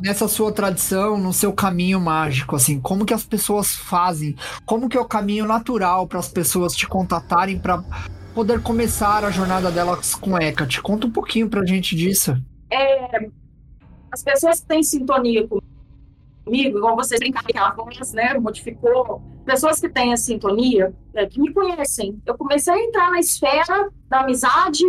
nessa 0.00 0.26
sua 0.26 0.52
tradição, 0.52 1.16
no 1.16 1.32
seu 1.32 1.52
caminho 1.52 2.00
mágico, 2.00 2.56
assim, 2.56 2.80
como 2.80 3.06
que 3.06 3.14
as 3.14 3.24
pessoas 3.24 3.74
fazem? 3.74 4.36
Como 4.64 4.88
que 4.88 4.96
é 4.96 5.00
o 5.00 5.06
caminho 5.06 5.46
natural 5.46 6.06
para 6.06 6.18
as 6.18 6.28
pessoas 6.28 6.74
te 6.74 6.86
contatarem 6.86 7.58
para 7.58 7.82
poder 8.34 8.60
começar 8.62 9.24
a 9.24 9.30
jornada 9.30 9.70
delas 9.70 10.14
com 10.14 10.36
Hecate? 10.36 10.82
Conta 10.82 11.06
um 11.06 11.10
pouquinho 11.10 11.48
pra 11.48 11.64
gente 11.64 11.94
disso. 11.94 12.36
É, 12.70 13.28
as 14.10 14.22
pessoas 14.22 14.60
que 14.60 14.66
têm 14.66 14.82
sintonia 14.82 15.46
comigo, 15.46 16.78
igual 16.78 16.96
vocês 16.96 17.20
brincaram 17.20 17.46
que 17.46 18.02
a 18.02 18.06
né, 18.14 18.38
modificou, 18.38 19.22
pessoas 19.44 19.80
que 19.80 19.88
têm 19.88 20.12
a 20.12 20.16
sintonia, 20.16 20.92
é, 21.14 21.26
que 21.26 21.40
me 21.40 21.52
conhecem, 21.52 22.20
eu 22.26 22.36
comecei 22.36 22.74
a 22.74 22.78
entrar 22.78 23.10
na 23.10 23.20
esfera 23.20 23.90
da 24.08 24.20
amizade, 24.20 24.84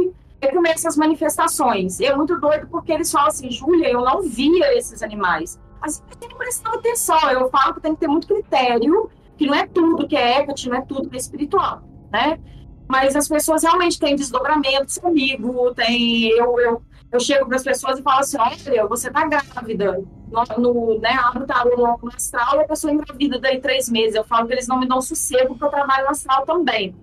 começam 0.52 0.90
as 0.90 0.98
manifestações. 0.98 2.00
E 2.00 2.06
é 2.06 2.16
muito 2.16 2.40
doido 2.40 2.68
porque 2.68 2.92
eles 2.92 3.12
falam 3.12 3.28
assim, 3.28 3.50
Júlia, 3.52 3.90
eu 3.90 4.02
não 4.02 4.22
via 4.24 4.78
esses 4.78 5.02
animais. 5.02 5.60
Eu 5.86 6.18
tenho 6.18 6.32
que 6.32 6.38
prestar 6.38 6.74
atenção. 6.74 7.32
Eu 7.32 7.50
falo 7.50 7.74
que 7.74 7.82
tem 7.82 7.94
que 7.94 8.00
ter 8.00 8.08
muito 8.08 8.28
critério, 8.28 9.10
que 9.38 9.46
não 9.46 9.56
é 9.56 9.68
tudo 9.68 10.08
que 10.08 10.16
é 10.16 10.40
equity, 10.42 10.70
não 10.70 10.78
é 10.78 10.82
tudo 10.82 11.10
que 11.10 11.16
é 11.16 11.20
espiritual, 11.20 11.84
né? 12.12 12.40
Mas 12.88 13.16
as 13.16 13.28
pessoas 13.28 13.64
realmente 13.64 14.00
têm 14.00 14.16
desdobramentos 14.16 14.98
comigo, 14.98 15.74
tem... 15.74 16.30
Eu, 16.30 16.60
eu, 16.60 16.82
eu 17.12 17.20
chego 17.20 17.46
para 17.46 17.58
as 17.58 17.64
pessoas 17.64 18.00
e 18.00 18.02
falo 18.02 18.20
assim, 18.20 18.38
olha, 18.38 18.88
você 18.88 19.12
tá 19.12 19.28
grávida. 19.28 20.04
No, 20.32 20.44
no, 20.58 21.00
né, 21.00 21.12
abro 21.12 21.44
o 21.44 21.46
tarô 21.46 21.78
no, 21.78 22.10
astral 22.10 22.58
e 22.58 22.62
a 22.62 22.68
pessoa 22.68 22.92
engravida 22.92 23.40
daí 23.40 23.62
três 23.62 23.88
meses. 23.88 24.16
Eu 24.16 24.24
falo 24.24 24.48
que 24.48 24.54
eles 24.54 24.68
não 24.68 24.80
me 24.80 24.88
dão 24.88 25.00
sossego 25.00 25.50
porque 25.50 25.64
eu 25.66 25.70
trabalho 25.70 26.06
no 26.06 26.12
astral 26.12 26.46
também. 26.46 26.96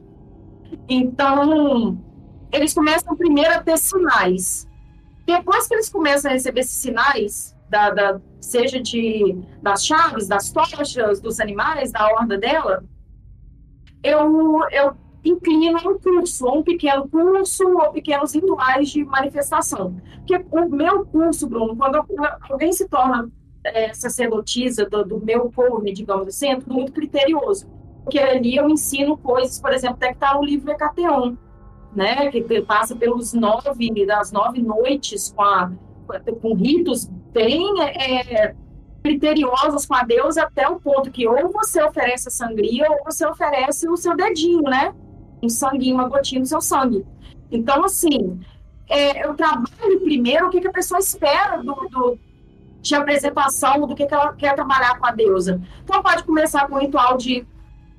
Então, 0.89 1.97
eles 2.53 2.75
começam 2.75 3.17
primeiro 3.17 3.55
a 3.55 3.63
ter 3.63 3.79
sinais. 3.79 4.69
Depois 5.27 5.69
que 5.69 5.75
eles 5.75 5.89
começam 5.89 6.31
a 6.31 6.35
receber 6.35 6.61
esses 6.61 6.81
sinais, 6.81 7.55
da, 7.69 7.91
da, 7.91 8.21
seja 8.41 8.81
de, 8.81 9.39
das 9.63 9.87
chaves, 9.87 10.27
das 10.27 10.51
tochas, 10.51 11.21
dos 11.21 11.39
animais, 11.39 11.93
da 11.93 12.07
horda 12.09 12.37
dela, 12.37 12.85
eu, 14.03 14.61
eu 14.73 14.97
inclino 15.25 15.79
um 15.89 15.99
curso, 15.99 16.47
ou 16.47 16.59
um 16.59 16.63
pequeno 16.63 17.09
curso, 17.09 17.65
ou 17.79 17.93
pequenos 17.93 18.35
rituais 18.35 18.89
de 18.89 19.05
manifestação. 19.05 19.97
Porque 20.27 20.45
o 20.51 20.69
meu 20.69 21.05
curso, 21.07 21.47
Bruno, 21.49 21.77
quando 21.77 22.05
alguém 22.49 22.73
se 22.73 22.89
torna 22.89 23.31
é, 23.63 23.93
sacerdotisa 23.93 24.87
do, 24.87 25.05
do 25.05 25.25
meu 25.25 25.51
povo, 25.51 25.83
digamos 25.85 26.29
assim, 26.29 26.49
é 26.49 26.57
tudo 26.57 26.75
muito 26.75 26.93
criterioso. 26.93 27.69
Porque 28.03 28.19
ali 28.19 28.57
eu 28.57 28.69
ensino 28.69 29.17
coisas, 29.17 29.61
por 29.61 29.73
exemplo, 29.73 29.97
até 29.97 30.09
que 30.09 30.15
está 30.15 30.35
no 30.35 30.43
livro 30.43 30.71
Hecateon, 30.71 31.37
né, 31.95 32.31
que 32.31 32.43
passa 32.63 32.95
pelos 32.95 33.33
nove, 33.33 34.07
das 34.07 34.31
nove 34.31 34.63
noites 34.63 35.33
com, 35.35 35.43
a, 35.43 35.71
com 36.41 36.55
ritos 36.55 37.07
bem 37.33 37.67
é, 37.83 38.55
criteriosos 39.03 39.87
com 39.87 39.95
a 39.95 40.03
deusa 40.03 40.43
até 40.43 40.69
o 40.69 40.79
ponto 40.79 41.11
que 41.11 41.27
ou 41.27 41.51
você 41.51 41.83
oferece 41.83 42.29
a 42.29 42.31
sangria 42.31 42.87
ou 42.91 43.05
você 43.05 43.27
oferece 43.27 43.89
o 43.89 43.97
seu 43.97 44.17
dedinho, 44.17 44.63
né, 44.63 44.95
um 45.43 45.49
sanguinho, 45.49 45.95
uma 45.95 46.09
gotinha 46.09 46.41
do 46.41 46.47
seu 46.47 46.61
sangue. 46.61 47.05
Então, 47.51 47.85
assim, 47.85 48.41
é, 48.89 49.25
eu 49.25 49.35
trabalho 49.35 50.01
primeiro 50.03 50.47
o 50.47 50.51
que, 50.51 50.61
que 50.61 50.69
a 50.69 50.73
pessoa 50.73 51.01
espera 51.01 51.57
do, 51.59 51.75
do, 51.89 52.19
de 52.81 52.95
apresentação, 52.95 53.87
do 53.87 53.95
que, 53.95 54.07
que 54.07 54.15
ela 54.15 54.33
quer 54.35 54.55
trabalhar 54.55 54.99
com 54.99 55.07
a 55.07 55.13
deusa. 55.13 55.61
Então, 55.83 56.03
pode 56.03 56.23
começar 56.25 56.69
com 56.69 56.77
um 56.77 56.81
ritual 56.81 57.17
de 57.17 57.47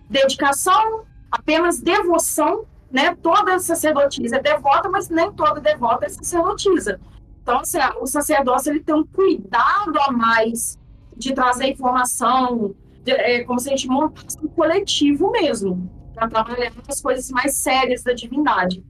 dedicação, 0.10 1.04
apenas 1.32 1.82
devoção 1.82 2.66
né, 2.92 3.16
toda 3.16 3.58
sacerdotisa 3.60 4.38
é 4.38 4.42
devota, 4.42 4.90
mas 4.90 5.10
nem 5.10 5.32
toda 5.32 5.62
devota 5.62 6.06
é 6.06 6.10
sacerdotisa. 6.10 7.00
Então, 7.42 7.60
assim, 7.60 7.80
o 8.00 8.06
sacerdócio 8.06 8.72
ele 8.72 8.82
tem 8.82 8.94
um 8.94 9.06
cuidado 9.06 10.00
a 10.00 10.12
mais 10.12 10.80
de 11.16 11.34
trazer 11.34 11.68
informação, 11.68 12.76
de, 13.04 13.12
é, 13.12 13.44
como 13.44 13.60
se 13.60 13.70
a 13.70 13.72
gente 13.72 13.88
montasse 13.88 14.38
um 14.44 14.48
coletivo 14.48 15.32
mesmo, 15.32 15.90
para 16.14 16.28
trabalhar 16.28 16.72
as 16.88 17.02
coisas 17.02 17.30
mais 17.32 17.58
sérias 17.58 18.04
da 18.04 18.14
divindade. 18.14 18.84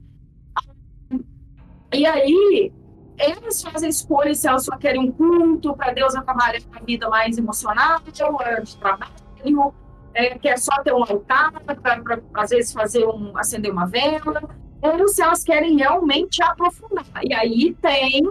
E 1.92 2.06
aí, 2.06 2.72
eles 3.18 3.62
fazem 3.62 3.88
escolhas 3.88 4.38
se 4.38 4.48
elas 4.48 4.64
só 4.64 4.76
querem 4.76 5.00
um 5.00 5.12
culto 5.12 5.74
para 5.76 5.92
Deus 5.92 6.12
trabalhar 6.12 6.60
a 6.74 6.84
vida 6.84 7.08
mais 7.08 7.38
emocional, 7.38 8.00
de 8.00 8.76
trabalho, 8.78 9.74
é, 10.14 10.38
que 10.38 10.48
é 10.48 10.56
só 10.56 10.82
ter 10.82 10.92
um 10.92 11.02
altar 11.02 11.52
para, 11.62 12.20
às 12.34 12.50
vezes, 12.50 12.72
fazer 12.72 13.06
um, 13.06 13.36
acender 13.36 13.70
uma 13.70 13.86
vela, 13.86 14.42
ou 14.80 15.08
se 15.08 15.22
elas 15.22 15.44
querem 15.44 15.76
realmente 15.76 16.42
aprofundar. 16.42 17.06
E 17.22 17.32
aí 17.32 17.76
tem 17.80 18.22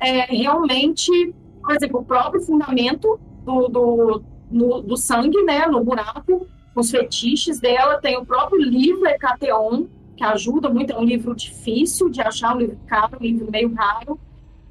é, 0.00 0.22
realmente, 0.24 1.34
por 1.62 1.74
exemplo, 1.74 2.00
o 2.00 2.04
próprio 2.04 2.42
fundamento 2.42 3.20
do, 3.44 3.68
do, 3.68 4.22
no, 4.50 4.82
do 4.82 4.96
sangue, 4.96 5.42
né, 5.44 5.66
no 5.66 5.82
buraco, 5.82 6.46
os 6.74 6.90
fetiches 6.90 7.60
dela, 7.60 8.00
tem 8.00 8.16
o 8.16 8.26
próprio 8.26 8.60
livro 8.60 9.06
Hecateon, 9.06 9.86
que 10.16 10.24
ajuda 10.24 10.68
muito, 10.68 10.92
é 10.92 10.98
um 10.98 11.04
livro 11.04 11.34
difícil 11.34 12.08
de 12.08 12.20
achar, 12.20 12.54
um 12.54 12.58
livro 12.58 12.78
caro, 12.86 13.18
um 13.20 13.22
livro 13.22 13.50
meio 13.50 13.72
raro, 13.74 14.18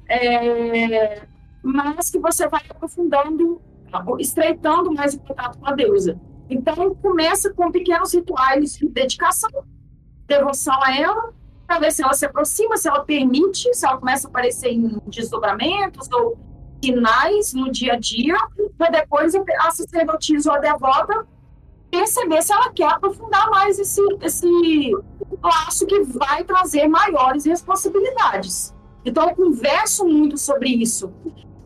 é, 0.08 1.22
mas 1.62 2.10
que 2.10 2.18
você 2.18 2.48
vai 2.48 2.62
aprofundando, 2.68 3.60
estreitando 4.18 4.92
mais 4.92 5.14
o 5.14 5.20
contato 5.20 5.58
com 5.58 5.66
a 5.66 5.72
deusa. 5.72 6.20
Então, 6.52 6.94
começa 6.96 7.52
com 7.52 7.72
pequenos 7.72 8.12
rituais 8.12 8.74
de 8.74 8.86
dedicação, 8.86 9.50
devoção 10.26 10.78
a 10.82 10.94
ela, 10.94 11.32
para 11.66 11.78
ver 11.78 11.90
se 11.90 12.02
ela 12.02 12.12
se 12.12 12.26
aproxima, 12.26 12.76
se 12.76 12.88
ela 12.88 13.00
permite, 13.00 13.72
se 13.72 13.86
ela 13.86 13.96
começa 13.96 14.28
a 14.28 14.30
aparecer 14.30 14.68
em 14.68 15.00
desdobramentos 15.06 16.08
ou 16.12 16.38
sinais 16.84 17.54
no 17.54 17.70
dia 17.70 17.94
a 17.94 17.98
dia, 17.98 18.36
para 18.76 18.90
depois 18.90 19.34
a 19.34 19.70
sacerdotisa 19.70 20.50
ou 20.50 20.56
a 20.56 20.60
devota 20.60 21.26
perceber 21.90 22.42
se 22.42 22.52
ela 22.52 22.70
quer 22.70 22.88
aprofundar 22.88 23.48
mais 23.50 23.78
esse, 23.78 24.00
esse 24.20 24.92
laço 25.42 25.86
que 25.86 26.00
vai 26.02 26.44
trazer 26.44 26.86
maiores 26.88 27.46
responsabilidades. 27.46 28.74
Então, 29.04 29.28
eu 29.28 29.34
converso 29.34 30.04
muito 30.04 30.36
sobre 30.36 30.68
isso. 30.68 31.12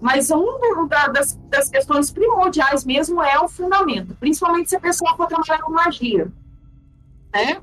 Mas 0.01 0.31
um 0.31 0.87
da, 0.89 1.09
das, 1.09 1.39
das 1.49 1.71
questões 1.71 2.11
primordiais 2.11 2.85
mesmo 2.85 3.23
é 3.23 3.39
o 3.41 3.49
fundamento, 3.49 4.15
principalmente 4.21 4.69
se 4.69 4.77
a 4.77 4.81
pessoa 4.81 5.17
for 5.17 5.27
trabalhar 5.27 5.63
com 5.63 5.73
magia. 5.73 6.31
Né? 7.35 7.61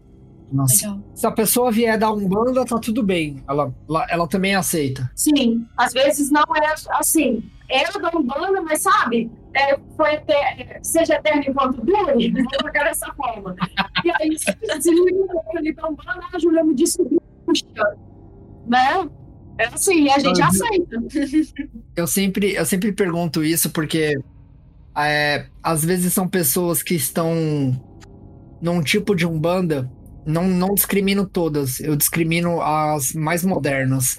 Nossa. 0.51 0.99
Se 1.15 1.25
a 1.25 1.31
pessoa 1.31 1.71
vier 1.71 1.97
da 1.97 2.11
Umbanda, 2.11 2.63
tá 2.63 2.77
tudo 2.77 3.01
bem. 3.01 3.43
Ela, 3.47 3.73
ela, 3.89 4.07
ela, 4.07 4.27
também 4.27 4.53
aceita. 4.53 5.09
Sim, 5.15 5.65
às 5.75 5.93
vezes 5.93 6.29
não 6.29 6.43
é 6.55 6.75
assim. 6.91 7.43
Era 7.67 7.89
é 7.89 7.99
da 7.99 8.15
Umbanda, 8.15 8.61
mas 8.61 8.83
sabe, 8.83 9.31
é, 9.55 9.79
foi 9.97 10.13
eter... 10.13 10.79
seja 10.83 11.15
eterno 11.15 11.43
enquanto 11.47 11.83
dure, 11.83 12.31
vou 12.31 12.43
colocar 12.59 12.83
dessa 12.83 13.11
forma. 13.13 13.55
E 14.03 14.11
aí, 14.11 14.37
se 14.37 14.89
ele 14.89 15.73
da 15.73 15.89
Umbanda, 15.89 16.21
a 16.31 16.37
Júlia 16.37 16.63
me 16.63 16.75
disse, 16.75 16.99
puxa, 17.45 17.97
né? 18.67 19.09
É 19.57 19.65
assim, 19.67 20.09
a 20.09 20.19
gente 20.19 20.39
eu, 20.39 20.45
aceita. 20.45 21.03
Eu 21.95 22.07
sempre, 22.07 22.55
eu 22.55 22.65
sempre 22.65 22.91
pergunto 22.91 23.43
isso 23.43 23.69
porque 23.69 24.17
é, 24.97 25.45
às 25.61 25.85
vezes 25.85 26.11
são 26.11 26.27
pessoas 26.27 26.81
que 26.81 26.95
estão 26.95 27.31
num 28.59 28.81
tipo 28.81 29.15
de 29.15 29.27
umbanda. 29.27 29.91
Não, 30.25 30.47
não 30.47 30.73
discrimino 30.73 31.27
todas, 31.27 31.81
eu 31.81 31.95
discrimino 31.97 32.61
as 32.61 33.13
mais 33.13 33.43
modernas. 33.43 34.17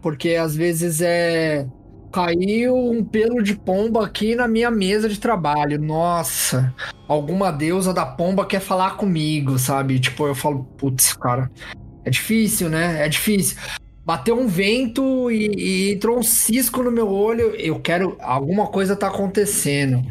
Porque 0.00 0.30
às 0.30 0.54
vezes 0.56 1.00
é. 1.00 1.66
Caiu 2.12 2.76
um 2.76 3.02
pelo 3.02 3.42
de 3.42 3.54
pomba 3.54 4.04
aqui 4.04 4.34
na 4.34 4.46
minha 4.46 4.70
mesa 4.70 5.08
de 5.08 5.18
trabalho. 5.18 5.80
Nossa, 5.80 6.74
alguma 7.08 7.50
deusa 7.50 7.94
da 7.94 8.04
pomba 8.04 8.44
quer 8.44 8.60
falar 8.60 8.98
comigo, 8.98 9.58
sabe? 9.58 9.98
Tipo, 9.98 10.26
eu 10.26 10.34
falo, 10.34 10.64
putz, 10.76 11.14
cara, 11.14 11.50
é 12.04 12.10
difícil, 12.10 12.68
né? 12.68 13.02
É 13.06 13.08
difícil 13.08 13.56
bateu 14.04 14.38
um 14.38 14.46
vento 14.46 15.30
e, 15.30 15.46
e, 15.56 15.92
entrou 15.92 16.18
um 16.18 16.22
cisco 16.22 16.82
no 16.82 16.90
meu 16.90 17.08
olho. 17.08 17.54
Eu 17.56 17.80
quero. 17.80 18.16
Alguma 18.20 18.66
coisa 18.66 18.96
tá 18.96 19.08
acontecendo. 19.08 20.02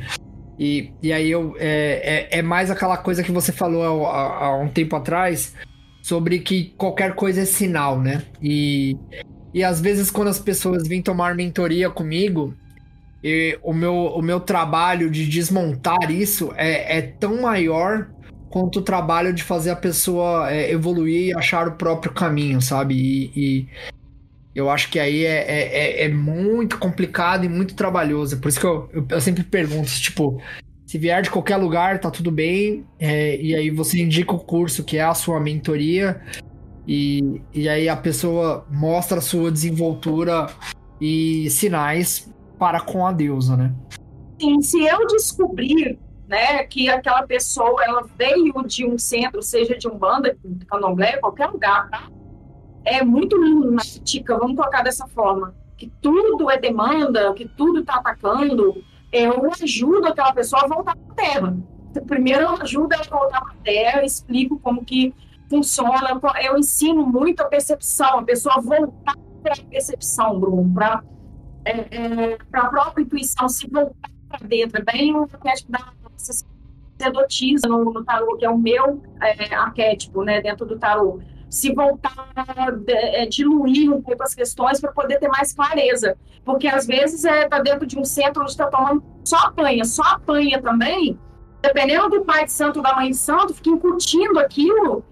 E, 0.57 0.91
e 1.01 1.11
aí 1.11 1.30
eu. 1.30 1.55
É, 1.59 2.30
é, 2.31 2.39
é 2.39 2.41
mais 2.41 2.72
aquela 2.72 2.97
coisa 2.97 3.23
que 3.23 3.31
você 3.31 3.51
falou 3.51 4.07
há, 4.07 4.45
há, 4.45 4.57
um 4.57 4.68
tempo 4.68 4.95
atrás. 4.95 5.53
Sobre 6.01 6.39
que 6.39 6.73
qualquer 6.77 7.13
coisa 7.13 7.41
é 7.41 7.45
sinal, 7.45 7.99
né? 7.99 8.23
E, 8.41 8.97
e 9.53 9.63
às 9.63 9.80
vezes, 9.80 10.09
quando 10.09 10.30
as 10.30 10.39
pessoas 10.39 10.88
vêm 10.88 10.99
tomar 10.99 11.35
mentoria 11.35 11.91
comigo, 11.91 12.55
e 13.23 13.59
o, 13.61 13.72
meu, 13.72 13.93
o 13.93 14.22
meu 14.22 14.39
trabalho 14.39 15.11
de 15.11 15.27
desmontar 15.27 16.09
isso 16.09 16.51
é, 16.55 16.97
é 16.97 17.01
tão 17.03 17.39
maior 17.39 18.09
quanto 18.52 18.80
o 18.80 18.82
trabalho 18.82 19.34
de 19.34 19.41
fazer 19.41 19.72
a 19.72 19.76
pessoa 19.76 20.52
é, 20.52 20.69
evoluir 20.72 21.30
e 21.30 21.34
achar 21.34 21.68
o 21.68 21.72
próprio 21.72 22.14
caminho, 22.14 22.61
sabe? 22.61 22.94
E, 22.94 23.32
e 23.36 23.68
eu 24.53 24.69
acho 24.69 24.91
que 24.91 24.99
aí 24.99 25.26
é, 25.26 25.38
é, 25.38 26.03
é, 26.03 26.06
é, 26.06 26.10
muito 26.10 26.78
complicado 26.78 27.45
e 27.45 27.49
muito 27.49 27.73
trabalhoso. 27.73 28.40
Por 28.40 28.49
isso 28.49 28.60
que 28.60 28.65
eu, 28.65 28.90
eu, 28.94 29.06
eu, 29.10 29.22
sempre 29.22 29.44
pergunto, 29.44 29.90
tipo, 29.90 30.41
se 30.86 30.98
vier 30.98 31.22
de 31.22 31.32
qualquer 31.32 31.56
lugar, 31.56 31.99
tá 31.99 32.11
tudo 32.11 32.30
bem. 32.30 32.86
É, 32.99 33.41
e 33.41 33.56
aí 33.56 33.69
você 33.69 34.02
indica 34.02 34.34
o 34.34 34.40
curso 34.40 34.84
que 34.84 34.98
é 34.98 35.03
a 35.03 35.14
sua 35.14 35.40
mentoria. 35.40 36.22
E, 36.86 37.41
e 37.53 37.69
aí 37.69 37.88
a 37.88 37.95
pessoa 37.95 38.68
mostra 38.69 39.19
a 39.19 39.22
sua 39.22 39.49
desenvoltura 39.49 40.48
e 40.99 41.49
sinais 41.49 42.30
para 42.60 42.82
com 42.82 43.07
a 43.07 43.14
deusa, 43.14 43.56
né? 43.56 43.73
Sim, 44.40 44.61
se 44.61 44.84
eu 44.84 45.07
descobrir 45.07 45.98
né, 46.32 46.64
que 46.64 46.90
aquela 46.90 47.28
pessoa 47.28 47.84
ela 47.84 48.03
veio 48.18 48.53
de 48.66 48.86
um 48.86 48.98
centro, 48.98 49.41
seja 49.41 49.78
de 49.78 49.86
um 49.86 49.98
banda, 49.98 50.34
candomblé, 50.66 51.18
qualquer 51.18 51.48
lugar, 51.48 51.90
tá? 51.90 52.10
É 52.86 53.03
muito 53.03 53.36
lunática, 53.36 54.38
vamos 54.38 54.56
colocar 54.56 54.82
dessa 54.82 55.06
forma, 55.08 55.53
que 55.78 55.91
tudo 56.02 56.49
é 56.49 56.58
demanda, 56.58 57.34
que 57.34 57.45
tudo 57.45 57.82
está 57.82 57.95
atacando, 57.95 58.82
eu 59.12 59.52
ajudo 59.62 60.08
aquela 60.08 60.32
pessoa 60.32 60.64
a 60.64 60.68
voltar 60.68 60.95
para 60.95 61.12
a 61.12 61.16
terra. 61.16 61.58
Primeiro 62.08 62.44
eu 62.44 62.62
ajudo 62.62 62.94
ela 62.94 63.03
a 63.06 63.10
voltar 63.10 63.41
para 63.41 63.52
a 63.52 63.58
terra, 63.58 64.06
explico 64.06 64.58
como 64.58 64.86
que 64.86 65.14
funciona. 65.49 66.18
Eu 66.41 66.58
ensino 66.58 67.06
muito 67.06 67.41
a 67.41 67.45
percepção, 67.45 68.20
a 68.20 68.24
pessoa 68.24 68.62
voltar 68.62 69.18
para 69.44 69.53
a 69.53 69.66
percepção, 69.70 70.40
Bruno, 70.40 70.74
para 70.74 71.03
é, 71.66 71.72
é, 71.72 72.38
a 72.53 72.68
própria 72.68 73.03
intuição, 73.03 73.49
se 73.49 73.68
voltar 73.70 74.10
para 74.30 74.48
dentro. 74.48 74.82
É 74.82 74.94
bem 74.94 75.14
o 75.14 75.24
arquétipo 75.24 75.74
da 75.74 75.80
sacerdotisa 76.22 77.68
no, 77.68 77.85
no 77.85 78.03
tarô, 78.03 78.38
que 78.38 78.45
é 78.45 78.49
o 78.49 78.57
meu 78.57 79.02
é, 79.22 79.53
arquétipo, 79.53 80.23
né, 80.23 80.41
dentro 80.41 80.65
do 80.65 80.77
tarô. 80.77 81.19
Se 81.49 81.73
voltar, 81.73 82.31
é, 82.88 83.26
diluir 83.26 83.91
um 83.91 84.02
pouco 84.02 84.23
as 84.23 84.34
questões 84.34 84.80
para 84.80 84.91
poder 84.91 85.19
ter 85.19 85.27
mais 85.27 85.53
clareza. 85.53 86.18
Porque 86.45 86.68
às 86.68 86.88
vezes 86.88 87.26
é 87.26 87.48
tá 87.48 87.60
dentro 87.60 87.85
de 87.85 87.99
um 87.99 88.06
centro 88.06 88.41
onde 88.41 88.52
está 88.52 88.68
tomando 88.68 89.03
só 89.23 89.38
apanha, 89.38 89.84
só 89.84 90.03
apanha 90.03 90.61
também. 90.61 91.19
Dependendo 91.61 92.10
do 92.10 92.26
pai 92.26 92.45
de 92.45 92.53
santo 92.53 92.81
da 92.81 92.95
mãe 92.95 93.11
de 93.11 93.18
santo, 93.18 93.53
fica 93.53 93.69
incutindo 93.69 94.39
aquilo 94.39 95.03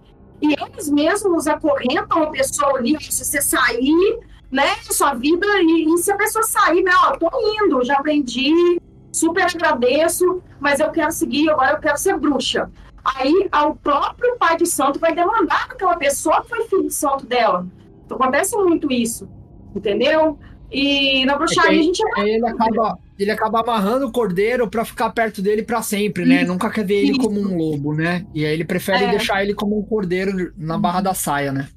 e 0.42 0.54
eles 0.54 0.90
mesmos 0.90 1.48
acorrentam 1.48 2.24
a 2.24 2.28
pessoa 2.28 2.78
ali, 2.78 2.96
se 3.02 3.26
você 3.26 3.42
sair, 3.42 4.20
né, 4.52 4.76
sua 4.84 5.14
vida, 5.14 5.46
e, 5.62 5.94
e 5.94 5.98
se 5.98 6.12
a 6.12 6.16
pessoa 6.18 6.44
sair, 6.44 6.82
né, 6.82 6.92
ó, 7.04 7.18
tô 7.18 7.30
indo, 7.62 7.84
já 7.84 7.96
aprendi, 7.96 8.80
super 9.12 9.44
agradeço, 9.44 10.42
mas 10.60 10.80
eu 10.80 10.92
quero 10.92 11.12
seguir, 11.12 11.50
agora 11.50 11.74
eu 11.74 11.80
quero 11.80 11.98
ser 11.98 12.18
bruxa. 12.18 12.70
Aí 13.04 13.50
o 13.66 13.76
próprio 13.76 14.38
pai 14.38 14.58
de 14.58 14.66
santo 14.66 15.00
vai 15.00 15.16
demandar 15.16 15.68
daquela 15.68 15.96
pessoa 15.98 16.42
que 16.42 16.50
foi 16.50 16.68
filho 16.68 16.88
de 16.88 16.94
santo 16.94 17.26
dela. 17.26 17.66
Então, 18.06 18.18
acontece 18.18 18.56
muito 18.56 18.92
isso, 18.92 19.30
entendeu? 19.76 20.38
E 20.72 21.26
na 21.26 21.38
bruxaria 21.38 21.78
é 21.78 21.80
a 21.80 21.84
gente... 21.84 22.02
É, 22.18 22.36
ele 22.36 22.48
acaba 22.48 22.98
ele 23.20 23.32
acaba 23.32 23.60
amarrando 23.60 24.08
o 24.08 24.12
cordeiro 24.12 24.70
para 24.70 24.86
ficar 24.86 25.10
perto 25.10 25.42
dele 25.42 25.62
para 25.62 25.82
sempre, 25.82 26.26
né? 26.26 26.44
Isso, 26.44 26.48
Nunca 26.48 26.70
quer 26.70 26.86
ver 26.86 27.02
ele 27.02 27.12
isso. 27.12 27.20
como 27.20 27.38
um 27.38 27.58
lobo, 27.58 27.94
né? 27.94 28.26
E 28.34 28.46
aí 28.46 28.54
ele 28.54 28.64
prefere 28.64 29.04
é. 29.04 29.10
deixar 29.10 29.44
ele 29.44 29.54
como 29.54 29.78
um 29.78 29.84
cordeiro 29.84 30.54
na 30.56 30.78
barra 30.78 31.02
da 31.02 31.14
saia, 31.14 31.52
né? 31.52 31.68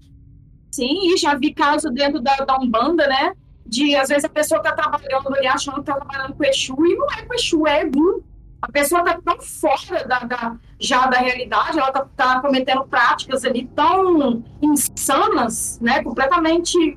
Sim, 0.71 1.13
e 1.13 1.17
já 1.17 1.35
vi 1.35 1.53
caso 1.53 1.91
dentro 1.91 2.21
da, 2.21 2.37
da 2.37 2.57
Umbanda, 2.57 3.09
né? 3.09 3.33
De 3.67 3.95
às 3.97 4.09
vezes 4.09 4.25
a 4.25 4.29
pessoa 4.29 4.63
tá 4.63 4.73
trabalhando 4.73 5.35
ali 5.35 5.47
achando 5.47 5.77
que 5.77 5.85
tá 5.85 5.95
trabalhando 5.95 6.35
com 6.35 6.45
Exu 6.45 6.75
e 6.87 6.97
não 6.97 7.07
é 7.11 7.23
com 7.23 7.35
Exu, 7.35 7.67
é 7.67 7.83
Egum. 7.83 8.21
A 8.61 8.71
pessoa 8.71 9.03
tá 9.03 9.21
tão 9.25 9.41
fora 9.41 10.07
da, 10.07 10.21
da, 10.21 10.57
já 10.79 11.07
da 11.07 11.19
realidade, 11.19 11.79
ela 11.79 11.91
tá, 11.91 12.07
tá 12.17 12.41
cometendo 12.41 12.85
práticas 12.85 13.45
ali 13.45 13.67
tão 13.75 14.45
insanas, 14.61 15.81
né? 15.81 16.03
Completamente 16.03 16.97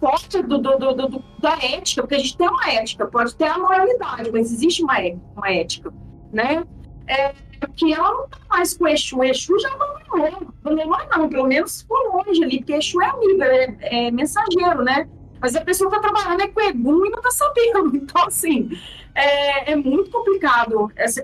forte 0.00 0.42
do, 0.42 0.58
do, 0.58 0.78
do, 0.78 0.94
do, 0.94 1.24
da 1.40 1.56
ética, 1.62 2.02
porque 2.02 2.14
a 2.14 2.18
gente 2.18 2.36
tem 2.36 2.48
uma 2.48 2.70
ética, 2.70 3.06
pode 3.06 3.34
ter 3.36 3.46
a 3.46 3.58
moralidade, 3.58 4.30
mas 4.32 4.52
existe 4.52 4.82
uma, 4.82 4.96
uma 5.36 5.50
ética, 5.50 5.92
né? 6.32 6.64
É, 7.06 7.34
que 7.76 7.92
ela 7.92 8.10
não 8.10 8.28
tá 8.28 8.38
mais 8.48 8.76
com 8.76 8.84
o 8.84 8.88
Exu, 8.88 9.18
o 9.18 9.24
Exu 9.24 9.58
já 9.58 9.70
abandonou, 9.72 10.52
abandonou 10.64 10.98
não, 11.10 11.28
pelo 11.28 11.46
menos 11.46 11.82
por 11.82 11.98
longe 12.12 12.42
ali, 12.42 12.58
porque 12.58 12.74
Exu 12.74 13.00
é 13.02 13.06
amigo, 13.06 13.42
é, 13.42 13.76
é 13.80 14.10
mensageiro, 14.10 14.82
né? 14.82 15.08
Mas 15.40 15.54
a 15.56 15.60
pessoa 15.60 15.90
tá 15.90 15.98
trabalhando 15.98 16.40
é 16.42 16.48
com 16.48 16.60
Egum 16.60 17.06
e 17.06 17.10
não 17.10 17.20
tá 17.20 17.30
sabendo, 17.30 17.94
então 17.96 18.26
assim, 18.26 18.70
é, 19.14 19.72
é 19.72 19.76
muito 19.76 20.10
complicado 20.10 20.90
essa 20.96 21.22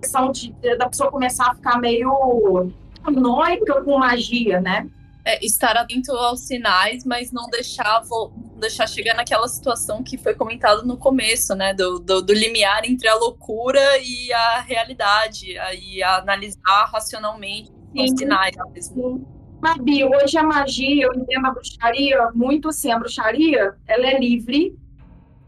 questão 0.00 0.32
de, 0.32 0.52
da 0.76 0.88
pessoa 0.88 1.10
começar 1.10 1.50
a 1.50 1.54
ficar 1.54 1.78
meio 1.78 2.70
noica 3.08 3.82
com 3.82 3.98
magia, 3.98 4.60
né? 4.60 4.88
é, 5.26 5.44
estar 5.44 5.76
atento 5.76 6.12
aos 6.12 6.46
sinais, 6.46 7.04
mas 7.04 7.32
não 7.32 7.50
deixar, 7.50 8.00
vou, 8.02 8.32
deixar 8.60 8.86
chegar 8.86 9.12
naquela 9.12 9.48
situação 9.48 10.00
que 10.00 10.16
foi 10.16 10.34
comentado 10.34 10.86
no 10.86 10.96
começo, 10.96 11.52
né? 11.56 11.74
Do, 11.74 11.98
do, 11.98 12.22
do 12.22 12.32
limiar 12.32 12.84
entre 12.84 13.08
a 13.08 13.16
loucura 13.16 13.98
e 13.98 14.32
a 14.32 14.60
realidade, 14.60 15.58
aí 15.58 16.00
analisar 16.00 16.88
racionalmente 16.92 17.72
Sim. 17.92 18.04
os 18.04 18.10
sinais 18.16 18.54
mesmo. 18.72 19.35
Mabi, 19.66 20.04
hoje 20.04 20.38
a 20.38 20.44
magia, 20.44 21.06
eu 21.06 21.12
entendo 21.12 21.46
a 21.46 21.50
bruxaria 21.50 22.30
muito 22.32 22.68
assim, 22.68 22.92
a 22.92 22.98
bruxaria, 23.00 23.74
ela 23.88 24.06
é 24.06 24.16
livre, 24.16 24.78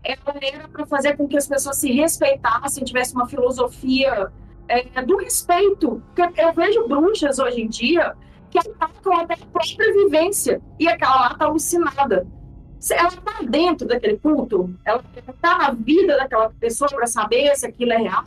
ela 0.03 0.35
era 0.43 0.67
para 0.67 0.85
fazer 0.87 1.17
com 1.17 1.29
que 1.29 1.37
as 1.37 1.47
pessoas 1.47 1.77
se 1.77 1.93
respeitassem, 1.93 2.83
tivesse 2.83 3.15
uma 3.15 3.29
filosofia 3.29 4.33
é, 4.67 4.83
do 5.03 5.19
respeito. 5.19 6.03
Eu 6.37 6.53
vejo 6.53 6.89
bruxas 6.89 7.39
hoje 7.39 7.61
em 7.61 7.69
dia 7.69 8.17
que 8.51 8.59
atacam 8.59 9.21
até 9.21 9.35
a 9.35 9.47
própria 9.53 9.93
vivência. 9.93 10.61
E 10.81 10.89
aquela 10.89 11.21
lá 11.21 11.33
está 11.33 11.45
alucinada. 11.45 12.27
Ela 12.91 13.09
está 13.09 13.43
dentro 13.49 13.87
daquele 13.87 14.17
culto, 14.17 14.75
ela 14.85 15.01
está 15.29 15.59
na 15.59 15.71
vida 15.71 16.17
daquela 16.17 16.51
pessoa 16.51 16.91
para 16.91 17.07
saber 17.07 17.55
se 17.55 17.67
aquilo 17.67 17.93
é 17.93 17.99
real. 17.99 18.25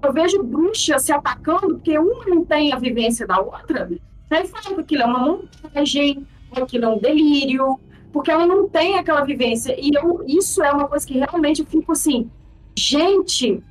Eu 0.00 0.12
vejo 0.12 0.40
bruxa 0.44 1.00
se 1.00 1.12
atacando 1.12 1.74
porque 1.74 1.98
uma 1.98 2.26
não 2.26 2.44
tem 2.44 2.72
a 2.72 2.78
vivência 2.78 3.26
da 3.26 3.40
outra. 3.40 3.88
Fala 4.44 4.74
que 4.74 4.80
aquilo 4.80 5.02
é 5.02 5.06
uma 5.06 5.18
montagem, 5.18 6.26
aquilo 6.56 6.84
é 6.84 6.88
um 6.88 6.98
delírio, 6.98 7.78
porque 8.12 8.30
ela 8.30 8.46
não 8.46 8.68
tem 8.68 8.98
aquela 8.98 9.24
vivência. 9.24 9.74
E 9.78 9.90
eu, 9.94 10.24
isso 10.26 10.62
é 10.62 10.70
uma 10.72 10.88
coisa 10.88 11.06
que 11.06 11.18
realmente 11.18 11.60
eu 11.60 11.66
fico 11.66 11.92
assim, 11.92 12.30
gente, 12.76 13.62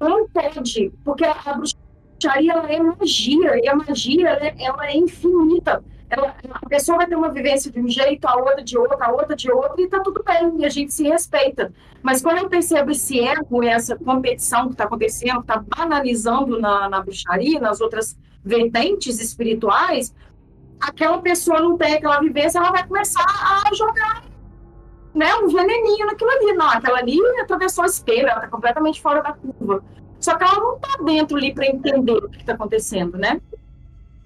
não 0.00 0.28
pode, 0.28 0.92
porque 1.04 1.24
a 1.24 1.54
bruxa 1.54 1.76
bruxaria 2.18 2.52
ela 2.52 2.70
é 2.70 2.82
magia, 2.82 3.64
e 3.64 3.68
a 3.68 3.76
magia 3.76 4.28
ela 4.28 4.44
é, 4.44 4.54
ela 4.58 4.86
é 4.86 4.96
infinita. 4.96 5.84
Ela, 6.10 6.34
a 6.50 6.68
pessoa 6.68 6.98
vai 6.98 7.06
ter 7.06 7.14
uma 7.14 7.30
vivência 7.30 7.70
de 7.70 7.78
um 7.78 7.88
jeito, 7.88 8.24
a 8.26 8.36
outra 8.36 8.62
de 8.62 8.76
outro, 8.76 8.96
a 9.00 9.12
outra 9.12 9.36
de 9.36 9.50
outro, 9.52 9.80
e 9.80 9.88
tá 9.88 10.00
tudo 10.00 10.24
bem, 10.24 10.60
e 10.60 10.64
a 10.64 10.68
gente 10.68 10.92
se 10.92 11.04
respeita. 11.04 11.72
Mas 12.02 12.22
quando 12.22 12.38
eu 12.38 12.48
percebo 12.48 12.90
esse 12.90 13.18
erro, 13.18 13.62
essa 13.62 13.94
competição 13.96 14.66
que 14.66 14.72
está 14.72 14.84
acontecendo, 14.84 15.42
que 15.42 15.52
está 15.52 15.62
banalizando 15.76 16.58
na, 16.58 16.88
na 16.88 17.02
bruxaria, 17.02 17.60
nas 17.60 17.80
outras 17.80 18.16
vertentes 18.44 19.20
espirituais, 19.20 20.14
aquela 20.80 21.18
pessoa 21.18 21.60
não 21.60 21.76
tem 21.76 21.94
aquela 21.94 22.20
vivência, 22.20 22.58
ela 22.58 22.70
vai 22.70 22.86
começar 22.86 23.24
a 23.24 23.74
jogar 23.74 24.24
né, 25.14 25.34
um 25.36 25.48
veneninho 25.48 26.06
naquilo 26.06 26.30
ali. 26.30 26.52
Não, 26.52 26.70
aquela 26.70 26.98
ali 26.98 27.18
atravessou 27.40 27.84
a 27.84 27.86
espelho, 27.86 28.28
ela 28.28 28.36
está 28.36 28.48
completamente 28.48 29.00
fora 29.00 29.22
da 29.22 29.32
curva. 29.32 29.82
Só 30.20 30.36
que 30.36 30.44
ela 30.44 30.54
não 30.54 30.76
está 30.76 31.02
dentro 31.04 31.36
ali 31.36 31.52
para 31.52 31.66
entender 31.66 32.12
o 32.12 32.28
que 32.28 32.38
está 32.38 32.54
acontecendo, 32.54 33.16
né? 33.16 33.40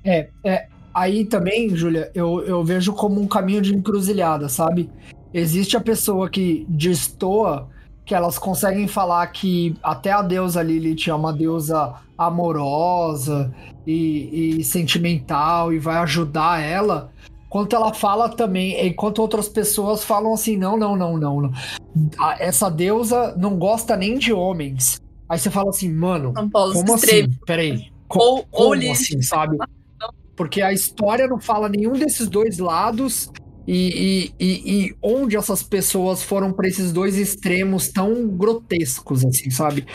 É, 0.04 0.28
é, 0.44 0.68
aí 0.94 1.24
também, 1.24 1.74
Júlia, 1.74 2.10
eu, 2.14 2.42
eu 2.42 2.64
vejo 2.64 2.92
como 2.92 3.20
um 3.20 3.28
caminho 3.28 3.60
de 3.60 3.74
encruzilhada, 3.74 4.48
sabe? 4.48 4.90
Existe 5.32 5.76
a 5.76 5.80
pessoa 5.80 6.28
que 6.28 6.66
destoa, 6.68 7.68
que 8.04 8.14
elas 8.14 8.38
conseguem 8.38 8.88
falar 8.88 9.26
que 9.28 9.76
até 9.82 10.10
a 10.10 10.22
deusa 10.22 10.62
Lilith 10.62 11.08
é 11.08 11.14
uma 11.14 11.32
deusa 11.32 11.94
amorosa 12.18 13.52
e, 13.86 14.58
e 14.58 14.64
sentimental 14.64 15.72
e 15.72 15.78
vai 15.78 15.96
ajudar 15.96 16.60
ela, 16.60 17.10
quanto 17.48 17.76
ela 17.76 17.92
fala 17.92 18.28
também, 18.28 18.86
enquanto 18.86 19.20
outras 19.20 19.48
pessoas 19.48 20.04
falam 20.04 20.34
assim, 20.34 20.56
não, 20.56 20.76
não, 20.76 20.96
não, 20.96 21.16
não, 21.18 21.40
não. 21.40 21.52
Essa 22.38 22.70
deusa 22.70 23.34
não 23.36 23.56
gosta 23.56 23.96
nem 23.96 24.18
de 24.18 24.32
homens. 24.32 25.00
Aí 25.28 25.38
você 25.38 25.50
fala 25.50 25.70
assim, 25.70 25.90
mano, 25.90 26.32
como 26.52 26.94
assim? 26.94 27.28
Peraí. 27.46 27.90
ou, 28.08 28.44
como 28.50 28.68
ou 28.68 28.92
assim, 28.92 29.22
sabe? 29.22 29.56
Porque 30.34 30.60
a 30.60 30.72
história 30.72 31.28
não 31.28 31.40
fala 31.40 31.68
nenhum 31.68 31.92
desses 31.92 32.28
dois 32.28 32.58
lados 32.58 33.30
e, 33.66 34.32
e, 34.38 34.44
e, 34.44 34.84
e 34.86 34.96
onde 35.02 35.36
essas 35.36 35.62
pessoas 35.62 36.22
foram 36.22 36.52
para 36.52 36.68
esses 36.68 36.92
dois 36.92 37.16
extremos 37.16 37.88
tão 37.88 38.28
grotescos, 38.28 39.24
assim, 39.24 39.50
sabe? 39.50 39.86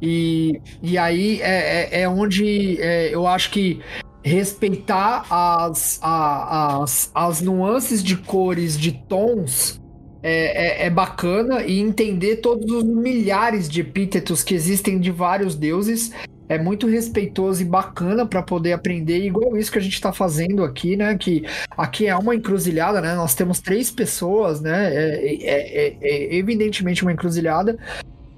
E, 0.00 0.60
e 0.82 0.98
aí 0.98 1.40
é, 1.40 2.00
é, 2.00 2.00
é 2.02 2.08
onde 2.08 2.80
é, 2.80 3.14
eu 3.14 3.26
acho 3.26 3.50
que 3.50 3.80
respeitar 4.22 5.24
as, 5.30 5.98
as, 6.02 7.10
as 7.14 7.40
nuances 7.40 8.02
de 8.02 8.16
cores, 8.16 8.78
de 8.78 8.92
tons, 8.92 9.80
é, 10.22 10.82
é, 10.82 10.86
é, 10.86 10.90
bacana 10.90 11.62
e 11.62 11.78
entender 11.78 12.36
todos 12.38 12.68
os 12.72 12.82
milhares 12.82 13.68
de 13.68 13.82
epítetos 13.82 14.42
que 14.42 14.54
existem 14.54 14.98
de 14.98 15.12
vários 15.12 15.54
deuses 15.54 16.10
é 16.48 16.58
muito 16.58 16.86
respeitoso 16.86 17.62
e 17.62 17.64
bacana 17.64 18.24
para 18.26 18.42
poder 18.42 18.72
aprender, 18.72 19.24
igual 19.24 19.56
isso 19.56 19.72
que 19.72 19.78
a 19.78 19.82
gente 19.82 19.94
está 19.94 20.12
fazendo 20.12 20.62
aqui, 20.62 20.96
né? 20.96 21.16
Que 21.16 21.44
aqui 21.76 22.06
é 22.06 22.16
uma 22.16 22.34
encruzilhada, 22.34 23.00
né? 23.00 23.14
Nós 23.14 23.34
temos 23.34 23.60
três 23.60 23.90
pessoas, 23.90 24.60
né? 24.60 24.94
É, 24.94 25.34
é, 25.34 25.86
é, 25.86 25.96
é 26.00 26.34
evidentemente 26.36 27.02
uma 27.02 27.12
encruzilhada. 27.12 27.76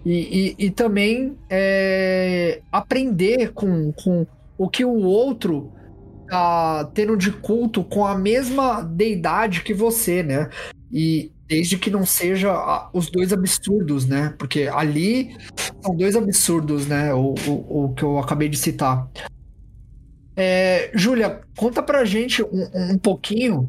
E, 0.05 0.55
e, 0.59 0.66
e 0.66 0.70
também 0.70 1.36
é, 1.51 2.60
aprender 2.72 3.52
com, 3.52 3.93
com 3.93 4.26
o 4.56 4.68
que 4.68 4.85
o 4.85 5.02
outro 5.02 5.70
tá 6.28 6.90
tendo 6.94 7.16
de 7.16 7.30
culto 7.30 7.82
com 7.82 8.06
a 8.06 8.16
mesma 8.16 8.82
deidade 8.82 9.62
que 9.62 9.74
você, 9.74 10.22
né? 10.22 10.48
E, 10.90 11.30
Desde 11.48 11.78
que 11.78 11.90
não 11.90 12.04
seja 12.04 12.90
os 12.92 13.10
dois 13.10 13.32
absurdos, 13.32 14.06
né? 14.06 14.34
Porque 14.38 14.68
ali 14.72 15.34
são 15.82 15.96
dois 15.96 16.14
absurdos, 16.14 16.86
né? 16.86 17.14
O, 17.14 17.34
o, 17.46 17.84
o 17.84 17.94
que 17.94 18.02
eu 18.02 18.18
acabei 18.18 18.48
de 18.48 18.58
citar. 18.58 19.08
É, 20.36 20.90
Júlia, 20.94 21.40
conta 21.56 21.82
pra 21.82 22.04
gente 22.04 22.44
um, 22.44 22.92
um, 22.92 22.98
pouquinho 22.98 23.68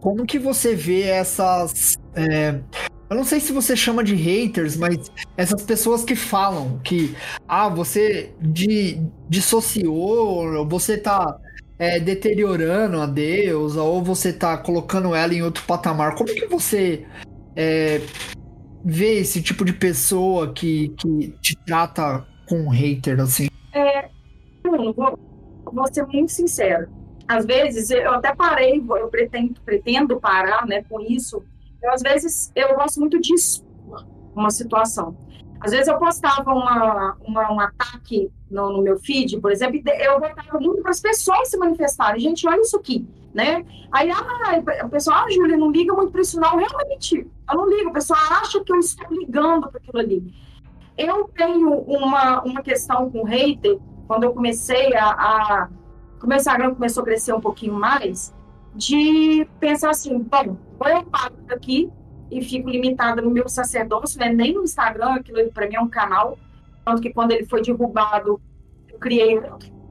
como 0.00 0.26
que 0.26 0.38
você 0.38 0.74
vê 0.74 1.04
essas. 1.04 1.96
É, 2.14 2.60
eu 3.08 3.16
não 3.16 3.24
sei 3.24 3.40
se 3.40 3.50
você 3.50 3.74
chama 3.74 4.04
de 4.04 4.14
haters, 4.14 4.76
mas 4.76 5.10
essas 5.36 5.62
pessoas 5.62 6.04
que 6.04 6.14
falam 6.14 6.78
que 6.84 7.16
ah, 7.48 7.68
você 7.68 8.32
de, 8.40 9.00
dissociou, 9.28 10.68
você 10.68 10.98
tá 10.98 11.38
é, 11.80 11.98
deteriorando 11.98 13.00
a 13.00 13.06
deusa 13.06 13.82
ou 13.82 14.04
você 14.04 14.34
tá 14.34 14.58
colocando 14.58 15.14
ela 15.14 15.32
em 15.32 15.40
outro 15.40 15.64
patamar? 15.64 16.14
Como 16.14 16.28
que 16.28 16.44
você 16.44 17.06
é, 17.56 18.02
vê 18.84 19.20
esse 19.20 19.42
tipo 19.42 19.64
de 19.64 19.72
pessoa 19.72 20.52
que, 20.52 20.90
que 20.90 21.34
te 21.40 21.56
trata 21.64 22.26
com 22.46 22.66
um 22.66 22.68
hater 22.68 23.18
assim? 23.18 23.48
É, 23.72 24.10
vou, 24.62 25.18
vou 25.64 25.86
ser 25.90 26.06
muito 26.06 26.30
sincero. 26.30 26.86
Às 27.26 27.46
vezes 27.46 27.88
eu 27.90 28.10
até 28.10 28.34
parei, 28.34 28.84
eu 28.86 29.08
pretendo, 29.08 29.58
pretendo 29.64 30.20
parar 30.20 30.66
né, 30.66 30.84
com 30.86 31.00
isso. 31.00 31.42
Eu, 31.82 31.92
às 31.92 32.02
vezes 32.02 32.52
eu 32.54 32.74
gosto 32.74 33.00
muito 33.00 33.18
disso, 33.18 33.64
uma 34.34 34.50
situação. 34.50 35.16
Às 35.60 35.72
vezes 35.72 35.88
eu 35.88 35.98
postava 35.98 36.52
uma, 36.52 37.16
uma 37.20 37.52
um 37.52 37.60
ataque 37.60 38.30
no, 38.50 38.72
no, 38.72 38.82
meu 38.82 38.98
feed, 38.98 39.38
por 39.40 39.52
exemplo, 39.52 39.80
eu 39.98 40.18
botava 40.18 40.58
muito 40.58 40.80
para 40.80 40.90
as 40.90 41.00
pessoas 41.00 41.50
se 41.50 41.58
manifestarem. 41.58 42.20
Gente, 42.20 42.48
olha 42.48 42.60
isso 42.62 42.76
aqui, 42.76 43.06
né? 43.34 43.64
Aí 43.92 44.10
ah, 44.10 44.84
o 44.84 44.88
pessoal, 44.88 45.24
ah, 45.26 45.30
Júlia, 45.30 45.58
não 45.58 45.70
liga 45.70 45.92
muito 45.92 46.10
para 46.10 46.22
isso, 46.22 46.40
não. 46.40 46.56
Realmente, 46.56 47.26
eu 47.50 47.56
não 47.56 47.68
ligo. 47.68 47.90
O 47.90 47.92
pessoal 47.92 48.18
acha 48.30 48.64
que 48.64 48.72
eu 48.72 48.76
estou 48.76 49.06
ligando 49.10 49.68
para 49.68 49.78
aquilo 49.78 49.98
ali. 49.98 50.34
Eu 50.96 51.24
tenho 51.34 51.72
uma, 51.72 52.42
uma 52.42 52.62
questão 52.62 53.10
com 53.10 53.22
hater, 53.24 53.78
quando 54.06 54.24
eu 54.24 54.32
comecei 54.32 54.94
a, 54.96 55.10
a. 55.10 55.68
O 56.22 56.26
meu 56.26 56.36
Instagram 56.36 56.74
começou 56.74 57.02
a 57.02 57.04
crescer 57.04 57.32
um 57.32 57.40
pouquinho 57.40 57.74
mais, 57.74 58.34
de 58.74 59.46
pensar 59.58 59.90
assim: 59.90 60.18
bom, 60.18 60.56
ou 60.78 60.88
eu 60.88 61.02
paro 61.04 61.34
aqui 61.50 61.90
e 62.30 62.42
fico 62.42 62.70
limitada 62.70 63.20
no 63.20 63.30
meu 63.30 63.48
sacerdócio, 63.48 64.18
né? 64.18 64.32
nem 64.32 64.54
no 64.54 64.62
Instagram, 64.62 65.14
aquilo 65.14 65.50
para 65.52 65.68
mim 65.68 65.76
é 65.76 65.80
um 65.80 65.88
canal. 65.88 66.38
Tanto 66.84 67.02
que 67.02 67.12
quando 67.12 67.32
ele 67.32 67.44
foi 67.44 67.62
derrubado, 67.62 68.40
eu 68.88 68.98
criei 68.98 69.40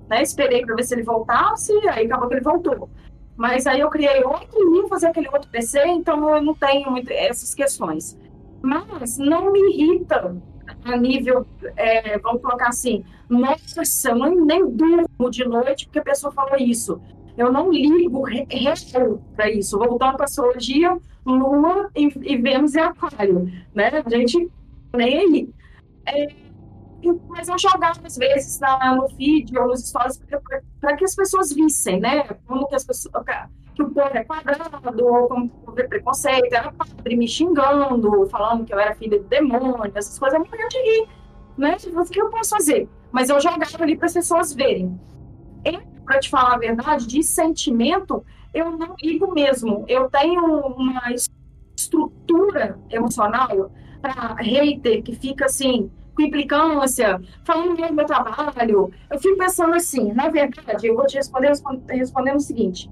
né? 0.10 0.24
Esperei 0.24 0.66
para 0.66 0.76
ver 0.76 0.84
se 0.84 0.96
ele 0.96 1.04
voltasse, 1.04 1.72
aí 1.90 2.06
acabou 2.06 2.28
que 2.28 2.34
ele 2.34 2.42
voltou. 2.42 2.90
Mas 3.38 3.68
aí 3.68 3.80
eu 3.80 3.90
criei 3.90 4.24
outro 4.24 4.50
e 4.54 4.82
ia 4.82 4.88
fazer 4.88 5.08
aquele 5.08 5.30
outro 5.30 5.50
PC, 5.50 5.86
então 5.88 6.36
eu 6.36 6.42
não 6.42 6.56
tenho 6.56 6.90
muito 6.92 7.12
essas 7.12 7.54
questões. 7.54 8.20
Mas 8.62 9.18
não 9.18 9.52
me 9.52 9.60
irrita 9.76 10.36
a 10.84 10.98
nível, 10.98 11.46
é, 11.78 12.18
vamos 12.20 12.42
colocar 12.42 12.68
assim, 12.68 13.06
nossa, 13.30 14.10
eu 14.10 14.46
nem 14.46 14.70
durmo 14.70 15.30
de 15.30 15.46
noite 15.46 15.86
porque 15.86 16.00
a 16.00 16.04
pessoa 16.04 16.34
falou 16.34 16.58
isso. 16.58 17.00
Eu 17.38 17.54
não 17.54 17.72
ligo 17.72 18.24
real 18.24 19.22
para 19.34 19.50
isso. 19.50 19.78
Voltando 19.78 20.16
para 20.16 20.24
a 20.24 20.26
astrologia, 20.26 20.98
Lua 21.32 21.90
e, 21.96 22.08
e 22.22 22.38
Vênus 22.38 22.76
e 22.76 22.80
Aquário, 22.80 23.52
né? 23.74 24.04
A 24.06 24.10
gente 24.10 24.50
nem 24.94 25.20
aí. 25.20 25.50
É, 26.06 26.34
mas 27.28 27.48
eu 27.48 27.58
jogava 27.58 28.00
às 28.04 28.18
vezes 28.18 28.60
na, 28.60 28.96
no 28.96 29.10
feed 29.10 29.58
ou 29.58 29.68
nos 29.68 29.88
stories 29.88 30.22
para 30.82 30.98
que 30.98 31.06
as 31.06 31.16
pessoas 31.16 31.54
vissem, 31.54 32.00
né? 32.00 32.24
Como 32.46 32.68
que 32.68 32.76
as 32.76 32.84
pessoas 32.84 33.14
que 33.76 33.84
o 33.84 33.90
povo 33.92 34.10
é 34.14 34.24
quadrado, 34.26 35.06
ou 35.06 35.28
como 35.30 35.52
houve 35.66 35.88
preconceito, 35.88 36.52
era 36.52 36.72
padre 36.72 37.16
me 37.16 37.28
xingando, 37.28 38.28
falando 38.28 38.66
que 38.66 38.74
eu 38.74 38.80
era 38.80 38.94
filha 38.94 39.18
do 39.18 39.26
demônio, 39.26 39.92
essas 39.96 40.20
coisas, 40.20 40.38
eu 40.38 40.46
morria 40.46 40.68
de 40.68 40.78
rir, 40.78 41.08
né? 41.58 41.76
Tipo, 41.78 42.02
o 42.02 42.06
que 42.06 42.22
eu 42.22 42.30
posso 42.30 42.50
fazer? 42.50 42.90
Mas 43.12 43.30
eu 43.30 43.40
jogava 43.40 43.82
ali 43.82 43.96
para 43.96 44.08
as 44.08 44.14
pessoas 44.14 44.54
verem. 44.54 45.00
Para 46.06 46.20
te 46.20 46.30
falar 46.30 46.56
a 46.56 46.58
verdade, 46.58 47.08
de 47.08 47.24
sentimento, 47.24 48.26
eu 48.54 48.72
não 48.72 48.96
ligo 49.02 49.34
mesmo. 49.34 49.86
Eu 49.88 50.10
tenho 50.10 50.44
uma 50.44 51.02
estrutura 51.76 52.80
emocional 52.90 53.72
para 54.02 54.36
hater 54.36 55.04
que 55.04 55.16
fica 55.16 55.46
assim, 55.46 55.92
com 56.16 56.22
implicância, 56.22 57.22
falando 57.44 57.76
do 57.76 57.94
meu 57.94 58.06
trabalho. 58.06 58.92
Eu 59.10 59.20
fico 59.20 59.38
pensando 59.38 59.74
assim, 59.76 60.12
na 60.14 60.30
verdade, 60.30 60.88
eu 60.88 60.96
vou 60.96 61.06
te 61.06 61.16
responder 61.16 61.52
respondendo 61.90 62.38
o 62.38 62.42
seguinte. 62.42 62.90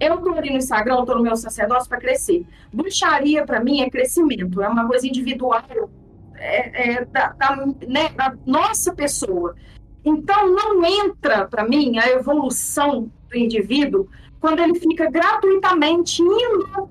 Eu 0.00 0.14
estou 0.16 0.34
ali 0.34 0.50
no 0.50 0.58
Instagram, 0.58 1.00
estou 1.00 1.16
no 1.16 1.22
meu 1.22 1.36
sacerdócio 1.36 1.88
para 1.88 1.98
crescer. 1.98 2.46
Bruxaria, 2.72 3.44
para 3.44 3.62
mim, 3.62 3.80
é 3.80 3.90
crescimento, 3.90 4.62
é 4.62 4.68
uma 4.68 4.86
coisa 4.86 5.06
individual 5.06 5.62
é, 6.36 6.92
é, 6.92 7.04
da, 7.04 7.32
da, 7.32 7.66
né, 7.86 8.08
da 8.10 8.34
nossa 8.46 8.94
pessoa. 8.94 9.56
Então, 10.04 10.54
não 10.54 10.84
entra, 10.84 11.48
para 11.48 11.66
mim, 11.66 11.98
a 11.98 12.08
evolução 12.10 13.10
do 13.28 13.36
indivíduo 13.36 14.08
quando 14.40 14.60
ele 14.60 14.74
fica 14.74 15.10
gratuitamente 15.10 16.22
indo 16.22 16.88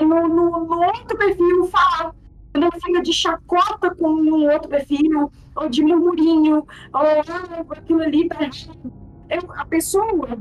no, 0.00 0.28
no, 0.28 0.50
no 0.66 0.82
outro 0.82 1.16
perfil 1.16 1.66
falar. 1.66 2.14
Quando 2.52 2.64
ele 2.64 2.80
fica 2.80 3.02
de 3.02 3.12
chacota 3.12 3.94
com 3.94 4.08
um 4.08 4.50
outro 4.50 4.68
perfil, 4.68 5.30
ou 5.54 5.68
de 5.68 5.82
murmurinho, 5.82 6.56
ou 6.56 6.66
ah, 6.92 7.64
aquilo 7.70 8.02
ali 8.02 8.28
tá 8.28 8.38
eu, 9.30 9.52
a 9.52 9.64
pessoa 9.66 10.38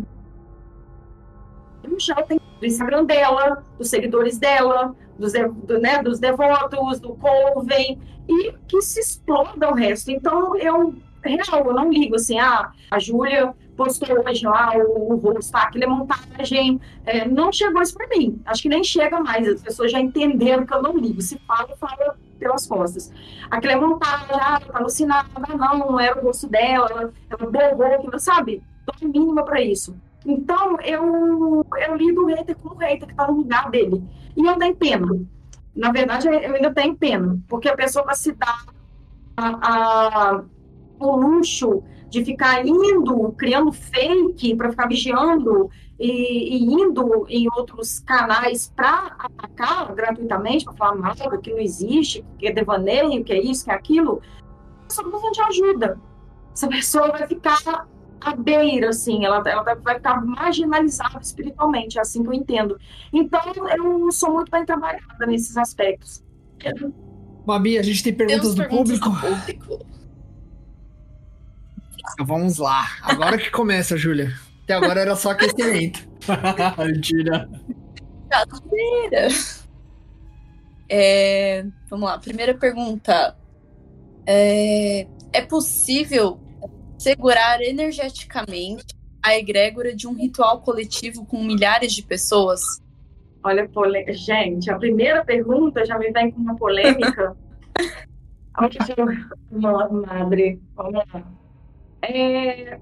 já 1.98 2.16
tem 2.24 2.40
do 2.60 2.66
Instagram 2.66 3.06
dela, 3.06 3.64
dos 3.78 3.90
seguidores 3.90 4.38
dela, 4.38 4.96
dos, 5.18 5.34
do, 5.34 5.80
né, 5.80 6.02
dos 6.02 6.20
devotos, 6.20 7.00
do 7.00 7.16
Colvin, 7.16 8.00
e 8.28 8.54
que 8.68 8.82
se 8.82 9.00
exploda 9.00 9.70
o 9.70 9.74
resto. 9.74 10.12
Então, 10.12 10.56
eu, 10.58 10.96
real, 11.24 11.66
eu 11.66 11.74
não 11.74 11.92
ligo 11.92 12.16
assim, 12.16 12.40
ah, 12.40 12.72
a 12.90 13.00
Júlia 13.00 13.54
postou 13.78 14.26
hoje 14.28 14.46
lá 14.46 14.74
o, 14.76 15.14
o 15.14 15.16
rosto, 15.16 15.52
tá, 15.52 15.70
é 15.74 15.88
montagem. 15.88 16.82
É, 17.06 17.26
não 17.28 17.52
chegou 17.52 17.82
isso 17.82 17.94
para 17.94 18.08
mim. 18.08 18.42
Acho 18.46 18.64
que 18.64 18.70
nem 18.70 18.84
chega 18.84 19.20
mais. 19.22 19.48
As 19.48 19.62
pessoas 19.62 19.92
já 19.92 20.00
entenderam 20.00 20.66
que 20.66 20.74
eu 20.74 20.82
não 20.82 20.98
ligo. 20.98 21.22
Se 21.22 21.38
fala, 21.48 21.78
fala 21.78 22.18
pelas 22.40 22.68
costas. 22.68 23.14
Aquilo 23.50 23.74
é 23.74 23.76
montagem, 23.76 24.28
ah, 24.32 24.60
tá 24.60 24.80
alucinada, 24.80 25.30
não, 25.58 25.78
não 25.78 26.00
era 26.00 26.20
o 26.20 26.24
rosto 26.24 26.48
dela, 26.48 27.14
ela 27.30 27.52
borrou 27.52 27.94
aquilo, 27.94 28.20
sabe? 28.20 28.64
Dou 28.86 29.10
mínima 29.10 29.44
para 29.44 29.62
isso. 29.62 29.96
Então, 30.26 30.80
eu, 30.82 31.66
eu 31.78 31.96
lido 31.96 32.24
o 32.24 32.26
hater 32.26 32.56
com 32.58 32.76
o 32.76 32.78
hater 32.78 33.08
que 33.08 33.16
tá 33.16 33.28
no 33.28 33.38
lugar 33.38 33.70
dele. 33.70 34.04
E 34.36 34.46
eu 34.46 34.58
tenho 34.58 34.76
pena. 34.76 35.08
Na 35.76 35.92
verdade, 35.92 36.28
eu 36.28 36.56
ainda 36.56 36.74
tenho 36.74 36.96
pena, 36.96 37.40
porque 37.48 37.70
a 37.70 37.76
pessoa 37.76 38.04
vai 38.04 38.16
se 38.16 38.32
dar 38.34 38.66
a, 39.38 39.48
a, 39.48 40.44
o 41.00 41.16
luxo 41.16 41.84
de 42.10 42.24
ficar 42.24 42.66
indo, 42.66 43.32
criando 43.34 43.72
fake 43.72 44.56
para 44.56 44.72
ficar 44.72 44.88
vigiando 44.88 45.70
e, 46.00 46.58
e, 46.58 46.64
indo 46.64 47.26
em 47.28 47.48
outros 47.56 48.00
canais 48.00 48.72
para 48.76 49.16
atacar 49.20 49.94
gratuitamente, 49.94 50.66
para 50.66 50.74
falar 50.76 50.96
mal, 50.96 51.16
que 51.42 51.52
não 51.52 51.60
existe, 51.60 52.26
que 52.38 52.48
é 52.48 52.52
devaneio, 52.52 53.24
que 53.24 53.34
é 53.34 53.42
isso, 53.42 53.66
que 53.66 53.72
é 53.72 53.74
aquilo, 53.74 54.22
essa 54.90 55.04
pessoa 55.04 55.32
te 55.32 55.42
ajuda. 55.42 56.00
Essa 56.54 56.68
pessoa 56.68 57.12
vai 57.12 57.28
ficar 57.28 57.88
à 58.22 58.36
beira, 58.36 58.90
assim, 58.90 59.26
ela, 59.26 59.44
ela 59.46 59.64
vai 59.64 59.96
ficar 59.96 60.26
marginalizada 60.26 61.20
espiritualmente, 61.20 61.98
é 61.98 62.02
assim 62.02 62.24
que 62.24 62.30
eu 62.30 62.34
entendo. 62.34 62.78
Então, 63.12 63.42
eu 63.76 64.12
sou 64.12 64.34
muito 64.34 64.50
bem 64.50 64.66
trabalhada 64.66 65.26
nesses 65.26 65.58
aspectos. 65.58 66.24
Babi, 67.46 67.78
a 67.78 67.84
gente 67.84 68.04
tem 68.04 68.14
perguntas, 68.14 68.56
do, 68.56 68.62
perguntas 68.62 69.00
público. 69.00 69.10
do 69.10 69.36
público. 69.36 69.97
Então 72.14 72.26
vamos 72.26 72.58
lá. 72.58 72.88
Agora 73.02 73.38
que 73.38 73.50
começa, 73.50 73.98
Júlia. 73.98 74.34
Até 74.64 74.74
agora 74.74 75.02
era 75.02 75.16
só 75.16 75.32
aquecimento. 75.32 76.08
Mentira. 76.78 77.50
Brincadeira. 78.28 79.28
É, 80.90 81.66
vamos 81.90 82.10
lá. 82.10 82.18
Primeira 82.18 82.54
pergunta. 82.54 83.36
É, 84.26 85.08
é 85.32 85.42
possível 85.42 86.40
segurar 86.98 87.62
energeticamente 87.62 88.86
a 89.24 89.38
egrégora 89.38 89.96
de 89.96 90.08
um 90.08 90.14
ritual 90.14 90.62
coletivo 90.62 91.26
com 91.26 91.44
milhares 91.44 91.94
de 91.94 92.04
pessoas? 92.04 92.62
Olha, 93.44 93.68
pole... 93.70 94.12
gente, 94.14 94.70
a 94.70 94.78
primeira 94.78 95.24
pergunta 95.24 95.86
já 95.86 95.98
me 95.98 96.12
vem 96.12 96.32
com 96.32 96.42
uma 96.42 96.56
polêmica. 96.56 97.36
Olha, 98.60 99.92
madre, 99.92 100.60
vamos 100.76 100.94
lá 100.94 101.24
é, 102.08 102.80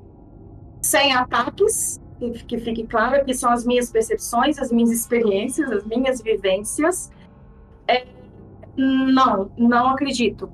sem 0.81 1.13
ataques, 1.13 1.99
que 2.47 2.57
fique 2.57 2.85
claro 2.87 3.25
que 3.25 3.33
são 3.33 3.51
as 3.51 3.65
minhas 3.65 3.91
percepções, 3.91 4.57
as 4.59 4.71
minhas 4.71 4.91
experiências, 4.91 5.71
as 5.71 5.85
minhas 5.85 6.21
vivências. 6.21 7.11
É, 7.87 8.05
não, 8.77 9.51
não 9.57 9.89
acredito. 9.89 10.49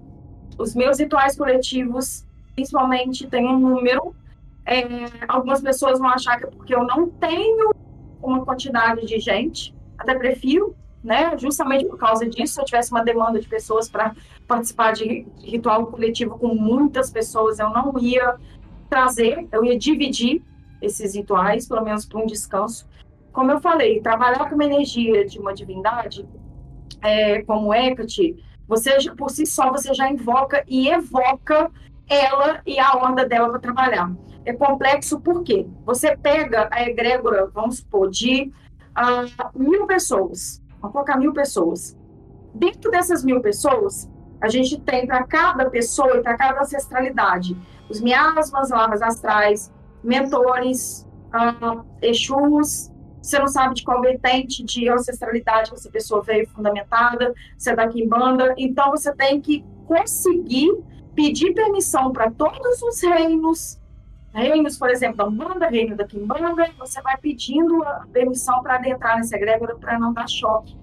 Os 0.58 0.76
meus 0.76 1.00
rituais 1.00 1.38
coletivos, 1.38 2.26
principalmente, 2.56 3.28
têm 3.28 3.48
um 3.48 3.60
número. 3.60 4.16
É, 4.66 4.84
algumas 5.28 5.62
pessoas 5.62 6.00
vão 6.00 6.10
achar 6.10 6.38
que 6.38 6.46
é 6.46 6.48
porque 6.48 6.74
eu 6.74 6.84
não 6.84 7.10
tenho 7.10 7.72
uma 8.22 8.46
quantidade 8.46 9.06
de 9.06 9.20
gente, 9.20 9.76
até 9.98 10.14
prefiro, 10.16 10.76
né? 11.04 11.36
Justamente 11.38 11.86
por 11.86 11.98
causa 11.98 12.28
disso, 12.28 12.54
se 12.54 12.62
eu 12.62 12.66
tivesse 12.66 12.92
uma 12.92 13.04
demanda 13.04 13.40
de 13.40 13.48
pessoas 13.48 13.90
para 13.90 14.16
participar 14.48 14.94
de 14.94 15.26
ritual 15.40 15.88
coletivo 15.88 16.38
com 16.38 16.54
muitas 16.54 17.10
pessoas, 17.10 17.60
eu 17.60 17.70
não 17.70 17.94
ia 18.00 18.38
trazer, 18.92 19.48
eu 19.54 19.64
ia 19.64 19.80
dividir 19.80 20.44
esses 20.82 21.16
rituais, 21.16 21.66
pelo 21.66 21.82
menos 21.82 22.06
para 22.06 22.20
um 22.20 22.26
descanso. 22.26 22.86
Como 23.32 23.50
eu 23.50 23.62
falei, 23.62 24.02
trabalhar 24.02 24.50
com 24.50 24.56
uma 24.56 24.66
energia 24.66 25.26
de 25.26 25.40
uma 25.40 25.54
divindade, 25.54 26.28
é, 27.02 27.42
como 27.44 27.74
Hecate, 27.74 28.36
você 28.68 28.92
por 29.16 29.30
si 29.30 29.46
só 29.46 29.72
você 29.72 29.94
já 29.94 30.12
invoca 30.12 30.66
e 30.68 30.90
evoca 30.90 31.72
ela 32.10 32.62
e 32.66 32.78
a 32.80 32.94
onda 32.98 33.26
dela 33.26 33.50
para 33.50 33.60
trabalhar. 33.60 34.12
É 34.44 34.52
complexo 34.52 35.22
porque 35.22 35.66
você 35.86 36.18
pega 36.18 36.68
a 36.70 36.84
egrégora, 36.84 37.48
vamos 37.48 37.78
supor, 37.78 38.10
de 38.10 38.52
uh, 38.98 39.58
mil 39.58 39.88
pessoas, 39.88 40.62
vamos 40.82 40.92
colocar 40.92 41.16
mil 41.18 41.32
pessoas. 41.32 41.98
Dentro 42.54 42.92
dessas 42.92 43.24
mil 43.24 43.40
pessoas, 43.40 44.10
a 44.42 44.50
gente 44.50 44.82
tem 44.82 45.08
para 45.08 45.24
cada 45.24 45.70
pessoa 45.70 46.18
e 46.18 46.22
para 46.22 46.36
cada 46.36 46.60
ancestralidade 46.60 47.56
os 47.92 48.02
miasmas, 48.02 48.70
lavas 48.70 49.02
astrais, 49.02 49.72
mentores, 50.04 51.08
uh, 51.28 51.86
exus, 52.02 52.90
você 53.22 53.38
não 53.38 53.48
sabe 53.48 53.76
de 53.76 53.84
qual 53.84 54.02
vertente 54.02 54.64
de 54.64 54.90
ancestralidade 54.90 55.72
essa 55.74 55.92
pessoa 55.92 56.24
veio 56.24 56.48
fundamentada, 56.50 57.34
você 57.56 57.72
é 57.72 57.90
em 57.94 58.08
banda, 58.08 58.56
então 58.58 58.90
você 58.90 59.14
tem 59.14 59.40
que 59.40 59.64
conseguir 59.86 60.72
pedir 61.14 61.54
permissão 61.54 62.12
para 62.12 62.32
todos 62.32 62.82
os 62.82 63.02
reinos, 63.02 63.80
reinos, 64.34 64.78
por 64.78 64.90
exemplo, 64.90 65.18
da 65.18 65.28
Umbanda, 65.28 65.68
reino 65.68 65.96
da 65.96 66.06
Quimbanda, 66.06 66.72
você 66.80 67.02
vai 67.02 67.18
pedindo 67.18 67.84
permissão 68.12 68.64
para 68.64 68.76
adentrar 68.76 69.18
nessa 69.18 69.36
egrégora 69.36 69.76
para 69.76 70.00
não 70.00 70.14
dar 70.14 70.28
choque. 70.28 70.81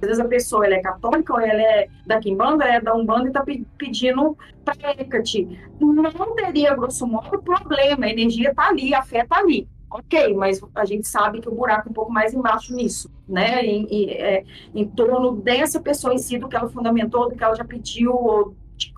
Às 0.00 0.08
vezes 0.08 0.20
a 0.20 0.28
pessoa 0.28 0.64
ela 0.64 0.76
é 0.76 0.80
católica 0.80 1.32
ou 1.32 1.40
ela 1.40 1.60
é 1.60 1.88
da 2.06 2.20
Quimbanda, 2.20 2.64
é 2.64 2.80
da 2.80 2.94
Umbanda 2.94 3.24
e 3.24 3.28
está 3.28 3.44
pedindo 3.76 4.36
para 4.64 4.92
Hecate. 4.92 5.58
Não 5.80 6.34
teria, 6.34 6.74
grosso 6.74 7.06
modo, 7.06 7.42
problema, 7.42 8.06
a 8.06 8.10
energia 8.10 8.50
está 8.50 8.68
ali, 8.68 8.94
a 8.94 9.02
fé 9.02 9.22
está 9.22 9.38
ali. 9.38 9.68
Ok, 9.90 10.34
mas 10.34 10.60
a 10.74 10.84
gente 10.84 11.08
sabe 11.08 11.40
que 11.40 11.48
o 11.48 11.54
buraco 11.54 11.88
é 11.88 11.90
um 11.90 11.94
pouco 11.94 12.12
mais 12.12 12.34
embaixo 12.34 12.74
nisso, 12.74 13.10
né? 13.26 13.64
Em, 13.64 13.86
em, 13.86 14.10
é, 14.10 14.44
em 14.74 14.86
torno 14.86 15.32
dessa 15.36 15.80
pessoa 15.80 16.12
em 16.12 16.18
si, 16.18 16.38
do 16.38 16.46
que 16.46 16.56
ela 16.56 16.68
fundamentou, 16.68 17.28
do 17.28 17.34
que 17.34 17.42
ela 17.42 17.54
já 17.54 17.64
pediu, 17.64 18.14
ou 18.14 18.54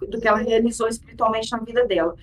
do 0.08 0.20
que 0.20 0.26
ela 0.26 0.38
realizou 0.38 0.88
espiritualmente 0.88 1.52
na 1.52 1.58
vida 1.58 1.86
dela. 1.86 2.14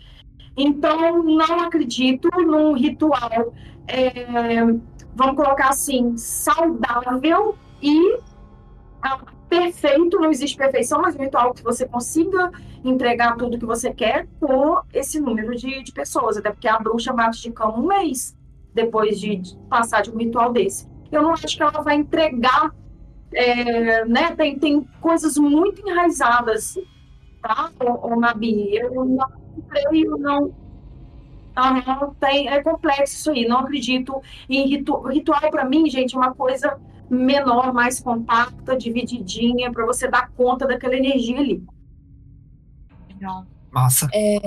Então, 0.55 1.23
não 1.23 1.61
acredito 1.61 2.27
num 2.41 2.73
ritual, 2.73 3.53
é, 3.87 4.65
vamos 5.15 5.35
colocar 5.35 5.69
assim, 5.69 6.17
saudável 6.17 7.55
e 7.81 8.19
perfeito, 9.49 10.19
não 10.19 10.29
existe 10.29 10.57
perfeição, 10.57 11.01
mas 11.01 11.15
um 11.15 11.19
ritual 11.19 11.53
que 11.53 11.63
você 11.63 11.87
consiga 11.87 12.51
entregar 12.83 13.35
tudo 13.37 13.57
que 13.57 13.65
você 13.65 13.93
quer 13.93 14.27
com 14.39 14.81
esse 14.93 15.19
número 15.19 15.55
de, 15.55 15.83
de 15.83 15.91
pessoas, 15.91 16.37
até 16.37 16.51
porque 16.51 16.67
a 16.67 16.79
bruxa 16.79 17.13
bate 17.13 17.41
de 17.41 17.51
cama 17.51 17.77
um 17.77 17.87
mês 17.87 18.37
depois 18.73 19.19
de 19.19 19.41
passar 19.69 20.01
de 20.01 20.11
um 20.11 20.17
ritual 20.17 20.51
desse. 20.51 20.87
Eu 21.11 21.21
não 21.21 21.33
acho 21.33 21.47
que 21.47 21.63
ela 21.63 21.81
vai 21.81 21.95
entregar, 21.95 22.71
é, 23.33 24.05
né? 24.05 24.35
Tem, 24.35 24.57
tem 24.59 24.81
coisas 25.01 25.37
muito 25.37 25.81
enraizadas, 25.87 26.77
tá, 27.41 27.71
o, 27.79 28.19
Nabi? 28.19 28.75
Eu 28.75 29.05
não 29.05 29.27
creio, 29.69 30.17
não. 30.17 30.53
Ah, 31.55 32.11
tem, 32.19 32.47
é 32.49 32.61
complexo 32.61 33.15
isso 33.15 33.31
aí, 33.31 33.47
não 33.47 33.59
acredito 33.59 34.21
em 34.47 34.67
ritu, 34.67 35.01
ritual. 35.07 35.49
para 35.49 35.65
mim, 35.65 35.89
gente, 35.89 36.15
é 36.15 36.17
uma 36.19 36.35
coisa 36.35 36.79
menor, 37.09 37.73
mais 37.73 37.99
compacta, 37.99 38.75
divididinha, 38.75 39.71
para 39.71 39.85
você 39.85 40.09
dar 40.09 40.29
conta 40.31 40.67
daquela 40.67 40.95
energia 40.95 41.39
ali. 41.39 41.63
Legal. 43.09 43.45
Massa. 43.71 44.07
É, 44.13 44.39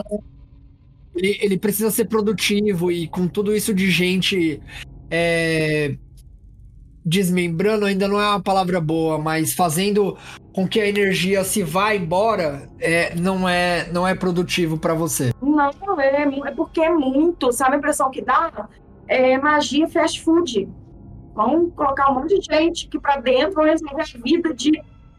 ele, 1.15 1.39
ele 1.41 1.59
precisa 1.59 1.91
ser 1.91 2.07
produtivo 2.07 2.91
e 2.91 3.09
com 3.09 3.27
tudo 3.27 3.55
isso 3.55 3.75
de 3.75 3.91
gente 3.91 4.61
é, 5.11 5.97
desmembrando, 7.05 7.87
ainda 7.87 8.07
não 8.07 8.21
é 8.21 8.29
uma 8.29 8.41
palavra 8.41 8.81
boa, 8.81 9.19
mas 9.19 9.53
fazendo 9.53 10.17
com 10.53 10.67
que 10.67 10.81
a 10.81 10.87
energia 10.87 11.45
se 11.45 11.63
vá 11.63 11.95
embora, 11.95 12.69
é, 12.79 13.15
não, 13.15 13.49
é, 13.49 13.91
não 13.93 14.07
é 14.07 14.15
produtivo 14.15 14.79
para 14.79 14.95
você. 14.95 15.33
Não, 15.41 16.01
é, 16.01 16.23
é 16.23 16.51
porque 16.51 16.81
é 16.81 16.91
muito. 16.91 17.53
Sabe 17.53 17.77
a 17.77 17.79
impressão 17.79 18.11
que 18.11 18.23
dá? 18.23 18.69
É 19.09 19.39
magia 19.39 19.89
fast 19.89 20.23
food. 20.23 20.69
Vamos 21.41 21.73
colocar 21.75 22.11
um 22.11 22.17
monte 22.17 22.39
de 22.39 22.55
gente 22.55 22.87
aqui 22.87 22.99
para 22.99 23.19
dentro, 23.19 23.55
vão 23.55 23.65
resolver 23.65 24.03
a 24.03 24.23
vida 24.23 24.53
de 24.53 24.73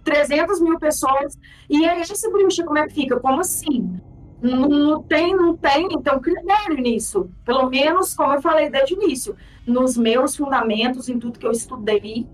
300 0.04 0.62
mil 0.62 0.78
pessoas. 0.78 1.36
E 1.68 1.84
aí, 1.84 2.00
esse 2.00 2.32
bruxa, 2.32 2.64
como 2.64 2.78
é 2.78 2.88
que 2.88 2.94
fica? 2.94 3.20
Como 3.20 3.42
assim? 3.42 4.00
Não 4.40 5.02
tem, 5.02 5.36
não 5.36 5.58
tem, 5.58 5.88
então, 5.92 6.20
critério 6.20 6.78
nisso. 6.78 7.28
Pelo 7.44 7.68
menos, 7.72 8.14
como 8.14 8.34
eu 8.36 8.42
falei 8.42 8.70
desde 8.70 8.94
o 8.94 9.04
início, 9.04 9.36
nos 9.66 9.98
meus 9.98 10.36
fundamentos, 10.36 11.10
em 11.10 11.18
tudo 11.18 11.40
que 11.40 11.46
eu 11.46 11.52
estudei, 11.52 12.28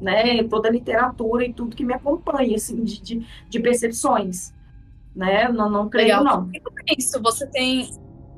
né, 0.00 0.42
toda 0.42 0.68
a 0.68 0.72
literatura 0.72 1.44
e 1.46 1.52
tudo 1.52 1.76
que 1.76 1.84
me 1.84 1.94
acompanha, 1.94 2.56
assim, 2.56 2.82
de, 2.82 3.00
de, 3.00 3.26
de 3.48 3.60
percepções, 3.60 4.52
né, 5.14 5.48
não, 5.48 5.70
não 5.70 5.88
creio, 5.88 6.18
Legal. 6.18 6.24
não. 6.24 6.50
Isso, 6.98 7.22
você 7.22 7.46
tem, 7.46 7.88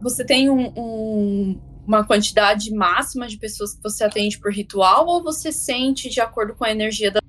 você 0.02 0.26
tem 0.26 0.50
um, 0.50 0.72
um, 0.76 1.60
uma 1.86 2.04
quantidade 2.04 2.72
máxima 2.72 3.26
de 3.26 3.38
pessoas 3.38 3.74
que 3.74 3.82
você 3.82 4.04
atende 4.04 4.38
por 4.38 4.52
ritual 4.52 5.06
ou 5.06 5.22
você 5.22 5.50
sente 5.50 6.08
de 6.08 6.20
acordo 6.20 6.54
com 6.54 6.64
a 6.64 6.70
energia 6.70 7.10
da 7.10 7.20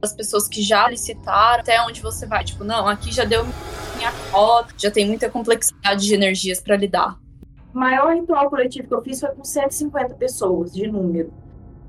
das 0.00 0.14
pessoas 0.14 0.48
que 0.48 0.62
já 0.62 0.88
licitaram, 0.88 1.60
até 1.60 1.80
onde 1.82 2.00
você 2.00 2.26
vai. 2.26 2.42
Tipo, 2.42 2.64
não, 2.64 2.88
aqui 2.88 3.12
já 3.12 3.24
deu 3.24 3.44
minha 3.96 4.12
cota, 4.30 4.72
já 4.76 4.90
tem 4.90 5.06
muita 5.06 5.28
complexidade 5.28 6.06
de 6.06 6.14
energias 6.14 6.60
para 6.60 6.76
lidar. 6.76 7.18
O 7.74 7.78
maior 7.78 8.14
ritual 8.14 8.48
coletivo 8.48 8.88
que 8.88 8.94
eu 8.94 9.02
fiz 9.02 9.20
foi 9.20 9.28
com 9.30 9.44
150 9.44 10.14
pessoas 10.14 10.72
de 10.72 10.90
número. 10.90 11.32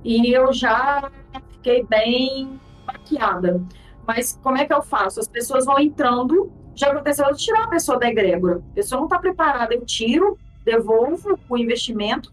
E 0.03 0.35
eu 0.35 0.51
já 0.51 1.09
fiquei 1.53 1.85
bem 1.85 2.59
maquiada. 2.85 3.61
Mas 4.05 4.37
como 4.43 4.57
é 4.57 4.65
que 4.65 4.73
eu 4.73 4.81
faço? 4.81 5.19
As 5.19 5.27
pessoas 5.27 5.65
vão 5.65 5.79
entrando, 5.79 6.51
já 6.75 6.91
aconteceu 6.91 7.31
de 7.31 7.37
tirar 7.37 7.63
a 7.63 7.69
pessoa 7.69 7.97
da 7.97 8.09
egrégora. 8.09 8.61
A 8.71 8.75
pessoa 8.75 8.99
não 8.99 9.05
está 9.05 9.19
preparada, 9.19 9.73
eu 9.73 9.85
tiro, 9.85 10.37
devolvo 10.63 11.39
o 11.49 11.57
investimento, 11.57 12.31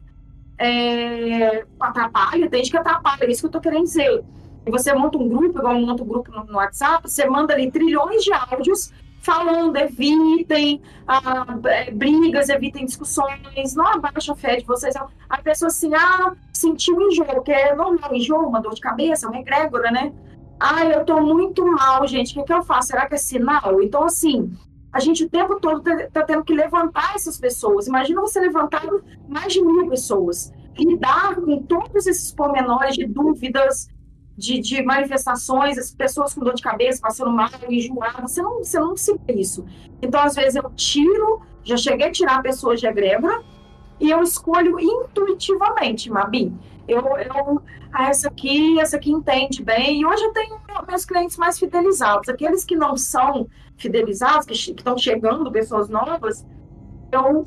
é, 0.59 1.65
atrapalha, 1.79 2.51
tem 2.51 2.65
gente 2.65 2.71
que 2.71 2.77
atrapalha, 2.77 3.25
é 3.25 3.31
isso 3.31 3.41
que 3.41 3.47
eu 3.47 3.49
estou 3.49 3.61
querendo 3.61 3.85
dizer 3.85 4.25
e 4.69 4.71
você 4.71 4.93
monta 4.93 5.17
um 5.17 5.29
grupo, 5.29 5.59
igual 5.59 5.81
monta 5.81 6.03
um 6.03 6.07
grupo 6.07 6.31
no, 6.31 6.45
no 6.45 6.57
WhatsApp, 6.57 7.09
você 7.09 7.27
manda 7.27 7.55
ali 7.55 7.71
trilhões 7.71 8.23
de 8.23 8.33
áudios 8.33 8.93
falando, 9.21 9.77
evitem 9.77 10.81
ah, 11.07 11.59
é, 11.67 11.91
brigas, 11.91 12.49
evitem 12.49 12.85
discussões, 12.85 13.75
não 13.75 13.87
abaixa 13.87 14.33
a 14.33 14.37
fé 14.37 14.57
de 14.57 14.65
vocês. 14.65 14.95
A 15.29 15.39
pessoa 15.39 15.69
assim, 15.69 15.95
ah, 15.95 16.35
sentiu 16.53 17.01
enjoo, 17.01 17.43
que 17.43 17.51
é 17.51 17.75
normal, 17.75 18.15
enjoo, 18.15 18.47
uma 18.47 18.61
dor 18.61 18.75
de 18.75 18.81
cabeça, 18.81 19.29
uma 19.29 19.39
egrégora, 19.39 19.91
né? 19.91 20.13
Ah, 20.61 20.85
eu 20.85 21.05
tô 21.05 21.21
muito 21.21 21.65
mal, 21.65 22.07
gente, 22.07 22.33
o 22.33 22.41
que, 22.41 22.47
que 22.47 22.53
eu 22.53 22.63
faço? 22.63 22.89
Será 22.89 23.07
que 23.07 23.15
é 23.15 23.19
sinal? 23.19 23.81
Então, 23.83 24.05
assim, 24.05 24.53
a 24.93 25.01
gente 25.01 25.25
o 25.25 25.29
tempo 25.29 25.61
todo 25.61 25.83
tá, 25.83 26.09
tá 26.13 26.23
tendo 26.23 26.45
que 26.45 26.55
levantar 26.55 27.15
essas 27.15 27.39
pessoas. 27.39 27.87
Imagina 27.87 28.21
você 28.21 28.41
levantar 28.41 28.83
mais 29.29 29.53
de 29.53 29.63
mil 29.63 29.89
pessoas, 29.89 30.53
lidar 30.79 31.37
com 31.37 31.63
todos 31.63 32.07
esses 32.07 32.33
pormenores 32.33 32.95
de 32.95 33.07
dúvidas, 33.07 33.89
de, 34.37 34.61
de, 34.61 34.83
manifestações, 34.83 35.77
as 35.77 35.91
pessoas 35.91 36.33
com 36.33 36.45
dor 36.45 36.55
de 36.55 36.63
cabeça, 36.63 37.01
passando 37.03 37.33
mal, 37.33 37.51
enjoado, 37.69 38.23
você 38.23 38.41
não, 38.41 38.59
você 38.59 38.79
não 38.79 38.97
se 38.97 39.13
vê 39.27 39.35
isso. 39.35 39.67
Então, 40.01 40.21
às 40.21 40.37
vezes, 40.37 40.55
eu 40.55 40.71
tiro, 40.77 41.43
já 41.65 41.77
cheguei 41.77 42.07
a 42.07 42.13
tirar 42.13 42.41
pessoas 42.41 42.79
de 42.79 42.87
egrégora, 42.87 43.43
e 44.01 44.11
eu 44.11 44.23
escolho 44.23 44.79
intuitivamente, 44.79 46.09
Mabi. 46.09 46.53
Eu, 46.87 47.01
eu, 47.01 47.61
ah, 47.93 48.09
essa 48.09 48.29
aqui, 48.29 48.79
essa 48.81 48.97
aqui 48.97 49.11
entende 49.11 49.63
bem. 49.63 50.01
E 50.01 50.07
hoje 50.07 50.23
eu 50.23 50.33
tenho 50.33 50.61
meus 50.87 51.05
clientes 51.05 51.37
mais 51.37 51.59
fidelizados. 51.59 52.29
Aqueles 52.29 52.65
que 52.65 52.77
não 52.77 52.97
são 52.97 53.49
fidelizados, 53.79 54.47
que 54.47 54.53
estão 54.53 54.99
chegando, 54.99 55.51
pessoas 55.51 55.89
novas, 55.89 56.47
eu 57.11 57.47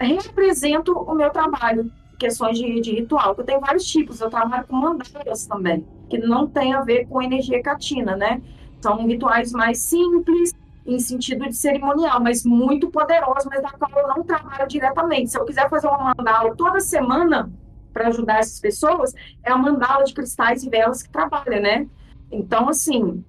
represento 0.00 0.92
o 0.92 1.14
meu 1.14 1.30
trabalho 1.30 1.90
questões 2.18 2.58
de, 2.58 2.80
de 2.80 2.92
ritual, 2.92 3.34
eu 3.36 3.44
tenho 3.44 3.60
vários 3.60 3.84
tipos, 3.84 4.20
eu 4.20 4.30
trabalho 4.30 4.66
com 4.66 4.76
mandalas 4.76 5.46
também, 5.46 5.86
que 6.08 6.16
não 6.16 6.46
tem 6.46 6.72
a 6.72 6.80
ver 6.80 7.06
com 7.06 7.20
energia 7.20 7.62
catina, 7.62 8.16
né? 8.16 8.40
São 8.80 9.06
rituais 9.06 9.52
mais 9.52 9.78
simples, 9.78 10.54
em 10.86 10.98
sentido 10.98 11.44
de 11.46 11.56
cerimonial, 11.56 12.22
mas 12.22 12.44
muito 12.44 12.90
poderosos, 12.90 13.44
mas 13.46 13.60
da 13.60 13.70
qual 13.70 13.90
eu 13.94 14.08
não 14.08 14.22
trabalho 14.22 14.68
diretamente. 14.68 15.30
Se 15.30 15.38
eu 15.38 15.44
quiser 15.44 15.68
fazer 15.68 15.88
uma 15.88 16.14
mandala 16.16 16.54
toda 16.56 16.78
semana 16.80 17.50
para 17.92 18.08
ajudar 18.08 18.38
essas 18.38 18.60
pessoas, 18.60 19.12
é 19.42 19.50
a 19.50 19.58
mandala 19.58 20.04
de 20.04 20.14
cristais 20.14 20.62
e 20.62 20.70
velas 20.70 21.02
que 21.02 21.10
trabalha, 21.10 21.60
né? 21.60 21.86
Então, 22.30 22.68
assim, 22.68 23.24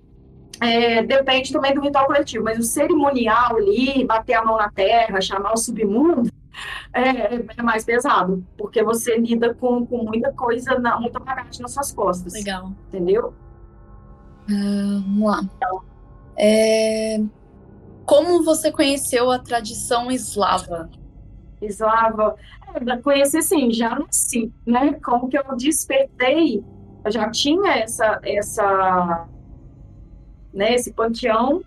é, 0.62 1.04
depende 1.04 1.52
também 1.52 1.74
do 1.74 1.82
ritual 1.82 2.06
coletivo, 2.06 2.44
mas 2.44 2.58
o 2.60 2.64
cerimonial 2.64 3.58
ali, 3.58 4.04
bater 4.06 4.34
a 4.34 4.44
mão 4.44 4.58
na 4.58 4.70
terra, 4.70 5.22
chamar 5.22 5.54
o 5.54 5.58
submundo, 5.58 6.32
é, 6.94 7.36
é, 7.58 7.62
mais 7.62 7.86
pesado, 7.86 8.44
porque 8.58 8.84
você 8.84 9.18
lida 9.18 9.54
com, 9.54 9.86
com 9.86 10.04
muita 10.04 10.32
coisa, 10.32 10.80
na, 10.80 11.00
muita 11.00 11.20
bagagem 11.20 11.62
nas 11.62 11.72
suas 11.72 11.92
costas. 11.92 12.34
Legal. 12.34 12.72
Entendeu? 12.88 13.34
Uh, 14.50 15.02
vamos 15.02 15.30
lá. 15.30 15.42
É, 16.38 17.20
como 18.06 18.44
você 18.44 18.72
conheceu 18.72 19.30
a 19.30 19.38
tradição 19.38 20.10
eslava? 20.10 20.90
Eslava? 21.62 22.36
É, 22.74 22.98
conheci 22.98 23.42
sim, 23.42 23.72
já 23.72 24.00
nasci, 24.00 24.52
né? 24.66 24.94
Como 25.04 25.28
que 25.28 25.38
eu 25.38 25.44
despertei, 25.56 26.64
eu 27.04 27.12
já 27.12 27.30
tinha 27.30 27.78
essa, 27.78 28.20
essa, 28.24 29.28
né, 30.54 30.74
esse 30.74 30.92
panteão, 30.94 31.64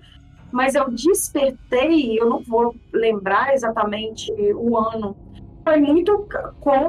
mas 0.52 0.74
eu 0.74 0.90
despertei, 0.90 2.18
eu 2.18 2.28
não 2.28 2.42
vou 2.42 2.74
lembrar 2.92 3.54
exatamente 3.54 4.32
o 4.54 4.76
ano, 4.76 5.16
foi 5.62 5.78
muito 5.78 6.26
com 6.60 6.88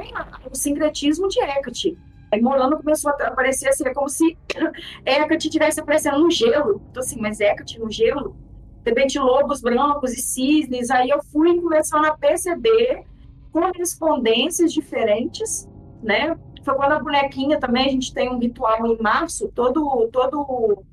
o 0.50 0.54
sincretismo 0.54 1.28
de 1.28 1.40
Hecate. 1.40 1.96
Aí 2.32 2.40
Molano 2.40 2.78
começou 2.78 3.10
a 3.10 3.14
aparecer 3.26 3.68
assim, 3.68 3.86
é 3.86 3.92
como 3.92 4.08
se 4.08 4.36
Hecate 5.04 5.48
estivesse 5.48 5.80
aparecendo 5.80 6.18
no 6.18 6.30
gelo. 6.30 6.80
Então, 6.90 7.02
assim, 7.02 7.20
mas 7.20 7.40
Hecate 7.40 7.78
no 7.78 7.90
gelo? 7.90 8.34
De 8.82 8.90
repente, 8.90 9.18
lobos 9.18 9.60
brancos 9.60 10.12
e 10.12 10.20
cisnes. 10.20 10.90
Aí 10.90 11.10
eu 11.10 11.22
fui 11.24 11.60
começando 11.60 12.06
a 12.06 12.16
perceber 12.16 13.04
correspondências 13.52 14.72
diferentes, 14.72 15.68
né? 16.02 16.36
Foi 16.64 16.74
quando 16.74 16.92
a 16.92 16.98
bonequinha 16.98 17.60
também, 17.60 17.86
a 17.86 17.90
gente 17.90 18.14
tem 18.14 18.30
um 18.30 18.38
ritual 18.38 18.86
em 18.86 19.00
março, 19.00 19.50
todo, 19.54 20.08
todo 20.10 20.84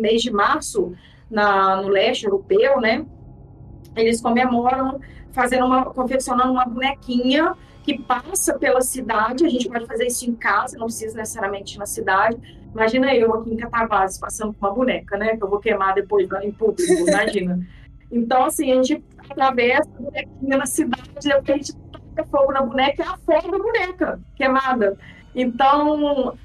mês 0.00 0.22
de 0.22 0.30
março, 0.30 0.92
na, 1.30 1.80
no 1.80 1.88
leste 1.88 2.24
europeu, 2.24 2.80
né? 2.80 3.06
Eles 3.94 4.20
comemoram 4.20 5.00
fazendo 5.32 5.66
uma, 5.66 5.86
confeccionando 5.86 6.52
uma 6.52 6.64
bonequinha 6.64 7.54
que 7.82 7.98
passa 7.98 8.58
pela 8.58 8.80
cidade. 8.80 9.44
A 9.44 9.48
gente 9.48 9.68
pode 9.68 9.86
fazer 9.86 10.06
isso 10.06 10.28
em 10.28 10.34
casa, 10.34 10.76
não 10.76 10.86
precisa 10.86 11.16
necessariamente 11.16 11.78
na 11.78 11.86
cidade. 11.86 12.36
Imagina 12.72 13.14
eu 13.14 13.34
aqui 13.34 13.52
em 13.52 13.56
Catavazes 13.56 14.18
passando 14.18 14.52
com 14.52 14.66
uma 14.66 14.74
boneca, 14.74 15.16
né? 15.16 15.36
Que 15.36 15.42
eu 15.42 15.48
vou 15.48 15.60
queimar 15.60 15.94
depois 15.94 16.28
em 16.42 16.52
público, 16.52 16.92
imagina. 17.08 17.66
Então, 18.10 18.44
assim, 18.44 18.72
a 18.72 18.82
gente 18.82 19.04
atravessa 19.18 19.88
a 19.98 20.02
bonequinha 20.02 20.56
na 20.56 20.66
cidade, 20.66 21.08
depois 21.22 21.48
a 21.48 21.52
gente 21.54 21.76
toca 21.76 22.24
fogo 22.24 22.52
na 22.52 22.62
boneca 22.62 23.02
e 23.02 23.06
é 23.06 23.08
a 23.08 23.16
fogo 23.16 23.50
da 23.50 23.58
boneca 23.58 24.20
queimada. 24.34 24.98
Então, 25.34 26.36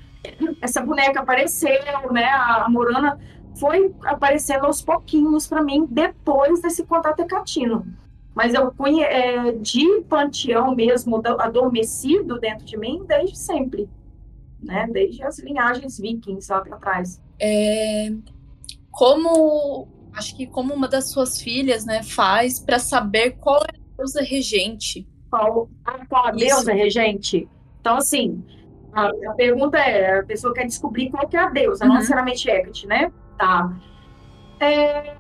essa 0.62 0.82
boneca 0.82 1.22
apareceu, 1.22 2.12
né? 2.12 2.26
A 2.26 2.68
Morana 2.70 3.20
foi 3.60 3.94
aparecendo 4.04 4.66
aos 4.66 4.82
pouquinhos 4.82 5.48
para 5.48 5.64
mim 5.64 5.88
depois 5.90 6.62
desse 6.62 6.84
contato 6.84 7.22
hecatino. 7.22 7.86
Mas 8.34 8.54
eu 8.54 8.74
fui 8.74 9.02
é, 9.02 9.54
de 9.54 10.02
panteão 10.10 10.76
mesmo, 10.76 11.22
adormecido 11.40 12.38
dentro 12.40 12.66
de 12.66 12.78
mim 12.78 13.04
desde 13.08 13.38
sempre. 13.38 13.90
Né? 14.62 14.88
Desde 14.92 15.24
as 15.24 15.40
linhagens 15.40 15.98
vikings 15.98 16.52
lá 16.52 16.62
para 16.62 16.78
trás. 16.78 17.22
É, 17.40 18.12
como 18.92 19.88
acho 20.14 20.36
que 20.36 20.48
como 20.48 20.74
uma 20.74 20.88
das 20.88 21.10
suas 21.12 21.42
filhas, 21.42 21.86
né, 21.86 22.02
faz 22.04 22.60
para 22.60 22.80
saber 22.80 23.32
qual 23.32 23.62
é 23.62 23.76
a 23.76 23.98
deusa 23.98 24.22
regente? 24.22 25.08
Qual, 25.30 25.70
qual 26.10 26.28
a 26.28 26.32
deusa 26.32 26.74
regente? 26.74 27.48
Então, 27.82 27.98
assim, 27.98 28.44
a, 28.94 29.08
a, 29.08 29.34
pergunta 29.36 29.78
é: 29.78 30.20
a 30.20 30.24
pessoa 30.24 30.54
quer 30.54 30.66
descobrir 30.66 31.10
qual 31.10 31.28
que 31.28 31.36
é 31.36 31.42
a 31.42 31.50
deusa, 31.50 31.84
uhum. 31.84 31.90
não 31.90 31.96
necessariamente 31.98 32.50
Hecate, 32.50 32.88
né? 32.88 33.12
Tá. 33.38 33.74
É, 34.60 35.18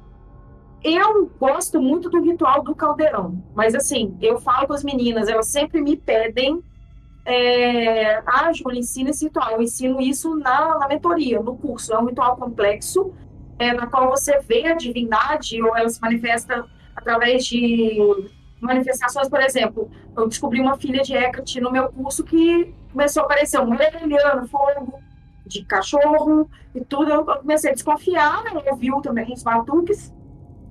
eu 0.83 1.31
gosto 1.39 1.81
muito 1.81 2.09
do 2.09 2.21
ritual 2.21 2.63
do 2.63 2.75
caldeirão, 2.75 3.43
mas 3.55 3.73
assim, 3.73 4.17
eu 4.21 4.39
falo 4.39 4.67
com 4.67 4.73
as 4.73 4.83
meninas, 4.83 5.27
elas 5.27 5.47
sempre 5.47 5.81
me 5.81 5.97
pedem. 5.97 6.63
É, 7.25 8.21
ah, 8.25 8.53
Júlia, 8.53 8.79
ensina 8.79 9.09
esse 9.09 9.25
ritual. 9.25 9.51
Eu 9.51 9.61
ensino 9.61 9.99
isso 9.99 10.35
na, 10.35 10.77
na 10.77 10.87
mentoria, 10.87 11.41
no 11.41 11.57
curso. 11.57 11.91
É 11.91 11.99
um 11.99 12.05
ritual 12.05 12.37
complexo, 12.37 13.13
é, 13.57 13.73
na 13.73 13.87
qual 13.87 14.09
você 14.09 14.39
vê 14.41 14.67
a 14.67 14.75
divindade, 14.75 15.61
ou 15.61 15.75
ela 15.75 15.89
se 15.89 15.99
manifesta 15.99 16.65
através 16.95 17.45
de 17.45 17.97
manifestações, 18.61 19.29
por 19.29 19.41
exemplo, 19.41 19.89
eu 20.15 20.27
descobri 20.27 20.59
uma 20.59 20.77
filha 20.77 21.03
de 21.03 21.13
Hecate 21.13 21.59
no 21.59 21.71
meu 21.71 21.89
curso 21.89 22.23
que 22.23 22.73
começou 22.91 23.23
a 23.23 23.25
aparecer 23.25 23.59
um 23.59 23.75
brilhando, 23.75 24.47
fogo, 24.47 24.99
de 25.45 25.63
cachorro 25.65 26.49
e 26.73 26.83
tudo. 26.83 27.11
Eu 27.11 27.25
comecei 27.25 27.71
a 27.71 27.73
desconfiar, 27.73 28.43
né? 28.43 28.51
ouviu 28.69 29.01
também 29.01 29.31
os 29.33 29.43
batuques, 29.43 30.13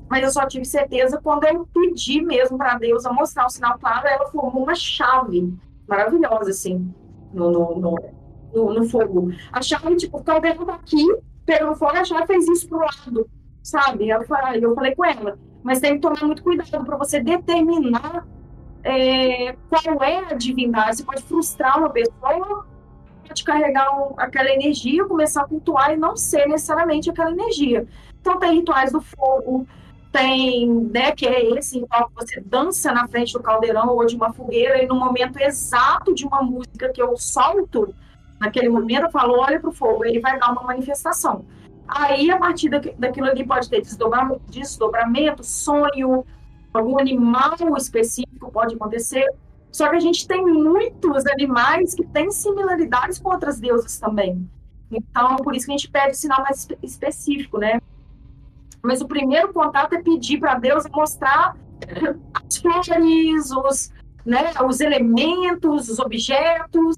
mas 0.09 0.23
eu 0.23 0.31
só 0.31 0.47
tive 0.47 0.65
certeza 0.65 1.21
quando 1.23 1.45
eu 1.45 1.67
pedi 1.73 2.23
mesmo 2.23 2.59
para 2.59 2.79
Deus 2.79 3.07
a 3.07 3.13
mostrar 3.13 3.47
o 3.47 3.51
sinal 3.51 3.79
claro, 3.79 4.07
ela 4.07 4.27
formou 4.31 4.63
uma 4.63 4.75
chave 4.75 5.53
maravilhosa, 5.89 6.51
assim, 6.51 6.93
no, 7.33 7.51
no, 7.51 7.97
no, 8.55 8.75
no, 8.75 8.89
fogo. 8.89 9.33
A 9.53 9.61
chave, 9.61 9.97
tipo, 9.97 10.19
o 10.19 10.25
caldeirão 10.25 10.65
daqui, 10.65 11.05
pegou 11.45 11.75
fogo, 11.75 11.93
a 11.93 12.05
chave 12.05 12.27
fez 12.27 12.49
isso 12.49 12.69
pro 12.69 12.79
lado, 12.79 13.29
sabe? 13.63 14.09
Eu 14.09 14.25
falei, 14.25 14.65
eu 14.65 14.75
falei 14.75 14.95
com 14.95 15.05
ela, 15.05 15.39
mas 15.63 15.81
tem 15.81 15.95
que 15.95 16.01
tomar 16.01 16.23
muito 16.23 16.43
cuidado 16.43 16.85
para 16.85 16.97
você 16.97 17.21
determinar 17.21 18.27
é, 18.83 19.57
qual 19.69 20.03
é 20.03 20.19
a 20.19 20.35
divindade. 20.35 20.99
Você 20.99 21.05
pode 21.05 21.23
frustrar 21.23 21.79
uma 21.79 21.91
pessoa, 21.91 22.67
pode 23.35 23.45
carregar 23.45 23.91
um, 23.99 24.15
aquela 24.17 24.51
energia, 24.51 25.05
começar 25.05 25.43
a 25.43 25.49
cultuar 25.49 25.93
e 25.93 25.97
não 25.97 26.17
ser 26.17 26.47
necessariamente 26.47 27.11
aquela 27.11 27.33
energia. 27.33 27.87
Então, 28.21 28.39
tem 28.39 28.55
rituais 28.55 28.93
do 28.93 29.01
fogo, 29.01 29.67
tem, 30.13 30.71
né, 30.71 31.11
que 31.11 31.27
é 31.27 31.51
esse 31.59 31.81
ritual 31.81 32.09
que 32.09 32.15
você 32.15 32.41
dança 32.41 32.93
na 32.93 33.09
frente 33.09 33.33
do 33.33 33.43
caldeirão 33.43 33.89
ou 33.89 34.07
de 34.07 34.15
uma 34.15 34.33
fogueira 34.33 34.81
e 34.81 34.87
no 34.87 34.95
momento 34.95 35.39
exato 35.41 36.15
de 36.15 36.25
uma 36.25 36.41
música 36.43 36.89
que 36.91 37.03
eu 37.03 37.17
solto, 37.17 37.93
naquele 38.39 38.69
momento 38.69 39.07
eu 39.07 39.11
falo, 39.11 39.39
olha 39.39 39.59
para 39.59 39.71
o 39.71 39.73
fogo, 39.73 40.05
ele 40.05 40.21
vai 40.21 40.39
dar 40.39 40.53
uma 40.53 40.63
manifestação. 40.63 41.45
Aí, 41.87 42.31
a 42.31 42.39
partir 42.39 42.71
daquilo 42.71 43.27
ali 43.27 43.45
pode 43.45 43.69
ter 43.69 43.83
desdobramento, 43.83 44.41
desdobramento, 44.49 45.45
sonho, 45.45 46.25
algum 46.73 46.99
animal 46.99 47.57
específico 47.77 48.51
pode 48.51 48.77
acontecer. 48.77 49.27
Só 49.75 49.89
que 49.89 49.97
a 49.97 50.01
gente 50.01 50.29
tem 50.29 50.47
muitos 50.47 51.27
animais 51.27 51.97
que 51.97 52.07
têm 52.07 52.31
similaridades 52.31 53.19
com 53.19 53.31
outras 53.31 53.59
deusas 53.59 53.99
também. 53.99 54.49
Então, 54.89 55.35
por 55.35 55.53
isso 55.53 55.67
que 55.67 55.73
a 55.73 55.77
gente 55.77 55.91
pede 55.91 56.17
sinal 56.17 56.43
mais 56.43 56.69
específico, 56.81 57.59
né? 57.59 57.81
Mas 58.81 59.01
o 59.01 59.09
primeiro 59.09 59.53
contato 59.53 59.95
é 59.95 60.01
pedir 60.01 60.39
para 60.39 60.55
Deus 60.55 60.85
mostrar 60.93 61.57
as 62.35 62.57
flores, 62.59 63.51
os, 63.51 63.93
né, 64.25 64.53
os 64.65 64.81
elementos, 64.81 65.89
os 65.89 65.99
objetos, 65.99 66.97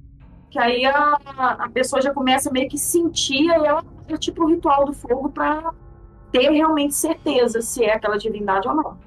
que 0.51 0.59
aí 0.59 0.85
a, 0.85 1.17
a 1.59 1.71
pessoa 1.71 2.03
já 2.03 2.13
começa 2.13 2.53
meio 2.53 2.69
que 2.69 2.77
sentir 2.77 3.45
e 3.45 3.55
ela 3.55 3.83
é 4.07 4.19
tipo 4.19 4.45
o 4.45 4.49
ritual 4.49 4.85
do 4.85 4.93
fogo 4.93 5.31
para 5.31 5.73
ter 6.31 6.51
realmente 6.51 6.95
certeza 6.95 7.63
se 7.63 7.85
é 7.85 7.95
aquela 7.95 8.19
divindade 8.19 8.69
ou 8.69 8.75
não. 8.75 9.06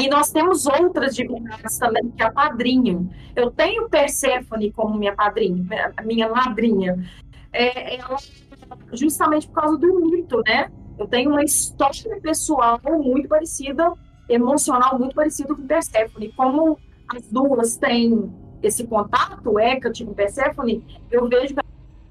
E 0.00 0.08
nós 0.08 0.30
temos 0.30 0.66
outras 0.66 1.14
divindades 1.14 1.78
também, 1.78 2.10
que 2.10 2.22
é 2.22 2.26
a 2.26 2.32
padrinha. 2.32 3.06
Eu 3.36 3.50
tenho 3.50 3.88
Perséfone 3.88 4.72
como 4.72 4.98
minha 4.98 5.14
padrinha, 5.14 5.92
minha 6.04 6.28
madrinha. 6.28 6.98
É, 7.52 7.96
ela, 7.96 8.16
justamente 8.92 9.46
por 9.48 9.60
causa 9.60 9.76
do 9.76 10.10
mito, 10.10 10.42
né? 10.46 10.70
Eu 10.98 11.06
tenho 11.06 11.30
uma 11.30 11.44
história 11.44 12.18
pessoal 12.22 12.80
muito 12.84 13.28
parecida, 13.28 13.92
emocional 14.28 14.98
muito 14.98 15.14
parecida 15.14 15.54
com 15.54 15.66
Persephone. 15.66 16.32
Como 16.32 16.78
as 17.08 17.26
duas 17.26 17.76
têm 17.76 18.32
esse 18.62 18.86
contato, 18.86 19.58
Hecate 19.58 20.04
com 20.04 20.14
Persephone, 20.14 20.82
eu 21.10 21.28
vejo 21.28 21.54
que 21.54 21.60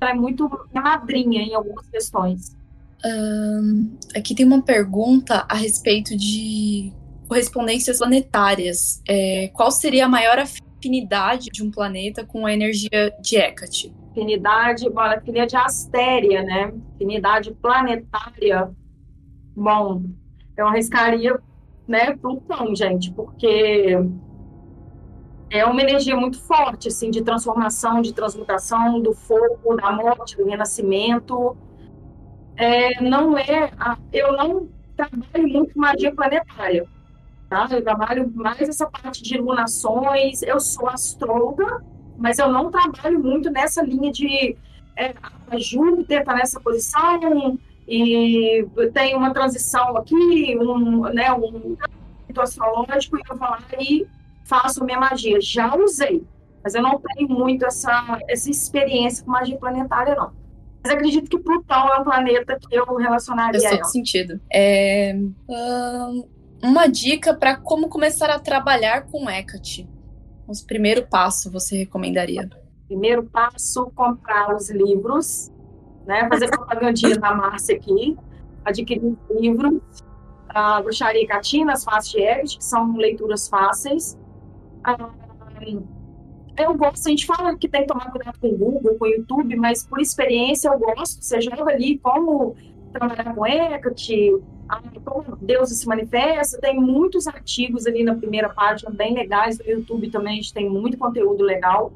ela 0.02 0.11
é 0.11 0.14
muito 0.14 0.48
minha 0.72 0.84
madrinha 0.84 1.41
em 1.41 1.56
algumas 1.56 1.88
questões. 1.88 2.56
Um, 3.06 3.98
aqui 4.16 4.36
tem 4.36 4.45
uma 4.45 4.61
pergunta 4.61 5.45
a 5.48 5.56
respeito 5.56 6.18
de 6.18 6.91
correspondências 7.30 8.00
planetárias. 8.00 9.02
É, 9.08 9.50
qual 9.54 9.72
seria 9.72 10.06
a 10.06 10.10
maior 10.10 10.40
afinidade 10.40 11.50
de 11.50 11.64
um 11.64 11.72
planeta 11.72 12.26
com 12.26 12.46
a 12.46 12.54
energia 12.54 13.16
de 13.22 13.38
Hecate? 13.38 13.96
Afinidade, 14.12 14.90
bom, 14.90 15.00
afinidade 15.00 15.52
de 15.52 15.56
Astéria, 15.56 16.44
né? 16.44 16.74
Afinidade 16.96 17.54
planetária 17.54 18.70
Bom, 19.60 20.04
eu 20.56 20.68
arriscaria, 20.68 21.38
né, 21.86 22.16
Plutão, 22.16 22.74
gente, 22.74 23.12
porque 23.12 23.98
é 25.50 25.66
uma 25.66 25.82
energia 25.82 26.16
muito 26.16 26.42
forte, 26.42 26.88
assim, 26.88 27.12
de 27.12 27.22
transformação, 27.22 28.02
de 28.02 28.14
transmutação, 28.14 29.02
do 29.02 29.14
fogo, 29.14 29.76
da 29.76 29.92
morte, 29.92 30.38
do 30.38 30.46
renascimento. 30.46 31.58
É, 32.56 33.02
não 33.04 33.38
é, 33.38 33.70
eu 34.14 34.32
não 34.32 34.70
trabalho 34.96 35.48
muito 35.50 35.78
magia 35.78 36.16
planetária, 36.16 36.88
tá? 37.50 37.68
Eu 37.72 37.84
trabalho 37.84 38.32
mais 38.34 38.62
essa 38.62 38.86
parte 38.86 39.24
de 39.24 39.36
iluminações, 39.36 40.42
eu 40.44 40.60
sou 40.60 40.88
astróloga, 40.88 41.84
mas 42.18 42.38
eu 42.38 42.50
não 42.50 42.70
trabalho 42.70 43.20
muito 43.20 43.50
nessa 43.50 43.82
linha 43.82 44.12
de 44.12 44.56
é, 44.96 45.14
a 45.50 45.58
Júpiter 45.58 46.20
está 46.20 46.36
nessa 46.36 46.60
posição, 46.60 47.58
e 47.88 48.68
tem 48.94 49.16
uma 49.16 49.34
transição 49.34 49.98
aqui, 49.98 50.56
um, 50.60 51.02
né, 51.12 51.34
um 51.34 51.76
astrológico, 52.38 53.18
e 53.18 53.22
eu 53.28 53.36
vou 53.36 53.50
lá 53.50 53.60
e 53.80 54.06
faço 54.46 54.86
minha 54.86 55.00
magia. 55.00 55.42
Já 55.42 55.76
usei, 55.76 56.24
mas 56.64 56.76
eu 56.76 56.84
não 56.84 57.00
tenho 57.00 57.30
muito 57.30 57.66
essa, 57.66 58.20
essa 58.28 58.50
experiência 58.52 59.26
com 59.26 59.32
magia 59.32 59.58
planetária, 59.58 60.16
não. 60.16 60.32
Mas 60.84 60.94
acredito 60.94 61.30
que 61.30 61.40
Plutão 61.40 61.94
é 61.94 62.00
um 62.00 62.04
planeta 62.04 62.58
que 62.60 62.76
eu 62.76 62.86
relacionaria 62.96 63.60
Faz 63.60 63.78
todo 63.78 63.92
sentido. 63.92 64.40
É, 64.54 65.16
uma 66.61 66.88
dica 66.88 67.34
para 67.34 67.56
como 67.56 67.90
começar 67.90 68.30
a 68.30 68.40
trabalhar 68.40 69.07
com 69.07 69.30
Hecate. 69.30 69.90
O 70.48 70.53
primeiro 70.65 71.07
passo 71.07 71.52
você 71.52 71.77
recomendaria? 71.77 72.49
Primeiro 72.88 73.23
passo, 73.23 73.91
comprar 73.95 74.56
os 74.56 74.69
livros 74.69 75.52
né? 76.10 76.27
Fazer 76.27 76.49
propagandinha 76.52 77.18
da 77.18 77.36
Márcia 77.36 77.76
aqui, 77.76 78.18
adquirir 78.65 79.15
livros, 79.30 79.80
a 80.49 80.81
Bruxaria 80.81 81.22
e 81.22 81.27
Catina, 81.27 81.73
as 81.73 81.84
faces 81.84 82.11
de 82.11 82.22
Egg, 82.22 82.57
que 82.57 82.65
são 82.65 82.98
leituras 82.98 83.48
fáceis. 83.48 84.18
Ah, 84.84 85.11
eu 86.57 86.76
gosto, 86.76 87.07
a 87.07 87.10
gente 87.10 87.26
fala 87.26 87.56
que 87.56 87.69
tem 87.69 87.81
que 87.81 87.88
tomar 87.88 88.11
cuidado 88.11 88.38
com 88.40 88.48
o 88.48 88.57
Google, 88.57 88.98
com 88.98 89.06
o 89.06 89.07
YouTube, 89.07 89.56
mas 89.56 89.86
por 89.86 90.02
experiência 90.02 90.68
eu 90.68 90.80
gosto. 90.80 91.23
Você 91.23 91.40
joga 91.40 91.72
ali 91.72 91.99
como 91.99 92.56
trabalhar 92.91 93.34
com 93.34 93.45
Hecate, 93.45 94.41
como 95.03 95.36
Deus 95.38 95.70
se 95.70 95.88
manifesta. 95.88 96.60
Tem 96.60 96.80
muitos 96.80 97.28
artigos 97.28 97.86
ali 97.88 98.03
na 98.03 98.16
primeira 98.16 98.49
página, 98.49 98.91
bem 98.91 99.14
legais. 99.14 99.57
No 99.60 99.66
YouTube 99.66 100.10
também 100.10 100.34
a 100.34 100.36
gente 100.36 100.53
tem 100.53 100.70
muito 100.70 100.98
conteúdo 100.98 101.44
legal. 101.44 101.91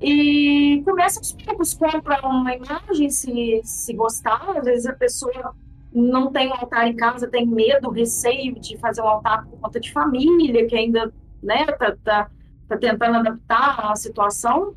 E 0.00 0.82
começa 0.84 1.20
aos 1.20 1.32
poucos, 1.32 1.74
compra 1.74 2.26
uma 2.26 2.54
imagem, 2.54 3.10
se, 3.10 3.60
se 3.62 3.92
gostar. 3.92 4.56
Às 4.56 4.64
vezes 4.64 4.86
a 4.86 4.94
pessoa 4.94 5.54
não 5.92 6.32
tem 6.32 6.48
um 6.48 6.54
altar 6.54 6.88
em 6.88 6.96
casa, 6.96 7.28
tem 7.28 7.46
medo, 7.46 7.90
receio 7.90 8.54
de 8.54 8.78
fazer 8.78 9.02
um 9.02 9.08
altar 9.08 9.46
por 9.46 9.58
conta 9.58 9.78
de 9.78 9.92
família, 9.92 10.66
que 10.66 10.74
ainda 10.74 11.12
né, 11.42 11.66
tá, 11.66 11.96
tá, 12.02 12.30
tá 12.68 12.78
tentando 12.78 13.18
adaptar 13.18 13.90
a 13.90 13.96
situação. 13.96 14.74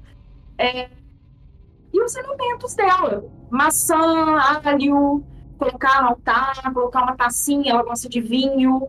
É, 0.58 0.90
e 1.94 2.02
os 2.02 2.16
elementos 2.16 2.74
dela, 2.74 3.24
maçã, 3.50 3.96
alho, 4.66 5.24
colocar 5.58 6.02
no 6.02 6.10
altar, 6.10 6.74
colocar 6.74 7.04
uma 7.04 7.16
tacinha, 7.16 7.72
ela 7.72 7.84
gosta 7.84 8.10
de 8.10 8.20
vinho, 8.22 8.88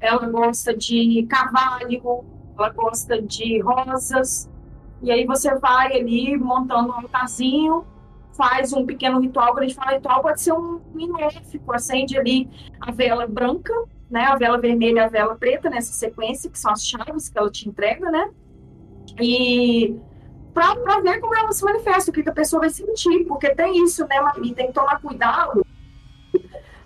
ela 0.00 0.26
gosta 0.26 0.76
de 0.76 1.26
carvalho, 1.28 2.24
ela 2.56 2.70
gosta 2.70 3.20
de 3.20 3.60
rosas, 3.60 4.50
e 5.02 5.10
aí 5.10 5.24
você 5.24 5.54
vai 5.58 5.98
ali 5.98 6.36
montando 6.36 6.90
um 6.90 6.92
altarzinho, 6.92 7.84
faz 8.36 8.72
um 8.72 8.86
pequeno 8.86 9.20
ritual, 9.20 9.52
quando 9.52 9.64
a 9.64 9.66
gente 9.66 9.76
fala 9.76 9.92
ritual, 9.92 10.22
pode 10.22 10.40
ser 10.40 10.52
um 10.52 10.80
minófico, 10.94 11.72
acende 11.72 12.18
ali 12.18 12.48
a 12.80 12.90
vela 12.90 13.26
branca, 13.26 13.72
né, 14.10 14.24
a 14.24 14.36
vela 14.36 14.58
vermelha 14.58 15.00
e 15.00 15.04
a 15.04 15.08
vela 15.08 15.36
preta 15.36 15.70
nessa 15.70 15.92
sequência, 15.92 16.50
que 16.50 16.58
são 16.58 16.72
as 16.72 16.84
chaves 16.84 17.28
que 17.28 17.38
ela 17.38 17.50
te 17.50 17.68
entrega, 17.68 18.10
né, 18.10 18.30
e 19.20 19.96
para 20.52 21.00
ver 21.00 21.20
como 21.20 21.34
ela 21.34 21.52
se 21.52 21.64
manifesta, 21.64 22.10
o 22.10 22.14
que, 22.14 22.22
que, 22.22 22.28
a 22.28 22.34
pessoa 22.34 22.60
vai 22.60 22.70
sentir, 22.70 23.24
porque 23.24 23.54
tem 23.54 23.84
isso, 23.84 24.06
né, 24.06 24.20
Maria, 24.20 24.54
tem 24.54 24.66
que 24.66 24.72
tomar 24.72 25.00
cuidado. 25.00 25.64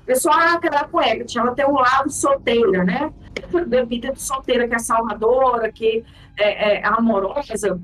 A 0.05 0.07
pessoa, 0.07 0.35
ah, 0.37 0.55
aquela 0.55 0.85
poeta, 0.85 1.25
ela 1.39 1.55
tem 1.55 1.67
um 1.67 1.75
lado 1.75 2.11
solteira, 2.11 2.85
né, 2.85 3.13
da 3.67 3.85
vida 3.85 4.13
de 4.13 4.21
solteira, 4.21 4.69
que 4.69 4.75
é 4.75 4.79
salvadora, 4.79 5.73
que 5.73 6.05
é, 6.37 6.75
é 6.75 6.87
amorosa, 6.87 7.81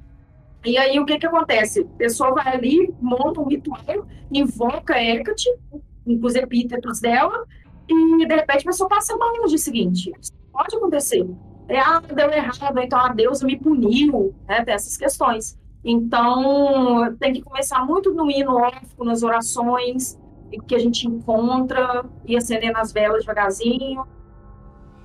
e 0.65 0.77
aí, 0.77 0.99
o 1.01 1.07
que 1.07 1.19
que 1.19 1.27
acontece? 1.27 1.81
A 1.81 1.97
pessoa 1.97 2.35
vai 2.35 2.55
ali, 2.55 2.95
monta 3.01 3.41
um 3.41 3.49
ritual, 3.49 4.07
invoca 4.31 5.03
Hecate, 5.03 5.49
com 5.71 6.21
os 6.23 6.35
epítetos 6.35 7.01
dela, 7.01 7.47
e 7.89 8.27
de 8.27 8.35
repente 8.35 8.63
a 8.63 8.71
pessoa 8.71 8.89
passa 8.89 9.17
mal 9.17 9.33
no 9.39 9.49
dia 9.49 9.57
seguinte. 9.57 10.13
Pode 10.53 10.77
acontecer. 10.77 11.27
É, 11.67 11.79
ah, 11.81 12.01
deu 12.01 12.31
errado, 12.31 12.79
então 12.79 12.99
a 12.99 13.09
Deus 13.09 13.43
me 13.43 13.59
puniu, 13.59 14.35
né, 14.47 14.63
dessas 14.63 14.99
questões. 14.99 15.59
Então, 15.83 17.17
tem 17.19 17.33
que 17.33 17.41
começar 17.41 17.87
muito 17.87 18.13
no 18.13 18.31
hino 18.31 18.55
órfico, 18.55 19.03
nas 19.03 19.23
orações 19.23 20.20
que 20.67 20.75
a 20.75 20.79
gente 20.79 21.07
encontra, 21.07 22.05
e 22.27 22.37
acendendo 22.37 22.79
as 22.79 22.93
velas 22.93 23.21
devagarzinho, 23.21 24.05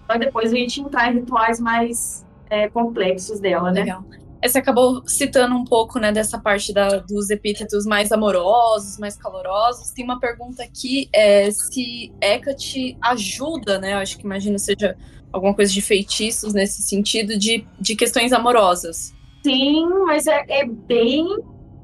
para 0.07 0.17
depois 0.17 0.53
a 0.53 0.55
gente 0.55 0.81
entrar 0.81 1.11
em 1.11 1.19
rituais 1.19 1.59
mais 1.59 2.25
é, 2.49 2.69
complexos 2.69 3.39
dela, 3.39 3.71
né? 3.71 3.81
Legal. 3.81 4.03
Você 4.43 4.59
acabou 4.59 5.01
citando 5.07 5.55
um 5.55 5.63
pouco, 5.63 5.97
né, 5.97 6.11
dessa 6.11 6.37
parte 6.37 6.71
da, 6.71 6.97
dos 6.97 7.31
epítetos 7.31 7.83
mais 7.83 8.11
amorosos, 8.11 8.99
mais 8.99 9.17
calorosos. 9.17 9.89
Tem 9.89 10.05
uma 10.05 10.19
pergunta 10.19 10.61
aqui, 10.61 11.09
é, 11.11 11.49
se 11.49 12.13
Hecate 12.21 12.95
ajuda, 13.01 13.79
né, 13.79 13.95
acho 13.95 14.19
que 14.19 14.23
imagino 14.23 14.59
seja 14.59 14.95
alguma 15.33 15.53
coisa 15.55 15.73
de 15.73 15.81
feitiços 15.81 16.53
nesse 16.53 16.83
sentido, 16.83 17.37
de, 17.39 17.67
de 17.79 17.95
questões 17.95 18.31
amorosas. 18.31 19.15
Sim, 19.43 19.87
mas 20.05 20.27
é, 20.27 20.45
é 20.47 20.65
bem... 20.65 21.25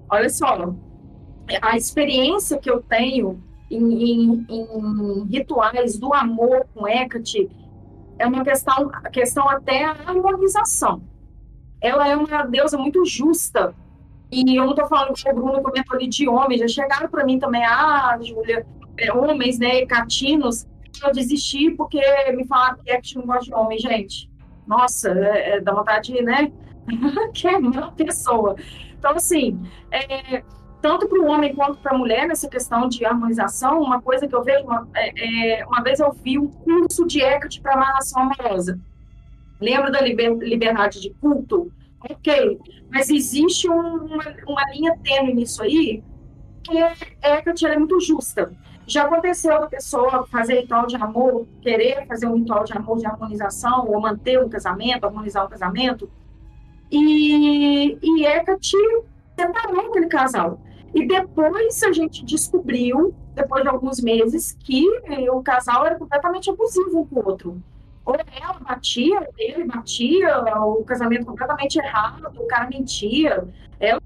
Olha 0.08 0.30
só, 0.30 0.76
a 1.62 1.76
experiência 1.76 2.60
que 2.60 2.70
eu 2.70 2.82
tenho 2.82 3.42
em, 3.76 4.03
em, 4.03 4.45
em 4.49 5.23
rituais 5.26 5.98
do 5.98 6.14
amor 6.14 6.68
com 6.73 6.88
Hecate 6.88 7.49
é 8.19 8.27
uma 8.27 8.43
questão, 8.43 8.91
questão 9.11 9.49
até 9.49 9.85
a 9.85 9.91
harmonização 9.91 11.02
ela 11.81 12.07
é 12.07 12.15
uma 12.15 12.43
deusa 12.43 12.77
muito 12.77 13.03
justa. 13.03 13.73
E 14.31 14.56
eu 14.56 14.64
não 14.64 14.72
estou 14.72 14.88
falando 14.88 15.14
que 15.14 15.30
o 15.30 15.34
Bruno 15.34 15.61
comentou 15.61 15.98
ali 15.98 16.07
de 16.07 16.30
homens, 16.30 16.61
já 16.61 16.68
chegaram 16.68 17.10
para 17.10 17.26
mim 17.26 17.39
também, 17.39 17.65
ah, 17.65 18.18
Júlia, 18.22 18.65
é, 18.98 19.11
homens, 19.11 19.60
né, 19.60 19.85
catinos, 19.85 20.65
eu 21.03 21.11
desisti 21.11 21.72
porque 21.72 21.99
me 22.34 22.45
falaram 22.45 22.77
que 22.81 22.91
é 22.91 23.02
que 23.02 23.15
não 23.15 23.26
gosta 23.26 23.45
de 23.45 23.53
homem, 23.53 23.77
gente. 23.77 24.30
Nossa, 24.65 25.10
é, 25.10 25.56
é, 25.56 25.60
dá 25.60 25.73
vontade, 25.73 26.14
né, 26.22 26.52
queimar 27.34 27.84
a 27.85 27.91
pessoa. 27.91 28.56
Então, 28.98 29.11
assim, 29.11 29.60
é, 29.91 30.43
tanto 30.82 31.08
para 31.08 31.22
o 31.22 31.28
homem 31.28 31.53
quanto 31.53 31.78
para 31.78 31.94
a 31.94 31.98
mulher, 31.98 32.28
nessa 32.28 32.49
questão 32.49 32.90
de 32.90 33.06
harmonização, 33.06 33.82
uma 33.82 34.02
coisa 34.02 34.28
que 34.28 34.36
eu 34.36 34.44
vejo, 34.44 34.64
uma, 34.64 34.88
é, 34.95 35.60
é 35.60 35.66
uma 35.66 35.82
vez 35.84 35.99
eu 35.99 36.12
vi 36.12 36.40
um 36.40 36.48
curso 36.48 37.06
de 37.06 37.22
Hecate 37.22 37.62
para 37.62 37.74
amarração 37.74 38.24
amorosa. 38.24 38.80
Lembra 39.60 39.91
da 39.91 40.02
liber, 40.02 40.36
liberdade 40.38 40.99
de 40.99 41.12
culto? 41.12 41.72
Ok, 42.10 42.60
mas 42.90 43.12
existe 43.12 43.70
um, 43.70 44.06
uma, 44.06 44.24
uma, 44.48 44.72
linha 44.74 44.98
tênue 45.03 45.36
nisso 45.36 45.62
aí, 45.62 46.03
que 46.64 46.76
é, 46.76 46.94
é 47.22 47.41
que 47.41 47.66
é 47.68 47.78
muito 47.78 47.99
justa. 47.99 48.52
Já 48.88 49.03
aconteceu 49.03 49.60
da 49.60 49.68
pessoa 49.68 50.26
fazer 50.26 50.62
ritual 50.62 50.88
de 50.88 50.95
amor, 50.95 51.48
querer 51.62 52.08
fazer 52.08 52.26
um 52.26 52.36
ritual 52.36 52.64
de 52.64 52.74
amor 52.74 52.98
de 52.98 53.06
harmonização, 53.06 53.88
ou 53.88 54.02
manter 54.02 54.44
um 54.44 54.49
casamento, 54.49 55.06
harmonizar 55.06 55.45
um 55.45 55.49
casamento, 55.49 56.10
e, 56.91 57.98
e 58.02 58.26
Hecate 58.26 58.76
separou 59.38 59.90
aquele 59.90 60.08
casal. 60.08 60.60
E 60.94 61.08
depois 61.08 61.84
a 61.84 61.92
gente 61.92 62.26
descobriu, 62.26 63.16
depois 63.34 63.64
de 63.64 63.70
alguns 63.70 64.02
meses, 64.02 64.52
que 64.60 64.86
o 65.30 65.42
casal 65.42 65.86
era 65.86 65.98
completamente 65.98 66.50
abusivo 66.50 67.02
um 67.02 67.06
com 67.06 67.20
o 67.20 67.26
outro 67.26 67.64
ou 68.06 68.16
ela 68.16 68.60
batia, 68.60 69.28
ele 69.38 69.64
batia, 69.66 70.40
o 70.66 70.84
casamento 70.84 71.26
completamente 71.26 71.78
errado, 71.78 72.32
o 72.36 72.48
cara 72.48 72.68
mentia, 72.68 73.48
ela 73.80 74.02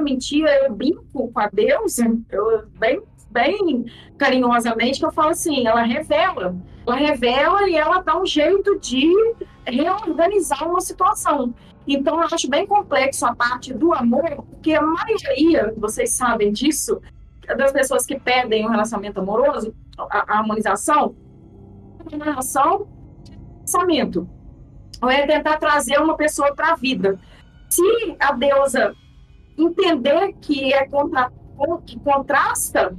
mentia, 0.00 0.46
eu 0.64 0.74
brinco 0.74 1.30
com 1.30 1.40
a 1.40 1.48
Deus, 1.52 1.98
eu, 1.98 2.66
bem, 2.78 3.02
bem 3.30 3.84
carinhosamente, 4.16 4.98
que 4.98 5.06
eu 5.06 5.12
falo 5.12 5.30
assim, 5.30 5.66
ela 5.66 5.82
revela, 5.82 6.56
ela 6.86 6.96
revela 6.96 7.68
e 7.68 7.76
ela 7.76 8.00
dá 8.00 8.20
um 8.20 8.26
jeito 8.26 8.78
de 8.80 9.12
reorganizar 9.66 10.68
uma 10.68 10.80
situação. 10.80 11.54
Então, 11.86 12.20
eu 12.20 12.28
acho 12.32 12.48
bem 12.48 12.66
complexo 12.66 13.26
a 13.26 13.34
parte 13.34 13.74
do 13.74 13.92
amor, 13.92 14.44
porque 14.50 14.72
a 14.74 14.82
maioria, 14.82 15.74
vocês 15.76 16.10
sabem 16.12 16.52
disso, 16.52 17.00
das 17.56 17.72
pessoas 17.72 18.06
que 18.06 18.18
pedem 18.18 18.66
um 18.66 18.70
relacionamento 18.70 19.20
amoroso, 19.20 19.74
a, 19.98 20.32
a 20.32 20.38
harmonização, 20.38 21.14
uma 22.10 22.24
relação 22.24 22.86
pensamento. 23.64 24.28
Ou 25.02 25.10
é 25.10 25.26
tentar 25.26 25.56
trazer 25.56 25.98
uma 25.98 26.16
pessoa 26.16 26.54
para 26.54 26.72
a 26.72 26.76
vida. 26.76 27.18
Se 27.68 27.82
a 28.20 28.32
deusa 28.32 28.94
entender 29.58 30.32
que 30.40 30.72
é 30.72 30.86
contra, 30.86 31.32
que 31.86 31.98
contrasta 32.00 32.96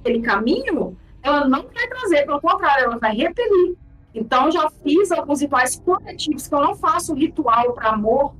aquele 0.00 0.20
caminho, 0.20 0.96
ela 1.22 1.48
não 1.48 1.62
vai 1.62 1.88
trazer, 1.88 2.24
pelo 2.24 2.40
contrário, 2.40 2.84
ela 2.84 2.98
vai 2.98 3.14
repelir. 3.14 3.76
Então, 4.14 4.50
já 4.50 4.68
fiz 4.82 5.10
alguns 5.10 5.40
rituais 5.40 5.76
coletivos, 5.76 6.46
que 6.46 6.54
eu 6.54 6.60
não 6.60 6.74
faço 6.74 7.14
ritual 7.14 7.72
para 7.72 7.90
amor 7.90 8.34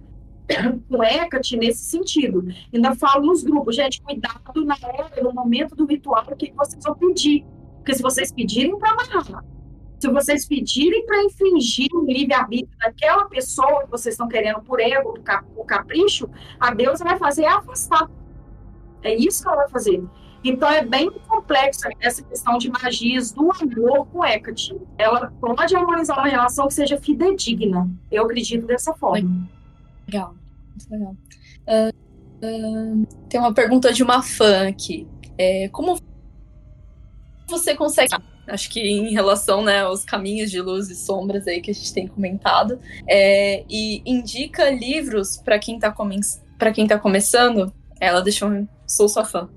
com 0.88 1.02
Hecate 1.02 1.56
nesse 1.56 1.84
sentido. 1.84 2.44
Ainda 2.72 2.94
falo 2.94 3.26
nos 3.26 3.42
grupos, 3.42 3.76
gente, 3.76 4.02
cuidado 4.02 4.64
na 4.64 4.76
hora, 4.82 5.22
no 5.22 5.32
momento 5.32 5.74
do 5.74 5.86
ritual, 5.86 6.24
o 6.30 6.36
que 6.36 6.52
vocês 6.52 6.82
vão 6.84 6.94
pedir. 6.94 7.44
Porque 7.76 7.94
se 7.94 8.02
vocês 8.02 8.30
pedirem 8.32 8.78
para 8.78 8.90
amarrar, 8.90 9.44
se 9.98 10.08
vocês 10.10 10.46
pedirem 10.46 11.06
para 11.06 11.22
infringir 11.24 11.88
o 11.94 12.04
livre-arbítrio 12.04 12.76
daquela 12.78 13.24
pessoa 13.26 13.84
que 13.84 13.90
vocês 13.90 14.14
estão 14.14 14.28
querendo 14.28 14.60
por 14.60 14.80
ego, 14.80 15.14
por 15.54 15.64
capricho, 15.64 16.28
a 16.58 16.74
deusa 16.74 17.04
vai 17.04 17.18
fazer 17.18 17.44
afastar. 17.44 18.10
É 19.02 19.14
isso 19.14 19.42
que 19.42 19.48
ela 19.48 19.58
vai 19.58 19.68
fazer. 19.68 20.02
Então 20.44 20.68
é 20.68 20.84
bem 20.84 21.10
complexa 21.28 21.88
essa 22.00 22.22
questão 22.22 22.58
de 22.58 22.70
magias 22.70 23.32
do 23.32 23.50
amor 23.52 24.06
com 24.06 24.24
Hecate. 24.24 24.76
Ela 24.98 25.32
pode 25.40 25.74
harmonizar 25.74 26.18
uma 26.18 26.28
relação 26.28 26.66
que 26.66 26.74
seja 26.74 27.00
fidedigna. 27.00 27.88
Eu 28.10 28.24
acredito 28.24 28.66
dessa 28.66 28.92
forma. 28.94 29.48
Legal, 30.06 30.34
muito 30.68 30.90
legal. 30.90 31.16
Uh, 31.66 31.92
uh, 32.44 33.06
tem 33.28 33.38
uma 33.38 33.54
pergunta 33.54 33.92
de 33.92 34.02
uma 34.02 34.22
fã 34.22 34.68
aqui. 34.68 35.06
É, 35.38 35.68
como 35.68 35.98
você 37.48 37.74
consegue 37.74 38.14
acho 38.46 38.70
que 38.70 38.80
em 38.80 39.12
relação 39.12 39.62
né, 39.62 39.80
aos 39.80 40.04
caminhos 40.04 40.50
de 40.50 40.60
luz 40.60 40.90
e 40.90 40.96
sombras 40.96 41.46
aí 41.46 41.60
que 41.60 41.70
a 41.70 41.74
gente 41.74 41.92
tem 41.92 42.06
comentado, 42.06 42.78
é, 43.08 43.64
e 43.68 44.02
indica 44.04 44.68
livros 44.70 45.36
para 45.38 45.58
quem 45.58 45.76
está 45.76 45.94
para 46.58 46.72
quem 46.72 46.86
tá 46.86 46.98
começando. 46.98 47.72
Ela 48.00 48.20
deixou 48.20 48.66
sou 48.86 49.08
sua 49.08 49.24
fã. 49.24 49.48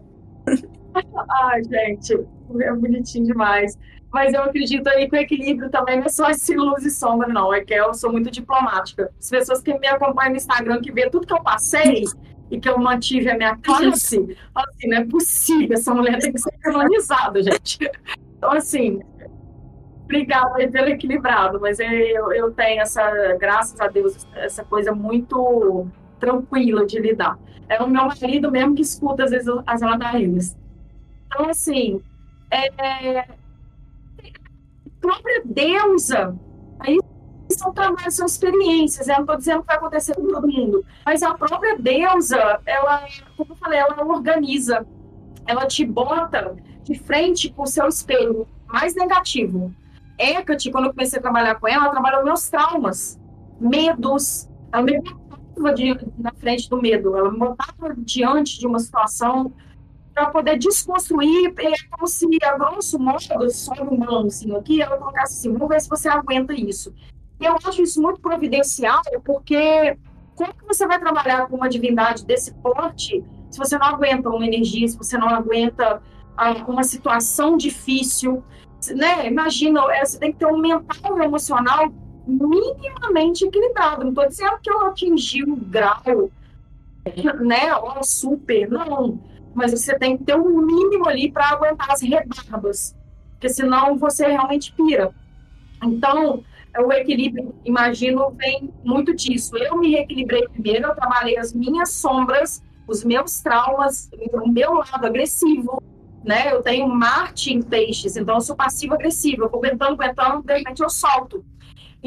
Ai, 1.43 1.63
gente, 1.63 2.13
é 2.61 2.73
bonitinho 2.73 3.25
demais. 3.25 3.77
Mas 4.11 4.33
eu 4.33 4.43
acredito 4.43 4.87
aí 4.87 5.09
que 5.09 5.15
o 5.15 5.19
equilíbrio 5.19 5.69
também 5.69 5.97
não 5.97 6.05
é 6.05 6.09
só 6.09 6.29
esse 6.29 6.55
luz 6.55 6.85
e 6.85 6.89
sombra, 6.89 7.27
não. 7.27 7.53
É 7.53 7.63
que 7.65 7.73
eu 7.73 7.93
sou 7.93 8.11
muito 8.11 8.31
diplomática. 8.31 9.11
As 9.19 9.29
pessoas 9.29 9.61
que 9.61 9.77
me 9.77 9.87
acompanham 9.87 10.31
no 10.31 10.37
Instagram, 10.37 10.79
que 10.79 10.91
vê 10.91 11.09
tudo 11.09 11.27
que 11.27 11.33
eu 11.33 11.43
passei 11.43 12.05
e 12.49 12.59
que 12.59 12.69
eu 12.69 12.77
mantive 12.77 13.29
a 13.29 13.35
minha 13.35 13.57
classe, 13.57 13.87
assim, 13.87 14.35
não 14.87 14.97
é 14.97 15.05
possível. 15.05 15.73
Essa 15.73 15.93
mulher 15.93 16.19
tem 16.19 16.31
que 16.31 16.39
ser 16.39 16.51
canonizada, 16.59 17.43
gente. 17.43 17.79
Então, 18.37 18.51
assim, 18.51 19.01
obrigada 20.03 20.55
aí 20.55 20.69
pelo 20.69 20.89
equilibrado, 20.89 21.59
mas 21.59 21.79
eu, 21.79 22.31
eu 22.31 22.51
tenho 22.51 22.81
essa, 22.81 23.35
graças 23.39 23.79
a 23.81 23.87
Deus, 23.87 24.25
essa 24.35 24.63
coisa 24.63 24.93
muito 24.93 25.87
tranquila 26.19 26.85
de 26.85 26.99
lidar. 26.99 27.37
É 27.67 27.81
o 27.81 27.89
meu 27.89 28.05
marido 28.05 28.51
mesmo 28.51 28.75
que 28.75 28.81
escuta, 28.81 29.23
às 29.23 29.31
vezes, 29.31 29.47
as 29.65 29.81
ladainhas. 29.81 30.55
Então, 31.27 31.49
assim, 31.49 32.01
é, 32.51 33.19
a 33.19 33.27
própria 35.01 35.41
deusa, 35.45 36.35
aí 36.79 36.99
são 37.49 37.73
trabalhos, 37.73 38.15
são 38.15 38.25
experiências, 38.25 39.07
eu 39.07 39.15
não 39.15 39.21
estou 39.21 39.37
dizendo 39.37 39.61
que 39.61 39.67
vai 39.67 39.75
acontecer 39.77 40.15
com 40.15 40.27
todo 40.27 40.47
mundo, 40.47 40.85
mas 41.05 41.21
a 41.23 41.33
própria 41.33 41.77
deusa, 41.77 42.59
ela, 42.65 43.07
como 43.37 43.53
eu 43.53 43.55
falei, 43.57 43.79
ela 43.79 44.03
organiza, 44.03 44.85
ela 45.45 45.65
te 45.67 45.85
bota 45.85 46.55
de 46.83 46.97
frente 46.97 47.51
com 47.51 47.63
o 47.63 47.67
seu 47.67 47.87
espelho 47.87 48.47
mais 48.67 48.95
negativo. 48.95 49.73
Hecate, 50.17 50.71
quando 50.71 50.85
eu 50.85 50.93
comecei 50.93 51.19
a 51.19 51.21
trabalhar 51.21 51.55
com 51.55 51.67
ela, 51.67 51.85
ela 51.85 51.91
trabalhou 51.91 52.23
meus 52.23 52.49
traumas, 52.49 53.19
medos, 53.59 54.49
ela 54.71 54.83
me 54.83 55.01
botava 55.55 55.73
de, 55.73 55.97
na 56.17 56.31
frente 56.33 56.69
do 56.69 56.81
medo, 56.81 57.15
ela 57.15 57.31
me 57.31 57.39
botava 57.39 57.95
diante 57.97 58.59
de 58.59 58.67
uma 58.67 58.79
situação 58.79 59.53
para 60.13 60.27
poder 60.27 60.57
desconstruir, 60.57 61.53
é 61.57 61.73
como 61.91 62.07
se, 62.07 62.25
a 62.41 62.57
grosso 62.57 62.97
modo, 62.97 63.49
só 63.49 63.73
humano, 63.73 64.27
assim, 64.27 64.55
aqui, 64.55 64.81
ela 64.81 64.97
colocasse 64.97 65.39
assim, 65.39 65.51
vamos 65.51 65.67
ver 65.67 65.81
se 65.81 65.89
você 65.89 66.07
aguenta 66.07 66.53
isso. 66.53 66.93
E 67.39 67.45
eu 67.45 67.57
acho 67.65 67.81
isso 67.81 68.01
muito 68.01 68.21
providencial, 68.21 69.01
porque 69.25 69.97
como 70.35 70.53
que 70.53 70.65
você 70.65 70.87
vai 70.87 70.99
trabalhar 70.99 71.47
com 71.47 71.57
uma 71.57 71.67
divindade 71.67 72.25
desse 72.25 72.53
porte 72.55 73.23
se 73.49 73.57
você 73.57 73.77
não 73.77 73.87
aguenta 73.87 74.29
uma 74.29 74.45
energia, 74.45 74.87
se 74.87 74.97
você 74.97 75.17
não 75.17 75.29
aguenta 75.29 76.01
ah, 76.35 76.51
uma 76.67 76.83
situação 76.83 77.55
difícil, 77.55 78.43
né? 78.93 79.27
Imagina, 79.27 79.81
é, 79.93 80.05
você 80.05 80.19
tem 80.19 80.31
que 80.31 80.39
ter 80.39 80.45
um 80.45 80.57
mental 80.57 80.97
e 81.05 81.11
um 81.11 81.23
emocional 81.23 81.89
minimamente 82.27 83.45
equilibrado. 83.45 84.03
Não 84.03 84.09
estou 84.09 84.27
dizendo 84.27 84.59
que 84.61 84.69
eu 84.69 84.85
atingi 84.87 85.43
um 85.43 85.55
grau, 85.55 86.29
né? 87.41 87.75
Ou 87.75 88.03
super, 88.03 88.69
não 88.69 89.19
mas 89.55 89.71
você 89.71 89.97
tem 89.97 90.17
que 90.17 90.25
ter 90.25 90.35
um 90.35 90.61
mínimo 90.61 91.07
ali 91.07 91.31
para 91.31 91.47
aguentar 91.47 91.89
as 91.89 92.01
rebarbas, 92.01 92.93
porque 93.31 93.47
senão 93.47 93.97
você 93.97 94.27
realmente 94.27 94.73
pira. 94.73 95.11
Então, 95.81 96.43
o 96.77 96.91
equilíbrio, 96.91 97.55
imagino, 97.63 98.31
vem 98.31 98.73
muito 98.83 99.15
disso. 99.15 99.57
Eu 99.57 99.77
me 99.77 99.91
reequilibrei 99.91 100.45
primeiro, 100.49 100.87
eu 100.87 100.95
trabalhei 100.95 101.37
as 101.37 101.53
minhas 101.53 101.91
sombras, 101.91 102.61
os 102.85 103.05
meus 103.05 103.39
traumas, 103.39 104.09
o 104.33 104.47
meu 104.47 104.73
lado 104.73 105.05
agressivo, 105.05 105.81
né? 106.21 106.51
Eu 106.53 106.61
tenho 106.61 106.89
Marte 106.89 107.53
em 107.53 107.61
peixes, 107.61 108.17
então 108.17 108.35
eu 108.35 108.41
sou 108.41 108.57
passivo-agressivo, 108.57 109.43
eu 109.43 109.49
vou 109.49 109.59
aguentando, 109.59 109.93
aguentando, 109.93 110.43
de 110.43 110.53
repente 110.53 110.83
eu 110.83 110.89
solto. 110.89 111.45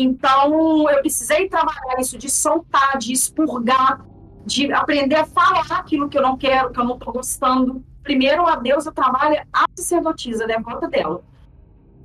Então, 0.00 0.88
eu 0.88 1.00
precisei 1.00 1.48
trabalhar 1.48 1.98
isso 1.98 2.16
de 2.16 2.30
soltar, 2.30 2.98
de 2.98 3.12
expurgar, 3.12 4.06
de 4.46 4.72
aprender 4.72 5.16
a 5.16 5.26
falar 5.26 5.66
aquilo 5.72 6.08
que 6.08 6.16
eu 6.16 6.22
não 6.22 6.36
quero, 6.36 6.70
que 6.70 6.78
eu 6.78 6.84
não 6.84 6.94
estou 6.94 7.12
gostando. 7.12 7.84
Primeiro, 8.04 8.46
a 8.46 8.54
deusa 8.54 8.92
trabalha 8.92 9.44
a 9.52 9.64
sacerdotisa, 9.76 10.46
devota 10.46 10.86
dela. 10.86 11.20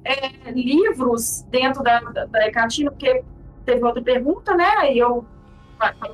É, 0.04 0.52
livros 0.52 1.44
dentro 1.52 1.84
da, 1.84 2.00
da, 2.00 2.26
da 2.26 2.48
Hecatina, 2.48 2.90
porque 2.90 3.24
teve 3.64 3.84
outra 3.84 4.02
pergunta, 4.02 4.58
né? 4.58 4.70
Aí 4.80 4.98
eu 4.98 5.24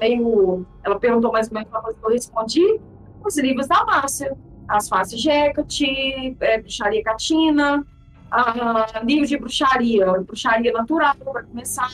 meio. 0.02 0.66
Ela 0.84 1.00
perguntou 1.00 1.32
mais 1.32 1.48
ou 1.48 1.54
menos 1.54 1.70
uma 1.70 1.82
coisa 1.82 1.98
que 1.98 2.06
eu 2.06 2.12
respondi. 2.12 2.82
Os 3.26 3.38
livros 3.38 3.68
da 3.68 3.86
Márcia, 3.86 4.38
As 4.68 4.90
Faces 4.90 5.22
de 5.22 5.30
Hecate, 5.30 6.36
é, 6.42 6.62
Catina, 7.04 7.88
a, 8.32 9.02
livro 9.04 9.26
de 9.26 9.38
bruxaria, 9.38 10.06
bruxaria 10.22 10.72
natural, 10.72 11.16
para 11.16 11.44
começar, 11.44 11.92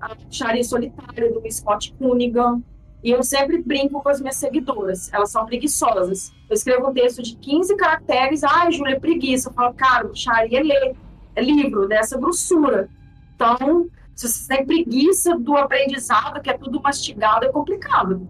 a 0.00 0.14
bruxaria 0.14 0.64
solitária 0.64 1.32
do 1.32 1.42
Scott 1.50 1.94
Cunningham. 1.98 2.62
E 3.02 3.10
eu 3.10 3.22
sempre 3.22 3.62
brinco 3.62 4.02
com 4.02 4.08
as 4.08 4.20
minhas 4.20 4.36
seguidoras, 4.36 5.12
elas 5.12 5.30
são 5.30 5.46
preguiçosas. 5.46 6.32
Eu 6.48 6.54
escrevo 6.54 6.88
um 6.88 6.92
texto 6.92 7.22
de 7.22 7.36
15 7.36 7.76
caracteres, 7.76 8.42
ai, 8.42 8.72
Júlia, 8.72 8.96
é 8.96 9.00
preguiça. 9.00 9.48
Eu 9.48 9.52
falo, 9.52 9.74
cara, 9.74 10.04
bruxaria 10.04 10.58
é 10.58 10.62
ler, 10.62 10.96
é 11.34 11.42
livro 11.42 11.86
dessa 11.86 12.18
grossura. 12.18 12.88
Então, 13.34 13.88
se 14.14 14.28
você 14.28 14.48
tem 14.48 14.66
preguiça 14.66 15.38
do 15.38 15.56
aprendizado, 15.56 16.40
que 16.40 16.50
é 16.50 16.56
tudo 16.56 16.80
mastigado, 16.80 17.44
é 17.44 17.52
complicado. 17.52 18.26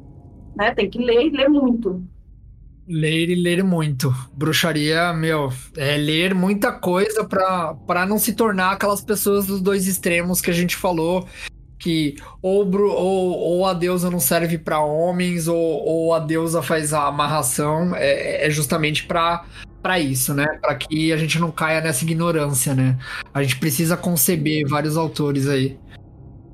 Né? 0.54 0.74
Tem 0.74 0.90
que 0.90 0.98
ler 0.98 1.26
e 1.26 1.30
ler 1.30 1.48
muito. 1.48 2.02
Ler 2.88 3.30
e 3.30 3.34
ler 3.34 3.64
muito. 3.64 4.14
Bruxaria, 4.32 5.12
meu, 5.12 5.52
é 5.76 5.96
ler 5.96 6.34
muita 6.34 6.72
coisa 6.72 7.24
para 7.24 8.06
não 8.06 8.18
se 8.18 8.32
tornar 8.32 8.72
aquelas 8.72 9.00
pessoas 9.00 9.46
dos 9.46 9.60
dois 9.60 9.86
extremos 9.86 10.40
que 10.40 10.50
a 10.50 10.54
gente 10.54 10.76
falou, 10.76 11.26
que 11.78 12.16
ou, 12.40 12.64
ou, 12.76 13.38
ou 13.38 13.66
a 13.66 13.74
deusa 13.74 14.10
não 14.10 14.20
serve 14.20 14.56
para 14.56 14.80
homens, 14.80 15.48
ou, 15.48 15.56
ou 15.56 16.14
a 16.14 16.20
deusa 16.20 16.62
faz 16.62 16.92
a 16.94 17.06
amarração, 17.06 17.94
é, 17.96 18.46
é 18.46 18.50
justamente 18.50 19.04
para 19.04 19.44
para 19.82 20.00
isso, 20.00 20.34
né? 20.34 20.44
Para 20.60 20.74
que 20.74 21.12
a 21.12 21.16
gente 21.16 21.38
não 21.38 21.52
caia 21.52 21.80
nessa 21.80 22.02
ignorância, 22.02 22.74
né? 22.74 22.98
A 23.32 23.40
gente 23.40 23.56
precisa 23.56 23.96
conceber 23.96 24.66
vários 24.66 24.96
autores 24.96 25.48
aí. 25.48 25.78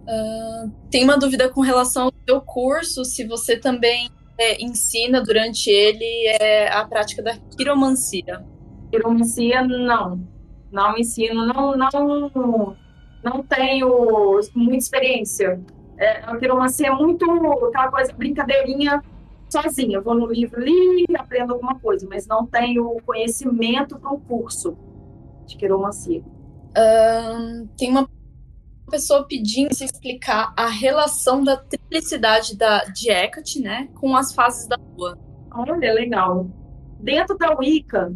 Uh, 0.02 0.70
tem 0.90 1.02
uma 1.02 1.16
dúvida 1.16 1.48
com 1.48 1.62
relação 1.62 2.04
ao 2.04 2.14
seu 2.28 2.42
curso, 2.42 3.06
se 3.06 3.26
você 3.26 3.56
também 3.56 4.10
é, 4.38 4.62
ensina 4.62 5.22
durante 5.22 5.70
ele 5.70 6.26
é, 6.40 6.72
a 6.72 6.84
prática 6.86 7.22
da 7.22 7.36
quiromancia. 7.56 8.44
Quiromancia, 8.90 9.62
não. 9.62 10.26
Não 10.70 10.96
ensino, 10.96 11.46
não, 11.46 11.76
não 11.76 12.76
não 13.22 13.42
tenho 13.42 14.40
muita 14.54 14.78
experiência. 14.78 15.60
É, 15.96 16.24
a 16.24 16.36
quiromancia 16.36 16.88
é 16.88 16.90
muito 16.90 17.24
aquela 17.66 17.90
coisa, 17.90 18.12
brincadeirinha 18.12 19.00
sozinha. 19.48 19.98
Eu 19.98 20.02
vou 20.02 20.14
no 20.14 20.26
livro 20.26 20.60
ali 20.60 21.04
e 21.08 21.16
aprendo 21.16 21.52
alguma 21.52 21.78
coisa, 21.78 22.06
mas 22.08 22.26
não 22.26 22.46
tenho 22.46 22.96
conhecimento 23.06 23.98
para 23.98 24.10
um 24.10 24.18
curso 24.18 24.76
de 25.46 25.56
quiromancia. 25.56 26.22
Um, 26.76 27.68
tem 27.76 27.90
uma 27.90 28.08
pessoa 28.92 29.26
pedindo 29.26 29.74
se 29.74 29.86
explicar 29.86 30.52
a 30.54 30.66
relação 30.66 31.42
da 31.42 31.56
triplicidade 31.56 32.56
da, 32.56 32.84
de 32.84 33.10
Hecate, 33.10 33.60
né, 33.60 33.88
com 33.94 34.14
as 34.14 34.34
fases 34.34 34.68
da 34.68 34.76
Lua. 34.96 35.18
Olha, 35.50 35.94
legal. 35.94 36.46
Dentro 37.00 37.36
da 37.38 37.56
Wicca, 37.56 38.14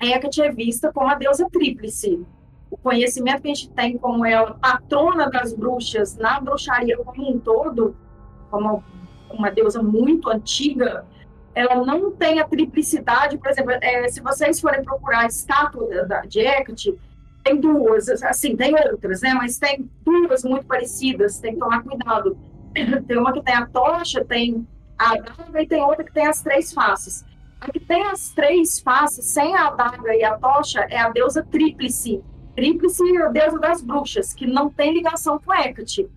Hecate 0.00 0.40
é 0.42 0.50
vista 0.50 0.90
como 0.92 1.08
a 1.08 1.14
deusa 1.14 1.46
tríplice 1.50 2.26
o 2.72 2.76
conhecimento 2.78 3.42
que 3.42 3.50
a 3.50 3.54
gente 3.54 3.70
tem 3.70 3.98
como 3.98 4.24
ela, 4.24 4.54
patrona 4.54 5.28
das 5.28 5.52
bruxas 5.52 6.16
na 6.16 6.40
bruxaria 6.40 6.96
como 6.96 7.30
um 7.30 7.38
todo, 7.38 7.94
como 8.50 8.82
uma 9.30 9.50
deusa 9.50 9.82
muito 9.82 10.30
antiga, 10.30 11.04
ela 11.54 11.84
não 11.84 12.10
tem 12.10 12.40
a 12.40 12.48
triplicidade, 12.48 13.36
por 13.36 13.50
exemplo, 13.50 13.72
é, 13.72 14.08
se 14.08 14.22
vocês 14.22 14.58
forem 14.58 14.82
procurar 14.82 15.20
a 15.20 15.26
estátua 15.26 16.06
da, 16.06 16.22
de 16.22 16.40
Hecate, 16.40 16.98
tem 17.42 17.60
duas, 17.60 18.08
assim, 18.08 18.56
tem 18.56 18.74
outras, 18.74 19.20
né, 19.20 19.34
mas 19.34 19.58
tem 19.58 19.90
duas 20.04 20.44
muito 20.44 20.66
parecidas, 20.66 21.38
tem 21.38 21.54
que 21.54 21.60
tomar 21.60 21.82
cuidado. 21.82 22.36
Tem 23.06 23.18
uma 23.18 23.34
que 23.34 23.42
tem 23.42 23.54
a 23.54 23.66
tocha, 23.66 24.24
tem 24.24 24.66
a 24.98 25.12
adaga 25.12 25.62
e 25.62 25.66
tem 25.66 25.82
outra 25.82 26.02
que 26.02 26.12
tem 26.12 26.26
as 26.26 26.40
três 26.40 26.72
faces. 26.72 27.22
A 27.60 27.70
que 27.70 27.78
tem 27.78 28.02
as 28.06 28.30
três 28.30 28.80
faces, 28.80 29.26
sem 29.26 29.54
a 29.54 29.66
adaga 29.66 30.16
e 30.16 30.24
a 30.24 30.38
tocha, 30.38 30.80
é 30.88 30.98
a 30.98 31.10
deusa 31.10 31.42
tríplice, 31.42 32.24
Tríplice 32.54 33.16
é 33.16 33.22
a 33.22 33.28
deusa 33.28 33.58
das 33.58 33.82
bruxas, 33.82 34.34
que 34.34 34.46
não 34.46 34.68
tem 34.68 34.92
ligação 34.92 35.38
com 35.38 35.52
Hecate, 35.52 36.08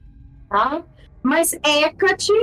tá? 0.49 0.83
Mas 1.23 1.53
Hecate 1.53 2.33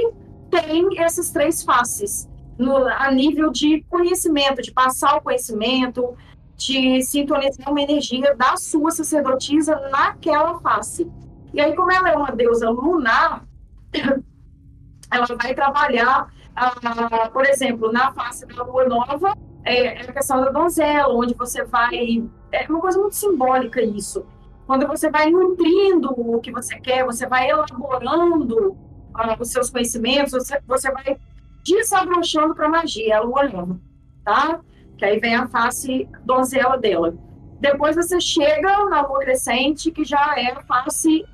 tem 0.50 0.98
essas 0.98 1.30
três 1.30 1.62
faces, 1.62 2.28
no, 2.58 2.76
a 2.76 3.10
nível 3.10 3.50
de 3.50 3.82
conhecimento, 3.88 4.62
de 4.62 4.72
passar 4.72 5.16
o 5.16 5.20
conhecimento, 5.20 6.16
de 6.66 7.02
sintonizar 7.02 7.70
uma 7.70 7.80
energia 7.82 8.34
da 8.36 8.56
sua 8.56 8.90
sacerdotisa 8.90 9.76
naquela 9.90 10.58
face. 10.60 11.10
E 11.52 11.60
aí, 11.60 11.74
como 11.74 11.92
ela 11.92 12.10
é 12.10 12.16
uma 12.16 12.32
deusa 12.32 12.70
lunar, 12.70 13.44
ela 15.10 15.26
vai 15.40 15.54
trabalhar, 15.54 16.32
ah, 16.54 17.28
por 17.32 17.44
exemplo, 17.46 17.92
na 17.92 18.12
face 18.12 18.46
da 18.46 18.62
lua 18.62 18.86
nova, 18.86 19.34
é, 19.64 19.86
é 19.86 20.00
a 20.02 20.12
questão 20.12 20.40
da 20.40 20.50
donzela, 20.50 21.14
onde 21.14 21.34
você 21.34 21.64
vai 21.64 22.24
é 22.52 22.66
uma 22.68 22.80
coisa 22.80 22.98
muito 22.98 23.16
simbólica 23.16 23.80
isso. 23.82 24.24
Quando 24.66 24.86
você 24.86 25.10
vai 25.10 25.30
nutrindo 25.30 26.12
o 26.12 26.40
que 26.40 26.52
você 26.52 26.78
quer, 26.78 27.04
você 27.04 27.26
vai 27.26 27.48
elaborando 27.48 28.72
uh, 28.72 29.40
os 29.40 29.50
seus 29.50 29.70
conhecimentos, 29.70 30.32
você, 30.32 30.60
você 30.66 30.90
vai 30.92 31.18
desabrochando 31.64 32.54
para 32.54 32.66
a 32.66 32.70
magia, 32.70 33.18
a 33.18 33.20
lua 33.20 33.42
leva, 33.42 33.80
tá? 34.24 34.60
Que 35.02 35.06
aí 35.06 35.18
vem 35.18 35.34
a 35.34 35.48
face 35.48 36.08
donzela 36.24 36.78
dela. 36.78 37.12
Depois 37.58 37.96
você 37.96 38.20
chega 38.20 38.84
na 38.84 39.00
lua 39.02 39.18
crescente, 39.18 39.90
que 39.90 40.04
já 40.04 40.34
é 40.36 40.52
a 40.52 40.62
face 40.62 41.26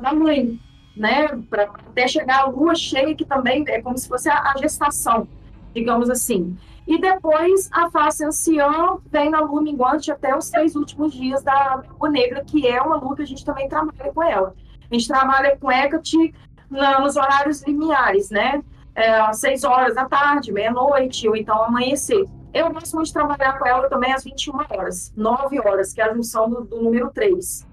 da 0.00 0.14
mãe, 0.14 0.60
né? 0.96 1.26
Pra, 1.50 1.64
até 1.64 2.06
chegar 2.06 2.42
a 2.42 2.46
lua 2.46 2.76
cheia, 2.76 3.16
que 3.16 3.24
também 3.24 3.64
é 3.66 3.82
como 3.82 3.98
se 3.98 4.06
fosse 4.06 4.28
a, 4.28 4.52
a 4.52 4.54
gestação, 4.58 5.26
digamos 5.74 6.08
assim. 6.08 6.56
E 6.86 7.00
depois 7.00 7.68
a 7.72 7.90
face 7.90 8.24
anciã 8.24 8.96
vem 9.10 9.28
na 9.28 9.40
lua 9.40 9.60
minguante 9.60 10.12
até 10.12 10.32
os 10.36 10.48
três 10.48 10.76
últimos 10.76 11.12
dias 11.12 11.42
da 11.42 11.82
lua 11.98 12.08
negra, 12.08 12.44
que 12.44 12.64
é 12.64 12.80
uma 12.80 12.94
lua 12.94 13.16
que 13.16 13.22
a 13.22 13.26
gente 13.26 13.44
também 13.44 13.68
trabalha 13.68 14.12
com 14.14 14.22
ela. 14.22 14.54
A 14.88 14.94
gente 14.94 15.08
trabalha 15.08 15.56
com 15.56 15.68
Hecate 15.68 16.32
nos 16.70 17.16
horários 17.16 17.60
limiares, 17.64 18.30
né? 18.30 18.62
É, 18.94 19.10
às 19.18 19.40
seis 19.40 19.64
horas 19.64 19.96
da 19.96 20.04
tarde, 20.04 20.52
meia-noite, 20.52 21.28
ou 21.28 21.34
então 21.34 21.60
amanhecer. 21.64 22.24
Eu 22.56 22.72
gosto 22.72 22.94
muito 22.94 23.08
de 23.08 23.12
trabalhar 23.12 23.58
com 23.58 23.66
ela 23.66 23.86
também 23.86 24.14
às 24.14 24.24
21 24.24 24.56
horas, 24.70 25.12
9 25.14 25.60
horas, 25.60 25.92
que 25.92 26.00
é 26.00 26.04
a 26.04 26.14
junção 26.14 26.48
do, 26.48 26.64
do 26.64 26.80
número 26.80 27.10
3. 27.10 27.66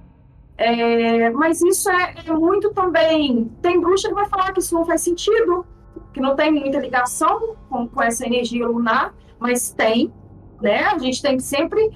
É, 0.57 1.29
mas 1.29 1.61
isso 1.61 1.89
é, 1.89 2.15
é, 2.25 2.33
muito 2.33 2.69
também. 2.73 3.49
Tem 3.61 3.79
bruxa 3.79 4.09
que 4.09 4.13
vai 4.13 4.27
falar 4.27 4.51
que 4.51 4.59
isso 4.59 4.75
não 4.75 4.85
faz 4.85 4.99
sentido, 4.99 5.65
que 6.11 6.19
não 6.19 6.35
tem 6.35 6.51
muita 6.51 6.79
ligação 6.79 7.55
com, 7.69 7.87
com 7.87 8.01
essa 8.01 8.25
energia 8.25 8.67
lunar, 8.67 9.15
mas 9.39 9.71
tem, 9.71 10.13
né? 10.61 10.83
A 10.83 10.97
gente 10.97 11.21
tem 11.21 11.37
que 11.37 11.43
sempre 11.43 11.89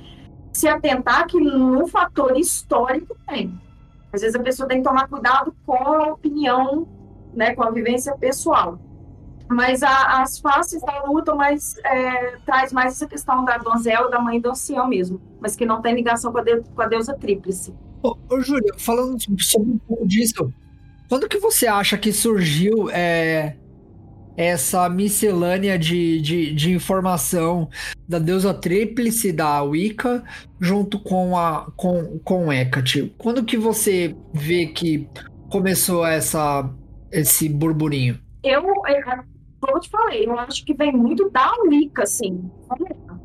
se 0.54 0.70
atentar 0.70 1.28
que 1.28 1.42
no 1.42 1.88
fator 1.88 2.38
histórico 2.38 3.18
tem. 3.28 3.54
Às 4.14 4.22
vezes 4.22 4.36
a 4.40 4.42
pessoa 4.42 4.66
tem 4.66 4.78
que 4.78 4.88
tomar 4.88 5.10
cuidado 5.10 5.54
com 5.66 5.76
a 5.76 6.14
opinião, 6.14 6.88
né, 7.34 7.54
com 7.54 7.64
a 7.64 7.70
vivência 7.70 8.16
pessoal. 8.18 8.80
Mas 9.50 9.82
a, 9.82 10.22
as 10.22 10.40
faces 10.40 10.82
da 10.82 11.04
luta 11.04 11.34
mais, 11.34 11.78
é, 11.84 12.38
traz 12.46 12.74
mais 12.74 12.94
essa 12.94 13.08
questão 13.08 13.46
da 13.46 13.58
donzela, 13.58 14.10
da 14.10 14.20
mãe 14.20 14.40
do 14.42 14.50
ancião 14.50 14.88
mesmo, 14.88 15.22
mas 15.40 15.56
que 15.56 15.66
não 15.66 15.82
tem 15.82 15.96
ligação 15.96 16.32
com 16.32 16.40
a, 16.40 16.44
de, 16.44 16.62
com 16.62 16.82
a 16.82 16.88
deusa 16.88 17.14
tríplice. 17.14 17.74
Ô, 18.04 18.16
ô 18.30 18.42
Júlia, 18.42 18.74
falando 18.78 19.18
sobre 19.40 19.72
um 19.72 19.78
pouco 19.78 20.08
disso, 20.08 20.54
quando 21.10 21.28
que 21.28 21.40
você 21.40 21.66
acha 21.68 21.98
que 21.98 22.12
surgiu 22.12 22.90
é, 22.92 23.56
essa 24.36 24.88
miscelânea 24.88 25.80
de, 25.80 26.22
de, 26.22 26.54
de, 26.54 26.72
informação 26.72 27.70
da 28.08 28.20
deusa 28.20 28.54
tríplice 28.54 29.32
da 29.32 29.64
Wicca 29.64 30.24
junto 30.60 31.00
com 31.00 31.38
a 31.38 31.72
com, 31.76 32.20
com 32.20 32.54
Hecate? 32.54 33.14
Quando 33.18 33.44
que 33.44 33.58
você 33.58 34.16
vê 34.34 34.68
que 34.68 35.10
começou 35.50 36.06
essa, 36.06 36.70
esse 37.12 37.50
burburinho? 37.50 38.20
Eu, 38.44 38.64
como 39.60 39.78
eu 39.78 39.80
te 39.80 39.90
falei, 39.90 40.26
eu 40.26 40.38
acho 40.40 40.64
que 40.64 40.74
vem 40.74 40.92
muito 40.92 41.30
da 41.30 41.52
Wicca, 41.68 42.04
assim. 42.04 42.50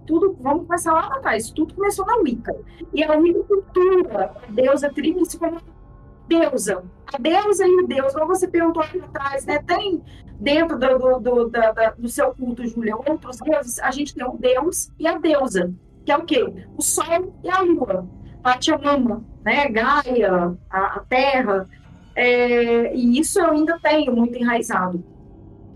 Tudo, 0.06 0.36
vamos 0.40 0.66
começar 0.66 0.92
lá 0.92 1.06
atrás. 1.16 1.50
Tudo 1.50 1.74
começou 1.74 2.06
na 2.06 2.16
Wicca. 2.16 2.54
E 2.92 3.04
a 3.04 3.16
Wicca 3.16 3.44
cultura, 3.44 4.34
a 4.42 4.50
deusa 4.50 4.90
tríplice 4.90 5.38
como 5.38 5.60
deusa. 6.26 6.84
A 7.12 7.18
deusa 7.18 7.66
e 7.66 7.82
o 7.82 7.86
deus, 7.86 8.12
como 8.14 8.26
você 8.26 8.48
perguntou 8.48 8.82
aqui 8.82 8.98
atrás, 8.98 9.44
né? 9.44 9.58
Tem 9.62 10.02
dentro 10.40 10.78
do, 10.78 10.98
do, 10.98 11.20
do, 11.20 11.50
da, 11.50 11.90
do 11.90 12.08
seu 12.08 12.34
culto, 12.34 12.66
Júlia, 12.66 12.96
outros 12.96 13.38
deuses. 13.38 13.78
A 13.78 13.90
gente 13.90 14.14
tem 14.14 14.26
o 14.26 14.36
deus 14.36 14.90
e 14.98 15.06
a 15.06 15.18
deusa, 15.18 15.72
que 16.04 16.10
é 16.10 16.16
o 16.16 16.24
quê? 16.24 16.42
O 16.76 16.82
sol 16.82 17.34
e 17.44 17.50
a 17.50 17.60
lua. 17.60 18.08
Pachamama, 18.42 19.24
né? 19.44 19.68
Gaia, 19.68 20.56
a, 20.68 20.96
a 20.96 21.00
terra. 21.08 21.68
É, 22.14 22.94
e 22.94 23.18
isso 23.18 23.38
eu 23.38 23.50
ainda 23.50 23.78
tenho 23.78 24.14
muito 24.14 24.36
enraizado. 24.36 25.11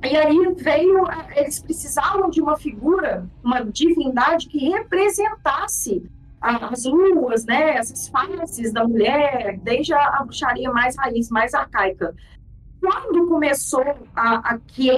E 0.02 0.16
aí 0.16 0.55
veio, 0.55 1.05
eles 1.35 1.60
precisavam 1.60 2.31
de 2.31 2.40
uma 2.40 2.56
figura, 2.56 3.28
uma 3.43 3.64
divindade 3.64 4.48
que 4.48 4.68
representasse 4.68 6.09
as 6.40 6.85
luas, 6.85 7.44
né, 7.44 7.77
essas 7.77 8.09
faces 8.09 8.73
da 8.73 8.86
mulher, 8.86 9.59
desde 9.62 9.94
a, 9.94 10.23
bruxaria 10.23 10.70
mais 10.70 10.97
raiz, 10.97 11.31
mais 11.31 11.55
arcaica. 11.55 12.14
Quando 12.81 13.27
começou 13.27 13.85
a, 14.14 14.55
a 14.55 14.59
que 14.59 14.90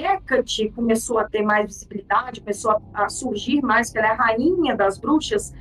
começou 0.74 1.18
a 1.18 1.24
ter 1.24 1.42
mais 1.42 1.66
visibilidade, 1.66 2.40
começou 2.40 2.72
a, 2.72 3.04
a, 3.04 3.08
surgir 3.08 3.62
mais, 3.62 3.90
que 3.90 3.98
ela 3.98 4.08
é 4.08 4.10
a 4.10 4.14
rainha 4.14 4.76
das 4.76 4.98
bruxas, 4.98 5.54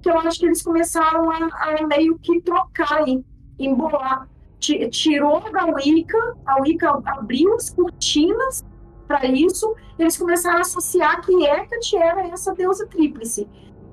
que 0.00 0.08
eu 0.08 0.18
acho 0.18 0.38
que 0.38 0.46
eles 0.46 0.62
começaram 0.62 1.30
a, 1.30 1.36
a 1.36 1.86
meio 1.86 2.18
que 2.18 2.40
trocar, 2.40 3.04
embolar. 3.58 4.28
Tirou 4.58 5.40
da 5.52 5.66
Wicca, 5.66 6.36
a 6.46 6.62
Wicca 6.62 7.02
abriu 7.04 7.54
as 7.54 7.68
cortinas 7.68 8.64
para 9.06 9.26
isso, 9.26 9.74
eles 9.98 10.16
começaram 10.16 10.58
a 10.58 10.62
associar 10.62 11.20
que 11.20 11.32
Hecate 11.44 11.96
era 11.96 12.26
essa 12.28 12.54
deusa 12.54 12.86
tríplice. 12.86 13.48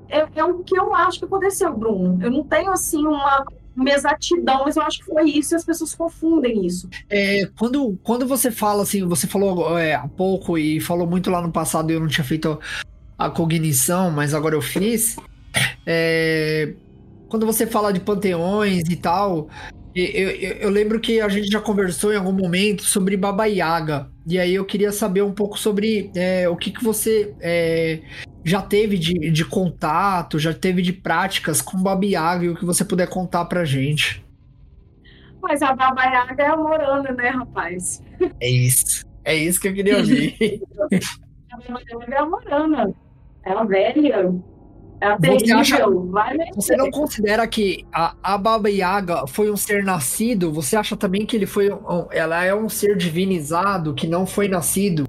É, 0.10 0.28
é, 0.36 0.44
o 0.44 0.60
que 0.60 0.78
eu 0.78 0.94
acho 0.94 1.20
que 1.20 1.26
aconteceu, 1.26 1.76
Bruno. 1.76 2.20
Eu 2.22 2.30
não 2.30 2.44
tenho, 2.44 2.72
assim, 2.72 3.06
uma, 3.06 3.46
uma 3.76 3.90
exatidão, 3.90 4.64
mas 4.66 4.76
eu 4.76 4.84
acho 4.84 5.00
que 5.00 5.06
foi 5.06 5.30
isso 5.30 5.54
e 5.54 5.56
as 5.56 5.64
pessoas 5.64 5.96
confundem 5.96 6.66
isso. 6.66 6.90
É, 7.10 7.50
quando, 7.58 7.98
quando 8.04 8.28
você 8.28 8.52
fala, 8.52 8.84
assim, 8.84 9.08
você 9.08 9.26
falou 9.26 9.78
é, 9.78 9.96
há 9.96 10.08
pouco 10.08 10.58
e 10.58 10.82
falou 10.82 11.08
muito 11.08 11.30
lá 11.30 11.42
no 11.42 11.52
passado 11.52 11.92
e 11.92 11.96
eu 11.96 12.00
não 12.00 12.08
tinha 12.08 12.26
feito 12.26 12.60
a 13.18 13.30
cognição, 13.30 14.12
mas 14.12 14.34
agora 14.34 14.56
eu 14.56 14.62
fiz. 14.62 15.16
É, 15.86 16.74
quando 17.30 17.46
você 17.46 17.66
fala 17.66 17.94
de 17.94 18.02
panteões 18.02 18.90
e 18.90 18.96
tal, 18.98 19.48
eu, 19.96 20.06
eu, 20.06 20.52
eu, 20.58 20.70
lembro 20.70 21.00
que 21.00 21.22
a 21.22 21.30
gente 21.30 21.48
já 21.48 21.62
conversou 21.62 22.12
em 22.12 22.18
algum 22.18 22.34
momento 22.34 22.84
sobre 22.84 23.16
Baba 23.16 23.46
Yaga. 23.46 24.11
E 24.26 24.40
aí 24.40 24.54
eu 24.54 24.66
queria 24.66 24.92
saber 24.92 25.24
um 25.24 25.34
pouco 25.34 25.58
sobre 25.58 26.12
é, 26.16 26.48
o 26.48 26.56
que, 26.56 26.72
que 26.72 26.84
você 26.84 27.34
é, 27.40 28.02
já 28.44 28.62
teve 28.62 28.98
de, 28.98 29.32
de 29.32 29.46
contato, 29.46 30.38
já 30.38 30.54
teve 30.54 30.82
de 30.82 30.94
práticas 30.94 31.62
com 31.62 31.82
Baba 31.82 32.06
Yaga 32.06 32.46
e 32.46 32.50
o 32.50 32.56
que 32.56 32.66
você 32.66 32.86
puder 32.86 33.10
contar 33.10 33.46
pra 33.46 33.66
gente. 33.66 34.24
Mas 35.42 35.62
a 35.62 35.74
Baba 35.74 36.04
Yaga 36.04 36.44
é 36.44 36.48
a 36.48 36.58
morana, 36.58 37.12
né, 37.12 37.30
rapaz? 37.30 38.02
É 38.40 38.50
isso. 38.50 39.04
É 39.24 39.36
isso 39.36 39.60
que 39.60 39.68
eu 39.68 39.74
queria 39.74 39.98
ouvir. 39.98 40.36
a 41.52 41.58
Baba 41.58 41.82
Yaga 41.90 42.16
é 42.16 42.18
a 42.18 42.26
morana. 42.26 42.94
É 43.44 43.52
a 43.52 43.64
velha 43.64 44.42
você, 45.20 45.52
acha, 45.52 45.86
você 46.54 46.78
não 46.78 46.92
considera 46.92 47.48
que 47.48 47.86
a, 47.92 48.16
a 48.22 48.38
Baba 48.38 48.70
Yaga 48.70 49.26
foi 49.26 49.50
um 49.50 49.58
ser 49.58 49.84
nascido? 49.84 50.52
Você 50.54 50.76
acha 50.76 50.96
também 50.96 51.26
que 51.26 51.36
ele 51.36 51.48
foi 51.48 51.74
um, 51.74 52.08
ela 52.12 52.44
é 52.44 52.54
um 52.54 52.70
ser 52.70 52.96
divinizado 52.96 53.96
que 53.96 54.06
não 54.06 54.28
foi 54.28 54.48
nascido? 54.48 55.08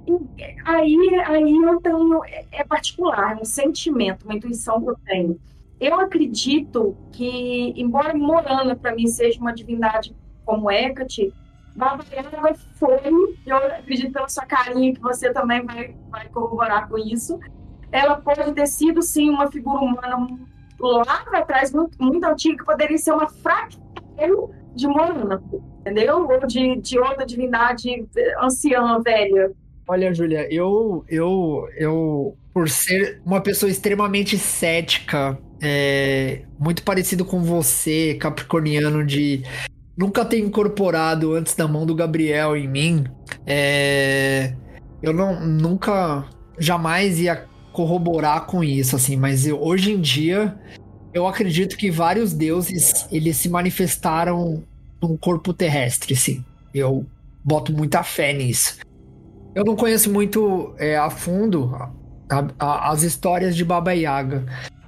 Aí, 0.65 0.97
aí 1.27 1.57
eu 1.57 1.81
tenho 1.81 2.25
é, 2.25 2.45
é 2.53 2.65
particular, 2.65 3.37
é 3.37 3.43
um 3.43 3.45
sentimento, 3.45 4.25
uma 4.25 4.35
intuição 4.35 4.81
que 4.81 4.89
eu 4.89 4.97
tenho. 5.05 5.39
Eu 5.79 6.01
acredito 6.01 6.97
que, 7.13 7.75
embora 7.77 8.17
Morana 8.17 8.75
para 8.75 8.95
mim 8.95 9.07
seja 9.07 9.39
uma 9.41 9.53
divindade 9.53 10.17
como 10.47 10.71
Hecate, 10.71 11.35
Baba 11.77 12.03
Yaga 12.11 12.55
foi, 12.77 12.99
eu 13.45 13.57
acredito 13.57 14.13
pela 14.13 14.29
sua 14.29 14.47
carinha 14.47 14.95
que 14.95 15.01
você 15.01 15.31
também 15.35 15.67
vai, 15.67 15.95
vai 16.11 16.29
corroborar 16.29 16.89
com 16.89 16.97
isso 16.97 17.39
ela 17.93 18.17
pode 18.17 18.53
ter 18.53 18.67
sido, 18.67 19.03
sim, 19.03 19.29
uma 19.29 19.51
figura 19.51 19.81
humana 19.81 20.27
lá 20.81 21.23
para 21.25 21.43
trás, 21.43 21.73
muito, 21.73 22.03
muito 22.03 22.25
antiga, 22.25 22.57
que 22.57 22.65
poderia 22.65 22.99
ser 22.99 23.13
uma 23.13 23.29
fractal 23.29 24.51
de 24.75 24.89
Moana, 24.89 25.43
entendeu? 25.81 26.27
Ou 26.29 26.47
de, 26.47 26.77
de 26.77 26.99
outra 26.99 27.27
divindade 27.27 28.09
anciã, 28.41 28.99
velha. 29.01 29.53
Olha, 29.87 30.13
Júlia, 30.15 30.53
eu, 30.53 31.05
eu, 31.09 31.69
eu, 31.77 32.37
por 32.55 32.69
ser 32.69 33.21
uma 33.25 33.41
pessoa 33.41 33.71
extremamente 33.71 34.39
cética, 34.39 35.39
é, 35.61 36.43
muito 36.59 36.83
parecido 36.83 37.25
com 37.25 37.43
você, 37.43 38.17
capricorniano, 38.19 39.05
de 39.05 39.43
nunca 39.97 40.25
ter 40.25 40.39
incorporado 40.39 41.35
antes 41.35 41.55
da 41.55 41.69
mão 41.69 41.85
do 41.85 41.95
Gabriel 41.95 42.57
em 42.57 42.67
mim, 42.67 43.05
é, 43.47 44.55
eu 45.03 45.13
não, 45.13 45.39
nunca, 45.45 46.25
jamais 46.59 47.21
ia 47.21 47.52
corroborar 47.73 48.47
com 48.47 48.63
isso, 48.63 48.97
assim, 48.97 49.17
mas 49.17 49.47
eu, 49.47 49.61
hoje 49.61 49.93
em 49.93 50.01
dia 50.01 50.57
eu 51.13 51.27
acredito 51.27 51.77
que 51.77 51.91
vários 51.91 52.33
deuses 52.33 53.07
eles 53.11 53.37
se 53.37 53.49
manifestaram 53.49 54.63
num 55.01 55.17
corpo 55.17 55.53
terrestre, 55.53 56.15
sim. 56.17 56.45
Eu 56.73 57.05
boto 57.45 57.73
muita 57.73 58.03
fé 58.03 58.33
nisso. 58.33 58.79
Eu 59.55 59.65
não 59.65 59.77
conheço 59.77 60.11
muito 60.11 60.75
é, 60.79 60.97
a 60.97 61.11
fundo 61.11 61.75
a, 62.31 62.47
a, 62.59 62.91
as 62.91 63.03
histórias 63.03 63.55
de 63.55 63.65
Baba 63.65 63.93
Yaga, 63.93 64.47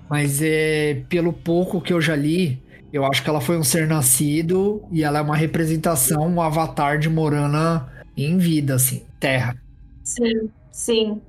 mas 0.08 0.40
é, 0.40 1.02
pelo 1.08 1.32
pouco 1.32 1.80
que 1.80 1.92
eu 1.92 2.00
já 2.00 2.16
li, 2.16 2.62
eu 2.90 3.04
acho 3.04 3.22
que 3.22 3.28
ela 3.28 3.40
foi 3.40 3.58
um 3.58 3.64
ser 3.64 3.86
nascido 3.86 4.82
e 4.90 5.02
ela 5.02 5.18
é 5.18 5.22
uma 5.22 5.36
representação, 5.36 6.26
um 6.26 6.40
avatar 6.40 6.98
de 6.98 7.10
Morana 7.10 7.92
em 8.16 8.38
vida, 8.38 8.76
assim, 8.76 9.02
terra. 9.18 9.56
Sim, 10.02 10.48
sim 10.70 11.20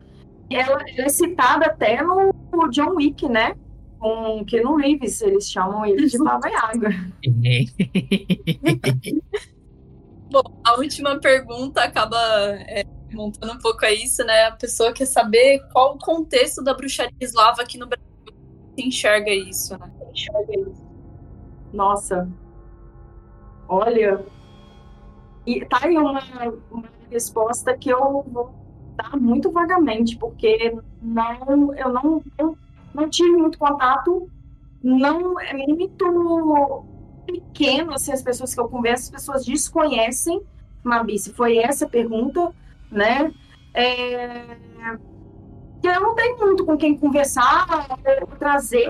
ela, 0.50 0.84
é 0.98 1.10
citada 1.10 1.66
até 1.66 2.02
no, 2.02 2.34
John 2.70 2.96
Wick, 2.96 3.28
né? 3.28 3.56
Com 4.00 4.44
Keanu 4.46 4.76
Reeves, 4.76 5.22
eles 5.22 5.50
chamam 5.50 5.86
ele 5.86 6.08
de 6.08 6.18
Baba 6.24 6.48
Yaga. 6.48 6.90
Bom, 10.32 10.62
a 10.66 10.78
última 10.78 11.20
pergunta 11.20 11.82
acaba 11.82 12.18
é, 12.68 12.84
montando 13.14 13.54
um 13.54 13.60
pouco 13.60 13.86
a 13.86 13.92
isso, 13.92 14.24
né? 14.24 14.46
A 14.46 14.52
pessoa 14.52 14.94
quer 14.94 15.06
saber 15.06 15.60
qual 15.72 15.96
o 15.96 16.00
contexto 16.00 16.64
da 16.64 16.74
bruxaria 16.74 17.16
eslava 17.20 17.62
aqui 17.62 17.78
no 17.78 17.88
Brasil. 17.88 18.06
Se 18.78 18.88
enxerga 18.88 19.32
isso, 19.32 19.78
né? 19.78 19.92
Enxerga 20.12 20.60
isso. 20.60 20.86
Nossa. 21.74 22.30
Olha. 23.68 24.24
E 25.46 25.64
tá 25.66 25.80
aí 25.84 25.98
uma, 25.98 26.22
uma 26.72 26.90
resposta 27.10 27.78
que 27.78 27.90
eu 27.90 28.24
vou 28.28 28.65
dar 28.96 29.18
muito 29.18 29.52
vagamente, 29.52 30.18
porque 30.18 30.78
não, 31.02 31.74
eu 31.76 31.90
não, 31.90 32.24
não, 32.40 32.58
não 32.94 33.10
tive 33.10 33.36
muito 33.36 33.58
contato, 33.58 34.30
não 34.84 35.40
é 35.40 35.54
muito 35.54 36.86
pequeno, 37.26 37.94
assim, 37.94 38.12
as 38.12 38.22
pessoas 38.22 38.54
que 38.54 38.60
eu 38.60 38.68
converso, 38.68 39.06
as 39.06 39.10
pessoas 39.10 39.46
desconhecem, 39.46 40.42
Mabi, 40.84 41.18
se 41.18 41.34
foi 41.34 41.58
essa 41.58 41.86
a 41.86 41.90
pergunta, 41.90 42.54
né? 42.92 43.34
É, 43.74 44.58
eu 45.84 46.02
não 46.02 46.16
tenho 46.16 46.38
muito 46.40 46.66
com 46.66 46.78
quem 46.78 46.98
conversar, 46.98 47.68
trazer 48.40 48.90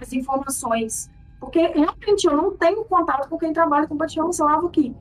as 0.00 0.12
informações, 0.12 1.10
porque 1.38 1.60
realmente 1.60 2.26
eu 2.26 2.36
não 2.36 2.56
tenho 2.56 2.84
contato 2.84 3.28
com 3.28 3.38
quem 3.38 3.52
trabalha 3.52 3.86
com 3.86 3.96
paixão 3.96 4.30
slavo 4.30 4.66
aqui 4.66 4.94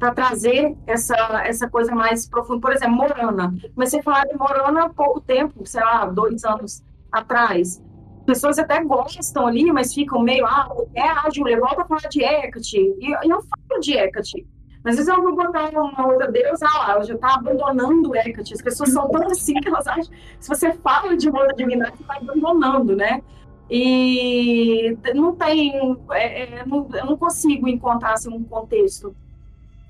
para 0.00 0.14
trazer 0.14 0.74
essa, 0.86 1.14
essa 1.44 1.68
coisa 1.68 1.94
mais 1.94 2.26
profunda. 2.26 2.60
Por 2.62 2.72
exemplo, 2.72 2.96
Morana. 2.96 3.54
Comecei 3.74 4.00
a 4.00 4.02
falar 4.02 4.24
de 4.24 4.34
Morana 4.34 4.86
há 4.86 4.88
pouco 4.88 5.20
tempo, 5.20 5.64
sei 5.66 5.82
lá, 5.82 6.06
dois 6.06 6.42
anos 6.42 6.82
atrás. 7.12 7.82
Pessoas 8.24 8.58
até 8.58 8.82
gostam 8.82 9.46
ali, 9.46 9.70
mas 9.70 9.92
ficam 9.92 10.22
meio, 10.22 10.46
ah, 10.46 10.68
é 10.94 11.02
a 11.02 11.28
Júlia, 11.30 11.60
volta 11.60 11.82
a 11.82 11.84
falar 11.84 12.08
de 12.08 12.24
Hecate. 12.24 12.78
E 12.78 13.12
eu 13.12 13.42
falo 13.42 13.80
de 13.80 13.92
Hecate. 13.92 14.46
Mas 14.82 14.98
às 14.98 15.04
vezes 15.04 15.08
eu 15.14 15.22
vou 15.22 15.36
botar 15.36 15.68
uma 15.68 16.06
outra 16.06 16.32
deusa, 16.32 16.66
ah 16.66 16.92
ela 16.92 17.04
já 17.04 17.14
está 17.14 17.34
abandonando 17.34 18.16
Hecate. 18.16 18.54
As 18.54 18.62
pessoas 18.62 18.92
são 18.92 19.06
tão 19.10 19.26
assim 19.26 19.52
que 19.54 19.68
elas 19.68 19.86
acham 19.86 20.12
se 20.38 20.48
você 20.48 20.72
fala 20.72 21.14
de 21.14 21.28
uma 21.28 21.40
outra 21.40 21.54
divindade, 21.54 21.98
você 21.98 22.02
está 22.02 22.16
abandonando, 22.16 22.96
né? 22.96 23.22
E 23.68 24.96
não 25.14 25.36
tem, 25.36 25.98
é, 26.12 26.60
é, 26.60 26.66
não, 26.66 26.88
eu 26.94 27.04
não 27.04 27.16
consigo 27.18 27.68
encontrar 27.68 28.14
assim, 28.14 28.32
um 28.32 28.42
contexto 28.42 29.14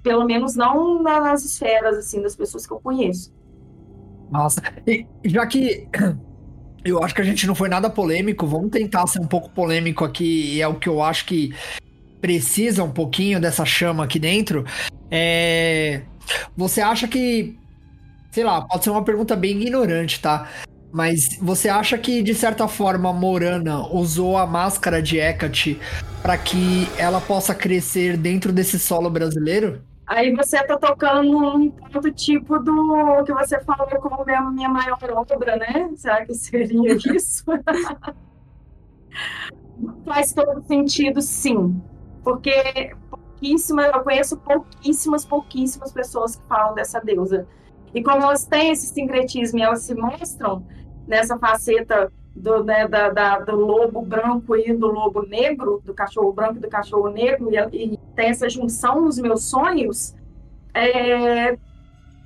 pelo 0.03 0.25
menos 0.25 0.55
não 0.55 1.03
nas 1.03 1.45
esferas 1.45 1.99
assim 1.99 2.23
das 2.23 2.37
pessoas 2.37 2.67
que 2.67 2.73
eu 2.73 2.81
conheço. 2.81 3.33
Nossa, 4.31 4.63
e 4.87 5.07
já 5.25 5.47
que 5.47 5.89
eu 6.85 7.03
acho 7.03 7.15
que 7.15 7.21
a 7.21 7.25
gente 7.25 7.47
não 7.47 7.55
foi 7.55 7.69
nada 7.69 7.91
polêmico, 7.91 8.47
vamos 8.47 8.71
tentar 8.71 9.07
ser 9.07 9.21
um 9.21 9.27
pouco 9.27 9.51
polêmico 9.51 10.05
aqui, 10.05 10.55
e 10.55 10.63
é 10.63 10.69
o 10.69 10.75
que 10.75 10.89
eu 10.89 11.03
acho 11.03 11.27
que 11.27 11.55
precisa 12.21 12.85
um 12.85 12.91
pouquinho 12.91 13.41
dessa 13.41 13.65
chama 13.65 14.05
aqui 14.05 14.19
dentro. 14.19 14.65
É... 15.11 16.03
Você 16.57 16.81
acha 16.81 17.09
que, 17.09 17.59
sei 18.31 18.45
lá, 18.45 18.63
pode 18.63 18.85
ser 18.85 18.91
uma 18.91 19.05
pergunta 19.05 19.35
bem 19.35 19.61
ignorante, 19.61 20.21
tá? 20.21 20.49
Mas 20.93 21.39
você 21.41 21.69
acha 21.69 21.97
que, 21.97 22.23
de 22.23 22.35
certa 22.35 22.67
forma, 22.69 23.13
Morana 23.13 23.87
usou 23.93 24.37
a 24.37 24.47
máscara 24.47 25.03
de 25.03 25.19
Hecate 25.19 25.79
para 26.23 26.37
que 26.37 26.89
ela 26.99 27.21
possa 27.21 27.55
crescer 27.55 28.17
dentro 28.17 28.53
desse 28.53 28.79
solo 28.79 29.09
brasileiro? 29.09 29.83
Aí 30.11 30.35
você 30.35 30.57
está 30.57 30.77
tocando 30.77 31.23
num 31.23 31.71
ponto 31.71 32.11
tipo 32.11 32.59
do 32.59 33.23
que 33.25 33.33
você 33.33 33.61
falou 33.61 33.87
como 34.01 34.25
minha, 34.25 34.41
minha 34.51 34.69
maior 34.69 34.99
obra, 35.15 35.55
né? 35.55 35.89
Será 35.95 36.27
que 36.27 36.35
seria 36.35 36.97
isso? 37.15 37.45
Faz 40.05 40.33
todo 40.33 40.67
sentido, 40.67 41.23
sim. 41.23 41.81
Porque 42.25 42.93
pouquíssimas, 43.09 43.87
eu 43.95 44.03
conheço 44.03 44.37
pouquíssimas, 44.39 45.25
pouquíssimas 45.25 45.93
pessoas 45.93 46.35
que 46.35 46.45
falam 46.49 46.75
dessa 46.75 47.01
deusa. 47.01 47.47
E 47.95 48.03
como 48.03 48.21
elas 48.25 48.45
têm 48.45 48.73
esse 48.73 48.89
sincretismo 48.89 49.61
e 49.61 49.63
elas 49.63 49.83
se 49.83 49.95
mostram 49.95 50.67
nessa 51.07 51.39
faceta 51.39 52.13
do, 52.35 52.65
né, 52.65 52.87
da, 52.87 53.11
da, 53.11 53.39
do 53.41 53.57
lobo 53.57 54.03
branco 54.03 54.57
e 54.57 54.73
do 54.73 54.87
lobo 54.87 55.23
negro, 55.23 55.83
do 55.85 55.93
cachorro 55.93 56.33
branco 56.33 56.57
e 56.57 56.61
do 56.61 56.69
cachorro 56.69 57.11
negro, 57.11 57.51
e, 57.53 57.95
e 57.95 57.97
tem 58.15 58.29
essa 58.29 58.49
junção 58.49 59.01
nos 59.03 59.19
meus 59.19 59.45
sonhos, 59.45 60.15
é, 60.75 61.57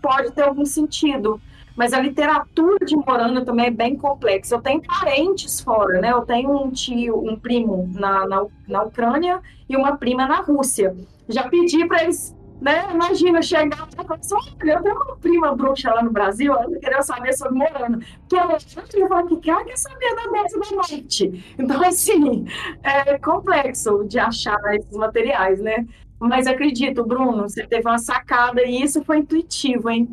pode 0.03 0.33
ter 0.33 0.43
algum 0.43 0.65
sentido. 0.65 1.41
Mas 1.77 1.93
a 1.93 2.01
literatura 2.01 2.85
de 2.87 2.95
Morano 2.95 3.45
também 3.45 3.67
é 3.67 3.71
bem 3.71 3.97
complexa. 3.97 4.55
Eu 4.55 4.63
tenho 4.63 4.81
parentes 4.83 5.61
fora, 5.61 6.01
né? 6.01 6.13
Eu 6.13 6.23
tenho 6.23 6.51
um 6.51 6.71
tio, 6.71 7.19
um 7.19 7.37
primo 7.37 7.91
na, 7.93 8.25
na, 8.29 8.47
na 8.69 8.83
Ucrânia 8.85 9.41
e 9.69 9.77
uma 9.77 9.97
prima 9.97 10.25
na 10.27 10.41
Rússia. 10.41 10.95
Já 11.29 11.49
pedi 11.49 11.85
para 11.89 12.05
eles 12.05 12.37
né? 12.65 12.91
Imagina 12.95 13.43
chegar 13.43 13.87
e 13.93 13.95
falar 13.95 14.17
assim, 14.19 14.35
olha, 14.35 14.73
eu 14.73 14.83
tenho 14.83 14.95
uma 14.95 15.17
prima 15.17 15.55
bruxa 15.55 15.93
lá 15.93 16.03
no 16.03 16.11
Brasil, 16.11 16.55
ela 16.55 16.79
queria 16.79 17.03
saber 17.03 17.35
sobre 17.35 17.59
Morana. 17.59 17.99
Que 18.27 18.37
ela 18.37 18.53
ia 18.55 19.07
falar 19.07 19.27
que 19.27 19.51
ela 19.51 19.65
quer 19.65 19.77
saber 19.77 20.17
da 20.17 20.31
dança 20.31 20.59
da 20.59 20.77
noite. 20.77 21.55
Então, 21.59 21.83
assim, 21.85 22.47
é 22.83 23.19
complexo 23.19 24.05
de 24.09 24.19
achar 24.19 24.59
esses 24.75 24.97
materiais, 24.97 25.61
né? 25.61 25.87
Mas 26.19 26.47
acredito, 26.47 27.05
Bruno, 27.05 27.43
você 27.43 27.67
teve 27.67 27.87
uma 27.87 27.99
sacada 27.99 28.63
e 28.65 28.83
isso 28.83 29.05
foi 29.05 29.19
intuitivo, 29.19 29.91
hein? 29.91 30.09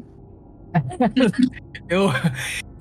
eu, 1.88 2.10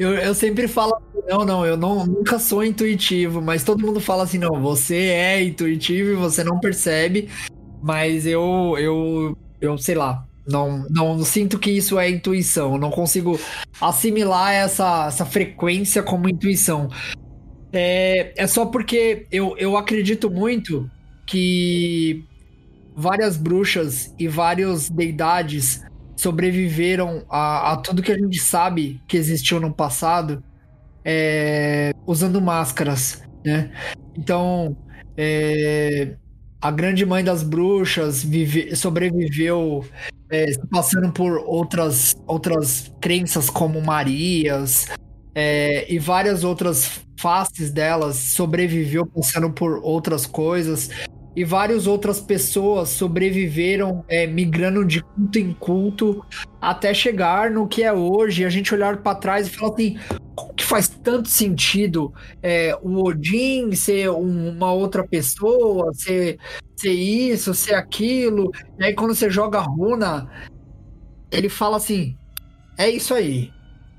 eu, 0.00 0.14
eu 0.14 0.34
sempre 0.34 0.66
falo, 0.66 1.00
não, 1.28 1.44
não, 1.44 1.64
eu 1.64 1.76
não, 1.76 2.04
nunca 2.04 2.40
sou 2.40 2.64
intuitivo, 2.64 3.40
mas 3.40 3.62
todo 3.62 3.86
mundo 3.86 4.00
fala 4.00 4.24
assim, 4.24 4.38
não, 4.38 4.60
você 4.60 4.96
é 4.96 5.44
intuitivo 5.44 6.10
e 6.10 6.14
você 6.14 6.42
não 6.42 6.58
percebe, 6.58 7.28
mas 7.80 8.26
eu, 8.26 8.74
eu 8.76 9.36
eu 9.60 9.76
sei 9.78 9.94
lá, 9.94 10.26
não, 10.46 10.86
não 10.90 11.22
sinto 11.24 11.58
que 11.58 11.70
isso 11.70 11.98
é 11.98 12.10
intuição. 12.10 12.78
não 12.78 12.90
consigo 12.90 13.38
assimilar 13.80 14.52
essa, 14.52 15.06
essa 15.06 15.24
frequência 15.24 16.02
como 16.02 16.28
intuição. 16.28 16.88
É, 17.72 18.32
é 18.36 18.46
só 18.46 18.66
porque 18.66 19.26
eu, 19.30 19.56
eu 19.56 19.76
acredito 19.76 20.30
muito 20.30 20.90
que 21.26 22.24
várias 22.96 23.36
bruxas 23.36 24.12
e 24.18 24.26
várias 24.26 24.90
deidades 24.90 25.82
sobreviveram 26.16 27.24
a, 27.30 27.72
a 27.72 27.76
tudo 27.76 28.02
que 28.02 28.12
a 28.12 28.18
gente 28.18 28.38
sabe 28.40 29.00
que 29.06 29.16
existiu 29.16 29.60
no 29.60 29.72
passado 29.72 30.42
é, 31.04 31.92
usando 32.06 32.40
máscaras, 32.40 33.22
né? 33.44 33.72
Então, 34.14 34.76
é, 35.16 36.16
a 36.60 36.70
grande 36.70 37.06
mãe 37.06 37.24
das 37.24 37.42
bruxas 37.42 38.22
vive, 38.22 38.74
sobreviveu 38.76 39.84
é, 40.30 40.46
passando 40.70 41.10
por 41.12 41.38
outras, 41.46 42.14
outras 42.26 42.92
crenças 43.00 43.48
como 43.48 43.80
Marias 43.80 44.88
é, 45.34 45.92
e 45.92 45.98
várias 45.98 46.44
outras 46.44 47.00
faces 47.18 47.70
delas 47.70 48.16
sobreviveu 48.16 49.06
passando 49.06 49.50
por 49.50 49.80
outras 49.82 50.26
coisas 50.26 50.90
e 51.34 51.44
várias 51.44 51.86
outras 51.86 52.20
pessoas 52.20 52.88
sobreviveram 52.88 54.04
é, 54.08 54.26
migrando 54.26 54.84
de 54.84 55.02
culto 55.02 55.38
em 55.38 55.52
culto 55.52 56.24
até 56.60 56.92
chegar 56.92 57.50
no 57.50 57.68
que 57.68 57.82
é 57.82 57.92
hoje. 57.92 58.44
A 58.44 58.50
gente 58.50 58.74
olhar 58.74 58.96
para 58.98 59.16
trás 59.16 59.46
e 59.46 59.50
falar 59.50 59.72
assim: 59.72 59.98
faz 60.70 60.88
tanto 60.88 61.28
sentido 61.28 62.14
é, 62.40 62.78
o 62.80 63.04
Odin 63.04 63.74
ser 63.74 64.08
um, 64.08 64.50
uma 64.50 64.72
outra 64.72 65.04
pessoa, 65.04 65.92
ser, 65.92 66.38
ser 66.76 66.92
isso, 66.92 67.52
ser 67.52 67.74
aquilo? 67.74 68.52
E 68.78 68.84
aí 68.84 68.94
quando 68.94 69.12
você 69.12 69.28
joga 69.28 69.58
a 69.58 69.62
runa, 69.62 70.30
ele 71.28 71.48
fala 71.48 71.76
assim: 71.76 72.16
é 72.78 72.88
isso 72.88 73.12
aí. 73.12 73.52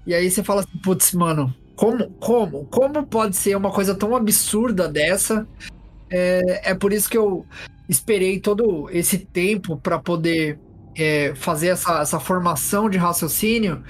E 0.07 0.13
aí 0.13 0.31
você 0.31 0.41
fala 0.41 0.61
assim: 0.61 0.77
putz, 0.81 1.13
mano, 1.13 1.53
como, 1.75 2.09
como, 2.11 2.65
como 2.67 3.05
pode 3.05 3.35
ser 3.35 3.57
uma 3.57 3.71
coisa 3.71 3.93
tão 3.93 4.15
absurda 4.15 4.87
dessa? 4.87 5.45
É, 6.09 6.71
é 6.71 6.73
por 6.73 6.93
isso 6.93 7.09
que 7.09 7.17
eu 7.17 7.45
esperei 7.89 8.39
todo 8.39 8.89
esse 8.91 9.17
tempo 9.17 9.75
para 9.75 9.99
poder 9.99 10.57
é, 10.95 11.35
fazer 11.35 11.67
essa, 11.67 11.99
essa 11.99 12.19
formação 12.19 12.89
de 12.89 12.97
raciocínio 12.97 13.83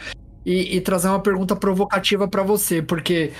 e, 0.45 0.77
e 0.77 0.81
trazer 0.81 1.07
uma 1.07 1.19
pergunta 1.19 1.55
provocativa 1.55 2.27
para 2.27 2.43
você, 2.43 2.81
porque 2.81 3.31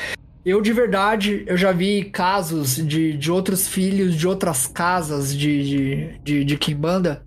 eu 0.46 0.62
de 0.62 0.74
verdade 0.74 1.44
eu 1.48 1.58
já 1.58 1.72
vi 1.72 2.06
casos 2.06 2.76
de, 2.76 3.16
de 3.18 3.32
outros 3.32 3.68
filhos 3.68 4.16
de 4.16 4.28
outras 4.28 4.66
casas 4.66 5.36
de, 5.36 5.64
de, 5.64 6.20
de, 6.24 6.46
de 6.46 6.58
Kimbanda 6.58 7.24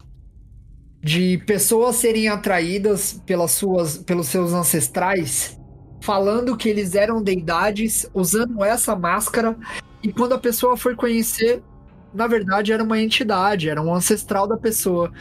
de 1.00 1.36
pessoas 1.46 1.96
serem 1.96 2.28
atraídas 2.28 3.20
pelas 3.26 3.50
suas, 3.50 3.98
pelos 3.98 4.26
seus 4.26 4.54
ancestrais, 4.54 5.60
falando 6.00 6.56
que 6.56 6.66
eles 6.66 6.94
eram 6.94 7.22
deidades, 7.22 8.08
usando 8.14 8.64
essa 8.64 8.96
máscara 8.96 9.54
e 10.02 10.10
quando 10.10 10.34
a 10.34 10.38
pessoa 10.38 10.78
foi 10.78 10.94
conhecer, 10.94 11.62
na 12.12 12.26
verdade 12.26 12.72
era 12.72 12.82
uma 12.82 12.98
entidade, 12.98 13.68
era 13.68 13.82
um 13.82 13.94
ancestral 13.94 14.46
da 14.46 14.56
pessoa. 14.56 15.12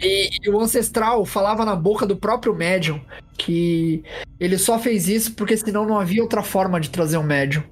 E, 0.00 0.38
e, 0.42 0.50
o 0.50 0.60
ancestral 0.60 1.24
falava 1.24 1.64
na 1.64 1.74
boca 1.74 2.06
do 2.06 2.16
próprio 2.16 2.54
médium 2.54 3.00
que 3.38 4.02
ele 4.38 4.58
só 4.58 4.78
fez 4.78 5.08
isso 5.08 5.34
porque 5.34 5.56
senão 5.56 5.86
não 5.86 5.98
havia 5.98 6.22
outra 6.22 6.42
forma 6.42 6.80
de 6.80 6.90
trazer 6.90 7.16
um 7.16 7.22
médium. 7.22 7.62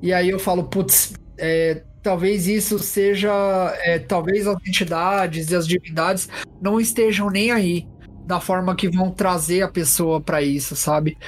E 0.00 0.12
aí 0.12 0.30
eu 0.30 0.38
falo, 0.38 0.64
putz, 0.64 1.14
é, 1.38 1.82
talvez 2.02 2.48
isso 2.48 2.78
seja. 2.78 3.32
É, 3.80 3.98
talvez 3.98 4.46
as 4.46 4.56
entidades 4.66 5.50
e 5.50 5.56
as 5.56 5.66
divindades 5.66 6.28
não 6.60 6.80
estejam 6.80 7.30
nem 7.30 7.50
aí 7.50 7.86
da 8.26 8.40
forma 8.40 8.74
que 8.74 8.88
vão 8.88 9.10
trazer 9.10 9.62
a 9.62 9.68
pessoa 9.68 10.20
para 10.20 10.40
isso, 10.42 10.76
sabe? 10.76 11.18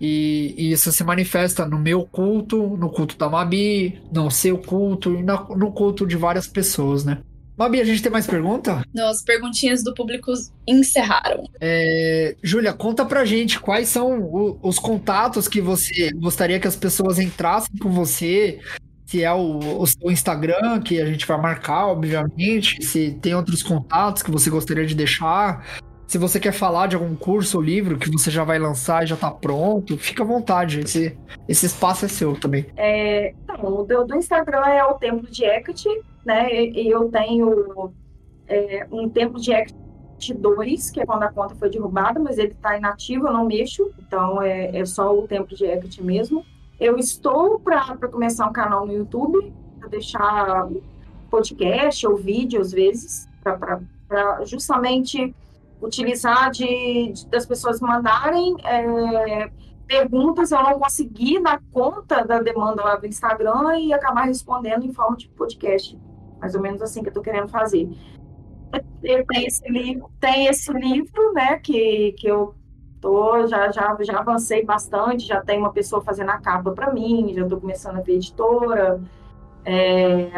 E, 0.00 0.54
e, 0.56 0.72
isso 0.72 0.90
se 0.92 1.02
manifesta 1.04 1.66
no 1.66 1.78
meu 1.78 2.04
culto, 2.04 2.76
no 2.76 2.90
culto 2.90 3.16
da 3.18 3.28
Mabi, 3.28 4.00
no 4.12 4.30
seu 4.30 4.58
culto 4.58 5.14
e 5.14 5.22
no 5.22 5.72
culto 5.72 6.06
de 6.06 6.16
várias 6.16 6.46
pessoas, 6.46 7.04
né? 7.04 7.18
Mabi, 7.56 7.80
a 7.80 7.84
gente 7.84 8.02
tem 8.02 8.10
mais 8.10 8.26
pergunta? 8.26 8.82
Não, 8.92 9.08
as 9.08 9.22
perguntinhas 9.22 9.82
do 9.82 9.94
público 9.94 10.32
encerraram. 10.66 11.44
É, 11.60 12.34
Júlia, 12.42 12.72
conta 12.72 13.04
pra 13.04 13.24
gente 13.24 13.60
quais 13.60 13.88
são 13.88 14.20
o, 14.20 14.58
os 14.60 14.78
contatos 14.78 15.46
que 15.46 15.60
você 15.60 16.10
gostaria 16.12 16.58
que 16.58 16.66
as 16.66 16.74
pessoas 16.74 17.18
entrassem 17.18 17.76
com 17.78 17.90
você, 17.90 18.58
se 19.06 19.22
é 19.22 19.32
o, 19.32 19.80
o, 19.80 19.86
seu 19.86 20.10
Instagram, 20.10 20.80
que 20.80 21.00
a 21.00 21.06
gente 21.06 21.26
vai 21.26 21.40
marcar, 21.40 21.86
obviamente, 21.86 22.84
se 22.84 23.12
tem 23.22 23.34
outros 23.34 23.62
contatos 23.62 24.22
que 24.22 24.30
você 24.30 24.50
gostaria 24.50 24.84
de 24.84 24.94
deixar, 24.94 25.64
se 26.08 26.18
você 26.18 26.40
quer 26.40 26.52
falar 26.52 26.88
de 26.88 26.96
algum 26.96 27.14
curso 27.14 27.58
ou 27.58 27.62
livro 27.62 27.98
que 27.98 28.10
você 28.10 28.30
já 28.30 28.42
vai 28.44 28.58
lançar 28.58 29.04
e 29.04 29.06
já 29.06 29.16
tá 29.16 29.30
pronto, 29.30 29.96
fica 29.96 30.22
à 30.22 30.26
vontade, 30.26 30.80
esse, 30.80 31.16
esse 31.48 31.66
espaço 31.66 32.04
é 32.04 32.08
seu 32.08 32.34
também. 32.34 32.66
É, 32.76 33.32
então, 33.44 33.64
o 33.64 33.84
do, 33.84 34.04
do 34.04 34.16
Instagram 34.16 34.66
é 34.66 34.84
o 34.84 34.94
Templo 34.94 35.30
de 35.30 35.44
Hecate, 35.44 35.88
né? 36.24 36.52
E 36.52 36.88
eu 36.88 37.10
tenho 37.10 37.92
é, 38.46 38.86
um 38.90 39.08
tempo 39.08 39.40
de 39.40 39.52
Act 39.52 39.74
2, 40.34 40.90
que 40.90 41.00
é 41.00 41.06
quando 41.06 41.24
a 41.24 41.32
conta 41.32 41.54
foi 41.54 41.68
derrubada, 41.68 42.18
mas 42.20 42.38
ele 42.38 42.52
está 42.52 42.76
inativo, 42.76 43.28
eu 43.28 43.32
não 43.32 43.46
mexo, 43.46 43.90
então 43.98 44.40
é, 44.40 44.76
é 44.76 44.84
só 44.84 45.16
o 45.16 45.26
tempo 45.26 45.54
de 45.54 45.66
Act 45.66 46.02
mesmo. 46.02 46.44
Eu 46.78 46.96
estou 46.96 47.60
para 47.60 47.96
começar 48.08 48.48
um 48.48 48.52
canal 48.52 48.86
no 48.86 48.92
YouTube, 48.92 49.52
para 49.78 49.88
deixar 49.88 50.68
podcast 51.30 52.06
ou 52.06 52.16
vídeo 52.16 52.60
às 52.60 52.72
vezes, 52.72 53.28
para 53.42 54.44
justamente 54.44 55.34
utilizar 55.80 56.50
de, 56.50 57.12
de, 57.12 57.26
das 57.28 57.44
pessoas 57.44 57.80
mandarem 57.80 58.56
é, 58.64 59.50
perguntas, 59.86 60.50
eu 60.50 60.62
não 60.62 60.78
consegui 60.78 61.40
dar 61.42 61.60
conta 61.72 62.24
da 62.24 62.40
demanda 62.40 62.82
lá 62.82 62.96
do 62.96 63.06
Instagram 63.06 63.78
e 63.78 63.92
acabar 63.92 64.24
respondendo 64.24 64.84
em 64.84 64.92
forma 64.92 65.16
de 65.16 65.28
podcast 65.28 65.98
mais 66.44 66.54
ou 66.54 66.60
menos 66.60 66.82
assim 66.82 67.00
que 67.00 67.08
eu 67.08 67.10
estou 67.10 67.22
querendo 67.22 67.48
fazer. 67.48 67.88
Tem 69.00 69.46
esse 69.46 69.66
livro, 69.66 70.10
tem 70.20 70.46
esse 70.46 70.70
livro, 70.72 71.32
né, 71.32 71.56
que, 71.56 72.12
que 72.18 72.26
eu 72.26 72.54
tô, 73.00 73.46
já, 73.46 73.70
já, 73.70 73.96
já 74.00 74.18
avancei 74.18 74.62
bastante, 74.62 75.26
já 75.26 75.40
tem 75.40 75.58
uma 75.58 75.72
pessoa 75.72 76.02
fazendo 76.02 76.30
a 76.30 76.38
capa 76.38 76.72
para 76.72 76.92
mim, 76.92 77.32
já 77.34 77.44
estou 77.44 77.58
começando 77.58 77.96
a 77.96 78.02
ver 78.02 78.16
editora. 78.16 79.00
É... 79.64 80.30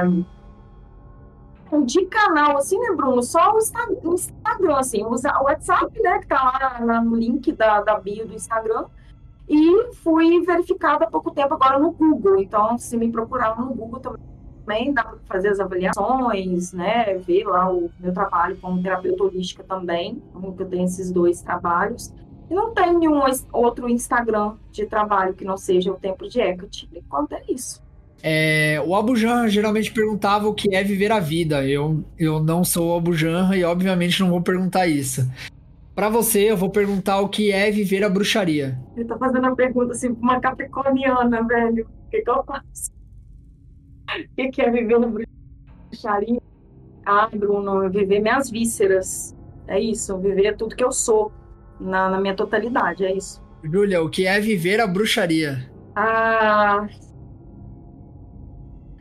De 1.85 2.07
canal, 2.07 2.57
assim, 2.57 2.79
né, 2.79 2.93
Bruno? 2.95 3.21
Só 3.25 3.53
o 3.53 3.59
Instagram, 3.59 4.77
assim, 4.77 5.03
o 5.03 5.11
WhatsApp, 5.11 6.01
né, 6.01 6.21
que 6.21 6.29
tá 6.29 6.79
lá 6.81 7.01
no 7.01 7.17
link 7.17 7.51
da, 7.51 7.81
da 7.81 7.99
bio 7.99 8.29
do 8.29 8.35
Instagram. 8.35 8.85
E 9.49 9.93
fui 9.95 10.41
verificada 10.45 11.05
há 11.05 11.11
pouco 11.11 11.33
tempo 11.33 11.55
agora 11.55 11.81
no 11.81 11.91
Google. 11.91 12.39
Então, 12.39 12.79
se 12.79 12.97
me 12.97 13.11
procurar 13.11 13.59
no 13.59 13.75
Google 13.75 13.99
também 13.99 14.36
também 14.67 14.93
dá 14.93 15.05
para 15.05 15.19
fazer 15.27 15.49
as 15.49 15.61
avaliações, 15.61 16.73
né? 16.73 17.15
Ver 17.19 17.45
lá 17.45 17.73
o 17.73 17.89
meu 18.01 18.13
trabalho 18.13 18.57
como 18.61 18.83
terapeuta 18.83 19.23
holística 19.23 19.63
também, 19.63 20.21
que 20.57 20.63
eu 20.63 20.67
tenho 20.67 20.85
esses 20.85 21.13
dois 21.13 21.41
trabalhos. 21.41 22.13
E 22.51 22.55
não 22.55 22.75
tem 22.75 22.99
nenhum 22.99 23.21
outro 23.53 23.89
Instagram 23.89 24.55
de 24.73 24.87
trabalho 24.87 25.35
que 25.35 25.45
não 25.45 25.57
seja 25.57 25.93
o 25.93 25.97
Templo 25.97 26.29
de 26.29 26.41
Hecate. 26.41 26.89
Enquanto 26.95 27.33
é 27.33 27.43
isso. 27.49 27.81
É, 28.23 28.83
o 28.85 28.95
Abujan 28.95 29.49
geralmente 29.49 29.93
perguntava 29.93 30.49
o 30.49 30.55
que 30.55 30.75
é 30.75 30.83
viver 30.83 31.13
a 31.13 31.21
vida. 31.21 31.65
Eu, 31.65 32.05
eu 32.19 32.41
não 32.41 32.65
sou 32.65 32.93
o 32.93 32.97
Abujan 32.97 33.55
e, 33.55 33.65
obviamente, 33.65 34.21
não 34.21 34.31
vou 34.31 34.43
perguntar 34.43 34.87
isso. 34.87 35.29
Para 35.95 36.09
você, 36.09 36.51
eu 36.51 36.57
vou 36.57 36.71
perguntar 36.71 37.21
o 37.21 37.29
que 37.29 37.53
é 37.53 37.71
viver 37.71 38.05
a 38.05 38.09
bruxaria. 38.09 38.79
Ele 38.97 39.07
tá 39.07 39.17
fazendo 39.17 39.47
uma 39.47 39.57
pergunta 39.57 39.93
assim, 39.93 40.09
uma 40.21 40.41
capricorniana, 40.41 41.43
velho. 41.45 41.87
O 42.07 42.11
que, 42.11 42.21
que 42.21 42.31
eu 42.31 42.45
faço? 42.45 42.96
O 44.39 44.51
que 44.51 44.63
é 44.63 44.71
viver 44.71 44.99
no 44.99 45.13
bruxaria? 45.91 46.41
Ah, 47.05 47.29
Bruno, 47.33 47.89
viver 47.91 48.21
minhas 48.21 48.51
vísceras. 48.51 49.37
É 49.69 49.79
isso, 49.79 50.17
viver 50.19 50.57
tudo 50.57 50.77
que 50.77 50.85
eu 50.85 50.93
sou 50.93 51.33
na, 51.81 52.09
na 52.09 52.21
minha 52.21 52.35
totalidade, 52.35 53.05
é 53.05 53.13
isso. 53.13 53.43
Júlia, 53.63 54.03
o 54.03 54.09
que 54.09 54.27
é 54.27 54.39
viver 54.41 54.81
a 54.81 54.87
bruxaria? 54.87 55.71
Ah, 55.95 56.87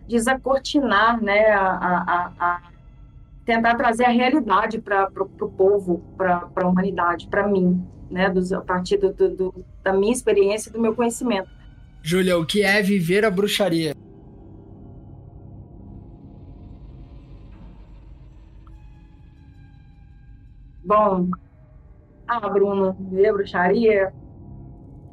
desacortinar, 0.08 1.22
né, 1.22 1.52
a, 1.52 1.68
a, 1.68 2.34
a 2.40 2.62
tentar 3.46 3.76
trazer 3.76 4.06
a 4.06 4.10
realidade 4.10 4.80
para 4.80 5.10
o 5.22 5.50
povo, 5.50 6.04
para 6.18 6.50
a 6.56 6.68
humanidade, 6.68 7.28
para 7.28 7.48
mim, 7.48 7.84
né, 8.10 8.30
dos, 8.30 8.52
a 8.52 8.62
partir 8.62 8.98
do, 8.98 9.14
do, 9.14 9.66
da 9.84 9.94
minha 9.94 10.14
experiência 10.14 10.70
e 10.70 10.74
do 10.74 10.82
meu 10.82 10.96
conhecimento. 10.96 11.50
Júlia, 12.02 12.38
o 12.38 12.46
que 12.46 12.64
é 12.64 12.82
viver 12.82 13.26
a 13.26 13.32
bruxaria? 13.32 13.95
Bom, 20.86 21.30
ah, 22.28 22.48
Bruno, 22.48 22.96
ver 23.12 23.34
bruxaria 23.34 24.14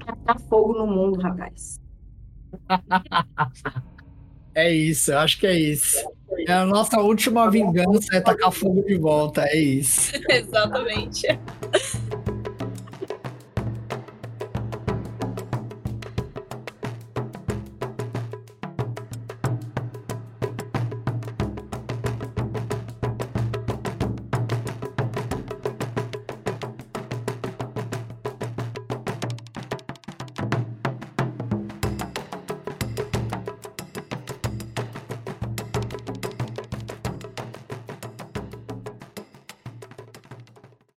tacar 0.05 0.39
fogo 0.41 0.75
no 0.75 0.87
mundo, 0.87 1.21
rapaz. 1.21 1.81
É 4.55 4.71
isso, 4.71 5.15
acho 5.15 5.41
que 5.41 5.47
é 5.47 5.59
isso. 5.59 5.97
É 6.47 6.53
a 6.53 6.67
nossa 6.67 7.01
última 7.01 7.51
vingança 7.51 8.17
é 8.17 8.21
tacar 8.21 8.53
fogo 8.53 8.83
de 8.83 8.99
volta, 8.99 9.47
é 9.47 9.57
isso. 9.57 10.13
Exatamente. 10.29 11.27